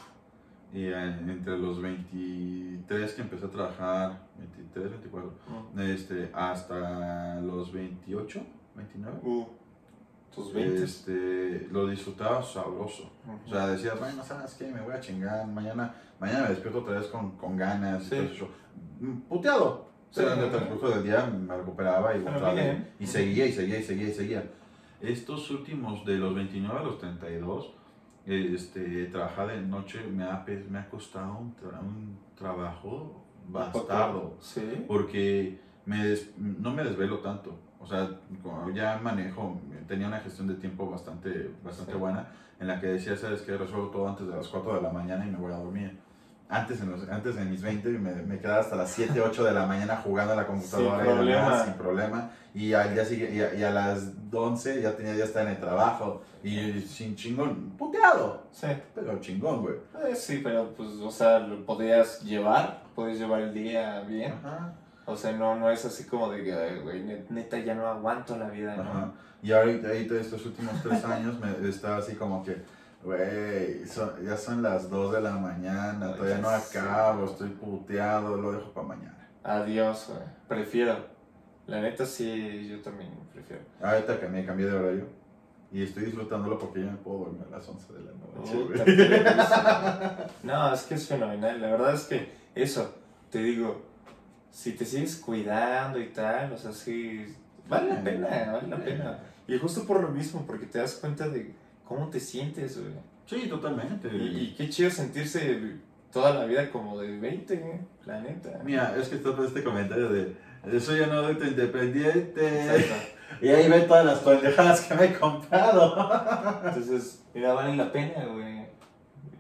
Y 0.72 0.84
entre 0.92 1.58
los 1.58 1.80
23 1.80 3.12
que 3.14 3.22
empecé 3.22 3.46
a 3.46 3.50
trabajar, 3.50 4.18
23, 4.38 4.90
24, 4.90 5.32
no. 5.74 5.82
este, 5.82 6.30
hasta 6.34 7.40
los 7.40 7.72
28, 7.72 8.40
29, 8.74 9.18
Uh, 9.22 9.46
tus 10.34 10.52
20. 10.52 10.82
este, 10.84 11.68
lo 11.70 11.86
disfrutaba 11.88 12.42
sabroso. 12.42 13.10
O 13.46 13.48
sea, 13.48 13.68
decía, 13.68 13.94
bueno, 13.94 14.22
¿sabes 14.22 14.54
qué? 14.54 14.66
Me 14.70 14.80
voy 14.82 14.92
a 14.92 15.00
chingar, 15.00 15.46
mañana, 15.46 15.94
mañana 16.20 16.42
me 16.42 16.48
despierto 16.50 16.80
otra 16.80 16.98
vez 16.98 17.06
con, 17.06 17.36
con 17.38 17.56
ganas 17.56 18.04
y 18.06 18.10
Sí. 18.10 18.16
eso. 18.34 18.48
Mm, 19.00 19.20
Puteado. 19.28 19.86
Sí, 20.10 20.20
Pero 20.20 20.34
en 20.34 20.40
el 20.40 20.50
transcurso 20.50 20.88
del 20.90 21.04
día 21.04 21.26
me 21.26 21.56
recuperaba 21.56 22.14
y, 22.16 22.24
y 23.00 23.06
seguía 23.06 23.46
y 23.46 23.52
seguía 23.52 23.78
y 23.78 23.82
seguía 23.82 24.08
y 24.08 24.12
seguía. 24.12 24.50
Estos 25.00 25.50
últimos, 25.50 26.04
de 26.06 26.16
los 26.18 26.34
29 26.34 26.78
a 26.78 26.82
los 26.82 26.98
32, 26.98 27.66
eh, 27.66 27.70
este, 28.27 29.07
trabajar 29.07 29.49
de 29.49 29.61
noche 29.62 30.01
me 30.12 30.24
ha, 30.24 30.45
me 30.68 30.79
ha 30.79 30.89
costado 30.89 31.39
un, 31.39 31.55
tra- 31.57 31.81
un 31.81 32.18
trabajo 32.37 33.22
bastardo 33.49 34.37
Sí. 34.41 34.85
porque 34.89 35.61
me 35.85 36.05
des- 36.05 36.33
no 36.39 36.72
me 36.72 36.83
desvelo 36.85 37.18
tanto. 37.20 37.57
O 37.81 37.87
sea, 37.87 38.09
ya 38.74 38.99
manejo, 39.03 39.61
tenía 39.87 40.09
una 40.09 40.18
gestión 40.18 40.49
de 40.49 40.55
tiempo 40.55 40.91
bastante, 40.91 41.51
bastante 41.62 41.93
Sí. 41.93 41.99
buena 41.99 42.27
en 42.59 42.66
la 42.66 42.81
que 42.81 42.87
decía, 42.89 43.16
sabes 43.16 43.43
que 43.43 43.57
resuelvo 43.57 43.89
todo 43.89 44.09
antes 44.09 44.27
de 44.27 44.35
las 44.35 44.49
4 44.49 44.74
de 44.74 44.83
la 44.83 44.91
mañana 44.91 45.24
y 45.27 45.31
me 45.31 45.39
voy 45.39 45.53
a 45.53 45.57
dormir. 45.57 45.97
Antes, 46.49 46.81
en 46.81 46.91
los, 46.93 47.09
antes 47.09 47.35
de 47.37 47.45
mis 47.45 47.61
20 47.61 47.89
me, 47.91 48.14
me 48.22 48.39
quedaba 48.39 48.61
hasta 48.61 48.77
las 48.77 48.91
7, 48.91 49.20
8 49.20 49.45
de 49.45 49.53
la 49.53 49.66
mañana 49.66 49.97
jugando 49.97 50.33
a 50.33 50.37
la 50.37 50.47
computadora 50.47 51.05
Sin 51.05 51.22
y 51.24 51.27
demás, 51.33 51.64
sin 51.64 51.74
problema. 51.74 52.31
Y 52.59 52.72
al 52.72 52.94
día 52.94 53.04
siguiente, 53.04 53.36
y 53.36 53.40
a, 53.42 53.54
y 53.54 53.62
a 53.64 53.70
las 53.70 54.12
11 54.32 54.80
ya 54.80 54.96
tenía 54.96 55.14
ya 55.14 55.24
estar 55.24 55.42
en 55.46 55.52
el 55.52 55.61
trabajo 55.61 56.22
y 56.42 56.80
sin 56.80 57.14
chingón, 57.14 57.72
puteado, 57.76 58.44
Sí. 58.50 58.68
pero 58.94 59.20
chingón, 59.20 59.61
güey. 59.61 59.74
Eh, 60.09 60.14
sí, 60.16 60.40
pero 60.42 60.72
pues, 60.74 60.88
o 61.02 61.11
sea, 61.11 61.38
lo 61.38 61.66
podías 61.66 62.22
llevar, 62.22 62.82
podías 62.94 63.18
llevar 63.18 63.42
el 63.42 63.52
día 63.52 64.00
bien. 64.00 64.32
Ajá. 64.32 64.72
O 65.04 65.14
sea, 65.14 65.32
no, 65.32 65.54
no 65.57 65.70
es 65.70 65.84
así 65.84 66.04
como 66.04 66.30
de 66.32 66.42
que, 66.44 66.54
"Ay, 66.54 66.78
güey, 66.82 67.02
net- 67.04 67.26
neta, 67.28 67.59
ya 67.59 67.74
no 67.74 67.86
aguanto 67.86 68.36
la 68.38 68.48
vida, 68.48 68.74
¿no? 68.76 68.82
Ajá. 68.82 69.12
Y 69.42 69.52
ahorita, 69.52 69.88
ahorita 69.88 70.14
estos 70.14 70.46
últimos 70.46 70.82
tres 70.82 71.04
años 71.04 71.38
me 71.38 71.68
está 71.68 71.98
así 71.98 72.14
como 72.14 72.42
que, 72.42 72.57
güey, 73.04 73.84
ya 74.24 74.36
son 74.36 74.62
las 74.62 74.88
2 74.90 75.12
de 75.12 75.20
la 75.20 75.32
mañana, 75.32 76.14
todavía 76.14 76.38
no 76.38 76.48
acabo, 76.48 77.26
estoy 77.26 77.50
puteado, 77.50 78.36
lo 78.36 78.52
dejo 78.52 78.72
para 78.72 78.86
mañana. 78.88 79.28
Adiós, 79.44 80.07
güey. 80.09 80.20
Prefiero. 80.48 81.15
La 81.66 81.80
neta 81.80 82.06
sí, 82.06 82.68
yo 82.68 82.80
también 82.80 83.10
prefiero. 83.32 83.62
Ahorita 83.82 84.20
que 84.20 84.28
me 84.28 84.44
cambié 84.44 84.66
de 84.66 84.76
horario 84.76 85.08
y 85.72 85.82
estoy 85.82 86.04
disfrutándolo 86.04 86.56
porque 86.58 86.80
ya 86.80 86.92
me 86.92 86.98
puedo 86.98 87.24
dormir 87.24 87.42
a 87.48 87.56
las 87.56 87.68
11 87.68 87.92
de 87.92 88.00
la 88.00 88.12
noche, 88.12 88.28
no, 90.44 90.72
es 90.72 90.82
que 90.82 90.94
es 90.94 91.08
fenomenal. 91.08 91.60
La 91.60 91.70
verdad 91.70 91.94
es 91.94 92.04
que 92.04 92.32
eso, 92.54 92.94
te 93.30 93.42
digo, 93.42 93.82
si 94.50 94.72
te 94.72 94.84
sigues 94.84 95.16
cuidando 95.16 95.98
y 96.00 96.10
tal, 96.10 96.52
o 96.52 96.56
sea, 96.56 96.72
sí, 96.72 97.34
vale 97.68 97.94
la 97.94 98.02
pena, 98.02 98.52
vale 98.52 98.68
la 98.68 98.76
pena. 98.76 99.18
Y 99.48 99.58
justo 99.58 99.84
por 99.84 100.00
lo 100.00 100.08
mismo, 100.08 100.44
porque 100.46 100.66
te 100.66 100.78
das 100.78 100.94
cuenta 100.94 101.28
de 101.28 101.52
cómo 101.84 102.08
te 102.08 102.20
sientes, 102.20 102.80
güey. 102.80 102.94
Sí, 103.26 103.48
totalmente. 103.48 104.08
Y, 104.08 104.38
y 104.38 104.54
qué 104.56 104.70
chido 104.70 104.88
sentirse 104.88 105.78
toda 106.12 106.32
la 106.32 106.44
vida 106.46 106.70
como 106.70 107.00
de 107.00 107.18
20, 107.18 107.56
güey, 107.56 107.80
la 108.06 108.20
neta. 108.20 108.60
Mira, 108.64 108.96
es 108.96 109.08
que 109.08 109.16
todo 109.16 109.44
este 109.44 109.64
comentario 109.64 110.08
de, 110.08 110.36
soy 110.80 111.00
un 111.00 111.10
adulto 111.10 111.44
independiente. 111.44 112.76
Exacto. 112.76 113.12
Y 113.40 113.48
ahí 113.48 113.68
ven 113.68 113.86
todas 113.86 114.04
las 114.06 114.18
pendejadas 114.20 114.80
que 114.82 114.94
me 114.94 115.04
he 115.06 115.12
comprado. 115.18 116.10
Entonces, 116.64 117.24
mira, 117.34 117.52
vale 117.52 117.76
la 117.76 117.92
pena, 117.92 118.24
güey. 118.26 118.66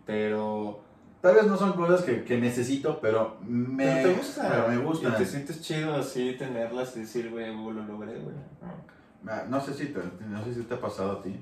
Pero, 0.04 0.80
Tal 1.20 1.34
vez 1.34 1.46
no 1.46 1.56
son 1.56 1.72
cosas 1.72 2.02
que, 2.02 2.22
que 2.22 2.38
necesito, 2.38 3.00
pero 3.00 3.38
me, 3.42 3.84
pero 3.84 4.08
te 4.10 4.14
gusta. 4.14 4.48
pero 4.48 4.68
me 4.68 4.76
gustan. 4.78 5.12
Y 5.14 5.16
te 5.16 5.24
sientes 5.24 5.60
chido 5.60 5.96
así 5.96 6.36
tenerlas 6.38 6.96
y 6.96 7.00
decir, 7.00 7.30
güey, 7.30 7.52
lo 7.52 7.72
logré, 7.72 8.12
güey. 8.20 8.36
¿no? 8.36 9.32
Ah, 9.32 9.44
No 9.48 9.60
sé 9.60 9.74
si 9.74 9.86
te, 9.86 10.00
no 10.28 10.44
sé 10.44 10.54
si 10.54 10.62
te 10.62 10.74
ha 10.74 10.80
pasado 10.80 11.12
a 11.12 11.22
ti 11.22 11.34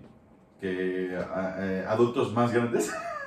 que 0.64 1.14
a- 1.16 1.56
eh, 1.60 1.84
adultos 1.86 2.32
más 2.32 2.50
grandes 2.50 2.90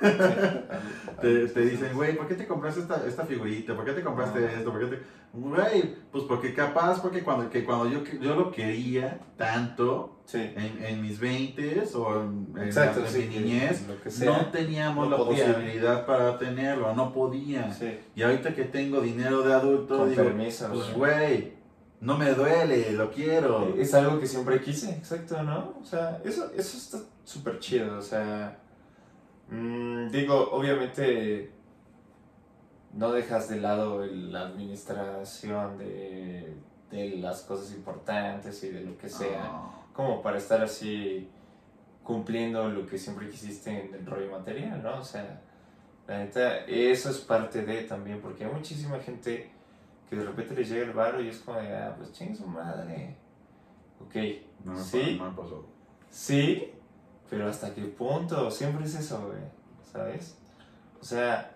te, 1.20 1.46
te 1.48 1.60
dicen, 1.60 1.94
güey, 1.94 2.16
¿por 2.16 2.26
qué 2.26 2.34
te 2.34 2.46
compraste 2.48 2.80
esta, 2.80 3.06
esta 3.06 3.24
figurita? 3.26 3.76
¿Por 3.76 3.84
qué 3.84 3.92
te 3.92 4.02
compraste 4.02 4.40
Ah. 4.44 4.52
esto? 4.58 4.72
¿Por 4.72 4.80
qué 4.80 4.96
te...? 4.96 5.02
Güey, 5.32 5.94
pues 6.10 6.24
porque 6.24 6.52
capaz, 6.54 7.00
porque 7.00 7.22
cuando, 7.22 7.48
que 7.50 7.64
cuando 7.64 7.88
yo, 7.88 8.02
yo 8.20 8.34
lo 8.34 8.50
quería 8.50 9.20
tanto 9.36 10.14
Sí. 10.24 10.38
en, 10.56 10.84
en 10.84 11.00
mis 11.00 11.18
20 11.20 11.84
o 11.94 12.20
en, 12.22 12.48
Exacto, 12.62 13.00
en 13.00 13.06
sí, 13.08 13.18
mi 13.30 13.38
niñez, 13.38 13.86
sea. 14.08 14.30
no 14.38 14.46
teníamos 14.50 15.08
no 15.08 15.16
la 15.16 15.24
podía. 15.24 15.46
posibilidad 15.54 16.04
para 16.06 16.36
tenerlo, 16.38 16.92
no 16.94 17.12
podía. 17.12 17.72
Sí. 17.72 17.98
Y 18.16 18.22
ahorita 18.22 18.54
que 18.54 18.64
tengo 18.64 19.00
dinero 19.00 19.42
de 19.42 19.54
adulto, 19.54 19.96
Con 19.98 20.10
digo, 20.10 20.24
permiso, 20.24 20.68
pues 20.72 20.92
güey, 20.92 21.52
no 22.00 22.18
me 22.18 22.32
duele, 22.34 22.92
lo 22.92 23.10
quiero. 23.10 23.74
Es 23.78 23.94
algo 23.94 24.20
que 24.20 24.26
siempre 24.26 24.60
quise, 24.60 24.90
exacto, 24.90 25.42
¿no? 25.44 25.74
O 25.80 25.84
sea, 25.84 26.20
eso, 26.24 26.50
eso 26.54 26.76
está 26.76 26.98
súper 27.28 27.58
chido, 27.58 27.98
o 27.98 28.02
sea, 28.02 28.58
mm, 29.50 30.08
digo, 30.08 30.50
obviamente 30.52 31.52
no 32.94 33.12
dejas 33.12 33.48
de 33.50 33.60
lado 33.60 34.02
el- 34.02 34.32
la 34.32 34.42
administración 34.42 35.76
de, 35.78 36.54
de 36.90 37.10
las 37.18 37.42
cosas 37.42 37.72
importantes 37.74 38.64
y 38.64 38.70
de 38.70 38.80
lo 38.80 38.96
que 38.96 39.08
sea, 39.10 39.42
Ah. 39.44 39.70
como 39.92 40.22
para 40.22 40.38
estar 40.38 40.62
así 40.62 41.28
cumpliendo 42.02 42.68
lo 42.70 42.86
que 42.86 42.96
siempre 42.96 43.28
quisiste 43.28 43.70
en 43.88 43.94
el 43.94 44.06
rollo 44.06 44.30
material, 44.30 44.82
¿no? 44.82 44.98
O 45.00 45.04
sea, 45.04 45.42
la 46.06 46.18
neta, 46.20 46.64
eso 46.64 47.10
es 47.10 47.18
parte 47.18 47.62
de 47.66 47.82
también, 47.84 48.20
porque 48.22 48.46
hay 48.46 48.50
muchísima 48.52 48.98
gente 49.00 49.50
que 50.08 50.16
de 50.16 50.24
repente 50.24 50.54
les 50.54 50.70
llega 50.70 50.86
el 50.86 50.92
varo 50.94 51.20
y 51.22 51.28
es 51.28 51.40
como 51.40 51.58
de, 51.60 51.76
ah, 51.76 51.94
pues 51.98 52.10
chingue 52.12 52.34
su 52.34 52.46
madre. 52.46 53.14
Ok, 54.00 54.14
No 54.64 54.72
me, 54.72 54.80
Sí. 54.80 55.16
pa- 55.18 55.24
no 55.26 55.30
me 55.30 55.36
pasó. 55.36 55.66
sí, 56.10 56.72
pero 57.30 57.48
¿hasta 57.48 57.74
qué 57.74 57.82
punto? 57.82 58.50
Siempre 58.50 58.84
es 58.86 58.94
eso, 58.94 59.26
güey, 59.26 59.38
¿sabes? 59.92 60.36
O 61.00 61.04
sea, 61.04 61.54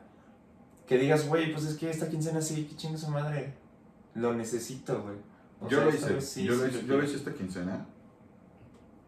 que 0.86 0.98
digas, 0.98 1.26
güey, 1.28 1.52
pues 1.52 1.64
es 1.64 1.76
que 1.76 1.90
esta 1.90 2.08
quincena 2.08 2.40
sí, 2.40 2.64
que 2.66 2.76
chingue 2.76 2.98
su 2.98 3.08
madre. 3.08 3.54
Lo 4.14 4.34
necesito, 4.34 5.02
güey. 5.02 5.16
Yo 5.70 5.78
sea, 5.78 5.84
lo 5.86 5.94
hice, 5.94 6.20
sí, 6.20 6.44
yo, 6.44 6.54
lo 6.54 6.66
hice, 6.66 6.84
yo 6.84 6.96
lo 6.98 7.04
hice 7.04 7.16
esta 7.16 7.32
quincena 7.32 7.86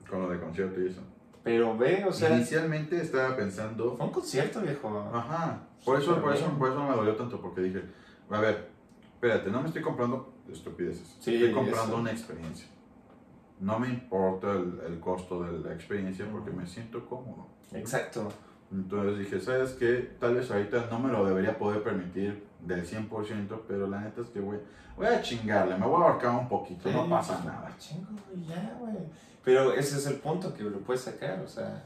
con 0.09 0.23
lo 0.23 0.31
de 0.31 0.39
concierto 0.41 0.81
y 0.81 0.87
eso. 0.89 1.01
Pero 1.43 1.77
ve, 1.77 2.05
o 2.07 2.13
sea, 2.13 2.35
Inicialmente 2.37 3.01
estaba 3.01 3.37
pensando, 3.37 3.97
fue 3.97 4.07
un 4.07 4.13
concierto, 4.13 4.61
viejo. 4.63 5.11
ajá, 5.13 5.61
por 5.85 6.01
eso, 6.01 6.19
por 6.23 6.35
eso, 6.35 6.49
por 6.59 6.71
eso 6.71 6.83
me 6.85 6.97
dolió 6.97 7.17
tanto, 7.17 7.41
porque 7.41 7.61
dije, 7.61 7.83
a 8.31 8.41
ver, 8.41 8.71
espérate, 9.15 9.51
no 9.51 9.61
me 9.61 9.67
estoy 9.69 9.83
comprando 9.83 10.33
estupideces, 10.51 11.17
Sí, 11.21 11.35
estoy 11.35 11.53
comprando 11.53 11.93
eso. 11.93 11.97
una 12.01 12.13
experiencia. 12.13 12.67
No 13.61 13.79
me 13.79 13.89
importa 13.89 14.53
el, 14.53 14.81
el 14.87 15.01
costo 15.01 15.43
de 15.43 15.59
la 15.61 15.75
experiencia 15.75 16.27
porque 16.31 16.51
me 16.51 16.67
siento 16.67 17.07
cómodo. 17.07 17.47
Exacto. 17.73 18.29
Entonces 18.73 19.19
dije, 19.19 19.41
¿sabes 19.41 19.73
qué? 19.73 20.17
Tal 20.19 20.35
vez 20.35 20.51
ahorita 20.51 20.89
no 20.91 20.99
me 20.99 21.13
lo 21.13 21.25
debería 21.25 21.57
poder 21.57 21.83
permitir 21.83 22.47
del 22.61 22.87
100%, 22.87 23.61
pero 23.69 23.87
la 23.87 24.01
neta 24.01 24.23
es 24.23 24.29
que 24.29 24.41
voy, 24.41 24.59
voy 24.97 25.07
a 25.07 25.23
chingarle, 25.23 25.77
me 25.77 25.87
voy 25.87 26.03
a 26.03 26.07
ahorcar 26.07 26.31
un 26.31 26.49
poquito, 26.49 26.91
no 26.91 27.09
pasa 27.09 27.41
nada. 27.45 27.71
Chingo, 27.79 28.09
ya, 28.47 28.77
güey. 28.81 28.97
Pero 29.45 29.73
ese 29.75 29.99
es 29.99 30.07
el 30.07 30.17
punto 30.17 30.53
que 30.55 30.65
lo 30.65 30.79
puedes 30.79 31.03
sacar, 31.03 31.41
o 31.41 31.49
sea, 31.49 31.85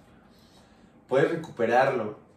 puedes 1.08 1.30
recuperarlo 1.30 2.28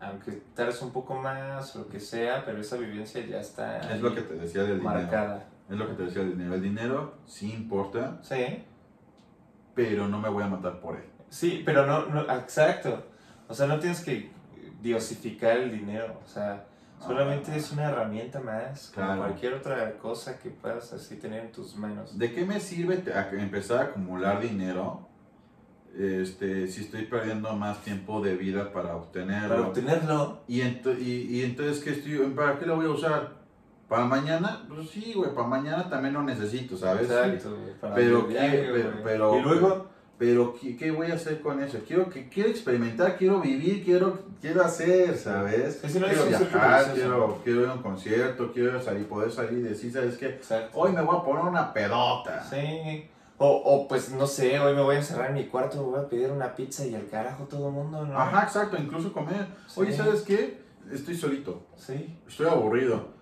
aunque 0.00 0.32
tardes 0.54 0.80
un 0.82 0.92
poco 0.92 1.14
más 1.14 1.74
o 1.74 1.80
lo 1.80 1.88
que 1.88 1.98
sea, 1.98 2.44
pero 2.44 2.60
esa 2.60 2.76
vivencia 2.76 3.24
ya 3.26 3.40
está 3.40 3.78
Es 3.92 4.00
lo 4.00 4.14
que 4.14 4.22
te 4.22 4.34
decía 4.34 4.62
del 4.62 4.78
dinero. 4.78 5.40
Es 5.70 5.76
lo 5.76 5.86
que 5.88 5.94
te 5.94 6.02
decía 6.04 6.22
del 6.22 6.32
dinero. 6.32 6.54
El 6.54 6.62
dinero 6.62 7.14
sí 7.26 7.52
importa, 7.52 8.18
Sí, 8.22 8.64
pero 9.74 10.08
no 10.08 10.18
me 10.18 10.28
voy 10.28 10.42
a 10.44 10.48
matar 10.48 10.80
por 10.80 10.96
él. 10.96 11.04
sí, 11.28 11.62
pero 11.64 11.86
no, 11.86 12.06
no, 12.06 12.22
exacto. 12.32 13.04
O 13.48 13.54
sea, 13.54 13.66
no 13.66 13.78
tienes 13.78 14.00
que 14.00 14.30
diosificar 14.80 15.56
el 15.58 15.70
dinero, 15.72 16.20
o 16.24 16.28
sea, 16.28 16.64
solamente 17.04 17.50
Ah. 17.52 17.56
es 17.56 17.70
una 17.72 17.84
herramienta 17.90 18.40
más, 18.40 18.90
como 18.94 19.06
Claro. 19.06 19.22
cualquier 19.22 19.54
otra 19.54 19.98
cosa 19.98 20.38
que 20.38 20.50
puedas 20.50 20.92
así 20.92 21.16
tener 21.16 21.44
en 21.46 21.52
tus 21.52 21.76
manos. 21.76 22.18
¿De 22.18 22.32
qué 22.32 22.44
me 22.44 22.60
sirve 22.60 23.02
empezar 23.32 23.78
a 23.78 23.82
acumular 23.84 24.40
dinero 24.40 25.06
este, 25.96 26.68
si 26.68 26.82
estoy 26.82 27.06
perdiendo 27.06 27.52
más 27.54 27.82
tiempo 27.82 28.20
de 28.20 28.36
vida 28.36 28.72
para 28.72 28.94
obtenerlo? 28.96 29.48
Para 29.48 29.66
obtenerlo, 29.68 30.40
Y, 30.46 30.60
ento- 30.60 30.96
y, 30.98 31.36
y 31.38 31.42
entonces, 31.44 31.82
¿qué 31.82 31.90
estoy, 31.90 32.18
¿para 32.34 32.58
qué 32.58 32.66
lo 32.66 32.76
voy 32.76 32.86
a 32.86 32.90
usar? 32.90 33.37
¿Para 33.88 34.04
mañana? 34.04 34.64
Pues 34.68 34.90
sí, 34.90 35.12
güey, 35.14 35.34
para 35.34 35.46
mañana 35.46 35.88
también 35.88 36.14
lo 36.14 36.22
necesito, 36.22 36.76
¿sabes? 36.76 37.10
exacto, 37.10 37.56
güey, 37.56 37.74
para 37.80 37.94
Pero 37.94 38.22
viaje, 38.24 38.50
qué- 38.62 38.68
pero- 38.72 38.90
güey. 38.92 39.04
pero- 39.04 39.38
y 39.38 39.42
luego, 39.42 39.86
Pero, 40.18 40.52
¿qué, 40.60 40.76
qué 40.76 40.90
voy 40.90 41.12
a 41.12 41.14
hacer 41.14 41.40
con 41.40 41.62
eso? 41.62 41.78
Quiero, 41.86 42.10
que, 42.10 42.28
quiero 42.28 42.48
experimentar, 42.50 43.16
quiero 43.16 43.40
vivir, 43.40 43.84
quiero, 43.84 44.18
quiero 44.40 44.64
hacer, 44.64 45.16
¿sabes? 45.16 45.80
No, 45.94 46.06
quiero 46.08 46.24
viajar, 46.26 46.92
quiero, 46.92 47.40
quiero 47.44 47.62
ir 47.62 47.68
a 47.68 47.74
un 47.74 47.82
concierto, 47.82 48.50
quiero 48.52 48.82
salir, 48.82 49.06
poder 49.08 49.30
salir 49.30 49.60
y 49.60 49.62
decir, 49.62 49.92
¿sabes 49.92 50.18
qué? 50.18 50.26
exacto. 50.26 50.76
Hoy 50.76 50.90
me 50.92 51.02
voy 51.02 51.16
a 51.16 51.22
poner 51.22 51.44
una 51.44 51.72
pedota. 51.72 52.42
Sí. 52.42 53.08
O, 53.36 53.46
o 53.48 53.86
pues 53.86 54.10
no 54.10 54.26
sé, 54.26 54.58
hoy 54.58 54.74
me 54.74 54.82
voy 54.82 54.96
a 54.96 54.98
encerrar 54.98 55.28
en 55.28 55.34
mi 55.34 55.46
cuarto, 55.46 55.76
me 55.76 55.82
voy 55.84 56.00
a 56.00 56.08
pedir 56.08 56.32
una 56.32 56.52
pizza 56.56 56.84
y 56.84 56.96
al 56.96 57.06
carajo 57.06 57.44
todo 57.44 57.68
el 57.68 57.74
mundo, 57.74 58.04
¿no? 58.04 58.18
Ajá, 58.18 58.42
exacto, 58.42 58.76
incluso 58.76 59.12
comer. 59.12 59.46
Oye, 59.76 59.92
Sí. 59.92 59.98
¿sabes 59.98 60.22
qué? 60.22 60.58
Estoy 60.90 61.14
solito, 61.14 61.62
Sí, 61.76 62.18
estoy 62.26 62.48
aburrido. 62.48 63.16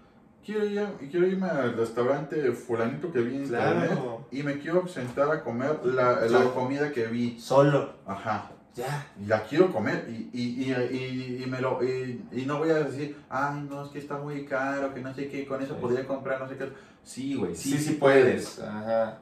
Quiero, 0.46 0.64
ir 0.64 1.10
quiero 1.10 1.26
irme 1.26 1.48
al 1.48 1.76
restaurante 1.76 2.52
fulanito 2.52 3.10
que 3.12 3.20
vi 3.20 3.34
en 3.34 3.42
internet 3.42 3.90
claro. 3.90 4.28
y 4.30 4.44
me 4.44 4.60
quiero 4.60 4.86
sentar 4.86 5.28
a 5.32 5.42
comer 5.42 5.80
la, 5.84 6.20
la 6.20 6.44
comida 6.54 6.92
que 6.92 7.06
vi. 7.08 7.36
Solo, 7.40 7.94
Ajá. 8.06 8.52
ya. 8.76 9.08
Y 9.20 9.26
la 9.26 9.42
quiero 9.42 9.72
comer 9.72 10.06
y, 10.08 10.30
y, 10.32 10.70
y, 10.70 10.72
y, 10.72 11.42
y 11.42 11.46
me 11.46 11.60
lo, 11.60 11.82
y, 11.82 12.22
no 12.46 12.58
voy 12.58 12.70
a 12.70 12.74
decir, 12.84 13.16
ay, 13.28 13.66
no, 13.68 13.84
es 13.84 13.90
que 13.90 13.98
está 13.98 14.18
muy 14.18 14.44
caro, 14.44 14.94
que 14.94 15.00
no 15.00 15.12
sé 15.12 15.26
qué, 15.26 15.44
con 15.48 15.60
eso 15.60 15.74
Sí. 15.74 15.80
podría 15.80 16.06
comprar 16.06 16.40
no 16.40 16.48
sé 16.48 16.56
qué. 16.56 16.72
Sí, 17.02 17.34
güey, 17.34 17.56
sí, 17.56 17.72
Sí, 17.72 17.78
sí, 17.78 17.92
puedes. 17.94 18.60
Ajá. 18.60 19.18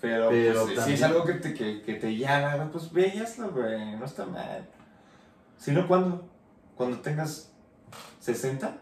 Pero, 0.00 0.28
Pero 0.30 0.60
pues, 0.62 0.68
si 0.70 0.76
también- 0.76 0.96
es 0.96 1.02
algo 1.02 1.24
que 1.24 1.32
te, 1.34 1.54
que, 1.54 1.82
que 1.82 1.94
te 1.94 2.16
llama, 2.16 2.68
pues 2.70 2.92
ve 2.92 3.12
güey. 3.52 3.96
No 3.96 4.04
está 4.04 4.26
mal. 4.26 4.68
Si 5.56 5.72
no, 5.72 5.88
¿cuándo? 5.88 6.28
Cuando 6.76 6.98
tengas 6.98 7.52
60. 8.20 8.76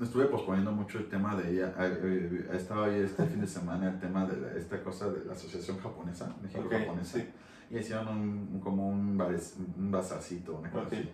Estuve 0.00 0.26
posponiendo 0.26 0.72
mucho 0.72 0.98
el 0.98 1.08
tema 1.08 1.36
de 1.36 1.52
ella. 1.52 1.72
eh, 1.78 1.98
eh, 2.02 2.48
He 2.52 2.56
estado 2.56 2.84
ahí 2.84 3.00
este 3.00 3.24
fin 3.26 3.40
de 3.40 3.46
semana 3.46 3.88
el 3.90 4.00
tema 4.00 4.26
de 4.26 4.36
la- 4.40 4.52
esta 4.58 4.82
cosa 4.82 5.08
de 5.10 5.24
la 5.24 5.32
Asociación 5.34 5.78
Japonesa, 5.78 6.34
México-Japonesa. 6.42 7.18
sí. 7.18 7.28
Y 7.70 7.78
hicieron 7.78 8.08
un, 8.08 8.60
como 8.60 8.88
un, 8.88 9.16
bares- 9.16 9.54
un 9.78 9.90
bazarcito, 9.90 10.56
una 10.56 10.70
cosa 10.70 10.86
Ok. 10.86 10.92
así. 10.94 11.10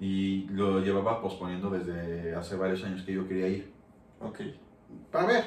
Y 0.00 0.46
lo 0.50 0.80
llevaba 0.80 1.20
posponiendo 1.20 1.68
desde 1.70 2.34
hace 2.34 2.56
varios 2.56 2.82
años 2.84 3.02
que 3.02 3.12
yo 3.12 3.26
quería 3.28 3.48
ir. 3.48 3.72
Ok. 4.20 4.40
Para 5.12 5.26
ver, 5.26 5.44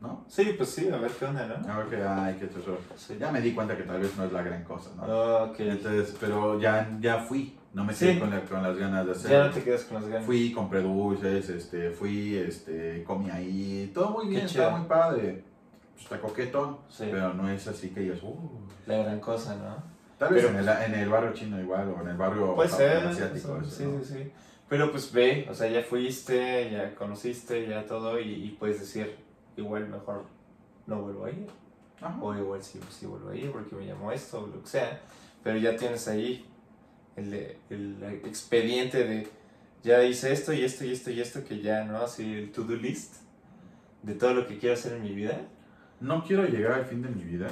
¿no? 0.00 0.24
Sí, 0.28 0.54
pues 0.56 0.68
sí, 0.70 0.88
a 0.90 0.96
ver 0.98 1.10
qué 1.10 1.24
onda, 1.24 1.46
¿no? 1.66 1.72
A 1.72 1.78
ver 1.78 1.86
qué 1.88 2.02
hay, 2.02 2.34
qué 2.36 2.46
tesoro. 2.46 2.78
Sí. 2.96 3.16
Ya 3.18 3.32
me 3.32 3.40
di 3.40 3.52
cuenta 3.52 3.76
que 3.76 3.82
tal 3.82 4.00
vez 4.00 4.16
no 4.16 4.24
es 4.24 4.32
la 4.32 4.42
gran 4.42 4.62
cosa, 4.62 4.90
¿no? 4.94 5.02
Ok. 5.50 5.58
Entonces, 5.60 6.16
pero 6.20 6.60
ya, 6.60 6.96
ya 7.00 7.18
fui, 7.18 7.58
no 7.72 7.84
me 7.84 7.92
Sí. 7.94 8.06
quedé 8.06 8.18
con, 8.20 8.30
la- 8.30 8.40
con 8.42 8.62
las 8.62 8.76
ganas 8.76 9.06
de 9.06 9.12
Ya 9.14 9.18
no 9.18 9.24
hacerlo. 9.44 9.50
te 9.54 9.62
quedas 9.62 9.84
con 9.84 9.94
las 10.00 10.08
ganas. 10.08 10.26
Fui, 10.26 10.52
compré 10.52 10.82
dulces, 10.82 11.48
este, 11.48 11.90
fui, 11.90 12.36
este, 12.36 13.04
comí 13.04 13.30
ahí, 13.30 13.90
todo 13.94 14.10
muy 14.10 14.28
bien, 14.28 14.46
estaba 14.46 14.76
muy 14.76 14.86
padre. 14.88 15.44
Está 16.00 16.18
coquetón, 16.20 16.78
Sí. 16.88 17.04
pero 17.10 17.34
no 17.34 17.48
es 17.50 17.66
así 17.68 17.90
que 17.90 18.00
digas, 18.00 18.22
uh. 18.22 18.36
La 18.86 18.98
gran 18.98 19.20
cosa, 19.20 19.54
¿no? 19.56 19.76
Tal 20.18 20.34
vez 20.34 20.44
Pero- 20.44 20.58
en, 20.58 20.68
el, 20.68 20.94
en 20.94 20.94
el 21.00 21.08
barrio 21.08 21.32
chino 21.32 21.60
igual, 21.60 21.88
o 21.96 22.00
en 22.02 22.08
el 22.08 22.16
barrio 22.16 22.54
Puede 22.54 22.68
ser, 22.70 23.06
asiático. 23.06 23.58
eso, 23.60 23.70
sí, 23.70 23.84
¿no? 23.84 24.02
sí, 24.02 24.14
sí. 24.14 24.32
Pero 24.68 24.90
pues 24.90 25.12
ve, 25.12 25.46
o 25.50 25.54
sea, 25.54 25.68
ya 25.68 25.82
fuiste, 25.82 26.70
ya 26.70 26.94
conociste, 26.94 27.66
ya 27.68 27.84
todo, 27.86 28.18
y, 28.20 28.32
y 28.46 28.50
puedes 28.58 28.80
decir, 28.80 29.16
igual 29.56 29.88
mejor 29.88 30.24
no 30.86 31.02
vuelvo 31.02 31.24
a 31.26 31.30
ir, 31.30 31.46
Ajá. 32.00 32.16
o 32.20 32.34
igual 32.34 32.62
sí, 32.62 32.80
sí 32.90 33.06
vuelvo 33.06 33.30
a 33.30 33.36
ir 33.36 33.50
porque 33.50 33.74
me 33.76 33.86
llamó 33.86 34.12
esto, 34.12 34.40
o 34.44 34.46
lo 34.46 34.62
que 34.62 34.68
sea, 34.68 35.00
pero 35.42 35.58
ya 35.58 35.76
tienes 35.76 36.06
ahí 36.08 36.46
el, 37.20 37.56
el 37.70 38.02
expediente 38.24 39.04
de, 39.04 39.28
ya 39.82 40.02
hice 40.04 40.32
esto 40.32 40.52
y 40.52 40.62
esto 40.64 40.84
y 40.84 40.92
esto 40.92 41.10
y 41.10 41.20
esto, 41.20 41.44
que 41.44 41.60
ya, 41.60 41.84
¿no? 41.84 41.98
Así 41.98 42.34
el 42.34 42.52
to-do 42.52 42.74
list 42.76 43.16
de 44.02 44.14
todo 44.14 44.34
lo 44.34 44.46
que 44.46 44.58
quiero 44.58 44.74
hacer 44.74 44.94
en 44.94 45.02
mi 45.02 45.14
vida. 45.14 45.40
No 46.00 46.24
quiero 46.24 46.44
llegar 46.46 46.72
al 46.72 46.84
fin 46.86 47.02
de 47.02 47.08
mi 47.10 47.24
vida 47.24 47.48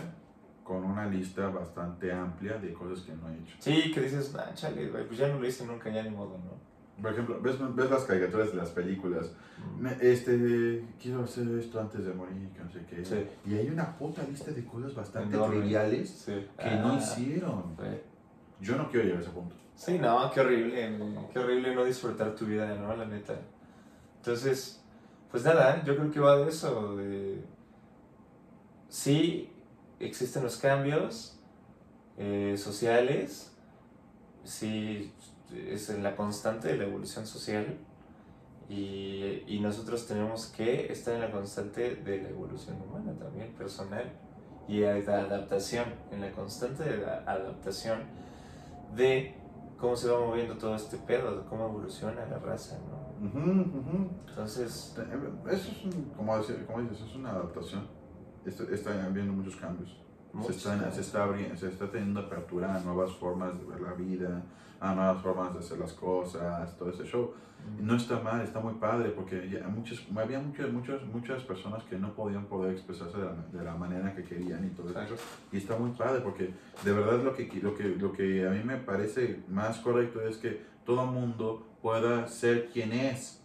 con 0.64 0.85
una 0.85 1.07
lista 1.07 1.49
bastante 1.49 2.12
amplia 2.12 2.59
de 2.59 2.73
cosas 2.73 3.05
que 3.05 3.12
no 3.14 3.29
he 3.31 3.35
hecho. 3.35 3.57
Sí, 3.59 3.91
que 3.93 4.01
dices, 4.03 4.35
ah, 4.39 4.51
chale, 4.55 4.87
pues 4.89 5.19
ya 5.19 5.29
no 5.29 5.39
lo 5.41 5.47
hice 5.47 5.64
nunca, 5.66 5.91
ya 5.91 6.03
ni 6.03 6.11
modo, 6.11 6.39
¿no? 6.39 6.69
Por 7.03 7.12
ejemplo, 7.12 7.41
¿ves, 7.41 7.57
ves 7.77 7.91
las 7.91 8.03
caricaturas 8.05 8.51
de 8.51 8.57
las 8.57 8.71
películas? 8.71 9.31
Me- 9.79 9.97
este, 10.01 10.85
quiero 11.01 11.23
hacer 11.23 11.47
esto 11.59 11.81
antes 11.81 12.05
de 12.05 12.12
morir, 12.12 12.49
que 12.55 12.61
no 12.62 12.71
sé 12.73 12.81
qué. 12.91 13.05
Sí. 13.05 13.25
Y 13.51 13.55
hay 13.57 13.69
una 13.69 13.97
puta 13.97 14.23
lista 14.29 14.51
de 14.51 14.64
cosas 14.64 14.95
bastante 14.95 15.37
Enorme. 15.37 15.61
triviales 15.61 16.11
Sí. 16.11 16.33
que 16.59 16.64
Ah, 16.69 16.81
no 16.83 16.99
hicieron. 16.99 17.77
güey. 17.77 18.01
Yo 18.61 18.77
no 18.77 18.91
quiero 18.91 19.05
llegar 19.05 19.21
a 19.21 19.23
ese 19.23 19.31
punto. 19.31 19.55
Sí, 19.75 19.99
no, 19.99 20.31
qué 20.33 20.41
horrible, 20.41 20.99
qué 21.33 21.39
horrible 21.39 21.75
no 21.75 21.85
disfrutar 21.85 22.35
tu 22.35 22.47
vida, 22.47 22.75
¿no? 22.75 22.97
La 22.97 23.05
neta. 23.05 23.35
Entonces, 24.17 24.83
pues 25.31 25.45
nada, 25.45 25.85
yo 25.85 25.97
creo 25.97 26.11
que 26.11 26.21
va 26.21 26.37
de 26.37 26.49
eso, 26.49 26.97
de... 26.97 27.45
Sí, 28.89 29.53
existen 30.01 30.43
los 30.43 30.57
cambios 30.57 31.39
eh, 32.17 32.57
sociales, 32.57 33.53
sí, 34.43 35.13
es 35.55 35.89
la 35.91 36.17
constante 36.17 36.69
de 36.69 36.79
la 36.79 36.85
evolución 36.85 37.27
social 37.27 37.79
y, 38.69 39.45
y 39.47 39.61
nosotros 39.61 40.07
tenemos 40.07 40.47
que 40.47 40.91
estar 40.91 41.15
en 41.15 41.21
la 41.21 41.31
constante 41.31 41.97
de 41.97 42.23
la 42.23 42.31
evolución 42.31 42.81
humana 42.83 43.13
también, 43.19 43.53
personal, 43.53 44.11
y 44.67 44.81
de 44.81 44.91
adaptación, 44.91 45.87
en 46.11 46.21
la 46.21 46.33
constante 46.33 46.85
de 46.85 46.99
la 46.99 47.19
adaptación 47.27 48.01
de 48.95 49.34
cómo 49.78 49.95
se 49.97 50.11
va 50.11 50.18
moviendo 50.20 50.57
todo 50.59 50.74
este 50.74 50.97
pedo, 50.99 51.36
de 51.41 51.47
cómo 51.47 51.66
evoluciona 51.66 52.24
la 52.26 52.39
raza, 52.39 52.78
¿no? 52.89 52.99
Entonces, 54.28 54.95
Eso 55.51 55.70
es, 55.72 55.84
un- 55.84 56.05
como, 56.16 56.36
decir- 56.36 56.64
como 56.66 56.82
dices, 56.82 57.01
es 57.01 57.14
una 57.16 57.30
adaptación. 57.30 57.86
Está, 58.45 58.64
está 58.72 59.05
habiendo 59.05 59.32
muchos 59.32 59.57
cambios. 59.57 60.01
Se 60.93 61.01
está, 61.01 61.26
se 61.57 61.68
está 61.68 61.91
teniendo 61.91 62.20
apertura 62.20 62.74
a 62.74 62.80
nuevas 62.80 63.12
formas 63.12 63.59
de 63.59 63.64
ver 63.64 63.80
la 63.80 63.93
vida, 63.95 64.43
a 64.80 64.95
nuevas 64.95 65.22
formas 65.22 65.53
de 65.55 65.61
hacer 65.61 65.78
las 65.78 65.93
cosas, 65.95 66.76
todo 66.76 66.91
ese 66.91 67.05
show. 67.05 67.32
No 67.81 67.97
está 67.97 68.19
mal, 68.21 68.41
está 68.41 68.61
muy 68.61 68.75
padre, 68.75 69.11
porque 69.11 69.49
ya 69.49 69.67
muchas, 69.69 70.01
había 70.17 70.41
muchas, 70.41 70.73
muchas, 70.73 71.03
muchas 71.05 71.43
personas 71.43 71.83
que 71.85 71.97
no 71.97 72.15
podían 72.15 72.47
poder 72.47 72.73
expresarse 72.73 73.17
de 73.19 73.25
la, 73.25 73.33
de 73.53 73.65
la 73.65 73.75
manera 73.75 74.15
que 74.15 74.23
querían 74.25 74.65
y 74.67 74.71
todo 74.71 74.91
eso. 74.91 75.15
Y 75.53 75.59
está 75.59 75.77
muy 75.77 75.91
padre, 75.91 76.21
porque 76.23 76.51
de 76.85 76.93
verdad 76.93 77.23
lo 77.23 77.35
que, 77.35 77.49
lo, 77.63 77.75
que, 77.75 77.85
lo 77.85 78.13
que 78.13 78.47
a 78.47 78.51
mí 78.51 78.63
me 78.65 78.77
parece 78.79 79.41
más 79.49 79.79
correcto 79.79 80.21
es 80.23 80.39
que 80.39 80.61
todo 80.85 81.07
mundo 81.07 81.67
pueda 81.83 82.27
ser 82.27 82.69
quien 82.73 82.93
es. 82.93 83.43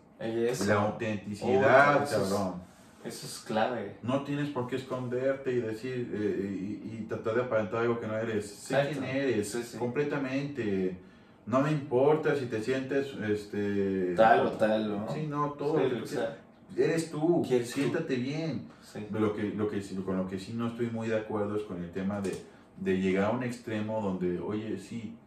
La 0.67 0.75
autenticidad, 0.75 1.99
Oh, 1.99 2.03
eso 2.03 2.23
es- 2.23 2.29
cabrón. 2.31 2.61
eso 3.03 3.25
es 3.27 3.43
clave. 3.45 3.97
No 4.01 4.23
tienes 4.23 4.49
por 4.49 4.67
qué 4.67 4.77
esconderte 4.77 5.51
y 5.51 5.59
decir 5.61 6.09
eh, 6.13 6.81
y, 6.85 6.95
y 6.97 7.05
tratar 7.09 7.35
de 7.35 7.41
aparentar 7.41 7.81
algo 7.81 7.99
que 7.99 8.07
no 8.07 8.17
eres. 8.17 8.49
Sé 8.49 8.75
Exacto. 8.75 8.99
quién 9.01 9.15
eres, 9.17 9.51
Sí, 9.51 9.63
sí. 9.63 9.77
completamente. 9.77 10.97
No 11.45 11.59
me 11.61 11.71
importa 11.71 12.35
si 12.35 12.45
te 12.45 12.61
sientes 12.61 13.13
este 13.21 14.13
Tal 14.15 14.47
o 14.47 14.51
tal, 14.51 14.89
¿no? 14.89 15.11
Sí, 15.13 15.27
no, 15.27 15.51
todo. 15.53 15.77
Sí, 15.79 15.83
lo 15.89 15.97
que 15.97 16.03
o 16.03 16.07
sea, 16.07 16.37
eres 16.77 17.11
tú, 17.11 17.45
siéntate 17.45 18.15
bien. 18.15 18.67
sí. 18.81 19.05
Lo 19.11 19.33
que, 19.35 19.43
lo 19.43 19.69
que, 19.69 19.81
con 20.05 20.17
lo 20.17 20.27
que 20.27 20.39
sí 20.39 20.53
no 20.53 20.67
estoy 20.67 20.87
muy 20.87 21.07
de 21.09 21.17
acuerdo 21.17 21.55
es 21.57 21.63
con 21.63 21.83
el 21.83 21.91
tema 21.91 22.21
de, 22.21 22.31
de 22.77 22.97
llegar 22.99 23.25
a 23.25 23.29
un 23.31 23.43
extremo 23.43 24.01
donde, 24.01 24.39
oye, 24.39 24.77
sí, 24.79 25.17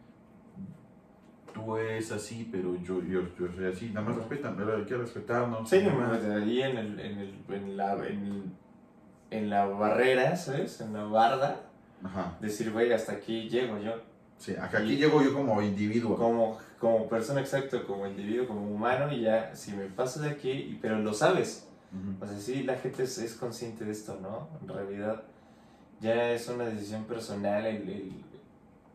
tú 1.53 1.77
eres 1.77 2.11
así, 2.11 2.47
pero 2.51 2.75
yo, 2.81 3.01
yo, 3.03 3.21
yo 3.39 3.47
soy 3.55 3.65
así. 3.65 3.89
Nada 3.89 4.07
más 4.07 4.15
respetan, 4.17 4.55
pero 4.57 4.75
hay 4.77 4.85
que 4.85 4.95
respetarnos. 4.97 5.69
Sí, 5.69 5.81
nada 5.83 5.93
más. 5.95 6.23
ahí 6.23 6.61
en, 6.61 6.77
el, 6.77 6.99
en, 6.99 7.17
el, 7.19 7.33
en, 7.49 7.77
la, 7.77 7.93
en, 8.07 8.25
el- 8.25 8.43
en 9.29 9.49
la 9.49 9.65
barrera, 9.65 10.35
¿sabes? 10.35 10.79
En 10.81 10.93
la 10.93 11.03
barda, 11.03 11.59
Ajá. 12.03 12.37
decir, 12.39 12.71
güey, 12.71 12.91
hasta 12.93 13.13
aquí 13.13 13.49
llego 13.49 13.77
yo. 13.79 13.93
Sí, 14.37 14.55
acá 14.55 14.79
aquí 14.79 14.95
llego 14.97 15.21
yo 15.23 15.33
como 15.33 15.61
individuo. 15.61 16.15
Como, 16.15 16.57
como 16.79 17.07
persona, 17.09 17.41
exacto, 17.41 17.85
como 17.87 18.05
individuo, 18.07 18.47
como 18.47 18.61
humano, 18.69 19.11
y 19.11 19.21
ya, 19.21 19.55
si 19.55 19.71
me 19.71 19.85
paso 19.87 20.21
de 20.21 20.29
aquí, 20.29 20.77
pero 20.81 20.99
lo 20.99 21.13
sabes. 21.13 21.67
Ujú. 21.91 22.23
O 22.23 22.27
sea, 22.27 22.39
sí, 22.39 22.63
la 22.63 22.75
gente 22.75 23.03
es, 23.03 23.17
es 23.17 23.33
consciente 23.33 23.83
de 23.85 23.91
esto, 23.91 24.17
¿no? 24.21 24.47
En 24.61 24.67
realidad, 24.67 25.23
ya 25.99 26.31
es 26.31 26.47
una 26.49 26.65
decisión 26.65 27.05
personal 27.05 27.65
el, 27.65 27.89
el, 27.89 28.11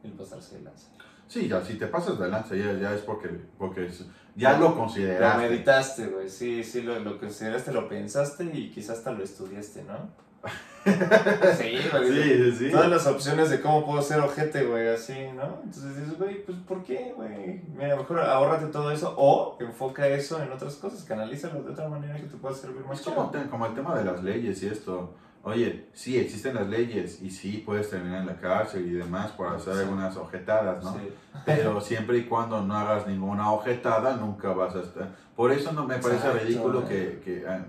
el 0.04 0.12
pasarse 0.12 0.58
de 0.58 0.62
lanza. 0.62 0.86
Sí, 1.26 1.48
ya, 1.48 1.64
si 1.64 1.74
te 1.74 1.86
pasas 1.86 2.18
de 2.20 2.28
lanza, 2.28 2.54
ya, 2.54 2.74
ya 2.74 2.94
es 2.94 3.00
porque, 3.00 3.28
porque 3.58 3.86
es- 3.86 4.04
ya 4.36 4.52
lo 4.58 4.70
Lo 4.70 4.76
consideraste. 4.76 5.48
meditaste, 5.48 6.06
güey. 6.06 6.28
Sí, 6.28 6.62
sí, 6.62 6.82
lo, 6.82 6.98
lo 7.00 7.18
consideraste, 7.18 7.72
lo 7.72 7.88
pensaste 7.88 8.44
y 8.44 8.70
quizás 8.70 8.98
hasta 8.98 9.10
lo 9.12 9.24
estudiaste, 9.24 9.82
¿no? 9.84 10.08
sí, 10.84 11.78
güey. 11.90 12.12
Sí, 12.12 12.22
sí, 12.22 12.52
sí. 12.58 12.70
Todas 12.70 12.88
las 12.88 13.06
opciones 13.06 13.50
de 13.50 13.60
cómo 13.60 13.84
puedo 13.86 14.02
ser 14.02 14.20
ojete, 14.20 14.64
güey, 14.64 14.88
así, 14.88 15.14
¿no? 15.34 15.60
Entonces 15.64 15.96
dices, 15.96 16.18
güey, 16.18 16.44
pues 16.44 16.58
¿por 16.66 16.82
qué, 16.82 17.12
güey? 17.16 17.62
Mira, 17.76 17.96
mejor 17.96 18.20
ahórrate 18.20 18.66
todo 18.66 18.90
eso 18.90 19.14
o 19.16 19.56
enfoca 19.60 20.06
eso 20.08 20.42
en 20.42 20.50
otras 20.52 20.74
cosas, 20.76 21.02
canalízalo 21.04 21.62
de 21.62 21.70
otra 21.72 21.88
manera 21.88 22.16
que 22.16 22.24
te 22.26 22.36
pueda 22.36 22.54
servir 22.54 22.84
más 22.84 23.00
Es 23.00 23.04
como, 23.06 23.30
te- 23.30 23.48
como 23.48 23.66
el 23.66 23.74
tema 23.74 23.96
de 23.98 24.04
las 24.04 24.22
leyes 24.22 24.62
y 24.62 24.66
esto. 24.68 25.14
Oye, 25.44 25.88
sí, 25.92 26.16
existen 26.20 26.54
las 26.54 26.68
leyes 26.68 27.20
y 27.20 27.28
sí 27.30 27.62
puedes 27.66 27.90
terminar 27.90 28.20
en 28.20 28.26
la 28.28 28.36
cárcel 28.36 28.86
y 28.86 28.92
demás 28.92 29.32
por 29.32 29.48
hacer 29.48 29.74
Sí. 29.74 29.80
algunas 29.80 30.16
ojetadas, 30.16 30.84
¿no? 30.84 30.92
Sí. 30.94 31.12
Pero 31.44 31.80
siempre 31.80 32.18
y 32.18 32.24
cuando 32.26 32.62
no 32.62 32.76
hagas 32.76 33.08
ninguna 33.08 33.50
ojetada, 33.50 34.16
nunca 34.16 34.50
vas 34.52 34.76
a 34.76 34.82
estar. 34.82 35.08
Por 35.34 35.50
eso 35.50 35.72
no 35.72 35.84
me 35.84 35.96
parece 35.96 36.28
Exacto, 36.28 36.38
ridículo 36.46 36.82
eh. 36.82 37.18
que, 37.24 37.40
que, 37.40 37.48
ah, 37.48 37.64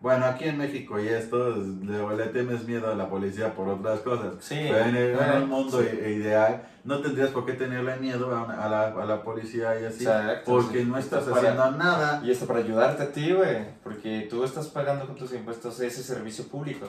bueno, 0.00 0.26
aquí 0.26 0.44
en 0.44 0.58
México 0.58 1.00
y 1.00 1.08
esto, 1.08 1.56
le, 1.56 2.16
le 2.16 2.26
temes 2.26 2.64
miedo 2.66 2.90
a 2.90 2.94
la 2.94 3.08
policía 3.08 3.54
por 3.54 3.68
otras 3.68 4.00
cosas. 4.00 4.34
Sí, 4.40 4.56
Pero 4.70 4.78
en, 4.84 4.96
el, 4.96 5.10
en 5.18 5.36
un 5.36 5.42
eh, 5.42 5.46
mundo 5.46 5.80
sí. 5.80 5.86
ideal, 5.88 6.62
no 6.84 7.00
tendrías 7.00 7.30
por 7.30 7.44
qué 7.46 7.54
tenerle 7.54 7.96
miedo 7.96 8.34
a, 8.36 8.44
una- 8.44 8.64
a 8.64 8.68
la, 8.68 8.82
a 8.88 9.04
la 9.04 9.22
policía 9.22 9.80
y 9.80 9.84
así, 9.84 10.04
Exacto, 10.04 10.50
porque 10.52 10.80
sí. 10.80 10.84
no 10.84 10.98
estás 10.98 11.20
Esto 11.22 11.34
para- 11.34 11.50
haciendo 11.52 11.70
nada. 11.78 12.20
Y 12.24 12.30
esto 12.30 12.46
para 12.46 12.58
ayudarte 12.60 13.02
a 13.02 13.10
ti, 13.12 13.32
güey, 13.32 13.66
porque 13.82 14.26
tú 14.30 14.44
estás 14.44 14.68
pagando 14.68 15.06
con 15.06 15.16
tus 15.16 15.32
impuestos 15.32 15.80
ese 15.80 16.02
servicio 16.02 16.46
público. 16.46 16.86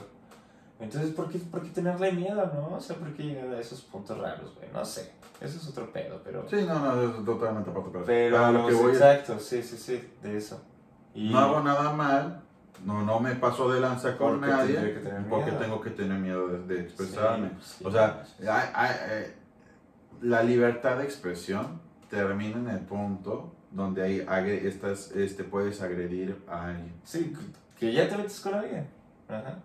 Entonces, 0.80 1.10
¿por 1.10 1.28
qué, 1.28 1.38
¿por 1.38 1.62
qué 1.62 1.70
tenerle 1.70 2.12
miedo, 2.12 2.36
no? 2.54 2.76
O 2.76 2.80
sea, 2.80 2.94
¿por 2.94 3.12
qué 3.14 3.24
llegar 3.24 3.48
a 3.52 3.58
esos 3.58 3.80
puntos 3.80 4.16
raros, 4.16 4.54
güey? 4.54 4.68
No 4.72 4.84
sé, 4.84 5.10
eso 5.40 5.56
es 5.58 5.66
otro 5.66 5.90
pedo, 5.92 6.20
pero... 6.24 6.48
Sí, 6.48 6.56
no, 6.68 6.78
no, 6.78 7.02
es 7.02 7.24
totalmente 7.24 7.70
aparte. 7.70 7.90
Pero, 7.92 8.04
Pero, 8.06 8.44
a 8.46 8.52
lo 8.52 8.66
que 8.68 8.74
voy 8.74 8.92
exacto, 8.92 9.40
sí, 9.40 9.60
sí, 9.64 9.76
sí, 9.76 10.08
de 10.22 10.36
eso. 10.36 10.62
Y 11.14 11.30
no 11.30 11.38
hago 11.40 11.60
nada 11.64 11.92
mal, 11.94 12.42
no, 12.84 13.02
no 13.04 13.20
me 13.20 13.34
paso 13.34 13.70
de 13.72 13.80
lanza 13.80 14.16
con 14.16 14.34
Porque 14.40 14.46
nadie, 14.46 14.76
que 14.94 15.10
porque 15.28 15.52
tengo 15.52 15.80
que 15.80 15.90
tener 15.90 16.18
miedo 16.18 16.48
de, 16.48 16.58
de 16.74 16.80
expresarme. 16.82 17.48
Sí, 17.48 17.54
pues 17.58 17.68
sí, 17.78 17.84
o 17.84 17.90
sea, 17.90 18.24
sí, 18.24 18.42
eh, 18.44 19.34
la 20.22 20.42
libertad 20.42 20.98
de 20.98 21.04
expresión 21.04 21.80
termina 22.10 22.56
en 22.58 22.68
el 22.68 22.80
punto 22.80 23.54
donde 23.70 24.02
ahí 24.02 24.20
agre- 24.26 24.64
estás, 24.66 25.10
este, 25.12 25.44
puedes 25.44 25.80
agredir 25.82 26.42
a 26.48 26.66
alguien. 26.68 26.94
Sí, 27.04 27.32
que 27.78 27.92
ya 27.92 28.08
te 28.08 28.16
metes 28.16 28.40
con 28.40 28.54
alguien. 28.54 28.86
Ajá. 29.28 29.58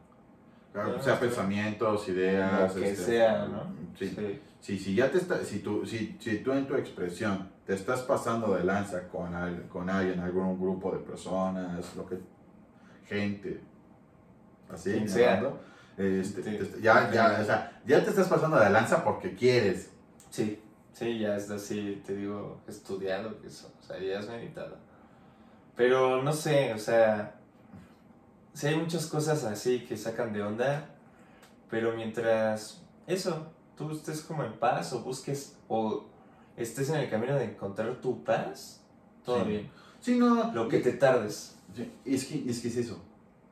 O 0.75 0.79
Ah, 0.79 0.97
sea, 1.01 1.13
sí. 1.15 1.19
pensamientos, 1.21 2.09
ideas. 2.09 2.75
Lo 2.75 2.81
que 2.81 2.89
este, 2.89 3.05
sea, 3.05 3.45
¿no? 3.45 3.63
Sí. 3.97 4.09
Sí. 4.09 4.41
Si, 4.59 4.79
si 4.79 4.95
ya 4.95 5.11
te 5.11 5.17
está, 5.19 5.43
si 5.43 5.59
tú, 5.59 5.85
si, 5.85 6.17
si 6.19 6.37
tú 6.39 6.51
en 6.53 6.65
tu 6.65 6.75
expresión 6.75 7.49
te 7.65 7.73
estás 7.75 8.01
pasando 8.01 8.55
de 8.55 8.63
lanza 8.63 9.07
con, 9.07 9.33
al- 9.35 9.67
con 9.67 9.89
alguien, 9.89 10.19
algún 10.19 10.59
grupo 10.59 10.91
de 10.91 10.99
personas, 10.99 11.95
lo 11.95 12.05
que, 12.07 12.17
gente, 13.05 13.61
así, 14.71 14.91
Quien 14.91 15.09
sea. 15.09 15.37
hablando, 15.37 15.59
este, 15.97 16.43
Sí. 16.43 16.57
te- 16.71 16.81
ya, 16.81 17.11
ya, 17.11 17.39
o 17.41 17.45
sea, 17.45 17.81
ya 17.85 18.03
te 18.03 18.09
estás 18.09 18.27
pasando 18.27 18.57
de 18.59 18.69
lanza 18.69 19.03
porque 19.03 19.35
quieres. 19.35 19.89
Sí, 20.29 20.61
sí, 20.93 21.19
ya 21.19 21.35
es 21.35 21.49
así, 21.51 22.01
te 22.05 22.15
digo, 22.15 22.61
estudiado 22.67 23.39
que 23.39 23.47
eso, 23.47 23.71
o 23.79 23.83
sea, 23.83 23.99
ya 23.99 24.19
es 24.19 24.27
meditado. 24.27 24.77
Pero 25.75 26.21
no 26.23 26.33
sé, 26.33 26.73
o 26.73 26.77
sea, 26.79 27.35
sí 28.53 28.67
hay 28.67 28.75
muchas 28.75 29.07
cosas 29.07 29.43
así 29.43 29.85
que 29.85 29.97
sacan 29.97 30.31
de 30.33 30.41
onda, 30.43 30.89
pero 31.69 31.93
mientras 31.93 32.81
eso, 33.07 33.47
tú 33.75 33.91
estés 33.91 34.21
como 34.21 34.43
en 34.43 34.53
paz 34.59 34.93
o 34.93 35.01
busques 35.01 35.57
o 35.67 36.05
estés 36.55 36.89
en 36.89 36.97
el 36.97 37.09
camino 37.09 37.35
de 37.35 37.45
encontrar 37.45 37.95
tu 37.95 38.23
paz, 38.23 38.81
todo 39.25 39.43
Sí. 39.43 39.49
bien. 39.49 39.71
Sí, 39.99 40.17
no, 40.19 40.51
Lo 40.53 40.67
que 40.67 40.79
te 40.79 40.91
tardes. 40.93 41.57
Es 42.05 42.25
que, 42.25 42.49
es 42.49 42.59
que 42.61 42.67
es 42.67 42.77
eso. 42.77 43.03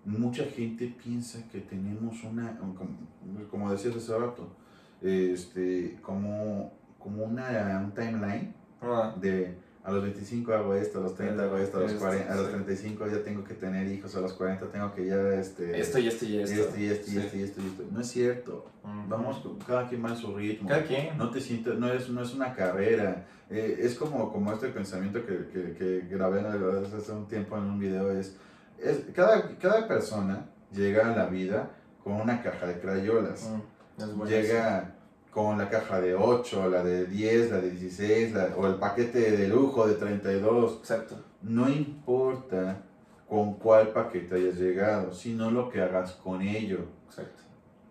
Mucha 0.06 0.46
gente 0.46 0.88
piensa 1.04 1.48
que 1.50 1.62
tenemos 1.62 2.24
una, 2.24 2.58
como, 2.58 2.76
como 3.50 3.72
decías 3.72 3.96
hace 3.96 4.18
rato, 4.18 4.48
este, 5.02 6.00
como, 6.02 6.72
como 7.00 7.24
una, 7.26 7.82
un 7.84 7.94
timeline 7.94 8.54
de 9.20 9.56
a 9.84 9.92
los 9.92 10.04
25 10.04 10.54
hago 10.54 10.76
esto, 10.76 11.00
a 11.00 11.02
los 11.02 11.16
30 11.16 11.44
hago 11.44 11.58
esto, 11.58 11.78
a 11.78 11.82
los, 11.82 11.92
Esto, 11.92 12.04
40, 12.06 12.32
a 12.32 12.36
los 12.36 12.46
sí. 12.46 12.52
35 12.52 13.08
ya 13.08 13.24
tengo 13.24 13.44
que 13.44 13.54
tener 13.56 13.88
hijos, 13.88 14.16
a 14.16 14.22
los 14.22 14.34
40 14.34 14.68
tengo 14.68 14.94
que 14.94 15.08
ya 15.08 15.34
este, 15.34 15.80
Esto 15.80 15.98
y 15.98 16.08
esto 16.08 16.26
y 16.26 16.38
esto. 16.40 16.62
esto 16.62 16.80
y 16.80 16.86
esto 16.86 17.12
y 17.12 17.18
esto 17.18 17.38
y 17.38 17.42
esto 17.42 17.62
y 17.62 17.66
esto. 17.66 17.84
No 17.92 18.02
es 18.02 18.08
cierto. 18.08 18.66
Vamos, 19.08 19.44
cada 19.66 19.88
quien 19.88 20.06
va 20.06 20.10
en 20.10 20.18
su 20.18 20.36
ritmo. 20.36 20.70
Cada 20.70 20.84
quien. 20.84 21.18
No 21.18 21.32
te 21.32 21.42
sientes, 21.42 21.78
no 21.80 21.92
es, 21.92 22.10
no 22.10 22.22
es 22.22 22.34
una 22.34 22.54
carrera. 22.54 23.26
Eh, 23.50 23.80
es 23.82 23.96
como, 23.96 24.32
como 24.32 24.54
este 24.54 24.68
pensamiento 24.70 25.26
que, 25.26 25.48
que, 25.48 25.74
que 25.74 26.08
grabé 26.10 26.42
hace 26.42 27.12
un 27.12 27.28
tiempo 27.28 27.58
en 27.58 27.64
un 27.64 27.80
video. 27.80 28.12
Es, 28.12 28.38
es 28.80 29.02
cada, 29.14 29.58
cada 29.58 29.88
persona 29.88 30.46
llega 30.72 31.12
a 31.12 31.16
la 31.16 31.26
vida 31.26 31.72
con 32.04 32.14
una 32.14 32.42
caja 32.42 32.68
de 32.68 32.80
crayolas. 32.80 33.50
Es 33.98 34.16
buenísimo. 34.16 34.26
Llega 34.26 34.96
con 35.32 35.58
la 35.58 35.70
caja 35.70 36.02
de 36.02 36.14
8, 36.14 36.70
la 36.70 36.84
de 36.84 37.06
10, 37.06 37.52
la 37.52 37.58
de 37.62 37.72
16, 37.72 38.34
la- 38.34 38.50
o 38.58 38.68
el 38.68 38.76
paquete 38.76 39.32
de 39.32 39.48
lujo 39.48 39.88
de 39.88 39.96
32. 39.96 40.78
Exacto. 40.80 41.16
No 41.42 41.70
importa 41.70 42.84
con 43.30 43.54
cuál 43.54 43.90
paquete 43.90 44.36
hayas 44.36 44.56
llegado, 44.56 45.14
sino 45.14 45.50
lo 45.52 45.70
que 45.70 45.82
hagas 45.82 46.12
con 46.14 46.42
ello. 46.42 46.80
Exacto. 47.08 47.44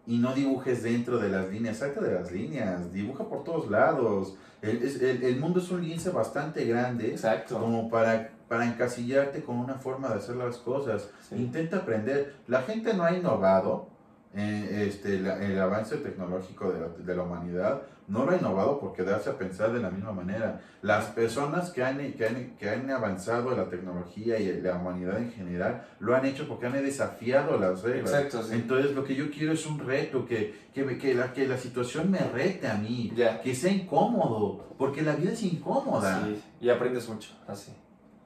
Y 0.06 0.18
no 0.18 0.34
dibujes 0.34 0.82
dentro 0.82 1.18
de 1.18 1.28
las 1.28 1.48
líneas, 1.50 1.78
salte 1.78 2.00
de 2.00 2.14
las 2.14 2.30
líneas, 2.32 2.92
dibuja 2.92 3.24
por 3.24 3.44
todos 3.44 3.70
lados. 3.70 4.34
El, 4.60 4.82
el- 4.82 5.22
el 5.24 5.40
mundo 5.40 5.60
es 5.60 5.70
un 5.70 5.82
lince 5.82 6.10
bastante 6.10 6.64
grande 6.66 7.08
Exacto. 7.12 7.58
como 7.58 7.88
para, 7.88 8.32
para 8.48 8.66
encasillarte 8.66 9.42
con 9.42 9.56
una 9.58 9.74
forma 9.76 10.08
de 10.08 10.16
hacer 10.16 10.36
las 10.36 10.56
cosas. 10.58 11.08
Sí. 11.28 11.36
Intenta 11.36 11.78
aprender. 11.78 12.34
La 12.48 12.62
gente 12.62 12.92
no 12.92 13.04
ha 13.04 13.12
innovado, 13.16 13.88
eh, 14.34 14.86
este, 14.88 15.18
la- 15.20 15.42
el 15.44 15.58
avance 15.60 15.96
tecnológico 15.96 16.70
de 16.70 16.80
la, 16.80 16.88
de 16.88 17.16
la 17.16 17.22
humanidad 17.22 17.82
no 18.06 18.24
lo 18.24 18.32
ha 18.32 18.36
innovado 18.36 18.80
por 18.80 18.92
quedarse 18.92 19.30
a 19.30 19.38
pensar 19.38 19.72
de 19.72 19.78
la 19.80 19.88
misma 19.90 20.10
manera. 20.12 20.60
Las 20.82 21.04
personas 21.06 21.70
que 21.70 21.84
han, 21.84 22.12
que 22.14 22.26
han, 22.26 22.56
que 22.56 22.68
han 22.68 22.90
avanzado 22.90 23.52
en 23.52 23.58
la 23.58 23.68
tecnología 23.68 24.36
y 24.40 24.60
la 24.60 24.76
humanidad 24.76 25.18
en 25.18 25.30
general 25.30 25.86
lo 26.00 26.16
han 26.16 26.24
hecho 26.26 26.48
porque 26.48 26.66
han 26.66 26.72
desafiado 26.72 27.56
las 27.58 27.82
reglas. 27.82 28.12
Exacto, 28.12 28.42
sí. 28.42 28.54
Entonces 28.54 28.96
lo 28.96 29.04
que 29.04 29.14
yo 29.14 29.30
quiero 29.30 29.52
es 29.52 29.64
un 29.64 29.78
reto, 29.78 30.26
que, 30.26 30.54
que, 30.74 30.82
me- 30.84 30.98
que, 30.98 31.14
la, 31.14 31.32
que 31.32 31.46
la 31.46 31.56
situación 31.56 32.10
me 32.10 32.18
rete 32.18 32.66
a 32.66 32.74
mí, 32.74 33.12
Ya. 33.14 33.40
que 33.40 33.54
sea 33.54 33.70
incómodo, 33.72 34.74
porque 34.76 35.02
la 35.02 35.14
vida 35.14 35.30
es 35.32 35.42
incómoda. 35.44 36.24
Sí, 36.24 36.42
y 36.60 36.68
aprendes 36.68 37.08
mucho, 37.08 37.30
así. 37.46 37.72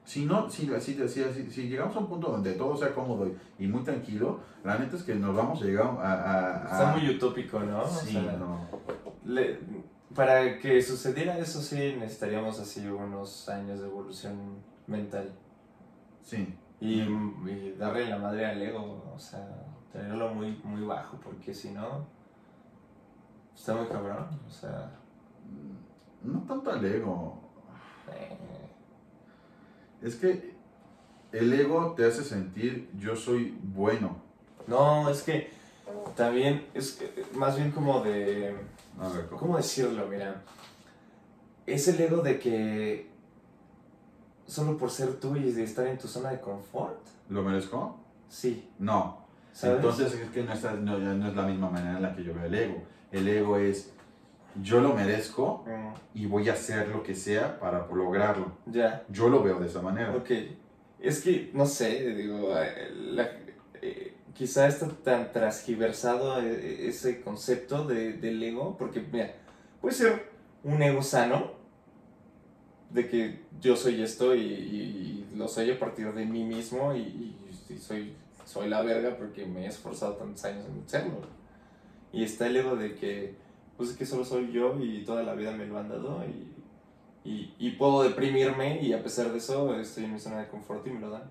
Si, 0.05 0.23
no, 0.25 0.49
si, 0.49 0.67
si, 0.79 1.07
si, 1.09 1.49
si- 1.51 1.67
llegamos 1.67 1.95
a 1.95 1.99
un 1.99 2.07
punto 2.07 2.29
donde 2.31 2.53
todo 2.53 2.77
sea 2.77 2.93
cómodo 2.93 3.27
y, 3.57 3.65
muy 3.67 3.83
tranquilo, 3.83 4.39
la 4.63 4.77
neta 4.77 4.95
es 4.95 5.03
que 5.03 5.15
nos 5.15 5.35
vamos 5.35 5.61
a 5.61 5.65
llegar 5.65 5.87
a... 5.87 6.13
a- 6.13 6.61
a- 6.61 6.71
Está 6.71 6.95
muy 6.95 7.09
utópico, 7.09 7.59
¿no? 7.59 7.81
O 7.81 7.87
Sí, 7.87 8.11
sea, 8.13 8.33
no. 8.37 8.59
le- 9.25 9.59
para 10.13 10.59
que 10.59 10.81
sucediera 10.81 11.37
eso 11.39 11.59
sí 11.59 11.95
necesitaríamos 11.99 12.59
así 12.59 12.87
unos 12.87 13.49
años 13.49 13.79
de 13.81 13.87
evolución 13.87 14.37
mental. 14.87 15.33
Sí. 16.21 16.55
Y, 16.79 17.01
y 17.01 17.75
darle 17.77 18.07
la 18.07 18.17
madre 18.19 18.45
al 18.45 18.61
ego, 18.61 19.11
o 19.13 19.17
sea, 19.19 19.47
tenerlo 19.91 20.33
muy, 20.35 20.61
muy 20.63 20.83
bajo, 20.85 21.17
porque 21.17 21.51
si 21.53 21.71
no, 21.71 22.05
está 23.55 23.73
muy 23.75 23.87
cabrón, 23.87 24.27
o 24.47 24.51
sea... 24.51 24.91
No 26.21 26.39
tanto 26.41 26.71
al 26.71 26.83
ego. 26.85 27.39
eh, 28.11 28.37
Es 30.05 30.15
que 30.15 30.53
el 31.31 31.51
ego 31.51 31.93
te 31.97 32.05
hace 32.05 32.23
sentir 32.23 32.89
yo 32.97 33.15
soy 33.15 33.57
bueno. 33.63 34.17
No, 34.67 35.09
es 35.09 35.23
que 35.23 35.49
también 36.15 36.67
es 36.75 36.91
que- 36.93 37.25
más 37.33 37.57
bien 37.57 37.71
como 37.71 38.01
de... 38.01 38.55
A 38.99 39.07
ver, 39.09 39.25
¿cómo? 39.25 39.39
¿Cómo 39.41 39.57
decirlo? 39.57 40.05
Mira, 40.07 40.43
es 41.65 41.87
el 41.87 41.99
ego 41.99 42.21
de 42.21 42.37
que 42.39 43.09
solo 44.45 44.77
por 44.77 44.91
ser 44.91 45.19
tú 45.19 45.35
y 45.35 45.51
de 45.51 45.63
estar 45.63 45.87
en 45.87 45.97
tu 45.97 46.07
zona 46.07 46.29
de 46.29 46.39
confort, 46.39 46.99
¿Lo 47.29 47.41
merezco? 47.41 47.97
sí, 48.29 48.69
No. 48.77 49.25
¿sabes? 49.53 49.77
Entonces 49.77 50.13
es 50.13 50.29
que 50.29 50.43
no, 50.43 50.53
está- 50.53 50.73
no 50.73 50.97
es 51.27 51.35
la 51.35 51.47
misma 51.47 51.69
manera 51.71 51.95
en 51.97 52.03
la 52.03 52.15
que 52.15 52.23
yo 52.23 52.33
veo 52.35 52.45
el 52.45 52.53
ego. 52.53 52.83
El 53.11 53.27
ego 53.27 53.57
es 53.57 53.91
yo 54.61 54.79
lo 54.81 54.93
merezco 54.93 55.63
y 56.13 56.25
voy 56.27 56.49
a 56.49 56.53
hacer 56.53 56.87
lo 56.89 57.03
que 57.03 57.15
sea 57.15 57.59
para 57.59 57.87
lograrlo. 57.87 58.51
ya, 58.65 59.03
Yo 59.09 59.29
lo 59.29 59.43
veo 59.43 59.59
de 59.59 59.67
esa 59.67 59.81
manera. 59.81 60.15
ok. 60.15 60.31
Es 60.99 61.21
que, 61.21 61.51
no 61.53 61.65
sé, 61.65 62.13
digo, 62.15 62.57
eh, 62.57 62.89
la- 63.11 63.29
eh, 63.81 64.13
quizá 64.33 64.67
está 64.67 64.87
tan 64.87 65.31
transgiversado 65.31 66.41
eh, 66.41 66.87
ese 66.87 67.21
concepto 67.21 67.85
de, 67.85 68.13
del 68.13 68.41
ego, 68.41 68.75
porque, 68.77 69.01
mira, 69.11 69.33
puede 69.81 69.93
ser 69.95 70.29
un 70.63 70.81
ego 70.81 71.01
sano, 71.03 71.51
de 72.89 73.07
que 73.09 73.39
yo 73.59 73.75
soy 73.75 74.01
esto 74.01 74.33
y, 74.35 74.39
y- 74.41 75.25
y 75.33 75.35
lo 75.37 75.47
soy 75.47 75.69
a 75.71 75.77
partir 75.79 76.13
de 76.13 76.25
mí 76.25 76.43
mismo 76.43 76.95
y 76.95 77.35
soy, 77.79 78.13
soy 78.45 78.69
la 78.69 78.81
verga 78.81 79.17
porque 79.17 79.45
me 79.45 79.65
he 79.65 79.67
esforzado 79.67 80.13
tantos 80.13 80.45
años 80.45 80.65
en 80.65 80.87
serlo. 80.87 81.19
Y 82.13 82.23
está 82.23 82.47
el 82.47 82.55
ego 82.55 82.75
de 82.77 82.95
que, 82.95 83.35
pues 83.77 83.89
es 83.89 83.97
que 83.97 84.05
solo 84.05 84.23
soy 84.23 84.51
yo 84.51 84.79
y 84.79 85.03
toda 85.03 85.23
la 85.23 85.33
vida 85.33 85.51
me 85.51 85.65
lo 85.65 85.77
han 85.77 85.89
dado 85.89 86.23
y 86.25 86.51
Y, 87.27 87.55
y 87.57 87.71
puedo 87.71 88.03
deprimirme 88.03 88.79
y 88.81 88.93
a 88.93 89.01
pesar 89.01 89.31
de 89.31 89.39
eso 89.39 89.75
estoy 89.75 90.05
en 90.05 90.13
mi 90.13 90.19
zona 90.19 90.41
de 90.41 90.47
confort 90.47 90.85
y 90.85 90.91
me 90.91 90.99
lo 90.99 91.09
dan. 91.09 91.23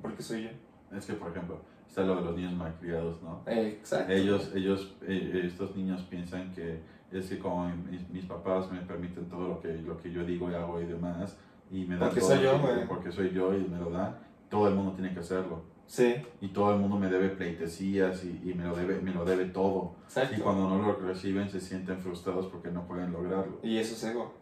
Porque 0.00 0.22
soy 0.22 0.44
yo. 0.44 0.96
Es 0.96 1.04
que, 1.04 1.12
por 1.14 1.30
ejemplo, 1.30 1.60
está 1.86 2.02
lo 2.02 2.16
de 2.16 2.22
los 2.22 2.34
niños 2.34 2.54
malcriados, 2.54 3.22
¿no? 3.22 3.42
Exacto. 3.46 4.10
Ellos, 4.10 4.50
ellos, 4.54 4.96
eh, 5.02 5.42
estos 5.44 5.76
niños 5.76 6.02
piensan 6.08 6.50
que 6.54 6.80
es 7.12 7.28
que 7.28 7.38
como 7.38 7.68
mis, 7.68 8.08
mis 8.08 8.24
papás 8.24 8.70
me 8.70 8.80
permiten 8.80 9.28
todo 9.28 9.48
lo 9.48 9.60
que, 9.60 9.74
lo 9.74 10.00
que 10.00 10.10
yo 10.10 10.24
digo 10.24 10.50
y 10.50 10.54
hago 10.54 10.80
y 10.80 10.86
demás, 10.86 11.36
y 11.70 11.84
me 11.84 11.96
dan 11.96 12.08
Porque 12.08 12.20
todo 12.20 12.30
soy 12.30 12.42
yo, 12.42 12.88
porque 12.88 13.12
soy 13.12 13.30
yo 13.30 13.54
y 13.54 13.64
me 13.64 13.78
lo 13.78 13.90
dan, 13.90 14.16
todo 14.48 14.68
el 14.68 14.74
mundo 14.74 14.92
tiene 14.92 15.12
que 15.12 15.20
hacerlo. 15.20 15.62
Sí, 15.88 16.16
Y 16.42 16.48
todo 16.48 16.74
el 16.74 16.80
mundo 16.80 16.98
me 16.98 17.08
debe 17.08 17.30
pleitesías 17.30 18.22
y, 18.22 18.42
y 18.44 18.52
me, 18.54 18.64
lo 18.64 18.76
debe, 18.76 19.00
me 19.00 19.10
lo 19.10 19.24
debe 19.24 19.46
todo. 19.46 19.94
exacto. 20.04 20.36
Y 20.36 20.40
cuando 20.40 20.68
no 20.68 20.82
lo 20.82 20.96
reciben 20.96 21.48
se 21.48 21.60
sienten 21.60 21.98
frustrados 21.98 22.46
porque 22.48 22.70
no 22.70 22.86
pueden 22.86 23.10
lograrlo. 23.10 23.58
Y 23.62 23.78
eso 23.78 23.94
es 23.94 24.04
ego. 24.04 24.34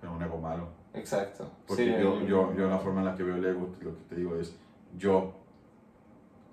Pero 0.00 0.12
un 0.12 0.22
ego 0.22 0.36
malo. 0.38 0.68
Exacto. 0.92 1.48
Porque 1.68 1.84
Sí, 1.84 2.02
yo, 2.02 2.20
yo, 2.26 2.52
yo 2.56 2.68
la 2.68 2.78
forma 2.78 3.00
en 3.00 3.06
la 3.06 3.14
que 3.14 3.22
veo 3.22 3.36
el 3.36 3.44
ego, 3.44 3.72
lo 3.80 3.94
que 3.96 4.02
te 4.08 4.16
digo 4.16 4.34
es, 4.36 4.56
yo 4.98 5.34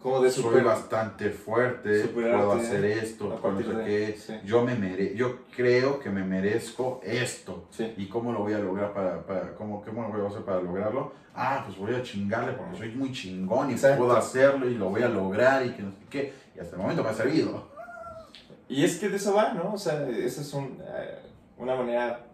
Como 0.01 0.19
de 0.19 0.31
soy 0.31 0.61
bastante 0.61 1.29
fuerte, 1.29 2.05
puedo 2.05 2.53
hacer 2.53 2.83
esto, 2.85 3.39
no 3.41 3.57
sé 3.59 3.85
qué. 3.85 4.15
sí. 4.17 4.33
Yo, 4.43 4.63
me 4.63 4.73
mere 4.73 5.13
yo 5.15 5.41
creo 5.55 5.99
que 5.99 6.09
me 6.09 6.23
merezco 6.23 7.01
esto. 7.03 7.67
Sí. 7.69 7.93
¿Y 7.97 8.07
cómo 8.07 8.31
lo 8.33 8.39
voy 8.39 8.53
a 8.53 8.59
lograr 8.59 8.93
para, 8.93 9.23
para 9.25 9.53
cómo, 9.53 9.83
cómo 9.83 10.01
lo 10.03 10.09
voy 10.09 10.25
a 10.25 10.27
hacer 10.27 10.41
para 10.41 10.59
lograrlo? 10.59 11.13
Ah, 11.35 11.63
pues 11.65 11.77
voy 11.77 11.93
a 11.93 12.01
chingarle 12.01 12.53
porque 12.53 12.77
soy 12.77 12.89
muy 12.95 13.11
chingón 13.11 13.69
y 13.69 13.73
Exacto. 13.73 13.99
puedo 13.99 14.17
hacerlo 14.17 14.67
y 14.67 14.73
lo 14.73 14.89
voy 14.89 15.03
a 15.03 15.07
lograr 15.07 15.65
y 15.65 15.71
que 15.71 15.83
no 15.83 15.91
sé 15.91 15.97
qué. 16.09 16.33
Y 16.55 16.59
hasta 16.59 16.75
el 16.75 16.81
momento 16.81 17.03
me 17.03 17.09
ha 17.09 17.13
servido. 17.13 17.69
Y 18.67 18.83
es 18.83 18.97
que 18.97 19.07
de 19.07 19.17
eso 19.17 19.33
va, 19.35 19.53
¿no? 19.53 19.73
O 19.73 19.77
sea, 19.77 20.07
esa 20.09 20.41
es 20.41 20.53
un, 20.53 20.81
eh, 20.81 21.19
una 21.57 21.75
manera 21.75 22.25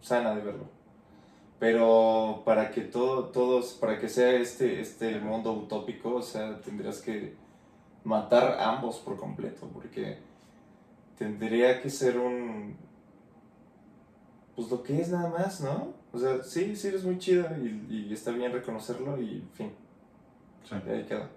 sana 0.00 0.34
de 0.34 0.42
verlo. 0.42 0.79
Pero 1.60 2.42
para 2.44 2.70
que 2.70 2.80
todo, 2.80 3.26
todos, 3.26 3.74
para 3.74 3.98
que 4.00 4.08
sea 4.08 4.32
este, 4.32 4.80
este 4.80 5.20
mundo 5.20 5.52
utópico, 5.52 6.14
o 6.16 6.22
sea, 6.22 6.58
tendrías 6.62 7.00
que 7.02 7.34
matar 8.02 8.56
ambos 8.58 8.96
por 8.96 9.18
completo, 9.18 9.68
porque 9.72 10.18
tendría 11.18 11.80
que 11.82 11.90
ser 11.90 12.18
un, 12.18 12.76
pues 14.56 14.70
lo 14.70 14.82
que 14.82 15.00
es 15.00 15.10
nada 15.10 15.28
más, 15.28 15.60
¿no? 15.60 15.92
O 16.12 16.18
sea, 16.18 16.42
sí, 16.42 16.74
sí 16.74 16.88
eres 16.88 17.04
muy 17.04 17.18
chida 17.18 17.56
y, 17.58 18.06
y 18.08 18.12
está 18.12 18.30
bien 18.30 18.52
reconocerlo 18.52 19.20
y 19.20 19.46
fin, 19.52 19.70
Sí, 20.64 20.74
y 20.86 20.90
ahí 20.90 21.04
queda. 21.04 21.28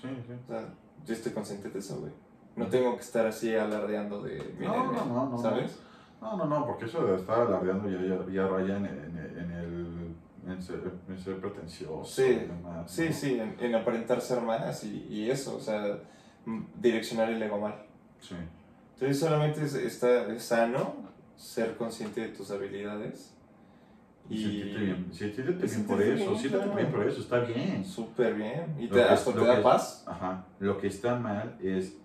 sí, 0.00 0.08
sí. 0.26 0.32
O 0.44 0.46
sea, 0.52 0.68
yo 1.06 1.14
estoy 1.14 1.32
consciente 1.32 1.70
de 1.70 1.78
eso, 1.78 1.98
güey. 2.00 2.12
No 2.54 2.66
tengo 2.66 2.94
que 2.96 3.02
estar 3.02 3.24
así 3.26 3.54
alardeando 3.54 4.22
de 4.22 4.42
mi 4.58 4.66
No, 4.66 4.92
no, 4.92 5.04
no, 5.06 5.28
no. 5.30 5.38
¿sabes? 5.38 5.78
No, 6.20 6.36
no, 6.36 6.44
no, 6.44 6.66
porque 6.66 6.84
eso 6.84 7.04
de 7.06 7.16
estar 7.16 7.40
alardeando 7.40 7.88
ya, 7.88 8.00
ya, 8.02 8.32
ya 8.32 8.46
raya 8.48 8.76
en, 8.76 8.86
en, 8.86 9.38
en 9.38 9.50
el 9.52 10.14
en 10.46 10.62
ser, 10.62 10.80
en 11.08 11.18
ser 11.18 11.38
pretencioso. 11.38 12.04
Sí, 12.04 12.34
demás, 12.34 12.90
Sí, 12.90 13.06
¿no? 13.08 13.12
sí, 13.12 13.38
en, 13.40 13.56
en 13.60 13.74
aparentar 13.74 14.20
ser 14.20 14.40
más 14.40 14.82
y, 14.84 15.06
y 15.08 15.30
eso, 15.30 15.56
o 15.56 15.60
sea, 15.60 15.98
direccionar 16.80 17.30
el 17.30 17.42
ego 17.42 17.58
mal. 17.60 17.74
Sí. 18.20 18.34
Entonces 18.94 19.18
solamente 19.20 19.62
es, 19.64 19.74
está, 19.74 20.26
es 20.32 20.42
sano 20.42 20.94
ser 21.36 21.76
consciente 21.76 22.20
de 22.20 22.28
tus 22.28 22.50
habilidades 22.50 23.34
Y 24.28 24.42
sentirte 24.42 24.78
bien, 24.78 24.80
y 24.80 24.84
bien 24.84 25.04
por 25.06 25.14
sentirte 25.16 25.66
eso, 26.22 26.36
siéntete 26.36 26.64
claro. 26.64 26.74
bien 26.74 26.90
por 26.92 27.06
eso, 27.06 27.20
está 27.20 27.38
bien. 27.40 27.84
súper 27.84 28.34
bien 28.34 28.76
y 28.78 28.88
te, 28.88 28.94
que- 28.94 29.02
hasta 29.02 29.32
te 29.32 29.40
da 29.44 29.56
que- 29.56 29.62
paz. 29.62 30.04
Ajá. 30.06 30.44
Lo 30.58 30.76
que 30.78 30.86
está 30.88 31.16
mal 31.16 31.56
es, 31.62 31.96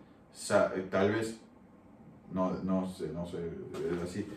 tal 0.90 1.12
vez, 1.12 1.40
no, 2.36 2.52
no 2.64 2.88
sé, 2.88 3.08
no 3.14 3.26
sé, 3.26 3.38
es 3.92 4.02
así. 4.04 4.28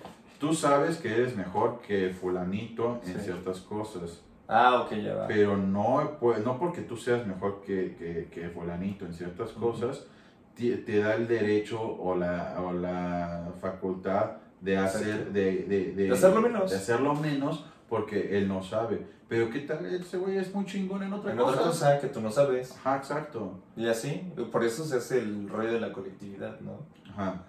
Tú 0.41 0.55
sabes 0.55 0.97
que 0.99 1.13
eres 1.13 1.37
mejor 1.37 1.81
que 1.81 2.11
fulanito 2.11 3.01
en 3.05 3.15
Sí. 3.19 3.25
ciertas 3.25 3.61
cosas, 3.61 4.23
Ah, 4.47 4.83
ok, 4.83 4.93
ya 5.03 5.15
va. 5.15 5.27
pero 5.27 5.57
no, 5.57 6.13
pues, 6.21 6.43
no 6.45 6.59
porque 6.59 6.81
tú 6.83 6.97
seas 6.97 7.27
mejor 7.27 7.61
que, 7.61 7.97
que, 7.99 8.29
que 8.33 8.49
fulanito 8.49 9.05
en 9.05 9.13
ciertas 9.13 9.51
cosas, 9.51 10.07
te, 10.57 10.99
da 11.01 11.15
el 11.15 11.29
derecho 11.29 11.81
o 11.81 12.15
la, 12.17 12.57
o 12.61 12.73
la 12.73 13.53
facultad 13.61 14.39
de 14.61 14.77
hacer, 14.77 15.33
de, 15.33 15.65
de, 15.69 15.93
de, 15.93 16.05
De 16.05 16.11
hacerlo 16.13 16.41
menos. 16.41 16.71
de 16.71 16.77
hacerlo 16.77 17.15
menos 17.15 17.65
porque 17.89 18.37
él 18.39 18.49
no 18.49 18.63
sabe. 18.63 19.07
Pero 19.29 19.51
qué 19.51 19.61
tal, 19.61 19.85
ese 19.87 20.17
güey 20.17 20.37
es 20.39 20.53
muy 20.55 20.65
chingón 20.65 21.03
en 21.03 21.13
otra 21.13 21.33
En 21.33 21.37
cosa. 21.39 21.51
otra 21.53 21.63
cosa 21.65 22.01
que 22.01 22.09
tú 22.09 22.21
no 22.21 22.31
sabes. 22.31 22.73
Ajá, 22.79 22.97
exacto. 22.97 23.61
Y 23.77 23.87
así, 23.87 24.33
por 24.51 24.65
eso 24.65 24.85
se 24.85 24.97
hace 24.97 25.19
el 25.19 25.49
rollo 25.49 25.73
de 25.75 25.81
la 25.81 25.93
colectividad, 25.93 26.59
¿no? 26.61 26.81
Ajá. 27.13 27.45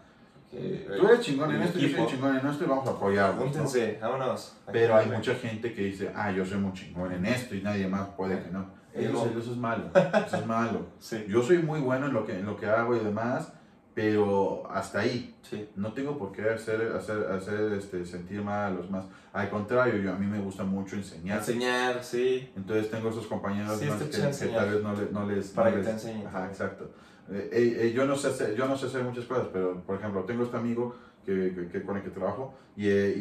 Que, 0.51 0.87
Tú 0.99 1.07
eres 1.07 1.19
chingón 1.21 1.53
en 1.55 1.61
esto, 1.61 1.77
yo 1.79 1.95
soy 1.95 2.07
chingón 2.07 2.37
en 2.37 2.47
esto 2.47 2.63
y 2.63 2.67
vamos 2.67 2.87
a 2.87 2.91
apoyarnos. 2.91 3.37
¿no? 3.37 3.43
Júntense, 3.51 3.97
vámonos. 4.01 4.57
Pero 4.71 4.95
hay 4.95 5.07
mucha 5.07 5.35
gente 5.35 5.73
que 5.73 5.83
dice, 5.83 6.11
ah, 6.15 6.31
yo 6.31 6.45
soy 6.45 6.57
muy 6.57 6.73
chingón 6.73 7.11
en 7.11 7.25
esto 7.25 7.55
y 7.55 7.61
nadie 7.61 7.87
más 7.87 8.07
puede 8.17 8.41
que 8.41 8.49
no. 8.49 8.65
Eso, 8.93 9.29
eso 9.39 9.51
es 9.51 9.57
malo, 9.57 9.91
eso 10.25 10.37
es 10.37 10.45
malo. 10.47 10.87
Sí, 10.99 11.23
Yo 11.29 11.43
soy 11.43 11.59
muy 11.59 11.79
bueno 11.79 12.07
en 12.07 12.13
lo 12.13 12.25
que, 12.25 12.39
en 12.39 12.45
lo 12.47 12.57
que 12.57 12.65
hago 12.65 12.95
y 12.95 12.99
demás, 12.99 13.53
pero 13.93 14.63
hasta 14.71 14.99
ahí. 15.01 15.35
sí. 15.41 15.69
No 15.75 15.93
tengo 15.93 16.17
por 16.17 16.31
qué 16.31 16.49
hacer, 16.49 16.93
hacer, 16.95 17.27
hacer 17.31 17.73
este, 17.73 18.05
sentir 18.05 18.41
mal 18.41 18.71
a 18.71 18.75
los 18.75 18.89
más. 18.89 19.05
Al 19.33 19.49
contrario, 19.49 19.97
yo, 20.01 20.11
a 20.13 20.15
mí 20.15 20.25
me 20.25 20.39
gusta 20.39 20.63
mucho 20.63 20.95
enseñar. 20.95 21.37
Enseñar, 21.39 22.03
sí. 22.03 22.49
Entonces 22.55 22.89
tengo 22.89 23.09
esos 23.09 23.27
compañeros 23.27 23.77
Sí, 23.77 23.85
más 23.85 24.01
que, 24.01 24.09
que 24.09 24.47
tal 24.53 24.69
vez 24.71 24.81
no, 24.83 24.93
le- 24.95 25.11
no 25.11 25.25
les... 25.25 25.49
Para 25.49 25.69
no 25.69 25.75
que 25.77 25.81
te 25.83 25.93
les- 25.93 26.03
enseñen. 26.05 26.27
Ajá, 26.27 26.47
exacto. 26.47 26.91
Eh, 27.31 27.49
eh, 27.51 27.77
eh, 27.81 27.93
yo, 27.93 28.05
no 28.05 28.15
sé 28.15 28.27
hacer, 28.29 28.55
yo 28.55 28.67
no 28.67 28.75
sé 28.77 28.87
hacer 28.87 29.03
muchas 29.03 29.25
cosas, 29.25 29.47
pero 29.53 29.81
por 29.83 29.97
ejemplo, 29.97 30.23
tengo 30.23 30.43
este 30.43 30.57
amigo 30.57 30.95
que, 31.25 31.53
que, 31.53 31.67
que- 31.67 31.83
con 31.83 31.97
el 31.97 32.03
que 32.03 32.09
trabajo 32.09 32.55
y, 32.75 32.87
eh, 32.89 33.13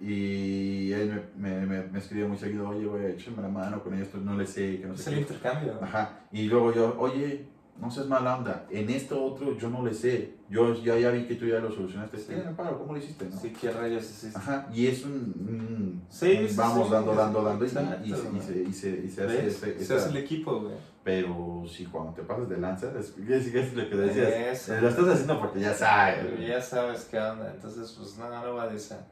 y, 0.00 0.06
y 0.06 0.92
él 0.92 1.24
me, 1.36 1.66
me, 1.66 1.82
me, 1.88 1.98
escribe 1.98 2.26
muy 2.26 2.38
seguido, 2.38 2.68
oye, 2.68 2.86
güey, 2.86 3.12
échame 3.12 3.42
la 3.42 3.48
mano 3.48 3.82
con 3.82 3.92
esto, 3.94 4.18
no 4.18 4.34
le 4.36 4.46
sé, 4.46 4.78
que 4.80 4.86
no 4.86 4.94
Es 4.94 5.00
sé 5.02 5.10
el 5.10 5.16
qué. 5.16 5.20
intercambio. 5.22 5.78
Ajá, 5.82 6.20
y 6.32 6.44
luego 6.46 6.72
yo, 6.72 6.96
oye, 6.98 7.48
no 7.80 7.90
seas 7.90 8.06
mala 8.06 8.36
onda, 8.36 8.66
en 8.70 8.90
esto 8.90 9.24
otro 9.24 9.56
yo 9.56 9.70
no 9.70 9.84
le 9.84 9.94
sé, 9.94 10.34
yo 10.50 10.74
ya, 10.74 10.98
ya 10.98 11.10
vi 11.10 11.24
que 11.26 11.34
tú 11.36 11.46
ya 11.46 11.58
lo 11.60 11.70
solucionaste, 11.72 12.18
Sí. 12.18 12.24
sí. 12.28 12.34
paro, 12.56 12.78
¿cómo 12.78 12.92
lo 12.92 12.98
hiciste? 12.98 13.24
no? 13.24 13.36
Sí, 13.40 13.52
¿qué 13.58 13.70
rayos 13.70 14.04
es 14.04 14.24
esto? 14.24 14.38
Ajá, 14.38 14.68
y 14.72 14.86
es 14.86 15.04
un, 15.04 16.02
Sí, 16.10 16.48
vamos 16.56 16.86
sí, 16.88 16.92
dando, 16.92 17.12
sí, 17.12 17.16
dando, 17.18 17.42
dando, 17.42 17.64
y, 17.64 17.68
se- 17.68 19.24
hace 19.24 19.46
ese- 19.46 19.84
Se 19.84 19.94
hace 19.94 20.10
el 20.10 20.16
equipo, 20.18 20.60
güey. 20.60 20.74
pero 21.02 21.64
si 21.66 21.86
cuando 21.86 22.12
te 22.12 22.22
pasas 22.22 22.48
de 22.48 22.58
lanza, 22.58 22.92
es, 22.98 23.14
es, 23.16 23.54
es 23.54 23.74
lo 23.74 23.88
que 23.88 23.96
decías. 23.96 24.28
Eso. 24.68 24.80
Lo 24.80 24.88
estás 24.88 25.08
haciendo 25.08 25.40
porque 25.40 25.60
ya 25.60 25.72
sabes. 25.74 26.46
Ya 26.46 26.60
sabes 26.60 27.04
qué 27.10 27.18
onda, 27.18 27.50
entonces 27.54 27.94
pues 27.98 28.18
no, 28.18 28.28
no 28.28 28.54
va 28.54 28.68
de 28.68 28.76
esa. 28.76 29.06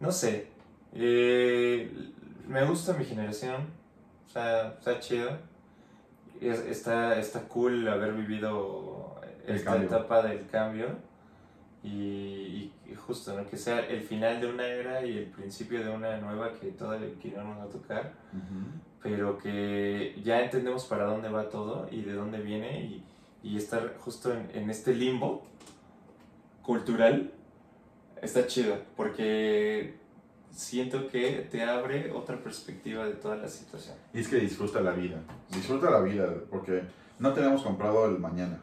No 0.00 0.10
sé, 0.10 0.46
eh, 0.94 1.90
me 2.48 2.64
gusta 2.64 2.92
mi 2.94 3.04
generación, 3.04 3.62
o 4.26 4.30
sea, 4.30 4.68
está 4.68 4.98
chido, 5.00 5.30
Es- 6.50 6.60
está, 6.66 7.18
está 7.18 7.40
cool 7.48 7.86
haber 7.88 8.12
vivido 8.14 9.16
El 9.46 9.56
esta 9.56 9.72
cambio. 9.72 9.88
etapa 9.88 10.22
del 10.22 10.46
cambio 10.48 10.86
y, 11.82 11.88
y- 11.88 12.72
justo, 13.06 13.36
¿no? 13.36 13.46
que 13.48 13.56
sea 13.56 13.80
el 13.80 14.00
final 14.02 14.40
de 14.40 14.46
una 14.48 14.66
era 14.66 15.04
y 15.04 15.18
el 15.18 15.26
principio 15.26 15.82
de 15.84 15.90
una 15.90 16.16
nueva 16.18 16.52
que 16.54 16.68
todavía 16.72 17.08
que 17.20 17.30
no 17.30 17.42
nos 17.44 17.58
va 17.58 17.64
a 17.64 17.68
tocar, 17.68 18.12
Ujú. 18.32 18.64
pero 19.02 19.38
que 19.38 20.14
ya 20.22 20.40
entendemos 20.42 20.84
para 20.84 21.04
dónde 21.04 21.28
va 21.28 21.48
todo 21.48 21.88
y 21.90 22.02
de 22.02 22.12
dónde 22.12 22.38
viene 22.40 22.84
y, 22.84 23.04
y 23.42 23.56
estar 23.56 23.96
justo 23.98 24.32
en, 24.32 24.50
en 24.54 24.70
este 24.70 24.94
limbo 24.94 25.42
cultural 26.62 27.32
está 28.20 28.46
chido 28.46 28.76
porque 28.96 29.94
siento 30.52 31.08
que 31.08 31.48
te 31.50 31.62
abre 31.64 32.10
otra 32.12 32.36
perspectiva 32.42 33.04
de 33.04 33.14
toda 33.14 33.36
la 33.36 33.48
situación. 33.48 33.96
Y 34.12 34.20
es 34.20 34.28
que 34.28 34.36
disfruta 34.36 34.80
la 34.80 34.92
vida. 34.92 35.20
Disfruta 35.50 35.90
la 35.90 36.00
vida 36.00 36.28
porque 36.50 36.82
no 37.18 37.32
tenemos 37.32 37.62
comprado 37.62 38.06
el 38.06 38.18
mañana. 38.18 38.58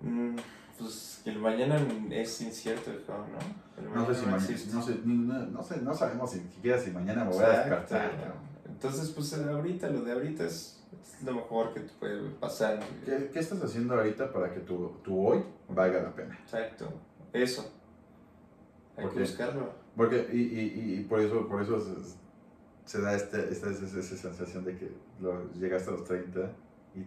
Mm, 0.00 0.36
pues 0.78 1.22
el 1.24 1.38
mañana 1.38 1.76
es 2.10 2.40
incierto, 2.40 2.90
¿no? 3.08 3.94
No 3.94 4.06
sé 4.06 4.14
si 4.14 4.52
existe. 4.52 4.74
no, 4.74 4.82
sé, 4.82 4.96
no, 5.04 5.46
no 5.46 5.62
sé, 5.62 5.80
no 5.82 5.94
sabemos 5.94 6.30
si 6.30 6.40
siquiera 6.40 6.78
si 6.78 6.90
mañana 6.90 7.24
me 7.24 7.30
voy 7.32 7.44
a 7.44 7.62
Exacto. 7.62 7.70
despertar. 7.94 8.10
cabrón. 8.12 8.48
Entonces, 8.66 9.10
pues 9.10 9.34
ahorita, 9.34 9.88
lo 9.90 10.02
de 10.02 10.12
ahorita 10.12 10.44
es, 10.44 10.80
es 11.02 11.22
lo 11.24 11.32
mejor 11.34 11.74
que 11.74 11.80
te 11.80 11.92
puede 11.94 12.30
pasar. 12.30 12.78
¿Qué, 13.04 13.30
¿Qué 13.32 13.38
estás 13.40 13.62
haciendo 13.62 13.94
ahorita 13.94 14.32
para 14.32 14.52
que 14.52 14.60
tu, 14.60 14.88
tu 15.02 15.26
hoy 15.26 15.42
valga 15.68 16.00
la 16.02 16.14
pena? 16.14 16.38
Exacto, 16.44 16.92
eso. 17.32 17.72
Hay 18.96 19.04
¿Por 19.04 19.14
que 19.14 19.20
buscarlo. 19.20 19.72
Porque, 19.98 20.28
y, 20.32 20.38
y, 20.38 21.00
y 21.00 21.04
por 21.04 21.18
eso, 21.18 21.48
por 21.48 21.60
eso 21.60 21.80
se, 21.80 22.18
se 22.84 23.02
da 23.02 23.16
este, 23.16 23.50
esta, 23.50 23.68
esa 23.68 24.16
sensación 24.16 24.64
de 24.64 24.76
que 24.76 24.92
lo, 25.20 25.52
llegaste 25.54 25.90
a 25.90 25.94
los 25.94 26.04
30 26.04 26.52
y 26.94 27.04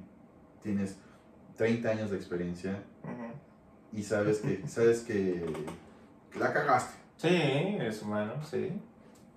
tienes 0.61 0.97
30 1.55 1.89
años 1.89 2.11
de 2.11 2.17
experiencia 2.17 2.83
y 3.93 4.03
sabes 4.03 4.39
que, 4.39 4.61
sabes 4.67 5.03
que 5.03 5.41
la 6.37 6.51
cagaste. 6.51 6.99
Sí, 7.15 7.29
eres 7.29 8.01
humano, 8.01 8.43
sí. 8.43 8.73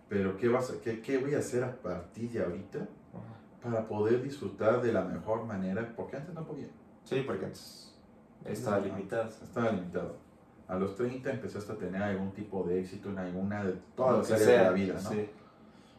Pero 0.09 0.37
¿qué, 0.37 0.49
vas 0.49 0.73
a, 0.73 0.81
qué, 0.81 1.01
¿qué 1.01 1.19
voy 1.19 1.37
a 1.37 1.39
hacer 1.39 1.63
a 1.63 1.81
partir 1.81 2.33
de 2.33 2.43
ahorita 2.43 2.89
para 3.63 3.87
poder 3.87 4.21
disfrutar 4.21 4.83
de 4.83 4.93
la 4.93 5.05
mejor 5.05 5.45
manera? 5.45 5.93
Porque 5.95 6.17
antes 6.17 6.35
no 6.35 6.45
podía. 6.45 6.67
Sí, 7.05 7.23
porque 7.25 7.45
antes 7.45 7.95
estaba 8.45 8.81
limitado. 8.81 9.29
Estaba 9.29 9.71
limitado. 9.71 10.24
A 10.69 10.77
los 10.77 10.97
30 10.97 11.31
empezaste 11.31 11.73
a 11.73 11.77
tener 11.77 12.03
algún 12.03 12.33
tipo 12.33 12.65
de 12.65 12.81
éxito 12.81 13.11
en 13.11 13.19
alguna 13.19 13.65
de 13.65 13.73
todas 13.95 14.31
las 14.31 14.43
áreas 14.43 14.47
de 14.59 14.65
la 14.65 14.71
vida, 14.71 14.95
¿no? 14.95 15.11
Sí. 15.11 15.29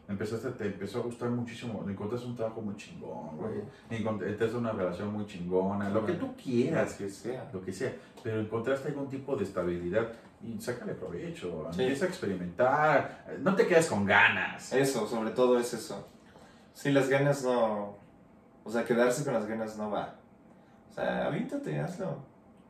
Empezaste, 0.08 0.50
te 0.50 0.66
empezó 0.66 1.00
a 1.00 1.02
gustar 1.02 1.30
muchísimo, 1.30 1.84
encontraste 1.88 2.28
un 2.28 2.36
trabajo 2.36 2.62
muy 2.62 2.76
chingón, 2.76 3.36
güey. 3.38 3.62
Encontraste 3.90 4.56
una 4.56 4.70
relación 4.72 5.12
muy 5.12 5.26
chingona, 5.26 5.90
lo 5.90 6.06
que 6.06 6.12
tú 6.12 6.32
quieras, 6.36 6.94
que 6.94 7.08
sea. 7.08 7.48
lo 7.52 7.60
que 7.60 7.72
sea, 7.72 7.92
pero 8.22 8.40
encontraste 8.40 8.88
algún 8.88 9.08
tipo 9.08 9.34
de 9.36 9.42
estabilidad 9.44 10.06
y 10.42 10.60
sácale 10.60 10.94
provecho, 10.94 11.66
Sí. 11.72 11.82
empieza 11.82 12.04
a 12.04 12.08
experimentar, 12.08 13.24
no 13.40 13.56
te 13.56 13.66
quedes 13.66 13.88
con 13.88 14.04
ganas. 14.04 14.72
Eso, 14.72 15.06
sobre 15.08 15.30
todo 15.30 15.58
es 15.58 15.74
eso. 15.74 16.06
Sí, 16.72 16.92
las 16.92 17.08
ganas 17.08 17.42
no. 17.42 17.96
O 18.62 18.70
sea, 18.70 18.84
quedarse 18.84 19.24
con 19.24 19.34
las 19.34 19.46
ganas 19.46 19.76
no 19.76 19.90
va. 19.90 20.14
O 20.90 20.92
sea, 20.92 21.26
avíntate, 21.26 21.80
hazlo. 21.80 22.18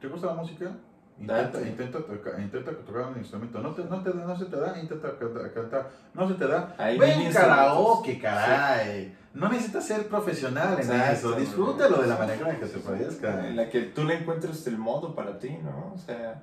¿Te 0.01 0.09
gusta 0.09 0.29
la 0.29 0.35
música? 0.35 0.71
Intenta, 1.19 1.63
intenta, 1.63 1.99
toca- 2.01 2.39
intenta 2.39 2.73
tocar 2.73 3.07
un 3.07 3.19
instrumento. 3.19 3.59
No, 3.61 3.73
te, 3.75 3.85
no, 3.85 4.03
te, 4.03 4.13
no 4.13 4.39
se 4.39 4.45
te 4.45 4.57
da, 4.57 4.79
intenta 4.79 5.17
canta- 5.19 5.51
cantar. 5.53 5.91
No 6.13 6.29
se 6.29 6.35
te 6.35 6.47
da. 6.47 6.75
Hay 6.77 6.99
Ve 6.99 7.17
mil 7.17 7.29
un 7.29 7.33
karaoke, 7.33 8.19
caray. 8.19 9.17
No 9.33 9.49
necesitas 9.49 9.87
ser 9.87 10.09
profesional 10.09 10.75
en 10.75 10.81
Exacto, 10.81 11.13
eso. 11.13 11.33
Disfrútalo 11.33 12.03
de 12.03 12.07
la 12.07 12.17
manera 12.17 12.51
en 12.51 12.57
que 12.61 12.67
te 12.67 12.79
Sí, 12.79 12.83
parezca. 12.87 13.49
En 13.49 13.57
la 13.57 13.69
que 13.71 13.81
tú 13.83 14.05
le 14.05 14.15
encuentres 14.19 14.67
el 14.67 14.77
modo 14.79 15.15
para 15.15 15.39
ti, 15.39 15.57
¿no? 15.63 15.93
O 15.95 15.99
sea, 15.99 16.43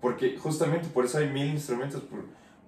porque 0.00 0.36
justamente 0.38 0.88
por 0.88 1.04
eso 1.04 1.18
hay 1.18 1.28
mil 1.30 1.46
instrumentos, 1.48 2.00
por, 2.02 2.20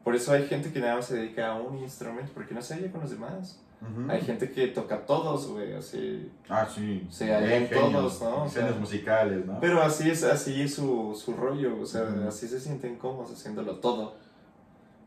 por 0.02 0.14
eso 0.14 0.32
hay 0.32 0.46
gente 0.46 0.72
que 0.72 0.80
nada 0.80 0.96
más 0.96 1.06
se 1.06 1.16
dedica 1.16 1.48
a 1.52 1.54
un 1.60 1.78
instrumento, 1.78 2.32
porque 2.34 2.54
no 2.54 2.62
se 2.62 2.74
halla 2.74 2.90
con 2.92 3.00
los 3.00 3.10
demás. 3.10 3.60
Hay 4.09 4.20
gente 4.23 4.51
que 4.51 4.69
toca 4.69 5.05
todos, 5.05 5.48
güey, 5.48 5.74
así. 5.74 6.31
Ah, 6.48 6.66
sí. 6.73 7.06
En 7.20 7.69
Genios, 7.69 8.19
todos, 8.19 8.23
¿no? 8.23 8.44
O 8.44 8.48
sea, 8.48 8.70
musicales, 8.78 9.44
¿no? 9.47 9.61
Pero 9.61 9.82
así 9.82 10.11
es, 10.11 10.24
así 10.24 10.62
es 10.62 10.74
su, 10.74 11.15
su 11.15 11.32
rollo, 11.35 11.81
o 11.81 11.86
sea, 11.86 12.09
así 12.28 12.48
se 12.48 12.59
sienten 12.61 12.97
cómodos 12.97 13.32
haciéndolo 13.32 13.77
todo. 13.77 14.16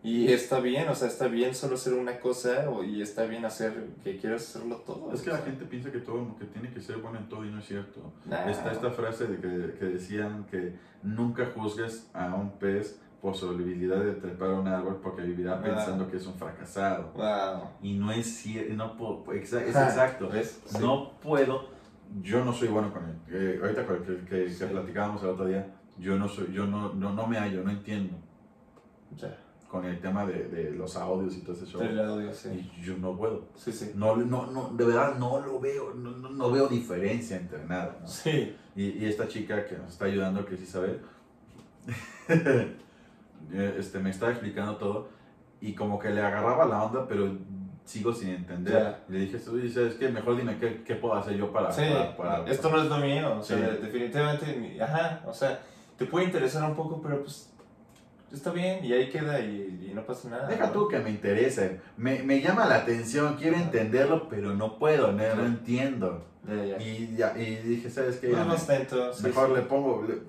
Y 0.03 0.31
está 0.31 0.59
bien, 0.59 0.87
o 0.87 0.95
sea, 0.95 1.07
está 1.07 1.27
bien 1.27 1.53
solo 1.55 1.73
hacer 1.75 1.93
una 1.93 2.19
cosa 2.19 2.69
o- 2.69 2.83
y 2.83 3.01
está 3.01 3.25
bien 3.25 3.43
hacer 3.45 3.87
que 4.03 4.17
quieras 4.17 4.43
hacerlo 4.43 4.77
todo. 4.85 5.11
es 5.11 5.21
que 5.21 5.31
la 5.31 5.39
gente 5.39 5.65
piensa 5.65 5.91
que 5.91 5.97
todo 5.99 6.35
que 6.37 6.45
tiene 6.45 6.69
que 6.71 6.79
ser 6.79 6.97
bueno 6.97 7.17
en 7.17 7.27
todo 7.27 7.43
y 7.43 7.49
no 7.49 7.59
es 7.59 7.65
cierto. 7.65 8.13
Nah. 8.25 8.47
Está 8.49 8.71
esta 8.71 8.91
frase 8.91 9.25
de 9.27 9.37
que, 9.37 9.77
que 9.79 9.85
decían 9.85 10.45
que 10.49 10.75
nunca 11.03 11.47
juzgues 11.53 12.07
a 12.13 12.35
un 12.35 12.51
pez 12.51 12.99
habilidad 13.49 14.03
de 14.03 14.13
trepar 14.13 14.49
a 14.51 14.59
un 14.59 14.67
árbol 14.67 14.99
porque 15.01 15.21
vivirá 15.23 15.53
Ah. 15.55 15.61
pensando 15.61 16.09
que 16.09 16.17
es 16.17 16.25
un 16.27 16.35
fracasado. 16.35 17.11
Wow. 17.13 17.69
Y 17.81 17.97
no 17.97 18.11
es 18.11 18.27
cierto, 18.37 18.73
no 18.75 18.95
exa- 19.27 19.61
es 19.61 19.75
exacto. 19.75 20.29
¿Ves? 20.29 20.61
Sí. 20.65 20.77
No 20.81 21.11
puedo, 21.19 21.65
yo 22.21 22.45
no 22.45 22.53
soy 22.53 22.67
bueno 22.69 22.93
con 22.93 23.03
él. 23.05 23.15
Eh, 23.29 23.59
ahorita 23.61 23.85
con 23.85 23.95
el 23.97 24.03
que, 24.03 24.15
que, 24.25 24.43
que 24.45 24.49
Sí. 24.49 24.65
platicábamos 24.69 25.21
el 25.23 25.29
otro 25.29 25.45
día, 25.45 25.73
yo 25.97 26.17
no 26.17 26.27
soy, 26.27 26.51
yo 26.53 26.65
no, 26.67 26.93
no, 26.93 27.11
no 27.13 27.27
me 27.27 27.37
hallo, 27.37 27.63
no 27.63 27.71
entiendo 27.71 28.15
con 29.67 29.83
el 29.83 29.99
tema 29.99 30.25
de, 30.25 30.47
de 30.47 30.71
los 30.71 30.95
audios 30.95 31.35
y 31.35 31.41
todo 31.41 31.53
ese 31.53 31.65
show. 31.65 31.81
Del 31.81 31.99
audio, 31.99 32.33
sí. 32.33 32.71
Y 32.77 32.81
yo 32.81 32.97
no 32.97 33.17
puedo. 33.17 33.49
Sí, 33.55 33.71
sí. 33.73 33.91
No, 33.95 34.15
no, 34.15 34.47
no, 34.47 34.69
de 34.69 34.85
verdad 34.85 35.17
no 35.17 35.41
lo 35.41 35.59
veo, 35.59 35.93
no, 35.93 36.11
no, 36.11 36.29
no 36.29 36.51
veo 36.51 36.67
diferencia 36.69 37.35
entre 37.35 37.65
nada. 37.65 37.97
¿no? 37.99 38.07
Sí. 38.07 38.55
Y, 38.77 38.83
y 38.91 39.05
esta 39.05 39.27
chica 39.27 39.65
que 39.65 39.75
nos 39.77 39.91
está 39.91 40.05
ayudando, 40.05 40.45
que 40.45 40.55
es 40.55 40.61
Isabel, 40.61 41.01
este, 43.77 43.99
me 43.99 44.09
está 44.09 44.29
explicando 44.31 44.75
todo 44.77 45.09
y 45.61 45.73
como 45.73 45.97
que 45.99 46.09
le 46.09 46.21
agarraba 46.21 46.65
la 46.65 46.83
onda, 46.83 47.07
pero 47.07 47.31
sigo 47.85 48.13
sin 48.13 48.29
entender. 48.29 48.73
Ya. 48.73 48.99
Le 49.07 49.19
dije, 49.19 49.37
oye, 49.49 49.69
¿sabes 49.69 49.95
qué? 49.95 50.09
Mejor 50.09 50.35
dime 50.37 50.57
qué, 50.59 50.83
qué 50.83 50.95
puedo 50.95 51.13
hacer 51.15 51.35
yo 51.37 51.51
para... 51.51 51.71
Sí, 51.71 51.83
para- 51.89 52.17
para- 52.17 52.51
esto 52.51 52.69
no 52.69 52.81
es 52.81 52.89
lo 52.89 52.97
mío, 52.97 53.37
o 53.39 53.43
sea, 53.43 53.57
Sí. 53.57 53.63
definitivamente, 53.81 54.77
ajá, 54.83 55.21
o 55.25 55.33
sea, 55.33 55.59
te 55.97 56.05
puede 56.05 56.25
interesar 56.25 56.69
un 56.69 56.75
poco, 56.75 57.01
pero 57.01 57.21
pues 57.23 57.53
está 58.31 58.51
bien 58.51 58.83
y 58.83 58.91
ahí 58.91 59.09
queda 59.09 59.39
y, 59.39 59.87
y 59.89 59.93
no 59.95 60.05
pasa 60.05 60.29
nada. 60.29 60.47
Deja 60.49 60.67
¿no? 60.67 60.71
tú 60.73 60.87
que 60.89 60.99
me 60.99 61.09
interese, 61.09 61.79
me, 61.95 62.21
me 62.23 62.41
llama 62.41 62.65
la 62.65 62.75
atención, 62.75 63.35
quiero 63.37 63.55
entenderlo, 63.55 64.27
pero 64.27 64.53
no 64.53 64.77
puedo, 64.77 65.11
no, 65.13 65.35
no 65.35 65.45
entiendo. 65.45 66.25
Ya, 66.45 66.65
ya. 66.65 66.81
Y, 66.83 67.15
ya, 67.15 67.37
y 67.37 67.55
dije, 67.55 67.89
¿sabes 67.89 68.17
qué? 68.17 68.27
No 68.29 68.53
es 68.53 68.67
me- 68.67 69.29
mejor 69.29 69.47
sí. 69.49 69.53
le 69.55 69.61
pongo... 69.61 70.05
le- 70.07 70.21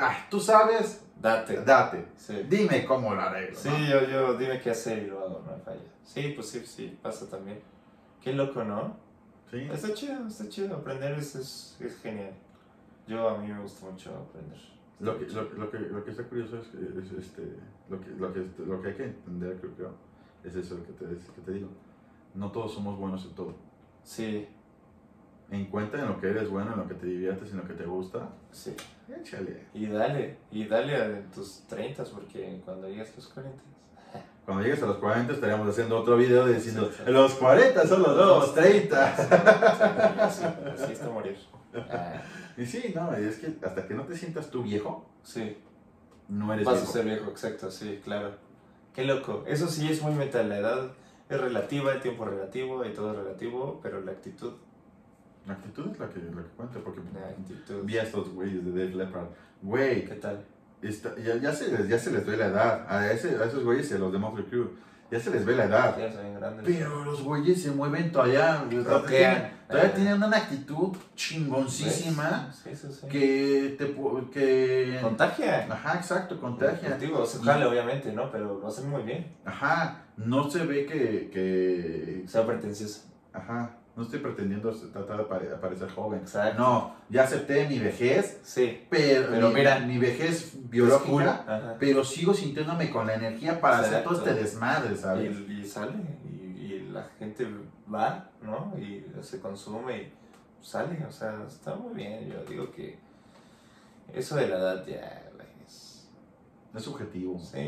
ah, 0.00 0.16
tú 0.30 0.38
sabes, 0.40 1.04
Date. 1.22 1.62
date, 1.64 2.04
Sí. 2.16 2.44
dime 2.48 2.84
cómo 2.84 3.14
lo 3.14 3.20
arreglo. 3.22 3.56
Sí, 3.56 3.68
¿no? 3.68 3.78
yo, 3.78 4.08
yo, 4.08 4.36
dime 4.36 4.60
qué 4.60 4.70
hacer 4.70 5.04
y 5.04 5.06
lo 5.06 5.20
hago, 5.20 5.44
no 5.46 5.56
falla. 5.64 5.80
Sí, 6.04 6.32
pues 6.34 6.48
sí, 6.48 6.60
sí, 6.66 6.98
pasa 7.00 7.28
también. 7.30 7.60
Qué 8.20 8.32
loco, 8.32 8.64
¿no? 8.64 8.96
¿Sí? 9.50 9.58
Está 9.70 9.94
chido, 9.94 10.26
está 10.26 10.48
chido, 10.48 10.76
aprender 10.76 11.12
es, 11.18 11.34
es, 11.36 11.76
es 11.80 11.96
genial. 12.00 12.32
Yo, 13.06 13.28
a 13.28 13.38
mí 13.38 13.46
me 13.52 13.60
gusta 13.60 13.86
mucho 13.86 14.10
aprender. 14.16 14.58
Lo 15.00 15.18
que, 15.18 15.26
lo, 15.26 15.42
lo 15.50 15.70
que, 15.70 15.78
lo 15.78 16.04
que 16.04 16.10
está 16.10 16.24
curioso 16.24 16.58
es 16.58 16.66
que 16.68 16.78
es, 16.78 17.12
este, 17.12 17.56
lo, 17.88 18.00
que, 18.00 18.10
lo, 18.10 18.32
que, 18.32 18.46
lo 18.64 18.80
que 18.82 18.88
hay 18.88 18.94
que 18.94 19.04
entender, 19.04 19.58
creo, 19.60 19.74
creo, 19.74 19.94
es 20.44 20.54
eso 20.56 20.76
que 20.84 20.92
te, 20.92 21.04
que 21.06 21.40
te 21.44 21.52
digo. 21.52 21.68
No 22.34 22.50
todos 22.50 22.72
somos 22.74 22.98
buenos 22.98 23.24
en 23.24 23.34
todo. 23.34 23.54
Sí, 24.02 24.48
Encuentra 25.50 26.00
en 26.00 26.08
lo 26.08 26.18
que 26.20 26.30
eres 26.30 26.48
bueno, 26.48 26.72
en 26.72 26.78
lo 26.78 26.88
que 26.88 26.94
te 26.94 27.06
diviertes, 27.06 27.50
en 27.50 27.58
lo 27.58 27.64
que 27.66 27.74
te 27.74 27.84
gusta. 27.84 28.28
sí. 28.50 28.74
Échale. 29.20 29.66
Y 29.74 29.86
dale, 29.88 30.38
y 30.50 30.64
dale 30.66 30.96
a 30.96 31.22
tus 31.34 31.64
30 31.66 32.02
porque 32.04 32.62
cuando 32.64 32.88
llegues 32.88 33.12
a 33.12 33.16
los 33.16 33.28
40. 33.28 33.62
Cuando 34.46 34.62
llegues 34.64 34.82
a 34.82 34.86
los 34.86 34.96
40 34.96 35.34
estaríamos 35.34 35.68
haciendo 35.68 35.98
otro 36.00 36.16
video 36.16 36.46
diciendo, 36.46 36.88
Sí, 36.90 37.02
sí. 37.04 37.10
los 37.12 37.34
40 37.34 37.86
son 37.86 38.02
los 38.02 38.16
nuevos 38.16 38.54
30. 38.54 40.24
Así, 40.24 40.44
así 40.44 40.92
está 40.92 41.10
morir. 41.10 41.36
Ah, 41.74 42.22
Y 42.56 42.64
sí, 42.64 42.92
no, 42.94 43.12
es 43.14 43.36
que 43.38 43.54
hasta 43.66 43.86
que 43.86 43.92
no 43.94 44.04
te 44.04 44.16
sientas 44.16 44.50
tú 44.50 44.62
viejo, 44.62 45.04
sí, 45.22 45.58
no 46.28 46.52
eres 46.54 46.64
vas 46.64 46.74
a 46.76 46.78
viejo. 46.78 46.92
ser 46.92 47.04
viejo, 47.04 47.30
exacto, 47.30 47.70
sí, 47.70 48.00
claro. 48.04 48.30
Qué 48.94 49.04
loco. 49.04 49.44
Eso 49.46 49.68
sí 49.68 49.90
es 49.90 50.00
muy 50.02 50.12
mental. 50.14 50.48
La 50.48 50.58
edad 50.58 50.92
es 51.28 51.40
relativa, 51.40 51.92
el 51.92 52.00
tiempo 52.00 52.24
relativo 52.24 52.84
y 52.86 52.92
todo 52.92 53.10
es 53.12 53.16
relativo, 53.18 53.80
pero 53.82 54.00
la 54.00 54.12
actitud. 54.12 54.52
La 55.46 55.54
actitud 55.54 55.90
es 55.90 55.98
la 55.98 56.08
que, 56.08 56.20
la 56.20 56.42
que 56.42 56.48
cuenta, 56.56 56.78
porque 56.84 57.00
vi 57.84 57.98
a 57.98 58.02
estos 58.04 58.28
güeyes 58.30 58.64
de 58.64 58.70
Dave 58.70 58.94
Leppard. 58.96 59.26
Güey, 59.62 60.04
¿Qué 60.04 60.14
tal? 60.14 60.44
Está- 60.80 61.16
ya, 61.16 61.36
ya, 61.36 61.52
se 61.52 61.68
les, 61.70 61.88
ya 61.88 61.98
se 61.98 62.10
les 62.12 62.24
ve 62.26 62.36
la 62.36 62.46
edad. 62.46 62.86
A, 62.88 63.10
ese, 63.12 63.36
a 63.36 63.44
esos 63.44 63.62
güeyes, 63.64 63.92
a 63.92 63.98
los 63.98 64.12
de 64.12 64.18
Motley 64.18 64.44
Crue, 64.46 64.68
ya 65.10 65.20
se 65.20 65.30
les 65.30 65.44
ve 65.44 65.54
la 65.56 65.64
edad. 65.66 65.96
Pero 66.64 67.04
los 67.04 67.22
güeyes 67.22 67.62
se 67.62 67.70
mueven 67.70 68.10
todavía. 68.10 68.64
Roquean. 68.64 69.06
Tienen, 69.06 69.50
todavía 69.68 69.90
Ah. 69.90 69.94
tienen 69.94 70.22
una 70.22 70.36
actitud 70.36 70.96
chingoncísima. 71.14 72.52
Sí, 72.52 72.74
sí, 72.74 72.88
sí. 72.92 73.06
que 73.08 73.74
te 73.78 73.94
que 74.32 74.98
Contagia. 75.02 75.66
Ajá, 75.70 75.96
exacto, 75.98 76.40
contagia. 76.40 76.96
Digo, 76.98 77.24
se 77.26 77.42
jale, 77.42 77.64
obviamente, 77.66 78.12
¿no? 78.12 78.30
Pero 78.30 78.58
lo 78.58 78.66
hacen 78.66 78.88
muy 78.90 79.02
bien. 79.02 79.36
Ajá, 79.44 80.04
no 80.16 80.50
se 80.50 80.64
ve 80.64 80.86
que, 80.86 81.30
que 81.32 82.24
Sea 82.26 82.46
pretencioso. 82.46 83.02
ajá, 83.32 83.76
no 83.94 84.02
estoy 84.04 84.20
pretendiendo 84.20 84.70
tratar 84.90 85.18
de 85.18 85.24
pare- 85.24 85.46
parecer 85.60 85.90
joven. 85.90 86.20
Exacto. 86.20 86.58
No, 86.62 86.96
ya 87.10 87.24
acepté 87.24 87.68
mi 87.68 87.78
vejez, 87.78 88.40
Sí. 88.42 88.86
pero, 88.88 89.28
Pero 89.30 89.48
mi, 89.48 89.54
mira, 89.54 89.78
mi 89.80 89.98
vejez 89.98 90.52
biológica, 90.70 91.76
pero 91.78 92.02
sigo 92.04 92.32
sintiéndome 92.32 92.90
con 92.90 93.06
la 93.06 93.14
energía 93.14 93.60
para 93.60 93.80
hacer 93.80 94.02
todo 94.02 94.16
este 94.18 94.34
desmadre, 94.34 94.96
¿sabes? 94.96 95.36
Y, 95.48 95.60
y 95.60 95.64
sale, 95.66 95.92
y, 96.24 96.46
y 96.64 96.88
la 96.90 97.04
gente 97.18 97.46
va, 97.92 98.30
¿no? 98.42 98.72
Y 98.78 99.04
se 99.22 99.40
consume 99.40 100.02
y 100.02 100.12
sale, 100.62 101.04
o 101.04 101.12
sea, 101.12 101.44
está 101.46 101.74
muy 101.74 101.92
bien. 101.94 102.28
Yo 102.30 102.42
digo 102.44 102.70
que 102.72 102.98
eso 104.14 104.36
de 104.36 104.48
la 104.48 104.56
edad 104.56 104.86
ya, 104.86 105.22
es. 105.66 106.08
Es 106.74 106.82
subjetivo. 106.82 107.38
Sí, 107.38 107.58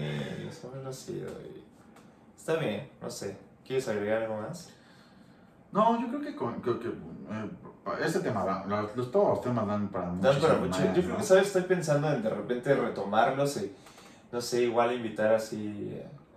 eso 0.49 0.73
me 0.75 0.83
lo 0.83 0.89
ha 0.89 0.93
sido. 0.93 1.29
y 1.43 1.63
Está 2.39 2.57
bien, 2.57 2.89
no 3.01 3.11
sé. 3.11 3.37
¿Quieres 3.67 3.87
agregar 3.89 4.23
algo 4.23 4.41
más? 4.41 4.71
No, 5.75 6.01
yo 6.01 6.07
creo 6.09 6.21
que 6.21 6.37
con 6.37 6.63
que, 6.63 6.79
que, 6.79 6.87
eh, 6.89 7.51
este 8.05 8.21
tema, 8.21 8.45
da- 8.45 8.65
los, 8.95 9.11
todos 9.11 9.29
los 9.31 9.41
temas 9.43 9.67
dan 9.67 9.89
para 9.89 10.07
mucho. 10.07 10.33
Mucho. 10.61 10.79
Yo 10.95 11.03
creo 11.03 11.17
que, 11.17 11.23
¿sabes? 11.25 11.49
Estoy 11.49 11.63
pensando 11.63 12.09
en 12.13 12.23
de 12.23 12.31
repente 12.31 12.73
retomarlos 12.75 13.57
y, 13.57 13.73
no 14.31 14.41
sé, 14.41 14.63
igual 14.63 14.95
invitar 14.95 15.35
así 15.35 15.91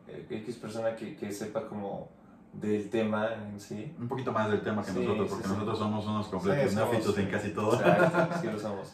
eh, 0.08 0.26
X 0.30 0.56
persona 0.56 0.96
que, 0.96 1.16
que 1.16 1.32
sepa 1.32 1.68
como 1.68 2.10
del 2.52 2.90
tema 2.90 3.30
en 3.36 3.60
sí. 3.60 3.94
Un 4.00 4.08
poquito 4.08 4.32
más 4.32 4.50
del 4.50 4.62
tema 4.62 4.84
que 4.84 4.92
Sí, 4.92 4.98
nosotros, 5.00 5.28
sí, 5.28 5.30
porque 5.36 5.48
sí. 5.48 5.54
nosotros 5.54 5.78
somos 5.78 6.08
unos 6.08 6.28
completos 6.30 6.70
Sí, 6.72 6.76
neófitos 6.76 7.18
en 7.20 7.26
sí. 7.26 7.32
casi 7.32 7.50
todo. 7.52 7.74
Exacto, 7.80 8.38
sí 8.42 8.48
lo 8.48 8.60
somos. 8.60 8.94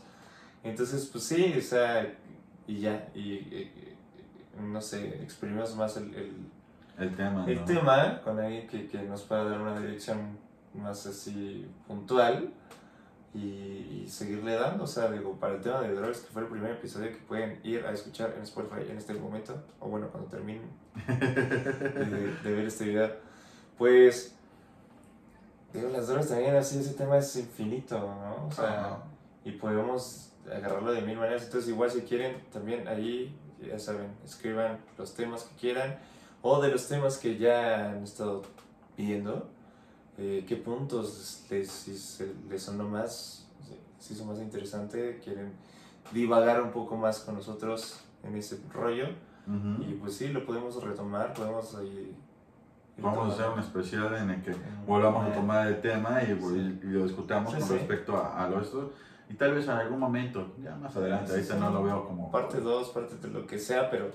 Entonces, 0.61 1.05
pues 1.09 1.23
sí, 1.23 1.55
o 1.57 1.61
sea, 1.61 2.13
y 2.67 2.79
ya, 2.81 3.07
y, 3.15 3.19
y- 3.21 3.97
y, 4.59 4.61
no 4.61 4.81
sé, 4.81 5.23
exprimimos 5.23 5.73
más 5.77 5.95
el, 5.97 6.13
el, 6.13 6.35
El 6.97 7.15
tema. 7.15 7.45
el 7.47 7.59
¿no? 7.59 7.65
tema 7.65 8.21
con 8.23 8.39
alguien 8.39 8.67
que, 8.67 8.87
que 8.87 9.01
nos 9.03 9.23
pueda 9.23 9.45
dar 9.45 9.59
una 9.59 9.79
dirección 9.79 10.37
más 10.73 11.05
así 11.05 11.67
puntual 11.87 12.51
y, 13.33 13.39
y 14.03 14.05
seguirle 14.07 14.53
dando, 14.55 14.83
o 14.83 14.87
sea, 14.87 15.09
digo, 15.11 15.33
para 15.39 15.55
el 15.55 15.61
tema 15.61 15.81
de 15.81 15.93
drogas, 15.93 16.19
que 16.19 16.31
fue 16.31 16.43
el 16.43 16.47
primer 16.49 16.71
episodio 16.71 17.11
que 17.11 17.17
pueden 17.17 17.59
ir 17.63 17.85
a 17.85 17.91
escuchar 17.91 18.33
en 18.37 18.43
Spotify 18.43 18.89
en 18.89 18.97
este 18.97 19.13
momento, 19.15 19.63
o 19.79 19.87
bueno, 19.89 20.07
cuando 20.09 20.29
terminen 20.29 20.61
de, 21.07 22.35
de 22.43 22.53
ver 22.55 22.65
este 22.65 22.85
video, 22.85 23.11
pues, 23.77 24.35
digo, 25.73 25.89
las 25.89 26.07
drogas 26.07 26.27
también, 26.27 26.55
así, 26.55 26.79
ese 26.79 26.93
tema 26.93 27.17
es 27.17 27.35
infinito, 27.35 27.97
¿no? 27.97 28.47
O 28.47 28.51
sea, 28.51 28.85
Ajá. 28.85 29.03
y 29.43 29.51
podemos 29.53 30.31
agarrarlo 30.45 30.91
de 30.91 31.01
mil 31.01 31.17
maneras. 31.17 31.43
Entonces, 31.45 31.69
igual 31.69 31.89
si 31.89 32.01
quieren, 32.01 32.43
también 32.51 32.87
ahí, 32.87 33.35
ya 33.61 33.79
saben, 33.79 34.11
escriban 34.23 34.77
los 34.97 35.15
temas 35.15 35.43
que 35.43 35.55
quieran 35.55 35.97
o 36.43 36.61
de 36.61 36.69
los 36.69 36.87
temas 36.87 37.17
que 37.17 37.37
ya 37.37 37.89
han 37.89 38.03
estado 38.03 38.43
viendo. 38.95 39.49
Eh, 40.19 40.45
¿Qué 40.47 40.57
puntos 40.57 41.43
les, 41.49 42.23
les 42.47 42.61
sonó 42.61 42.87
más? 42.87 43.47
Si 43.97 44.13
hizo 44.13 44.25
más 44.25 44.37
interesante, 44.37 45.19
quieren 45.23 45.53
divagar 46.11 46.61
un 46.61 46.71
poco 46.71 46.95
más 46.95 47.21
con 47.21 47.35
nosotros 47.35 48.01
en 48.23 48.35
ese 48.35 48.59
rollo. 48.71 49.07
Y 49.79 49.95
pues 49.95 50.15
sí, 50.15 50.29
lo 50.29 50.45
podemos 50.45 50.81
retomar, 50.81 51.33
podemos 51.33 51.75
ahí 51.75 52.15
Vamos 52.97 53.31
a 53.31 53.33
hacer 53.33 53.49
un 53.49 53.59
especial 53.59 54.15
en 54.15 54.29
el 54.29 54.41
que 54.41 54.53
volvamos 54.85 55.25
a 55.27 55.33
tomar 55.33 55.67
el 55.67 55.81
tema 55.81 56.21
y, 56.21 56.27
lo 56.83 57.03
discutamos 57.03 57.53
con 57.55 57.69
respecto 57.69 58.15
a, 58.15 58.47
lo 58.47 58.61
esto. 58.61 58.91
Y 59.29 59.33
tal 59.33 59.55
vez 59.55 59.65
en 59.65 59.71
algún 59.71 59.99
momento, 59.99 60.53
ya 60.61 60.75
más 60.75 60.95
adelante, 60.95 61.31
ahorita 61.31 61.55
no 61.55 61.71
lo 61.71 61.83
veo 61.83 62.05
como... 62.05 62.29
Parte 62.29 62.59
2, 62.59 62.89
parte 62.89 63.15
de 63.15 63.33
lo 63.33 63.47
que 63.47 63.57
sea, 63.57 63.89
pero 63.89 64.11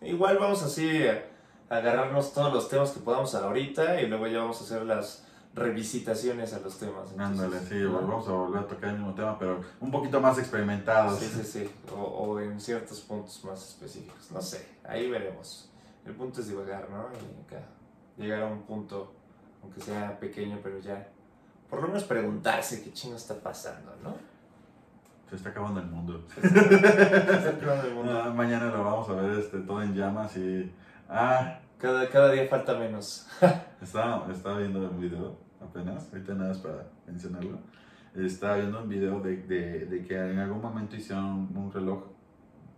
igual 0.00 0.38
vamos 0.38 0.62
así 0.62 1.06
a 1.06 1.31
agarrarnos 1.76 2.32
todos 2.32 2.52
los 2.52 2.68
temas 2.68 2.90
que 2.90 3.00
podamos 3.00 3.34
ahorita 3.34 4.00
y 4.00 4.06
luego 4.06 4.26
ya 4.26 4.38
vamos 4.40 4.60
a 4.60 4.64
hacer 4.64 4.82
las 4.84 5.24
revisitaciones 5.54 6.52
a 6.54 6.60
los 6.60 6.78
temas. 6.78 7.10
Ándale, 7.16 7.60
sí, 7.60 7.82
vamos 7.84 8.28
a 8.28 8.32
volver 8.32 8.62
a 8.62 8.66
tocar 8.66 8.90
el 8.90 8.96
mismo 8.98 9.14
tema, 9.14 9.38
pero 9.38 9.60
un 9.80 9.90
poquito 9.90 10.20
más 10.20 10.38
experimentados. 10.38 11.18
Sí, 11.18 11.26
sí, 11.26 11.42
sí, 11.44 11.70
o, 11.94 12.00
o 12.00 12.40
en 12.40 12.60
ciertos 12.60 13.00
puntos 13.00 13.42
más 13.44 13.68
específicos, 13.68 14.30
no 14.30 14.40
sé, 14.40 14.66
ahí 14.84 15.10
veremos. 15.10 15.70
El 16.04 16.14
punto 16.14 16.40
es 16.40 16.48
divagar, 16.48 16.88
¿no? 16.90 17.08
Y 17.12 17.46
acá 17.46 17.64
llegar 18.16 18.42
a 18.42 18.46
un 18.46 18.62
punto, 18.62 19.14
aunque 19.62 19.80
sea 19.80 20.18
pequeño, 20.18 20.58
pero 20.62 20.78
ya, 20.78 21.08
por 21.70 21.80
lo 21.80 21.88
menos 21.88 22.04
preguntarse 22.04 22.82
qué 22.82 22.92
chingo 22.92 23.16
está 23.16 23.34
pasando, 23.34 23.92
¿no? 24.02 24.14
Se 25.30 25.36
está 25.36 25.48
acabando 25.48 25.80
el 25.80 25.86
mundo. 25.86 26.22
Se 26.28 26.46
está 26.46 27.48
acabando 27.48 27.88
el 27.88 27.94
mundo. 27.94 28.22
Ah, 28.22 28.30
mañana 28.30 28.66
lo 28.66 28.84
vamos 28.84 29.08
a 29.08 29.14
ver 29.14 29.38
este, 29.38 29.60
todo 29.60 29.82
en 29.82 29.94
llamas 29.94 30.36
y... 30.36 30.70
Ah, 31.08 31.58
cada, 31.82 32.08
cada 32.08 32.32
día 32.32 32.46
falta 32.46 32.78
menos. 32.78 33.26
estaba, 33.82 34.30
estaba 34.32 34.58
viendo 34.58 34.88
un 34.88 35.00
video 35.00 35.36
apenas, 35.60 36.08
ahorita 36.12 36.34
nada 36.34 36.50
más 36.50 36.58
para 36.58 36.86
mencionarlo. 37.06 37.58
Estaba 38.14 38.56
viendo 38.56 38.82
un 38.82 38.88
video 38.88 39.20
de, 39.20 39.36
de, 39.38 39.86
de 39.86 40.04
que 40.04 40.14
en 40.14 40.38
algún 40.38 40.62
momento 40.62 40.94
hicieron 40.94 41.48
un 41.56 41.72
reloj 41.72 42.04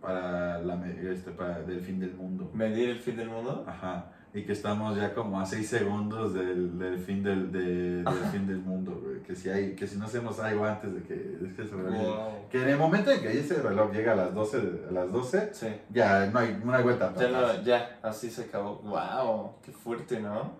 para, 0.01 0.59
la, 0.59 0.83
este, 0.87 1.31
para 1.31 1.61
del 1.61 1.81
fin 1.81 1.99
del 1.99 2.15
mundo. 2.15 2.49
¿Medir 2.53 2.89
el 2.89 2.99
fin 2.99 3.15
del 3.15 3.29
mundo? 3.29 3.63
Ajá 3.67 4.11
y 4.35 4.43
que 4.43 4.51
estamos 4.51 4.97
ya 4.97 5.13
como 5.13 5.39
a 5.39 5.45
6 5.45 5.65
segundos 5.65 6.33
del, 6.33 6.77
del 6.77 6.99
fin 6.99 7.23
del, 7.23 7.53
de, 7.53 8.03
del 8.03 8.25
fin 8.33 8.45
del 8.45 8.59
mundo, 8.59 9.01
Que 9.25 9.35
si, 9.35 9.49
hay, 9.49 9.75
que 9.75 9.87
si 9.87 9.97
no 9.97 10.05
hacemos 10.05 10.39
algo 10.39 10.65
antes 10.65 10.93
de 10.93 11.01
que, 11.01 11.13
es 11.13 11.53
que 11.53 11.63
se 11.63 11.71
Que 12.51 12.61
en 12.61 12.69
el 12.69 12.77
momento 12.77 13.09
en 13.11 13.21
que 13.21 13.39
ese 13.39 13.55
reloj 13.55 13.91
llega 13.91 14.11
a 14.11 14.15
las 14.15 14.33
12, 14.33 14.57
a 14.89 14.91
las 14.91 15.11
12 15.11 15.51
ya 15.91 16.27
no 16.27 16.39
hay, 16.39 16.61
no 16.63 16.73
hay 16.73 16.83
vuelta 16.83 17.13
Ya, 17.17 17.61
ya, 17.63 17.99
así 18.03 18.29
se 18.29 18.43
acabó. 18.43 18.81
¡Wow! 18.83 19.55
¡Qué 19.63 19.71
fuerte, 19.71 20.19
¿no? 20.19 20.51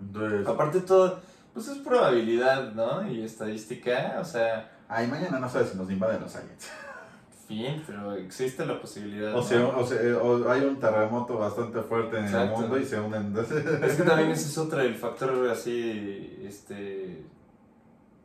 Entonces, 0.00 0.46
Aparte 0.46 0.80
todo, 0.80 1.20
pues 1.54 1.68
es 1.68 1.78
probabilidad, 1.78 2.72
¿no? 2.72 3.08
Y 3.08 3.22
estadística, 3.22 4.18
o 4.20 4.24
sea... 4.24 4.70
Ay, 4.88 5.06
mañana 5.06 5.38
no 5.38 5.48
sabes 5.48 5.70
si 5.70 5.78
nos 5.78 5.90
invaden 5.90 6.20
los 6.20 6.34
aliens 6.34 6.70
pero 7.86 8.14
existe 8.14 8.64
la 8.64 8.80
posibilidad. 8.80 9.34
O, 9.34 9.42
sea, 9.42 9.66
o, 9.66 10.48
hay 10.50 10.62
un 10.62 10.78
terremoto 10.78 11.38
bastante 11.38 11.80
fuerte 11.82 12.18
en 12.18 12.26
el 12.26 12.50
mundo 12.50 12.78
y 12.78 12.84
se 12.84 12.98
unen. 12.98 13.34
es 13.82 13.96
que 13.96 14.02
también 14.02 14.30
ese 14.30 14.48
es 14.48 14.58
otro, 14.58 14.80
el 14.80 14.94
factor 14.94 15.48
así, 15.50 16.40
este, 16.44 17.22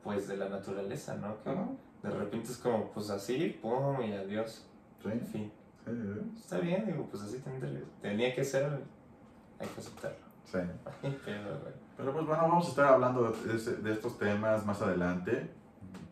pues 0.08 0.28
de 0.30 0.38
la 0.38 0.48
naturaleza, 0.48 1.16
¿no? 1.18 1.44
Que 1.44 2.08
de 2.08 2.14
repente 2.16 2.52
es 2.52 2.58
como, 2.58 2.90
pues 2.92 3.10
así, 3.10 3.60
pum, 3.62 4.02
y 4.02 4.14
adiós. 4.14 4.66
Sí. 5.04 5.10
En 5.12 5.22
fin. 5.22 5.52
Está 6.38 6.60
bien, 6.60 6.86
digo, 6.86 7.06
pues 7.12 7.24
así 7.24 7.44
tenía 8.02 8.34
que 8.34 8.44
ser, 8.44 8.80
hay 9.60 9.68
que 9.68 9.80
aceptarlo. 9.82 10.18
Sí. 10.46 10.60
pero, 11.26 12.14
pues 12.14 12.26
bueno, 12.26 12.44
vamos 12.44 12.68
a 12.68 12.70
estar 12.70 12.94
hablando 12.94 13.32
de, 13.32 13.58
de 13.58 13.92
estos 13.92 14.18
temas 14.18 14.66
más 14.66 14.82
adelante, 14.82 15.50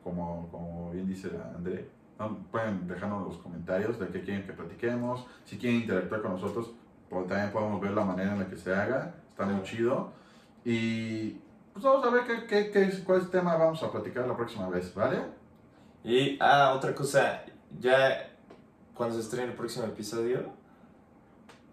como, 0.03 0.49
como 0.51 0.91
bien 0.91 1.07
dice 1.07 1.29
André 1.55 1.89
Pueden 2.51 2.87
dejarnos 2.87 3.25
los 3.25 3.37
comentarios 3.37 3.97
de 3.97 4.07
qué 4.07 4.21
quieren 4.21 4.45
que 4.45 4.53
platiquemos. 4.53 5.25
Si 5.45 5.57
quieren 5.57 5.81
interactuar 5.81 6.21
con 6.21 6.31
nosotros, 6.31 6.73
pues 7.09 7.27
también 7.27 7.51
podemos 7.51 7.79
ver 7.79 7.91
la 7.91 8.03
manera 8.03 8.33
en 8.33 8.39
la 8.39 8.47
que 8.47 8.57
se 8.57 8.73
haga. 8.73 9.15
Está 9.29 9.45
muy 9.45 9.63
chido. 9.63 10.11
Y 10.65 11.37
pues 11.75 11.83
vamos 11.83 12.05
a 12.05 12.09
ver 12.09 12.23
qué, 12.23 12.45
qué, 12.47 12.71
qué, 12.71 13.03
cuál 13.03 13.17
es 13.19 13.25
el 13.25 13.31
tema 13.31 13.57
vamos 13.57 13.83
a 13.83 13.91
platicar 13.91 14.25
la 14.25 14.37
próxima 14.37 14.69
vez, 14.69 14.95
¿vale? 14.95 15.17
Y, 16.05 16.37
ah, 16.39 16.71
otra 16.73 16.95
cosa, 16.95 17.43
ya 17.81 18.31
cuando 18.93 19.15
se 19.15 19.21
estrene 19.21 19.47
el 19.51 19.57
próximo 19.57 19.83
episodio, 19.83 20.53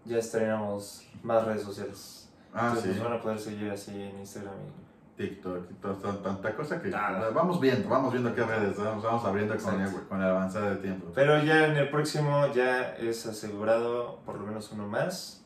ya 0.03 0.17
estrenamos 0.17 1.07
más 1.23 1.45
redes 1.45 1.63
sociales. 1.63 2.29
Ah, 2.53 2.67
Entonces 2.67 2.97
nos 2.97 3.05
van 3.05 3.13
a 3.13 3.21
poder 3.21 3.39
seguir 3.39 3.71
así 3.71 3.93
en 3.93 4.19
Instagram 4.19 4.55
y 4.55 5.23
TikTok 5.23 5.71
y 5.71 5.73
tanta 6.21 6.53
cosa 6.53 6.81
que 6.81 6.89
vamos 6.89 7.61
viendo, 7.61 7.87
vamos 7.87 8.11
viendo 8.11 8.35
qué 8.35 8.43
redes 8.43 8.75
vamos, 8.75 9.05
vamos 9.05 9.23
abriendo 9.23 9.55
con 9.57 9.79
el, 9.79 9.89
con 9.89 10.21
el 10.21 10.27
avanzada 10.27 10.71
del 10.71 10.81
tiempo. 10.81 11.13
Pero 11.15 11.41
ya 11.41 11.67
en 11.67 11.77
el 11.77 11.89
próximo 11.89 12.51
ya 12.53 12.93
es 12.95 13.25
asegurado 13.25 14.19
por 14.25 14.37
lo 14.37 14.45
menos 14.45 14.69
uno 14.73 14.85
más 14.85 15.45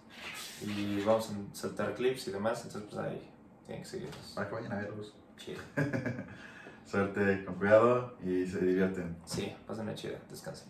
y 0.65 1.03
vamos 1.03 1.29
a 1.29 1.55
saltar 1.55 1.93
clips 1.93 2.29
y 2.29 2.31
demás, 2.31 2.65
entonces 2.65 2.89
pues 2.91 3.05
ahí 3.05 3.36
tienen 3.68 3.84
que 3.84 3.89
seguirnos. 3.89 4.31
Para 4.34 4.49
que 4.49 4.56
vayan 4.56 4.72
a 4.72 4.76
verlos. 4.77 5.14
Chido. 5.38 5.61
Suerte, 6.85 7.44
con 7.45 7.56
cuidado 7.56 8.18
y 8.23 8.48
se 8.48 8.60
divierten. 8.60 9.18
Sí, 9.26 9.53
pasen 9.68 9.84
una 9.84 9.94
chida, 9.94 10.18
descansen. 10.30 10.69